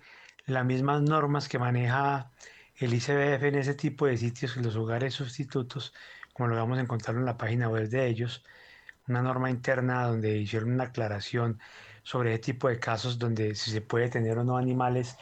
las 0.45 0.65
mismas 0.65 1.01
normas 1.01 1.47
que 1.47 1.59
maneja 1.59 2.31
el 2.75 2.93
ICBF 2.93 3.43
en 3.47 3.55
ese 3.55 3.75
tipo 3.75 4.05
de 4.07 4.17
sitios, 4.17 4.57
en 4.57 4.63
los 4.63 4.75
hogares 4.75 5.13
sustitutos, 5.13 5.93
como 6.33 6.49
lo 6.49 6.55
vamos 6.55 6.77
a 6.77 6.81
encontrar 6.81 7.15
en 7.15 7.25
la 7.25 7.37
página 7.37 7.69
web 7.69 7.89
de 7.89 8.07
ellos, 8.07 8.43
una 9.07 9.21
norma 9.21 9.49
interna 9.49 10.07
donde 10.07 10.37
hicieron 10.37 10.73
una 10.73 10.85
aclaración 10.85 11.59
sobre 12.03 12.33
ese 12.33 12.39
tipo 12.39 12.67
de 12.69 12.79
casos 12.79 13.19
donde 13.19 13.55
si 13.55 13.71
se 13.71 13.81
puede 13.81 14.09
tener 14.09 14.37
o 14.37 14.43
no 14.43 14.57
animales 14.57 15.17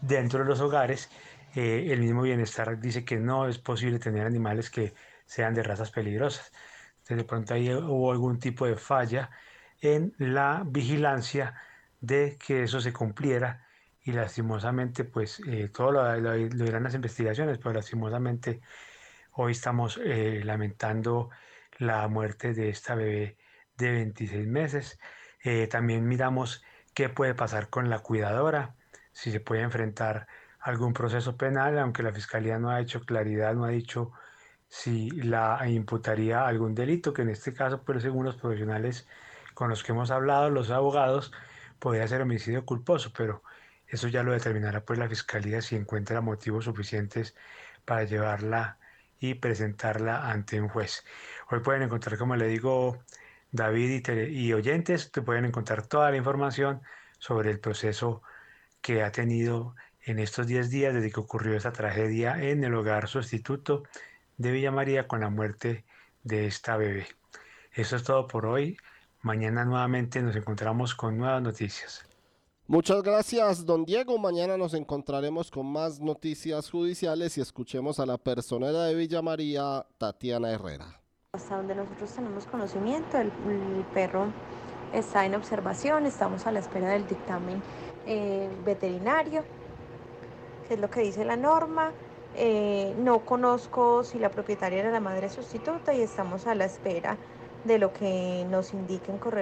dentro 0.00 0.40
de 0.40 0.46
los 0.46 0.60
hogares. 0.60 1.10
Eh, 1.54 1.88
el 1.92 2.00
mismo 2.00 2.22
bienestar 2.22 2.78
dice 2.80 3.04
que 3.04 3.16
no 3.16 3.48
es 3.48 3.58
posible 3.58 3.98
tener 3.98 4.26
animales 4.26 4.70
que 4.70 4.94
sean 5.24 5.54
de 5.54 5.62
razas 5.62 5.90
peligrosas. 5.90 6.52
Entonces 6.98 7.18
de 7.18 7.24
pronto 7.24 7.54
ahí 7.54 7.72
hubo 7.72 8.12
algún 8.12 8.38
tipo 8.38 8.66
de 8.66 8.76
falla 8.76 9.30
en 9.80 10.14
la 10.18 10.64
vigilancia 10.66 11.54
de 12.00 12.38
que 12.38 12.64
eso 12.64 12.80
se 12.80 12.92
cumpliera 12.92 13.66
y 14.02 14.12
lastimosamente 14.12 15.04
pues 15.04 15.40
eh, 15.46 15.68
todo 15.68 15.92
lo, 15.92 16.16
lo, 16.16 16.34
dirán 16.34 16.84
las 16.84 16.94
investigaciones, 16.94 17.58
pero 17.58 17.74
lastimosamente 17.74 18.60
hoy 19.32 19.52
estamos 19.52 20.00
eh, 20.02 20.42
lamentando 20.44 21.30
la 21.78 22.08
muerte 22.08 22.54
de 22.54 22.70
esta 22.70 22.94
bebé 22.94 23.36
de 23.76 23.92
26 23.92 24.46
meses. 24.46 24.98
Eh, 25.44 25.66
también 25.68 26.06
miramos 26.06 26.64
qué 26.94 27.08
puede 27.08 27.34
pasar 27.34 27.70
con 27.70 27.90
la 27.90 28.00
cuidadora, 28.00 28.74
si 29.12 29.30
se 29.30 29.40
puede 29.40 29.62
enfrentar 29.62 30.26
algún 30.60 30.92
proceso 30.92 31.36
penal, 31.36 31.78
aunque 31.78 32.02
la 32.02 32.12
Fiscalía 32.12 32.58
no 32.58 32.70
ha 32.70 32.80
hecho 32.80 33.00
claridad, 33.02 33.54
no 33.54 33.64
ha 33.64 33.70
dicho 33.70 34.12
si 34.68 35.10
la 35.10 35.60
imputaría 35.68 36.46
algún 36.46 36.74
delito, 36.74 37.12
que 37.12 37.22
en 37.22 37.30
este 37.30 37.54
caso, 37.54 37.82
pero 37.84 38.00
según 38.00 38.26
los 38.26 38.36
profesionales 38.36 39.08
con 39.54 39.70
los 39.70 39.82
que 39.82 39.92
hemos 39.92 40.10
hablado, 40.10 40.50
los 40.50 40.70
abogados, 40.70 41.32
podría 41.78 42.08
ser 42.08 42.22
homicidio 42.22 42.64
culposo, 42.64 43.12
pero 43.16 43.42
eso 43.86 44.08
ya 44.08 44.22
lo 44.22 44.32
determinará 44.32 44.84
pues 44.84 44.98
la 44.98 45.08
Fiscalía 45.08 45.62
si 45.62 45.76
encuentra 45.76 46.20
motivos 46.20 46.64
suficientes 46.66 47.34
para 47.84 48.04
llevarla 48.04 48.78
y 49.20 49.34
presentarla 49.34 50.30
ante 50.30 50.60
un 50.60 50.68
juez. 50.68 51.04
Hoy 51.50 51.60
pueden 51.60 51.82
encontrar, 51.82 52.18
como 52.18 52.36
le 52.36 52.46
digo, 52.48 52.98
David 53.50 54.02
y, 54.28 54.52
oyentes, 54.52 55.10
te 55.10 55.22
pueden 55.22 55.46
encontrar 55.46 55.86
toda 55.86 56.10
la 56.10 56.16
información 56.16 56.82
sobre 57.18 57.50
el 57.50 57.60
proceso 57.60 58.22
que 58.82 59.02
ha 59.02 59.10
tenido 59.10 59.74
en 60.02 60.18
estos 60.18 60.46
10 60.46 60.70
días 60.70 60.94
desde 60.94 61.10
que 61.10 61.20
ocurrió 61.20 61.56
esa 61.56 61.72
tragedia 61.72 62.42
en 62.42 62.62
el 62.64 62.74
hogar 62.74 63.08
sustituto 63.08 63.84
de 64.36 64.52
Villa 64.52 64.70
María 64.70 65.08
con 65.08 65.20
la 65.20 65.30
muerte 65.30 65.84
de 66.22 66.46
esta 66.46 66.76
bebé. 66.76 67.08
Eso 67.72 67.96
es 67.96 68.04
todo 68.04 68.26
por 68.26 68.46
hoy. 68.46 68.76
Mañana 69.22 69.64
nuevamente 69.64 70.22
nos 70.22 70.36
encontramos 70.36 70.94
con 70.94 71.18
nuevas 71.18 71.42
noticias. 71.42 72.04
Muchas 72.68 73.02
gracias, 73.02 73.64
don 73.64 73.84
Diego. 73.84 74.18
Mañana 74.18 74.56
nos 74.56 74.74
encontraremos 74.74 75.50
con 75.50 75.66
más 75.72 76.00
noticias 76.00 76.70
judiciales 76.70 77.36
y 77.36 77.40
escuchemos 77.40 77.98
a 77.98 78.06
la 78.06 78.18
personera 78.18 78.84
de 78.84 78.94
Villa 78.94 79.22
María, 79.22 79.86
Tatiana 79.96 80.50
Herrera. 80.50 81.00
Hasta 81.32 81.56
donde 81.56 81.74
nosotros 81.74 82.10
tenemos 82.12 82.46
conocimiento, 82.46 83.18
el, 83.18 83.32
perro 83.92 84.26
está 84.92 85.26
en 85.26 85.34
observación, 85.34 86.06
estamos 86.06 86.46
a 86.46 86.52
la 86.52 86.60
espera 86.60 86.90
del 86.90 87.06
dictamen 87.06 87.60
eh, 88.06 88.48
veterinario, 88.64 89.42
que 90.68 90.74
es 90.74 90.80
lo 90.80 90.90
que 90.90 91.00
dice 91.00 91.24
la 91.24 91.36
norma. 91.36 91.92
Eh, 92.36 92.94
no 92.98 93.24
conozco 93.24 94.04
si 94.04 94.18
la 94.18 94.30
propietaria 94.30 94.78
era 94.78 94.90
la 94.90 95.00
madre 95.00 95.28
sustituta 95.28 95.92
y 95.92 96.02
estamos 96.02 96.46
a 96.46 96.54
la 96.54 96.66
espera 96.66 97.16
de 97.64 97.78
lo 97.78 97.92
que 97.92 98.46
nos 98.48 98.72
indiquen 98.72 99.18
con, 99.18 99.32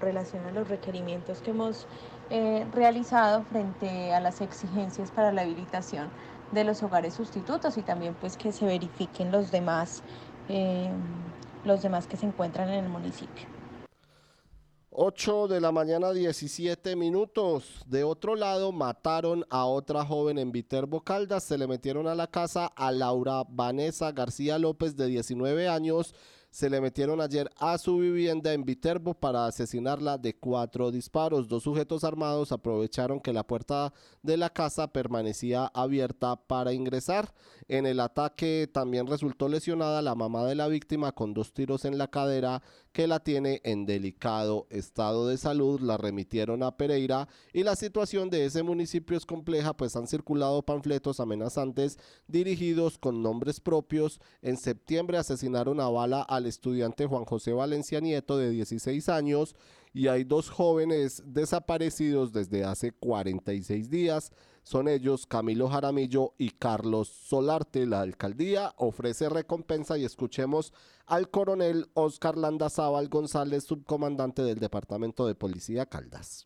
relación 0.00 0.44
a 0.46 0.50
los 0.50 0.68
requerimientos 0.68 1.40
que 1.40 1.50
hemos 1.50 1.86
eh, 2.30 2.66
realizado 2.72 3.42
frente 3.44 4.12
a 4.12 4.20
las 4.20 4.40
exigencias 4.40 5.10
para 5.10 5.32
la 5.32 5.42
habilitación 5.42 6.08
de 6.52 6.64
los 6.64 6.82
hogares 6.82 7.14
sustitutos 7.14 7.76
y 7.78 7.82
también 7.82 8.14
pues 8.20 8.36
que 8.36 8.52
se 8.52 8.66
verifiquen 8.66 9.30
los 9.30 9.50
demás, 9.50 10.02
eh, 10.48 10.90
los 11.64 11.82
demás 11.82 12.06
que 12.06 12.16
se 12.16 12.26
encuentran 12.26 12.68
en 12.68 12.84
el 12.84 12.90
municipio. 12.90 13.46
8 14.92 15.46
de 15.46 15.60
la 15.60 15.70
mañana 15.70 16.12
17 16.12 16.96
minutos. 16.96 17.84
De 17.86 18.02
otro 18.02 18.34
lado, 18.34 18.72
mataron 18.72 19.46
a 19.48 19.64
otra 19.64 20.04
joven 20.04 20.36
en 20.36 20.50
Viterbo 20.50 21.02
Caldas. 21.02 21.44
Se 21.44 21.56
le 21.56 21.68
metieron 21.68 22.08
a 22.08 22.16
la 22.16 22.26
casa 22.26 22.66
a 22.66 22.90
Laura 22.90 23.44
Vanessa 23.48 24.10
García 24.10 24.58
López 24.58 24.96
de 24.96 25.06
19 25.06 25.68
años 25.68 26.12
se 26.50 26.68
le 26.68 26.80
metieron 26.80 27.20
ayer 27.20 27.48
a 27.58 27.78
su 27.78 27.98
vivienda 27.98 28.52
en 28.52 28.64
Viterbo 28.64 29.14
para 29.14 29.46
asesinarla 29.46 30.18
de 30.18 30.34
cuatro 30.34 30.90
disparos. 30.90 31.48
Dos 31.48 31.62
sujetos 31.62 32.02
armados 32.02 32.50
aprovecharon 32.50 33.20
que 33.20 33.32
la 33.32 33.46
puerta 33.46 33.92
de 34.22 34.36
la 34.36 34.50
casa 34.50 34.92
permanecía 34.92 35.66
abierta 35.66 36.34
para 36.36 36.72
ingresar. 36.72 37.32
En 37.70 37.86
el 37.86 38.00
ataque 38.00 38.68
también 38.72 39.06
resultó 39.06 39.48
lesionada 39.48 40.02
la 40.02 40.16
mamá 40.16 40.44
de 40.44 40.56
la 40.56 40.66
víctima 40.66 41.12
con 41.12 41.32
dos 41.32 41.52
tiros 41.52 41.84
en 41.84 41.98
la 41.98 42.08
cadera 42.08 42.64
que 42.90 43.06
la 43.06 43.20
tiene 43.20 43.60
en 43.62 43.86
delicado 43.86 44.66
estado 44.70 45.28
de 45.28 45.36
salud. 45.36 45.80
La 45.80 45.96
remitieron 45.96 46.64
a 46.64 46.76
Pereira 46.76 47.28
y 47.52 47.62
la 47.62 47.76
situación 47.76 48.28
de 48.28 48.44
ese 48.44 48.64
municipio 48.64 49.16
es 49.16 49.24
compleja 49.24 49.72
pues 49.72 49.94
han 49.94 50.08
circulado 50.08 50.62
panfletos 50.62 51.20
amenazantes 51.20 51.96
dirigidos 52.26 52.98
con 52.98 53.22
nombres 53.22 53.60
propios. 53.60 54.18
En 54.42 54.56
septiembre 54.56 55.18
asesinaron 55.18 55.78
a 55.78 55.88
bala 55.88 56.26
a 56.28 56.40
estudiante 56.40 57.06
Juan 57.06 57.24
José 57.24 57.52
Valencia 57.52 58.00
Nieto 58.00 58.36
de 58.36 58.50
16 58.50 59.08
años 59.08 59.54
y 59.92 60.08
hay 60.08 60.24
dos 60.24 60.50
jóvenes 60.50 61.22
desaparecidos 61.24 62.32
desde 62.32 62.64
hace 62.64 62.90
46 62.90 63.90
días. 63.90 64.32
Son 64.62 64.88
ellos 64.88 65.26
Camilo 65.26 65.68
Jaramillo 65.68 66.34
y 66.38 66.50
Carlos 66.50 67.08
Solarte. 67.08 67.86
La 67.86 68.00
alcaldía 68.00 68.72
ofrece 68.76 69.28
recompensa 69.28 69.98
y 69.98 70.04
escuchemos 70.04 70.72
al 71.06 71.30
coronel 71.30 71.88
Oscar 71.94 72.36
Landazábal 72.36 73.08
González, 73.08 73.64
subcomandante 73.64 74.42
del 74.42 74.58
Departamento 74.58 75.26
de 75.26 75.34
Policía 75.34 75.86
Caldas. 75.86 76.44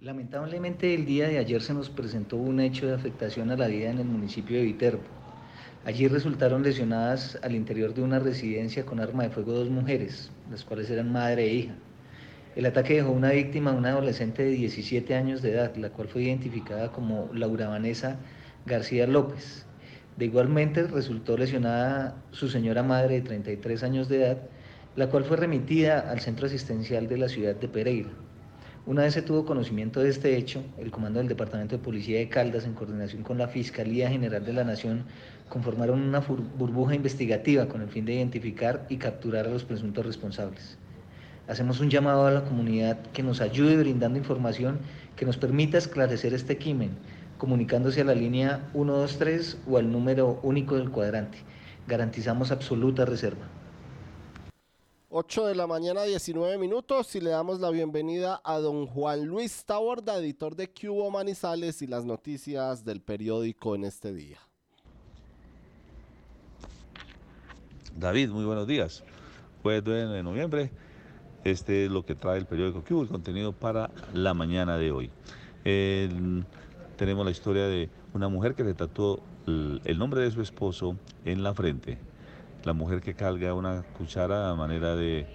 Lamentablemente 0.00 0.94
el 0.94 1.06
día 1.06 1.28
de 1.28 1.38
ayer 1.38 1.62
se 1.62 1.74
nos 1.74 1.88
presentó 1.88 2.36
un 2.36 2.60
hecho 2.60 2.86
de 2.86 2.94
afectación 2.94 3.50
a 3.50 3.56
la 3.56 3.68
vida 3.68 3.90
en 3.90 3.98
el 3.98 4.06
municipio 4.06 4.58
de 4.58 4.64
Viterbo 4.64 5.02
Allí 5.84 6.08
resultaron 6.08 6.62
lesionadas 6.62 7.38
al 7.42 7.54
interior 7.54 7.92
de 7.92 8.00
una 8.00 8.18
residencia 8.18 8.86
con 8.86 9.00
arma 9.00 9.24
de 9.24 9.30
fuego 9.30 9.52
dos 9.52 9.68
mujeres, 9.68 10.30
las 10.50 10.64
cuales 10.64 10.88
eran 10.88 11.12
madre 11.12 11.44
e 11.44 11.54
hija. 11.54 11.74
El 12.56 12.66
ataque 12.66 12.94
dejó 12.94 13.10
una 13.10 13.30
víctima, 13.30 13.72
una 13.72 13.88
adolescente 13.88 14.44
de 14.44 14.50
17 14.50 15.16
años 15.16 15.42
de 15.42 15.50
edad, 15.50 15.74
la 15.74 15.90
cual 15.90 16.06
fue 16.06 16.22
identificada 16.22 16.92
como 16.92 17.28
Laura 17.34 17.68
Vanessa 17.68 18.16
García 18.64 19.08
López. 19.08 19.66
De 20.16 20.26
igualmente 20.26 20.84
resultó 20.84 21.36
lesionada 21.36 22.14
su 22.30 22.48
señora 22.48 22.84
madre 22.84 23.16
de 23.16 23.22
33 23.22 23.82
años 23.82 24.08
de 24.08 24.22
edad, 24.22 24.38
la 24.94 25.08
cual 25.08 25.24
fue 25.24 25.36
remitida 25.36 26.08
al 26.08 26.20
centro 26.20 26.46
asistencial 26.46 27.08
de 27.08 27.18
la 27.18 27.28
ciudad 27.28 27.56
de 27.56 27.66
Pereira. 27.66 28.10
Una 28.86 29.02
vez 29.02 29.14
se 29.14 29.22
tuvo 29.22 29.44
conocimiento 29.44 29.98
de 29.98 30.10
este 30.10 30.36
hecho, 30.36 30.62
el 30.78 30.92
comando 30.92 31.18
del 31.18 31.26
Departamento 31.26 31.76
de 31.76 31.82
Policía 31.82 32.18
de 32.18 32.28
Caldas, 32.28 32.66
en 32.66 32.74
coordinación 32.74 33.24
con 33.24 33.36
la 33.36 33.48
Fiscalía 33.48 34.08
General 34.08 34.44
de 34.44 34.52
la 34.52 34.62
Nación, 34.62 35.06
conformaron 35.48 36.00
una 36.00 36.20
burbuja 36.20 36.94
investigativa 36.94 37.66
con 37.66 37.82
el 37.82 37.88
fin 37.88 38.04
de 38.04 38.14
identificar 38.14 38.86
y 38.88 38.98
capturar 38.98 39.46
a 39.46 39.50
los 39.50 39.64
presuntos 39.64 40.06
responsables. 40.06 40.78
Hacemos 41.46 41.80
un 41.80 41.90
llamado 41.90 42.26
a 42.26 42.30
la 42.30 42.44
comunidad 42.44 43.02
que 43.12 43.22
nos 43.22 43.42
ayude 43.42 43.76
brindando 43.76 44.18
información 44.18 44.78
que 45.14 45.26
nos 45.26 45.36
permita 45.36 45.76
esclarecer 45.76 46.32
este 46.32 46.56
crimen, 46.56 46.96
comunicándose 47.36 48.00
a 48.00 48.04
la 48.04 48.14
línea 48.14 48.70
123 48.72 49.58
o 49.68 49.76
al 49.76 49.92
número 49.92 50.40
único 50.42 50.76
del 50.76 50.90
cuadrante. 50.90 51.38
Garantizamos 51.86 52.50
absoluta 52.50 53.04
reserva. 53.04 53.46
8 55.10 55.46
de 55.46 55.54
la 55.54 55.66
mañana, 55.66 56.02
19 56.02 56.58
minutos, 56.58 57.14
y 57.14 57.20
le 57.20 57.30
damos 57.30 57.60
la 57.60 57.70
bienvenida 57.70 58.40
a 58.42 58.58
don 58.58 58.86
Juan 58.86 59.26
Luis 59.26 59.64
Taborda, 59.64 60.18
editor 60.18 60.56
de 60.56 60.72
Cubo 60.72 61.10
Manizales 61.10 61.82
y 61.82 61.86
las 61.86 62.04
noticias 62.04 62.84
del 62.84 63.00
periódico 63.00 63.74
en 63.74 63.84
este 63.84 64.12
día. 64.12 64.38
David, 67.96 68.30
muy 68.30 68.44
buenos 68.44 68.66
días. 68.66 69.04
Jueves 69.62 69.82
9 69.84 70.08
de 70.08 70.22
noviembre, 70.24 70.72
este 71.44 71.86
es 71.86 71.90
lo 71.90 72.04
que 72.04 72.14
trae 72.14 72.38
el 72.38 72.46
periódico 72.46 72.82
Cubo, 72.82 73.02
el 73.02 73.08
contenido 73.08 73.52
para 73.52 73.90
la 74.12 74.34
mañana 74.34 74.76
de 74.76 74.90
hoy. 74.90 75.10
tenemos 76.96 77.24
la 77.24 77.30
historia 77.30 77.66
de 77.66 77.88
una 78.12 78.28
mujer 78.28 78.54
que 78.54 78.64
le 78.64 78.74
tatuó 78.74 79.20
el 79.46 79.98
nombre 79.98 80.22
de 80.22 80.30
su 80.30 80.40
esposo 80.40 80.96
en 81.24 81.42
la 81.42 81.54
frente 81.54 81.98
la 82.64 82.72
mujer 82.72 83.00
que 83.00 83.14
carga 83.14 83.54
una 83.54 83.82
cuchara 83.96 84.50
a 84.50 84.54
manera 84.54 84.96
de 84.96 85.26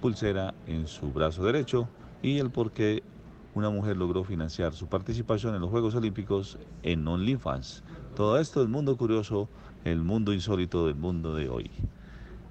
pulsera 0.00 0.54
en 0.66 0.86
su 0.86 1.12
brazo 1.12 1.44
derecho 1.44 1.88
y 2.22 2.38
el 2.38 2.50
por 2.50 2.72
qué 2.72 3.02
una 3.54 3.70
mujer 3.70 3.96
logró 3.96 4.24
financiar 4.24 4.74
su 4.74 4.86
participación 4.88 5.54
en 5.54 5.60
los 5.60 5.70
Juegos 5.70 5.94
Olímpicos 5.94 6.58
en 6.82 7.06
OnlyFans. 7.06 7.82
Todo 8.14 8.38
esto 8.38 8.62
es 8.62 8.68
mundo 8.68 8.96
curioso, 8.96 9.48
el 9.84 10.02
mundo 10.02 10.32
insólito 10.32 10.86
del 10.86 10.96
mundo 10.96 11.34
de 11.34 11.48
hoy. 11.48 11.70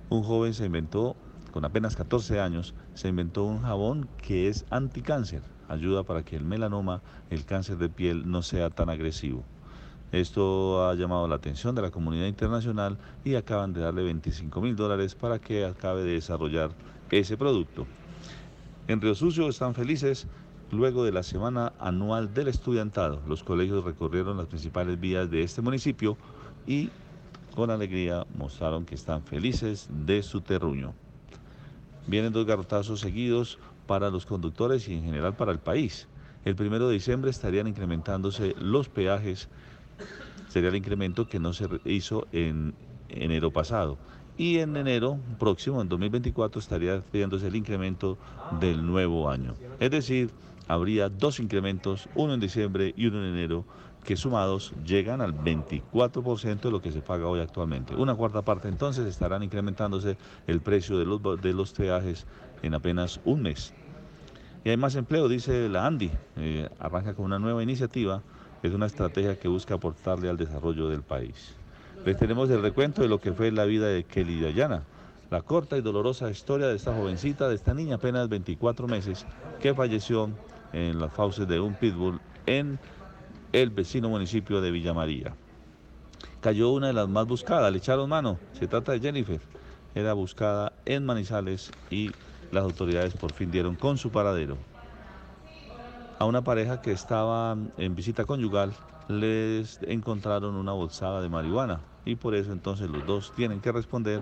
Un 0.09 0.23
joven 0.23 0.53
se 0.53 0.65
inventó, 0.65 1.15
con 1.55 1.63
apenas 1.63 1.95
14 1.95 2.41
años, 2.41 2.73
se 2.95 3.07
inventó 3.07 3.45
un 3.45 3.61
jabón 3.61 4.09
que 4.21 4.49
es 4.49 4.65
anticáncer. 4.71 5.41
Ayuda 5.69 6.03
para 6.03 6.21
que 6.21 6.35
el 6.35 6.43
melanoma, 6.43 7.01
el 7.29 7.45
cáncer 7.45 7.77
de 7.77 7.87
piel, 7.87 8.29
no 8.29 8.41
sea 8.41 8.69
tan 8.69 8.89
agresivo. 8.89 9.41
Esto 10.11 10.85
ha 10.85 10.93
llamado 10.95 11.29
la 11.29 11.35
atención 11.35 11.73
de 11.73 11.81
la 11.81 11.91
comunidad 11.91 12.25
internacional 12.25 12.97
y 13.23 13.35
acaban 13.35 13.71
de 13.71 13.79
darle 13.79 14.03
25 14.03 14.59
mil 14.59 14.75
dólares 14.75 15.15
para 15.15 15.39
que 15.39 15.63
acabe 15.63 16.03
de 16.03 16.15
desarrollar 16.15 16.71
ese 17.09 17.37
producto. 17.37 17.87
En 18.89 18.99
Río 18.99 19.15
Sucio 19.15 19.47
están 19.47 19.75
felices 19.75 20.27
luego 20.73 21.05
de 21.05 21.13
la 21.13 21.23
semana 21.23 21.71
anual 21.79 22.33
del 22.33 22.49
estudiantado. 22.49 23.21
Los 23.29 23.45
colegios 23.45 23.85
recorrieron 23.85 24.35
las 24.35 24.47
principales 24.47 24.99
vías 24.99 25.31
de 25.31 25.41
este 25.43 25.61
municipio 25.61 26.17
y 26.67 26.89
con 27.55 27.71
alegría 27.71 28.25
mostraron 28.37 28.83
que 28.83 28.95
están 28.95 29.23
felices 29.23 29.87
de 29.89 30.21
su 30.21 30.41
terruño. 30.41 30.93
Vienen 32.07 32.33
dos 32.33 32.45
garrotazos 32.45 32.99
seguidos 32.99 33.59
para 33.87 34.09
los 34.09 34.25
conductores 34.25 34.87
y 34.87 34.93
en 34.93 35.03
general 35.03 35.35
para 35.35 35.51
el 35.51 35.59
país. 35.59 36.07
El 36.43 36.55
primero 36.55 36.87
de 36.87 36.93
diciembre 36.93 37.31
estarían 37.31 37.67
incrementándose 37.67 38.55
los 38.59 38.89
peajes 38.89 39.49
sería 40.55 40.69
el 40.69 40.75
incremento 40.75 41.27
que 41.27 41.39
no 41.39 41.51
se 41.51 41.67
hizo 41.83 42.27
en 42.31 42.73
enero 43.09 43.51
pasado. 43.51 43.97
Y 44.37 44.59
en 44.59 44.75
enero 44.77 45.19
próximo, 45.39 45.81
en 45.81 45.89
2024, 45.89 46.59
estaría 46.59 46.97
haciéndose 46.97 47.47
el 47.47 47.55
incremento 47.55 48.17
del 48.59 48.85
nuevo 48.85 49.29
año. 49.29 49.53
Es 49.79 49.91
decir, 49.91 50.29
habría 50.67 51.09
dos 51.09 51.39
incrementos, 51.39 52.09
uno 52.15 52.33
en 52.33 52.39
diciembre 52.39 52.93
y 52.95 53.07
uno 53.07 53.19
en 53.19 53.33
enero, 53.33 53.65
que 54.05 54.15
sumados 54.15 54.73
llegan 54.85 55.19
al 55.19 55.33
24% 55.33 56.61
de 56.61 56.71
lo 56.71 56.81
que 56.81 56.91
se 56.91 57.01
paga 57.01 57.27
hoy 57.27 57.41
actualmente. 57.41 57.95
Una 57.95 58.15
cuarta 58.15 58.43
parte 58.43 58.67
entonces 58.67 59.05
estarán 59.07 59.43
incrementándose 59.43 60.17
el 60.47 60.61
precio 60.61 60.97
de 60.97 61.05
los, 61.05 61.41
de 61.41 61.53
los 61.53 61.73
en 62.61 62.73
apenas 62.73 63.19
un 63.25 63.41
mes. 63.41 63.73
Y 64.63 64.69
hay 64.69 64.77
más 64.77 64.95
empleo, 64.95 65.27
dice 65.27 65.67
la 65.69 65.85
Andy. 65.85 66.11
Eh, 66.37 66.69
arranca 66.79 67.13
con 67.13 67.25
una 67.25 67.39
nueva 67.39 67.61
iniciativa 67.61 68.21
es 68.63 68.73
una 68.73 68.85
estrategia 68.85 69.37
que 69.37 69.47
busca 69.47 69.75
aportarle 69.75 70.29
al 70.29 70.37
desarrollo 70.37 70.87
del 70.89 71.01
país. 71.01 71.53
Les 72.05 72.17
tenemos 72.17 72.49
el 72.49 72.61
recuento 72.61 73.01
de 73.01 73.07
lo 73.07 73.19
que 73.19 73.33
fue 73.33 73.51
la 73.51 73.65
vida 73.65 73.87
de 73.87 74.03
Kelly 74.03 74.39
Dayana, 74.39 74.83
la 75.29 75.41
corta 75.41 75.77
y 75.77 75.81
dolorosa 75.81 76.29
historia 76.29 76.67
de 76.67 76.75
esta 76.75 76.95
jovencita, 76.95 77.47
de 77.49 77.55
esta 77.55 77.73
niña 77.73 77.95
apenas 77.95 78.29
24 78.29 78.87
meses, 78.87 79.25
que 79.59 79.73
falleció 79.73 80.29
en 80.73 80.99
las 80.99 81.13
fauces 81.13 81.47
de 81.47 81.59
un 81.59 81.73
pitbull 81.75 82.19
en 82.45 82.79
el 83.61 83.69
vecino 83.69 84.09
municipio 84.09 84.61
de 84.61 84.71
Villa 84.71 84.93
María. 84.93 85.35
Cayó 86.41 86.71
una 86.71 86.87
de 86.87 86.93
las 86.93 87.09
más 87.09 87.25
buscadas, 87.25 87.71
le 87.71 87.79
echaron 87.79 88.09
mano, 88.09 88.37
se 88.53 88.67
trata 88.67 88.91
de 88.91 88.99
Jennifer, 88.99 89.41
era 89.95 90.13
buscada 90.13 90.73
en 90.85 91.05
Manizales 91.05 91.71
y 91.89 92.11
las 92.51 92.63
autoridades 92.63 93.13
por 93.13 93.33
fin 93.33 93.51
dieron 93.51 93.75
con 93.75 93.97
su 93.97 94.11
paradero 94.11 94.57
a 96.19 96.25
una 96.25 96.43
pareja 96.43 96.81
que 96.81 96.91
estaba 96.91 97.57
en 97.77 97.95
visita 97.95 98.25
conyugal 98.25 98.73
les 99.07 99.79
encontraron 99.83 100.55
una 100.55 100.71
bolsada 100.71 101.21
de 101.21 101.29
marihuana 101.29 101.81
y 102.05 102.15
por 102.15 102.35
eso 102.35 102.51
entonces 102.51 102.89
los 102.89 103.05
dos 103.05 103.33
tienen 103.35 103.59
que 103.59 103.71
responder 103.71 104.21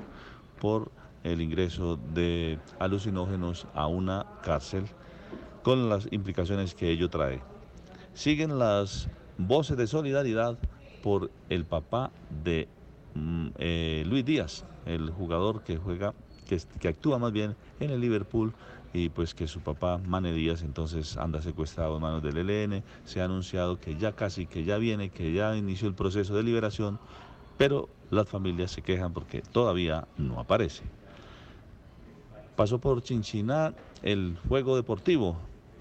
por 0.59 0.91
el 1.23 1.41
ingreso 1.41 1.97
de 2.13 2.59
alucinógenos 2.79 3.67
a 3.73 3.87
una 3.87 4.25
cárcel 4.41 4.85
con 5.61 5.87
las 5.87 6.11
implicaciones 6.11 6.75
que 6.75 6.89
ello 6.89 7.09
trae. 7.09 7.41
Siguen 8.13 8.59
las 8.59 9.07
voces 9.37 9.77
de 9.77 9.87
solidaridad 9.87 10.57
por 11.01 11.31
el 11.49 11.65
papá 11.65 12.11
de 12.43 12.67
mm, 13.15 13.47
eh, 13.57 14.03
Luis 14.05 14.25
Díaz, 14.25 14.65
el 14.85 15.09
jugador 15.09 15.63
que 15.63 15.77
juega, 15.77 16.13
que, 16.47 16.87
actúa 16.87 17.17
más 17.19 17.31
bien 17.31 17.55
en 17.79 17.91
el 17.91 17.99
Liverpool 17.99 18.53
y 18.93 19.09
pues 19.09 19.33
que 19.33 19.47
su 19.47 19.59
papá 19.61 19.97
Mane 19.97 20.33
Díaz 20.33 20.61
entonces 20.61 21.17
anda 21.17 21.41
secuestrado 21.41 21.95
en 21.95 22.01
manos 22.01 22.23
del 22.23 22.37
ELN, 22.37 22.83
se 23.05 23.21
ha 23.21 23.25
anunciado 23.25 23.79
que 23.79 23.97
ya 23.97 24.13
casi, 24.13 24.45
que 24.45 24.63
ya 24.63 24.77
viene, 24.77 25.09
que 25.09 25.33
ya 25.33 25.55
inició 25.55 25.87
el 25.87 25.95
proceso 25.95 26.35
de 26.35 26.43
liberación, 26.43 26.99
pero 27.57 27.89
las 28.11 28.29
familias 28.29 28.71
se 28.71 28.81
quejan 28.81 29.13
porque 29.13 29.41
todavía 29.41 30.07
no 30.17 30.39
aparece. 30.39 30.83
Pasó 32.55 32.79
por 32.79 33.01
Chinchiná 33.01 33.73
el 34.03 34.37
juego 34.47 34.75
deportivo 34.75 35.37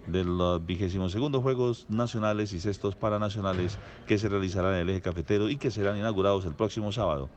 de 0.07 0.25
los 0.25 0.65
vigésimos 0.65 1.13
segundos 1.13 1.43
Juegos 1.43 1.87
Nacionales 1.89 2.53
y 2.53 2.61
Cestos 2.61 2.97
Paranacionales 2.97 3.79
que 4.07 4.19
se 4.19 4.29
realizarán 4.29 4.75
en 4.75 4.81
el 4.81 4.91
eje 4.91 5.01
cafetero 5.01 5.49
y 5.49 5.57
que 5.57 5.71
serán 5.71 5.97
inaugurados 5.97 6.45
el 6.45 6.55
próximo 6.55 6.93
sábado. 6.93 7.29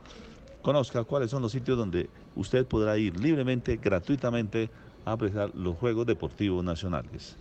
Conozca 0.62 1.04
cuáles 1.04 1.30
son 1.30 1.42
los 1.42 1.52
sitios 1.52 1.78
donde 1.78 2.10
usted 2.34 2.66
podrá 2.66 2.98
ir 2.98 3.18
libremente, 3.20 3.76
gratuitamente, 3.76 4.70
a 5.04 5.12
apreciar 5.12 5.52
los 5.54 5.76
Juegos 5.76 6.06
Deportivos 6.06 6.64
Nacionales. 6.64 7.36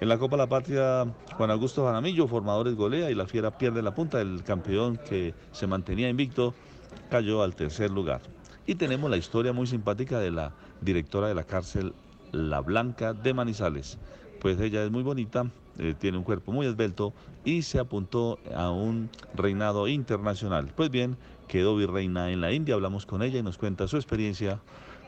En 0.00 0.08
la 0.08 0.16
Copa 0.16 0.38
La 0.38 0.46
Patria, 0.46 1.04
Juan 1.36 1.50
Augusto 1.50 1.84
Jaramillo, 1.84 2.26
formadores 2.26 2.74
golea 2.74 3.10
y 3.10 3.14
la 3.14 3.26
Fiera 3.26 3.58
pierde 3.58 3.82
la 3.82 3.94
punta. 3.94 4.20
El 4.20 4.42
campeón 4.44 4.96
que 4.96 5.34
se 5.52 5.66
mantenía 5.66 6.08
invicto 6.08 6.54
cayó 7.10 7.42
al 7.42 7.54
tercer 7.54 7.90
lugar. 7.90 8.22
Y 8.66 8.76
tenemos 8.76 9.10
la 9.10 9.18
historia 9.18 9.52
muy 9.52 9.66
simpática 9.66 10.18
de 10.18 10.30
la 10.30 10.52
directora 10.80 11.28
de 11.28 11.34
la 11.34 11.44
cárcel 11.44 11.92
La 12.32 12.60
Blanca 12.60 13.12
de 13.12 13.34
Manizales. 13.34 13.98
Pues 14.40 14.58
ella 14.60 14.82
es 14.82 14.90
muy 14.90 15.02
bonita, 15.02 15.46
eh, 15.78 15.94
tiene 15.98 16.18
un 16.18 16.24
cuerpo 16.24 16.52
muy 16.52 16.66
esbelto 16.66 17.12
y 17.44 17.62
se 17.62 17.78
apuntó 17.78 18.38
a 18.54 18.70
un 18.70 19.10
reinado 19.34 19.86
internacional. 19.86 20.72
Pues 20.74 20.90
bien, 20.90 21.16
quedó 21.46 21.76
virreina 21.76 22.30
en 22.30 22.40
la 22.40 22.52
India, 22.52 22.74
hablamos 22.74 23.06
con 23.06 23.22
ella 23.22 23.38
y 23.38 23.42
nos 23.42 23.58
cuenta 23.58 23.86
su 23.86 23.96
experiencia 23.96 24.60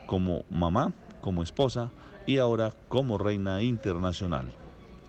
como 0.05 0.43
mamá 0.49 0.93
como 1.21 1.41
esposa 1.41 1.89
y 2.27 2.37
ahora 2.37 2.73
como 2.89 3.17
reina 3.17 3.63
internacional. 3.63 4.51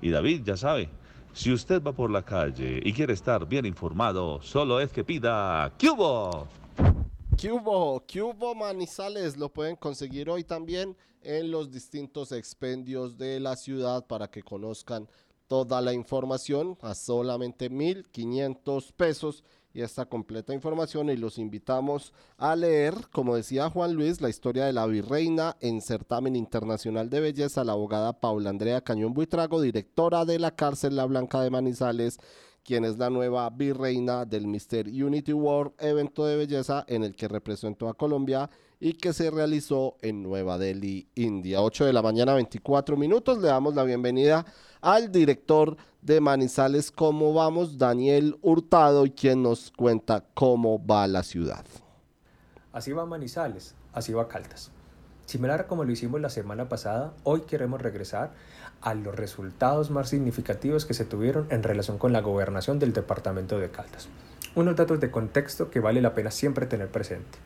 Y 0.01 0.11
David 0.11 0.43
ya 0.45 0.57
sabe, 0.57 0.89
si 1.33 1.53
usted 1.53 1.83
va 1.83 1.93
por 1.93 2.11
la 2.11 2.23
calle 2.23 2.81
y 2.83 2.93
quiere 2.93 3.13
estar 3.13 3.47
bien 3.47 3.67
informado, 3.67 4.41
solo 4.41 4.81
es 4.81 4.93
que 4.93 5.05
pida 5.05 5.73
Cubo. 5.79 6.49
Cubo, 7.41 8.03
Cubo 8.07 8.55
Manizales 8.55 9.37
lo 9.37 9.49
pueden 9.53 9.77
conseguir 9.77 10.31
hoy 10.31 10.45
también 10.45 10.97
en 11.23 11.51
los 11.51 11.71
distintos 11.71 12.33
expendios 12.33 13.19
de 13.19 13.41
la 13.41 13.57
ciudad 13.57 14.07
para 14.07 14.31
que 14.31 14.43
conozcan 14.43 15.09
toda 15.47 15.81
la 15.81 15.93
información 15.93 16.79
a 16.81 16.95
solamente 16.95 17.71
1.500 17.71 18.93
pesos 18.93 19.45
y 19.73 19.83
esta 19.83 20.07
completa 20.07 20.55
información. 20.55 21.11
Y 21.11 21.17
los 21.17 21.39
invitamos 21.39 22.13
a 22.39 22.55
leer, 22.55 22.95
como 23.13 23.37
decía 23.37 23.69
Juan 23.69 23.95
Luis, 23.95 24.21
la 24.21 24.31
historia 24.31 24.65
de 24.65 24.73
la 24.73 24.87
virreina 24.87 25.57
en 25.61 25.81
certamen 25.81 26.37
internacional 26.37 27.11
de 27.11 27.21
belleza, 27.21 27.65
la 27.65 27.73
abogada 27.73 28.21
Paula 28.21 28.51
Andrea 28.51 28.83
Cañón 28.83 29.13
Buitrago, 29.13 29.61
directora 29.61 30.25
de 30.25 30.39
la 30.39 30.55
cárcel 30.55 30.97
La 30.97 31.05
Blanca 31.05 31.41
de 31.41 31.51
Manizales, 31.51 32.19
quien 32.65 32.85
es 32.85 32.97
la 32.99 33.11
nueva 33.11 33.49
virreina 33.51 34.25
del 34.25 34.47
Mister 34.47 34.89
Unity 34.89 35.33
World, 35.33 35.73
evento 35.79 36.25
de 36.25 36.37
belleza 36.37 36.85
en 36.89 37.05
el 37.05 37.15
que 37.15 37.29
representó 37.29 37.89
a 37.89 37.95
Colombia 37.95 38.49
y 38.81 38.95
que 38.95 39.13
se 39.13 39.31
realizó 39.31 39.97
en 40.01 40.23
Nueva 40.23 40.59
Delhi, 40.59 41.07
India. 41.15 41.61
8 41.61 41.85
de 41.85 41.93
la 41.93 42.03
mañana, 42.03 42.35
24 42.35 42.97
minutos. 42.97 43.39
Le 43.39 43.49
damos 43.49 43.75
la 43.75 43.85
bienvenida 43.85 44.45
al 44.81 45.13
director 45.13 45.77
de 46.01 46.21
Manizales 46.21 46.91
Cómo 46.91 47.33
Vamos, 47.35 47.79
Daniel 47.79 48.37
Hurtado, 48.43 49.05
quien 49.15 49.43
nos 49.43 49.71
cuenta 49.71 50.25
cómo 50.35 50.85
va 50.85 51.07
la 51.07 51.23
ciudad. 51.23 51.65
Así 52.73 52.93
va 52.93 53.07
Manizales, 53.07 53.75
así 53.93 54.13
va 54.13 54.27
Caldas. 54.27 54.71
Similar 55.27 55.67
como 55.67 55.85
lo 55.85 55.93
hicimos 55.93 56.21
la 56.21 56.29
semana 56.29 56.69
pasada, 56.69 57.15
hoy 57.23 57.43
queremos 57.43 57.81
regresar 57.81 58.33
a 58.85 58.95
los 58.95 59.17
resultados 59.17 59.91
más 59.91 60.11
significativos 60.11 60.87
que 60.87 60.95
se 60.95 61.05
tuvieron 61.05 61.47
en 61.51 61.65
relación 61.65 61.99
con 61.99 62.13
la 62.13 62.21
gobernación 62.21 62.79
del 62.79 62.93
departamento 62.93 63.59
de 63.59 63.71
Caldas. 63.71 64.09
Unos 64.55 64.77
datos 64.77 65.01
de 65.01 65.11
contexto 65.11 65.71
que 65.71 65.81
vale 65.81 66.01
la 66.01 66.15
pena 66.15 66.31
siempre 66.31 66.67
tener 66.67 66.89
presente. 66.89 67.39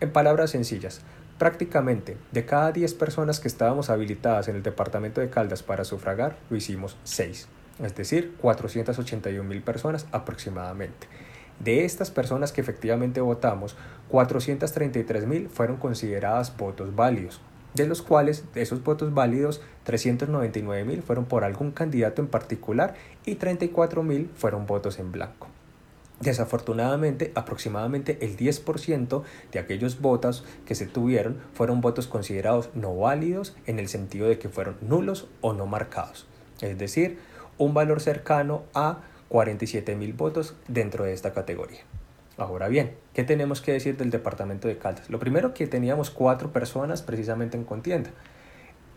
En 0.00 0.12
palabras 0.12 0.50
sencillas, 0.50 1.00
prácticamente 1.38 2.18
de 2.32 2.44
cada 2.44 2.72
10 2.72 2.92
personas 2.94 3.40
que 3.40 3.48
estábamos 3.48 3.88
habilitadas 3.88 4.48
en 4.48 4.56
el 4.56 4.62
departamento 4.62 5.22
de 5.22 5.30
Caldas 5.30 5.62
para 5.62 5.84
sufragar, 5.84 6.36
lo 6.50 6.56
hicimos 6.56 6.98
6 7.04 7.48
es 7.82 7.94
decir, 7.94 8.34
481 8.40 9.48
mil 9.48 9.62
personas 9.62 10.06
aproximadamente. 10.12 11.08
De 11.60 11.84
estas 11.84 12.10
personas 12.10 12.52
que 12.52 12.60
efectivamente 12.60 13.20
votamos, 13.20 13.76
433 14.08 15.26
mil 15.26 15.48
fueron 15.48 15.76
consideradas 15.76 16.56
votos 16.56 16.94
válidos, 16.94 17.40
de 17.74 17.86
los 17.86 18.02
cuales 18.02 18.44
de 18.54 18.62
esos 18.62 18.82
votos 18.82 19.12
válidos, 19.12 19.60
399 19.84 20.84
mil 20.84 21.02
fueron 21.02 21.26
por 21.26 21.44
algún 21.44 21.72
candidato 21.72 22.22
en 22.22 22.28
particular 22.28 22.94
y 23.24 23.34
34 23.34 24.02
mil 24.02 24.30
fueron 24.34 24.66
votos 24.66 24.98
en 24.98 25.12
blanco. 25.12 25.48
Desafortunadamente, 26.20 27.32
aproximadamente 27.34 28.18
el 28.22 28.36
10% 28.36 29.22
de 29.52 29.58
aquellos 29.58 30.00
votos 30.00 30.44
que 30.64 30.74
se 30.74 30.86
tuvieron 30.86 31.38
fueron 31.52 31.80
votos 31.80 32.06
considerados 32.06 32.70
no 32.74 32.96
válidos 32.96 33.56
en 33.66 33.78
el 33.78 33.88
sentido 33.88 34.28
de 34.28 34.38
que 34.38 34.48
fueron 34.48 34.76
nulos 34.80 35.26
o 35.40 35.52
no 35.52 35.66
marcados. 35.66 36.26
Es 36.60 36.78
decir, 36.78 37.18
un 37.58 37.74
valor 37.74 38.00
cercano 38.00 38.62
a 38.74 39.00
47 39.28 39.96
mil 39.96 40.12
votos 40.12 40.54
dentro 40.68 41.04
de 41.04 41.12
esta 41.12 41.32
categoría. 41.32 41.80
Ahora 42.36 42.66
bien, 42.66 42.96
¿qué 43.12 43.22
tenemos 43.22 43.60
que 43.60 43.70
decir 43.70 43.96
del 43.96 44.10
departamento 44.10 44.66
de 44.66 44.76
Caldas? 44.76 45.08
Lo 45.08 45.20
primero 45.20 45.54
que 45.54 45.68
teníamos 45.68 46.10
cuatro 46.10 46.52
personas 46.52 47.00
precisamente 47.00 47.56
en 47.56 47.62
contienda. 47.62 48.10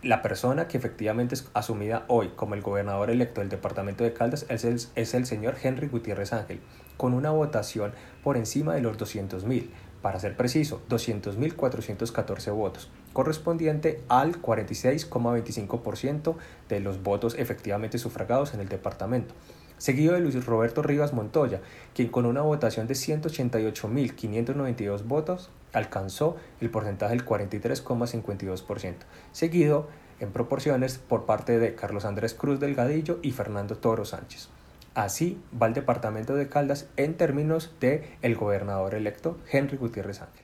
La 0.01 0.23
persona 0.23 0.67
que 0.67 0.77
efectivamente 0.77 1.35
es 1.35 1.47
asumida 1.53 2.05
hoy 2.07 2.29
como 2.29 2.55
el 2.55 2.63
gobernador 2.63 3.11
electo 3.11 3.41
del 3.41 3.49
departamento 3.49 4.03
de 4.03 4.13
Caldas 4.13 4.47
es 4.49 4.65
el, 4.65 4.81
es 4.95 5.13
el 5.13 5.27
señor 5.27 5.55
Henry 5.61 5.87
Gutiérrez 5.87 6.33
Ángel, 6.33 6.61
con 6.97 7.13
una 7.13 7.29
votación 7.29 7.93
por 8.23 8.37
encima 8.37 8.73
de 8.73 8.81
los 8.81 8.97
200 8.97 9.43
mil, 9.45 9.71
para 10.01 10.19
ser 10.19 10.35
preciso, 10.35 10.81
200.414 10.89 12.55
votos, 12.55 12.89
correspondiente 13.13 14.01
al 14.09 14.41
46,25% 14.41 16.35
de 16.69 16.79
los 16.79 17.03
votos 17.03 17.35
efectivamente 17.37 17.99
sufragados 17.99 18.55
en 18.55 18.61
el 18.61 18.69
departamento 18.69 19.35
seguido 19.77 20.13
de 20.13 20.21
Luis 20.21 20.45
Roberto 20.45 20.83
Rivas 20.83 21.13
Montoya, 21.13 21.61
quien 21.93 22.07
con 22.09 22.25
una 22.25 22.41
votación 22.41 22.87
de 22.87 22.93
188.592 22.93 25.03
votos 25.03 25.49
alcanzó 25.73 26.37
el 26.61 26.69
porcentaje 26.69 27.15
del 27.15 27.25
43,52%, 27.25 28.95
seguido 29.31 29.87
en 30.19 30.31
proporciones 30.31 30.97
por 30.97 31.25
parte 31.25 31.59
de 31.59 31.75
Carlos 31.75 32.05
Andrés 32.05 32.33
Cruz 32.33 32.59
Delgadillo 32.59 33.19
y 33.21 33.31
Fernando 33.31 33.77
Toro 33.77 34.05
Sánchez. 34.05 34.49
Así 34.95 35.39
va 35.61 35.67
el 35.67 35.73
departamento 35.73 36.35
de 36.35 36.49
Caldas 36.49 36.87
en 36.97 37.15
términos 37.15 37.71
de 37.79 38.17
el 38.23 38.35
gobernador 38.35 38.95
electo 38.95 39.37
Henry 39.51 39.77
Gutiérrez 39.77 40.21
Ángel. 40.21 40.43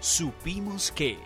Supimos 0.00 0.92
que 0.92 1.16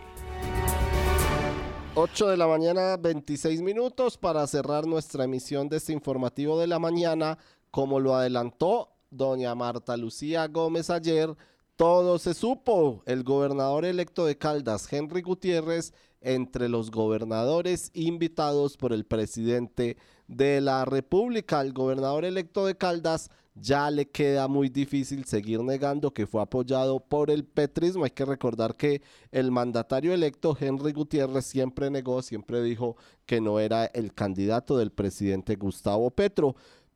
8 1.97 2.27
de 2.27 2.35
la 2.35 2.45
mañana, 2.45 2.97
26 2.97 3.61
minutos 3.61 4.17
para 4.17 4.45
cerrar 4.47 4.85
nuestra 4.85 5.23
emisión 5.23 5.69
de 5.69 5.77
este 5.77 5.93
informativo 5.93 6.59
de 6.59 6.67
la 6.67 6.77
mañana. 6.77 7.37
Como 7.71 8.01
lo 8.01 8.15
adelantó 8.15 8.89
doña 9.09 9.55
Marta 9.55 9.95
Lucía 9.95 10.45
Gómez 10.49 10.89
ayer, 10.89 11.33
todo 11.77 12.19
se 12.19 12.33
supo. 12.33 13.01
El 13.05 13.23
gobernador 13.23 13.85
electo 13.85 14.25
de 14.25 14.37
Caldas, 14.37 14.91
Henry 14.91 15.21
Gutiérrez, 15.21 15.93
entre 16.19 16.67
los 16.67 16.91
gobernadores 16.91 17.91
invitados 17.93 18.75
por 18.75 18.91
el 18.91 19.05
presidente 19.05 19.95
de 20.27 20.59
la 20.59 20.83
República. 20.83 21.61
El 21.61 21.71
gobernador 21.71 22.25
electo 22.25 22.65
de 22.65 22.75
Caldas 22.75 23.31
ya 23.55 23.89
le 23.89 24.09
queda 24.09 24.47
muy 24.47 24.69
difícil 24.69 25.25
seguir 25.25 25.61
negando 25.61 26.13
que 26.13 26.27
fue 26.27 26.41
apoyado 26.41 26.99
por 26.99 27.31
el 27.31 27.45
petrismo. 27.45 28.03
Hay 28.03 28.11
que 28.11 28.25
recordar 28.25 28.75
que 28.75 29.01
el 29.31 29.49
mandatario 29.49 30.13
electo 30.13 30.55
Henry 30.59 30.91
Gutiérrez 30.91 31.45
siempre 31.45 31.89
negó, 31.89 32.21
siempre 32.21 32.61
dijo 32.61 32.97
que 33.25 33.39
no 33.39 33.59
era 33.59 33.85
el 33.85 34.13
candidato 34.13 34.77
del 34.77 34.91
presidente 34.91 35.55
Gustavo 35.55 36.11
Petro 36.11 36.55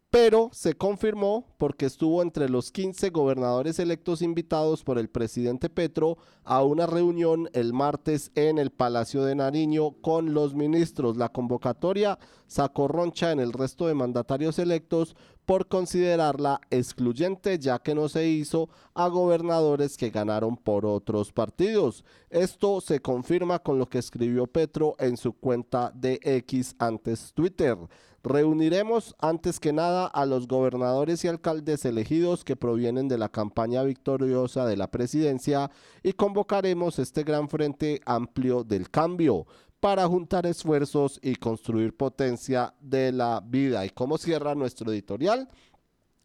pero 0.09 0.49
se 0.51 0.73
confirmó 0.73 1.45
porque 1.57 1.85
estuvo 1.85 2.23
entre 2.23 2.49
los 2.49 2.71
15 2.71 3.11
gobernadores 3.11 3.77
electos 3.77 4.23
invitados 4.23 4.83
por 4.83 4.97
el 4.97 5.07
presidente 5.07 5.69
Petro 5.69 6.17
a 6.43 6.63
una 6.63 6.87
reunión 6.87 7.47
el 7.53 7.73
martes 7.73 8.31
en 8.33 8.57
el 8.57 8.71
Palacio 8.71 9.23
de 9.23 9.35
Nariño 9.35 9.91
con 10.01 10.33
los 10.33 10.55
ministros. 10.55 11.17
La 11.17 11.29
convocatoria 11.29 12.17
sacó 12.47 12.87
roncha 12.87 13.31
en 13.31 13.39
el 13.39 13.53
resto 13.53 13.85
de 13.85 13.93
mandatarios 13.93 14.57
electos 14.57 15.15
por 15.49 15.67
considerarla 15.67 16.61
excluyente 16.69 17.57
ya 17.57 17.79
que 17.79 17.95
no 17.95 18.07
se 18.07 18.27
hizo 18.27 18.69
a 18.93 19.07
gobernadores 19.07 19.97
que 19.97 20.11
ganaron 20.11 20.55
por 20.55 20.85
otros 20.85 21.31
partidos. 21.33 22.05
Esto 22.29 22.79
se 22.81 22.99
confirma 22.99 23.57
con 23.57 23.79
lo 23.79 23.89
que 23.89 23.97
escribió 23.97 24.45
Petro 24.45 24.95
en 24.99 25.17
su 25.17 25.33
cuenta 25.33 25.91
de 25.95 26.19
X 26.21 26.75
antes 26.77 27.33
Twitter. 27.33 27.75
Reuniremos 28.21 29.15
antes 29.17 29.59
que 29.59 29.73
nada 29.73 30.05
a 30.05 30.27
los 30.27 30.47
gobernadores 30.47 31.25
y 31.25 31.29
alcaldes 31.29 31.83
elegidos 31.83 32.43
que 32.43 32.55
provienen 32.55 33.07
de 33.07 33.17
la 33.17 33.29
campaña 33.29 33.81
victoriosa 33.81 34.67
de 34.67 34.77
la 34.77 34.91
presidencia 34.91 35.71
y 36.03 36.13
convocaremos 36.13 36.99
este 36.99 37.23
gran 37.23 37.49
frente 37.49 38.01
amplio 38.05 38.63
del 38.63 38.91
cambio 38.91 39.47
para 39.79 40.07
juntar 40.07 40.45
esfuerzos 40.45 41.19
y 41.21 41.35
construir 41.35 41.95
potencia 41.95 42.73
de 42.81 43.11
la 43.11 43.41
vida. 43.45 43.85
¿Y 43.85 43.89
cómo 43.89 44.17
cierra 44.17 44.55
nuestro 44.55 44.91
editorial? 44.91 45.47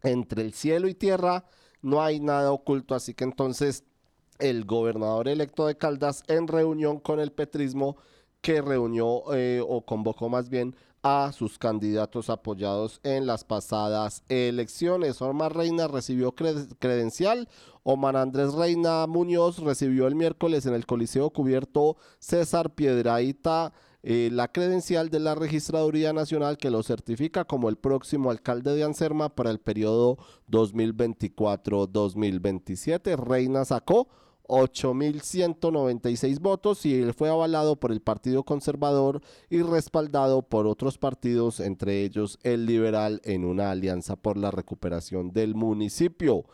Entre 0.02 0.43
el 0.43 0.52
cielo 0.52 0.89
y 0.89 0.94
tierra 0.94 1.44
no 1.82 2.02
hay 2.02 2.20
nada 2.20 2.52
oculto, 2.52 2.94
así 2.94 3.14
que 3.14 3.24
entonces 3.24 3.85
el 4.39 4.64
gobernador 4.64 5.28
electo 5.28 5.66
de 5.66 5.76
Caldas 5.76 6.22
en 6.26 6.48
reunión 6.48 6.98
con 6.98 7.20
el 7.20 7.32
petrismo 7.32 7.97
que 8.40 8.60
reunió 8.60 9.32
eh, 9.35 9.62
o 9.66 9.85
convocó 9.85 10.28
más 10.28 10.48
bien 10.48 10.74
a 11.02 11.32
sus 11.32 11.59
candidatos 11.59 12.31
apoyados 12.31 12.98
en 13.02 13.26
las 13.26 13.44
pasadas 13.44 14.24
elecciones. 14.28 15.20
Omar 15.20 15.55
Reina 15.55 15.86
recibió 15.86 16.35
credencial. 16.35 17.48
Omar 17.85 18.16
Andrés 18.16 18.52
Reina 18.55 19.06
Muñoz 19.06 19.59
recibió 19.59 20.06
el 20.06 20.15
miércoles 20.15 20.65
en 20.66 20.74
el 20.74 20.86
Coliseo 20.86 21.31
Cubierto 21.31 21.97
César 22.19 22.74
Piedraíta 22.74 23.73
eh, 24.02 24.28
la 24.32 24.48
credencial 24.48 25.09
de 25.09 25.20
la 25.20 25.35
Registraduría 25.35 26.12
Nacional 26.12 26.59
que 26.59 26.70
lo 26.70 26.82
certifica 26.82 27.44
como 27.44 27.70
el 27.70 27.77
próximo 27.77 28.31
alcalde 28.31 28.74
de 28.74 28.85
Anserma 28.85 29.35
para 29.35 29.51
el 29.51 29.61
periodo 29.61 30.19
2024-2027. 30.51 33.16
Reina 33.16 33.65
sacó 33.65 34.09
8.196 34.48 36.39
votos 36.39 36.85
y 36.85 37.01
él 37.01 37.15
fue 37.15 37.31
avalado 37.31 37.77
por 37.77 37.93
el 37.93 38.02
Partido 38.02 38.44
Conservador 38.44 39.23
y 39.48 39.62
respaldado 39.62 40.43
por 40.43 40.66
otros 40.66 40.98
partidos, 40.98 41.61
entre 41.61 42.02
ellos 42.02 42.39
el 42.43 42.66
Liberal, 42.66 43.23
en 43.24 43.47
una 43.47 43.70
alianza 43.70 44.16
por 44.16 44.36
la 44.36 44.51
recuperación 44.51 45.32
del 45.32 45.55
municipio. 45.55 46.44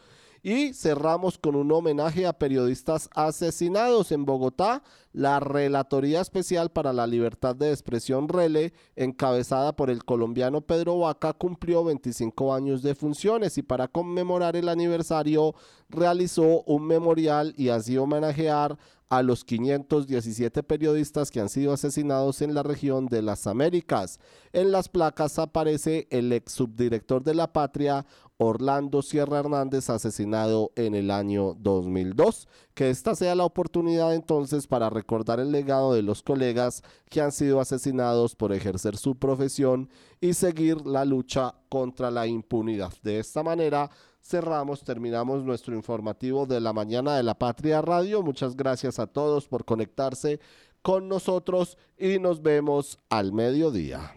Y 0.43 0.73
cerramos 0.73 1.37
con 1.37 1.55
un 1.55 1.71
homenaje 1.71 2.27
a 2.27 2.33
periodistas 2.33 3.11
asesinados 3.15 4.11
en 4.11 4.25
Bogotá. 4.25 4.83
La 5.13 5.39
Relatoría 5.41 6.21
Especial 6.21 6.71
para 6.71 6.93
la 6.93 7.07
Libertad 7.07 7.55
de 7.55 7.73
Expresión 7.73 8.29
RELE, 8.29 8.73
encabezada 8.97 9.77
por 9.77 9.91
el 9.91 10.05
colombiano 10.05 10.63
Pedro 10.63 10.99
Vaca, 10.99 11.33
cumplió 11.33 11.85
25 11.85 12.55
años 12.55 12.83
de 12.83 12.95
funciones 12.95 13.59
y 13.59 13.63
para 13.63 13.89
conmemorar 13.89 14.57
el 14.57 14.69
aniversario 14.69 15.55
realizó 15.89 16.63
un 16.63 16.87
memorial 16.87 17.53
y 17.57 17.69
así 17.69 17.99
homenajear 17.99 18.79
a 19.11 19.25
los 19.25 19.45
517 19.45 20.63
periodistas 20.63 21.33
que 21.33 21.41
han 21.41 21.49
sido 21.49 21.73
asesinados 21.73 22.43
en 22.43 22.55
la 22.55 22.63
región 22.63 23.07
de 23.07 23.23
las 23.23 23.49
Américas. 23.49 24.21
En 24.53 24.71
las 24.71 24.89
placas 24.89 25.41
aparece 25.41 26.07
el 26.11 26.33
ex 26.33 26.53
subdirector 26.53 27.25
de 27.25 27.35
la 27.35 27.53
patria, 27.53 28.07
Orlando 28.43 29.03
Sierra 29.03 29.41
Hernández, 29.41 29.91
asesinado 29.91 30.73
en 30.75 30.95
el 30.95 31.11
año 31.11 31.55
2002. 31.59 32.49
Que 32.73 32.89
esta 32.89 33.15
sea 33.15 33.35
la 33.35 33.45
oportunidad 33.45 34.15
entonces 34.15 34.67
para 34.67 34.89
recordar 34.89 35.41
el 35.41 35.53
legado 35.53 35.93
de 35.93 36.01
los 36.01 36.23
colegas 36.23 36.83
que 37.11 37.21
han 37.21 37.33
sido 37.33 37.61
asesinados 37.61 38.35
por 38.35 38.55
ejercer 38.55 38.97
su 38.97 39.15
profesión 39.17 39.91
y 40.23 40.33
seguir 40.33 40.87
la 40.87 41.05
lucha 41.05 41.55
contra 41.69 42.11
la 42.11 42.27
impunidad. 42.27 42.95
De 43.03 43.19
esta 43.19 43.43
manera 43.43 43.91
cerramos, 44.23 44.85
terminamos 44.85 45.45
nuestro 45.45 45.75
informativo 45.75 46.47
de 46.47 46.61
la 46.61 46.73
mañana 46.73 47.17
de 47.17 47.23
la 47.23 47.39
Patria 47.39 47.83
Radio. 47.83 48.23
Muchas 48.23 48.57
gracias 48.57 48.99
a 48.99 49.07
todos 49.07 49.49
por 49.49 49.67
conectarse 49.67 50.41
con 50.81 51.09
nosotros 51.09 51.77
y 51.99 52.19
nos 52.19 52.41
vemos 52.41 52.99
al 53.11 53.35
mediodía. 53.35 54.15